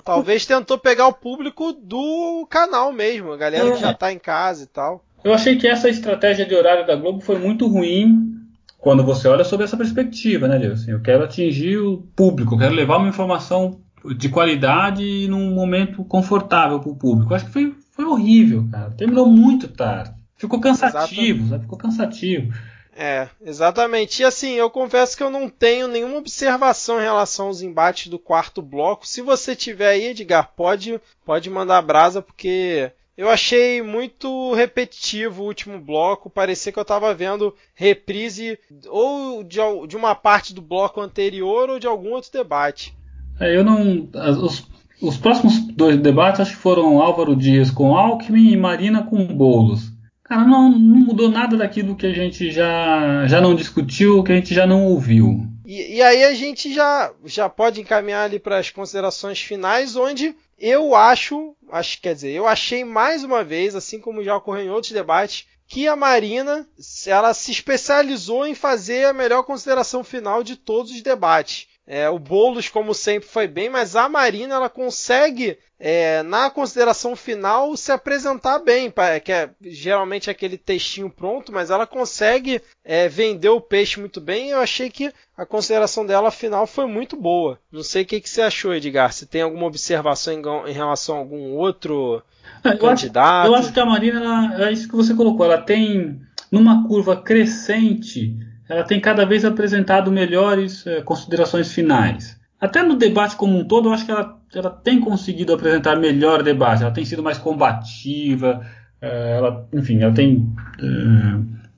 Talvez 0.04 0.46
tentou 0.46 0.78
pegar 0.78 1.08
o 1.08 1.14
público 1.14 1.74
do 1.74 2.46
canal 2.48 2.94
mesmo, 2.94 3.34
a 3.34 3.38
galera 3.38 3.72
que 3.72 3.80
já 3.80 3.94
tá 3.94 4.14
em 4.14 4.20
casa 4.20 4.64
e 4.64 4.68
tal. 4.68 5.04
Eu 5.26 5.34
achei 5.34 5.56
que 5.56 5.68
essa 5.68 5.90
estratégia 5.90 6.46
de 6.46 6.54
horário 6.54 6.86
da 6.86 6.96
Globo 6.96 7.20
foi 7.20 7.40
muito 7.40 7.68
ruim 7.68 8.32
quando 8.78 9.04
você 9.04 9.28
olha 9.28 9.44
sobre 9.44 9.64
essa 9.64 9.76
perspectiva, 9.76 10.48
né, 10.48 10.60
Deus? 10.60 10.88
Eu 10.88 11.02
quero 11.02 11.24
atingir 11.24 11.80
o 11.80 11.98
público, 12.16 12.54
eu 12.54 12.60
quero 12.60 12.76
levar 12.76 12.98
uma 12.98 13.10
informação 13.10 13.82
de 14.16 14.30
qualidade 14.30 15.28
num 15.28 15.50
momento 15.50 16.06
confortável 16.06 16.80
para 16.80 16.92
o 16.92 16.96
público. 16.96 17.32
Eu 17.32 17.36
acho 17.38 17.48
que 17.48 17.52
foi, 17.52 17.76
foi 17.90 18.06
horrível, 18.06 18.68
cara. 18.72 18.92
Terminou 18.92 19.26
muito 19.26 19.68
tarde. 19.68 20.14
Ficou 20.38 20.62
cansativo, 20.62 21.50
sabe? 21.50 21.64
Ficou 21.64 21.80
cansativo. 21.80 22.54
É, 22.96 23.28
exatamente. 23.44 24.22
E 24.22 24.26
assim, 24.26 24.54
eu 24.54 24.70
confesso 24.70 25.18
que 25.18 25.24
eu 25.24 25.32
não 25.32 25.50
tenho 25.50 25.88
nenhuma 25.88 26.18
observação 26.18 27.00
em 27.00 27.04
relação 27.04 27.48
aos 27.48 27.64
embates 27.64 28.12
do 28.12 28.20
quarto 28.20 28.62
bloco. 28.62 29.08
Se 29.08 29.24
você 29.24 29.56
tiver 29.56 29.88
aí, 29.88 30.06
Edgar, 30.06 30.52
pode, 30.56 31.02
pode 31.26 31.50
mandar 31.50 31.82
brasa, 31.82 32.22
porque 32.22 32.92
eu 33.18 33.30
achei 33.30 33.82
muito 33.82 34.54
repetitivo 34.54 35.44
o 35.44 35.46
último 35.46 35.80
bloco, 35.80 36.30
parecia 36.30 36.72
que 36.72 36.80
eu 36.80 36.84
estava 36.84 37.14
vendo 37.14 37.56
reprise 37.74 38.60
ou 38.88 39.44
de, 39.44 39.60
de, 39.88 39.96
uma 39.96 40.14
parte 40.14 40.54
do 40.54 40.62
bloco 40.62 41.00
anterior 41.00 41.70
ou 41.70 41.80
de 41.80 41.88
algum 41.88 42.12
outro 42.12 42.32
debate. 42.32 42.94
É, 43.40 43.56
eu 43.56 43.64
não. 43.64 44.10
Os, 44.44 44.68
os, 45.02 45.18
próximos 45.18 45.60
dois 45.74 45.98
debates 45.98 46.42
acho 46.42 46.52
que 46.52 46.62
foram 46.62 47.02
Álvaro 47.02 47.36
Dias 47.36 47.72
com 47.72 47.96
Alckmin 47.96 48.52
e 48.52 48.58
Marina 48.58 49.04
com 49.04 49.26
Boulos. 49.26 49.94
Cara, 50.24 50.44
não, 50.44 50.70
não 50.70 51.00
mudou 51.00 51.30
nada 51.30 51.56
daquilo 51.56 51.96
que 51.96 52.08
a 52.08 52.14
gente 52.14 52.52
já, 52.52 53.28
já 53.28 53.40
não 53.40 53.56
discutiu, 53.56 54.24
que 54.24 54.32
a 54.32 54.36
gente 54.36 54.54
já 54.54 54.66
não 54.66 54.86
ouviu. 54.86 55.46
E, 55.66 55.98
e 55.98 56.02
aí 56.02 56.24
a 56.24 56.34
gente 56.34 56.74
já, 56.74 57.12
já 57.26 57.48
pode 57.48 57.80
encaminhar 57.80 58.26
ali 58.26 58.40
para 58.40 58.58
as 58.58 58.70
considerações 58.70 59.40
finais, 59.40 59.96
onde 59.96 60.36
eu 60.58 60.96
acho, 60.96 61.56
acho, 61.70 62.02
quer 62.02 62.16
dizer, 62.16 62.32
eu 62.32 62.48
achei 62.48 62.84
mais 62.84 63.24
uma 63.24 63.44
vez, 63.44 63.76
assim 63.76 64.00
como 64.00 64.24
já 64.24 64.36
ocorreu 64.36 64.66
em 64.66 64.70
outros 64.70 64.92
debates, 64.94 65.48
que 65.68 65.88
a 65.88 65.96
Marina 65.96 66.68
ela 67.08 67.34
se 67.34 67.52
especializou 67.52 68.46
em 68.46 68.56
fazer 68.56 69.06
a 69.06 69.14
melhor 69.14 69.44
consideração 69.44 70.04
final 70.04 70.44
de 70.44 70.56
todos 70.56 70.92
os 70.92 71.02
debates. 71.02 71.68
É, 71.88 72.10
o 72.10 72.18
Boulos, 72.18 72.68
como 72.68 72.96
sempre, 72.96 73.30
foi 73.30 73.48
bem, 73.48 73.70
mas 73.70 73.96
a 73.96 74.10
Marina 74.10 74.56
ela 74.56 74.70
consegue, 74.70 75.56
é, 75.80 76.24
na 76.24 76.50
consideração 76.50 77.16
final, 77.16 77.78
se 77.78 77.92
apresentar 77.92 78.58
bem, 78.58 78.92
que 79.24 79.32
é 79.32 79.52
geralmente 79.62 80.30
aquele 80.30 80.58
textinho 80.58 81.12
pronto, 81.12 81.52
mas 81.52 81.70
ela 81.70 81.86
consegue 81.86 82.60
é, 82.84 83.08
vender 83.08 83.50
o 83.50 83.62
peixe 83.62 84.00
muito 84.00 84.20
bem. 84.20 84.50
Eu 84.50 84.62
achei 84.62 84.90
que 84.90 85.14
a 85.38 85.46
consideração 85.46 86.04
dela 86.06 86.32
final 86.32 86.66
foi 86.66 86.88
muito 86.88 87.16
boa. 87.16 87.60
Não 87.72 87.84
sei 87.84 88.02
o 88.02 88.06
que, 88.06 88.20
que 88.20 88.30
você 88.30 88.42
achou, 88.42 88.74
Edgar. 88.74 89.14
Se 89.14 89.28
tem 89.28 89.44
alguma 89.44 89.68
observação 89.68 90.34
em, 90.34 90.42
em 90.70 90.74
relação 90.74 91.16
a 91.16 91.20
algum 91.20 91.54
outro 91.54 92.24
eu 92.64 92.80
candidato? 92.80 93.46
Acho, 93.46 93.52
eu 93.52 93.56
acho 93.56 93.74
que 93.74 93.80
a 93.80 93.86
Marina, 93.86 94.20
ela, 94.54 94.70
é 94.70 94.74
isso 94.74 94.88
que 94.88 94.96
você 94.96 95.14
colocou, 95.14 95.46
ela 95.46 95.62
tem 95.62 96.20
numa 96.52 96.88
curva 96.88 97.22
crescente 97.22 98.36
ela 98.68 98.84
tem 98.84 99.00
cada 99.00 99.26
vez 99.26 99.46
apresentado 99.46 100.12
melhores 100.12 100.86
é, 100.88 101.02
considerações 101.02 101.72
finais. 101.72 102.40
Até 102.60 102.82
no 102.82 102.96
debate 102.96 103.36
como 103.36 103.58
um 103.58 103.64
todo, 103.64 103.90
eu 103.90 103.94
acho 103.94 104.06
que 104.06 104.12
ela, 104.12 104.40
ela 104.54 104.70
tem 104.70 105.00
conseguido 105.00 105.54
apresentar 105.54 105.98
melhor 105.98 106.42
debate. 106.42 106.84
Ela 106.84 106.92
tem 106.92 107.06
sido 107.06 107.22
mais 107.22 107.38
combativa, 107.38 108.66
é, 109.02 109.38
ela, 109.38 109.68
enfim, 109.74 110.02
ela 110.02 110.14
tem 110.14 110.50
é, 110.80 110.84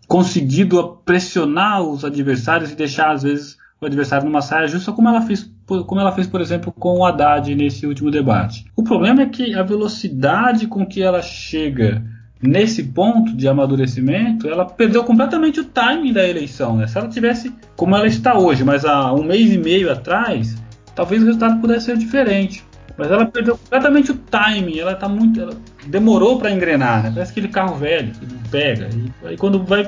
conseguido 0.07 1.01
pressionar 1.03 1.81
os 1.81 2.05
adversários 2.05 2.71
e 2.71 2.75
deixar, 2.75 3.11
às 3.11 3.23
vezes, 3.23 3.57
o 3.81 3.85
adversário 3.85 4.25
numa 4.25 4.41
saia 4.41 4.67
justa, 4.67 4.91
como 4.91 5.09
ela 5.09 5.21
fez, 5.21 5.51
como 5.65 5.99
ela 5.99 6.11
fez, 6.11 6.25
por 6.25 6.39
exemplo, 6.39 6.71
com 6.71 6.99
o 6.99 7.05
Haddad 7.05 7.53
nesse 7.53 7.85
último 7.85 8.09
debate. 8.09 8.65
O 8.75 8.83
problema 8.83 9.23
é 9.23 9.25
que 9.25 9.53
a 9.53 9.63
velocidade 9.63 10.67
com 10.67 10.85
que 10.85 11.01
ela 11.01 11.21
chega 11.21 12.03
nesse 12.41 12.83
ponto 12.83 13.35
de 13.35 13.47
amadurecimento, 13.47 14.47
ela 14.47 14.65
perdeu 14.65 15.03
completamente 15.03 15.59
o 15.59 15.65
timing 15.65 16.13
da 16.13 16.27
eleição. 16.27 16.77
Né? 16.77 16.87
Se 16.87 16.97
ela 16.97 17.07
tivesse 17.07 17.53
como 17.75 17.95
ela 17.95 18.07
está 18.07 18.37
hoje, 18.37 18.63
mas 18.63 18.85
há 18.85 19.13
um 19.13 19.23
mês 19.23 19.51
e 19.51 19.57
meio 19.57 19.91
atrás, 19.91 20.55
talvez 20.95 21.21
o 21.21 21.25
resultado 21.25 21.59
pudesse 21.59 21.87
ser 21.87 21.97
diferente. 21.97 22.63
Mas 22.97 23.11
ela 23.11 23.25
perdeu 23.25 23.57
completamente 23.57 24.11
o 24.11 24.15
timing, 24.15 24.79
ela 24.79 24.95
tá 24.95 25.07
muito. 25.07 25.39
Ela 25.39 25.53
demorou 25.87 26.37
para 26.37 26.51
engrenar, 26.51 27.03
né? 27.03 27.11
Parece 27.13 27.31
aquele 27.31 27.47
carro 27.47 27.75
velho 27.75 28.11
que 28.13 28.25
pega. 28.49 28.89
E 29.23 29.27
aí 29.27 29.37
quando 29.37 29.63
vai. 29.63 29.83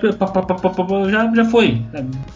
Já, 1.09 1.33
já 1.33 1.45
foi. 1.45 1.81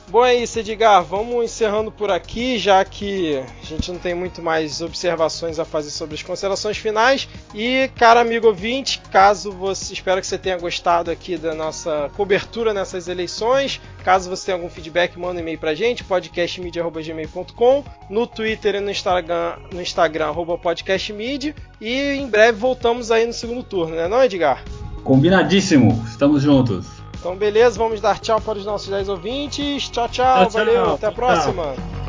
Bom, 0.09 0.25
é 0.25 0.35
isso, 0.35 0.59
Edgar. 0.59 1.03
Vamos 1.03 1.43
encerrando 1.43 1.91
por 1.91 2.11
aqui, 2.11 2.57
já 2.57 2.83
que 2.83 3.37
a 3.37 3.65
gente 3.65 3.91
não 3.91 3.99
tem 3.99 4.13
muito 4.13 4.41
mais 4.41 4.81
observações 4.81 5.59
a 5.59 5.65
fazer 5.65 5.89
sobre 5.89 6.15
as 6.15 6.23
considerações 6.23 6.77
finais. 6.77 7.27
E, 7.53 7.89
cara 7.95 8.21
amigo 8.21 8.47
ouvinte, 8.47 9.01
caso 9.11 9.51
você. 9.51 9.93
Espero 9.93 10.19
que 10.21 10.27
você 10.27 10.37
tenha 10.37 10.57
gostado 10.57 11.11
aqui 11.11 11.37
da 11.37 11.53
nossa 11.53 12.09
cobertura 12.15 12.73
nessas 12.73 13.07
eleições. 13.07 13.79
Caso 14.03 14.29
você 14.29 14.47
tenha 14.47 14.57
algum 14.57 14.69
feedback, 14.69 15.17
manda 15.17 15.35
um 15.35 15.39
e-mail 15.39 15.57
pra 15.57 15.73
gente, 15.73 16.03
podcastmedia.gmail.com, 16.03 17.83
no 18.09 18.27
Twitter 18.27 18.75
e 18.75 18.79
no 18.81 18.91
Instagram, 18.91 19.55
no 19.71 19.81
Instagram 19.81 20.33
podcastmedia, 20.61 21.55
e 21.79 22.11
em 22.13 22.27
breve 22.27 22.57
voltamos 22.57 23.11
aí 23.11 23.25
no 23.25 23.33
segundo 23.53 23.63
turno, 23.63 23.95
né 23.95 24.07
não, 24.07 24.23
Edgar? 24.23 24.63
Combinadíssimo, 25.03 26.03
estamos 26.07 26.41
juntos. 26.41 26.87
Então 27.19 27.35
beleza, 27.35 27.77
vamos 27.77 28.01
dar 28.01 28.19
tchau 28.19 28.41
para 28.41 28.57
os 28.57 28.65
nossos 28.65 28.89
10 28.89 29.09
ouvintes. 29.09 29.89
Tchau, 29.89 30.09
tchau, 30.09 30.41
tchau 30.41 30.49
valeu, 30.49 30.83
tchau, 30.83 30.95
até 30.95 31.07
a 31.07 31.11
próxima. 31.11 31.63
Tchau. 31.75 32.02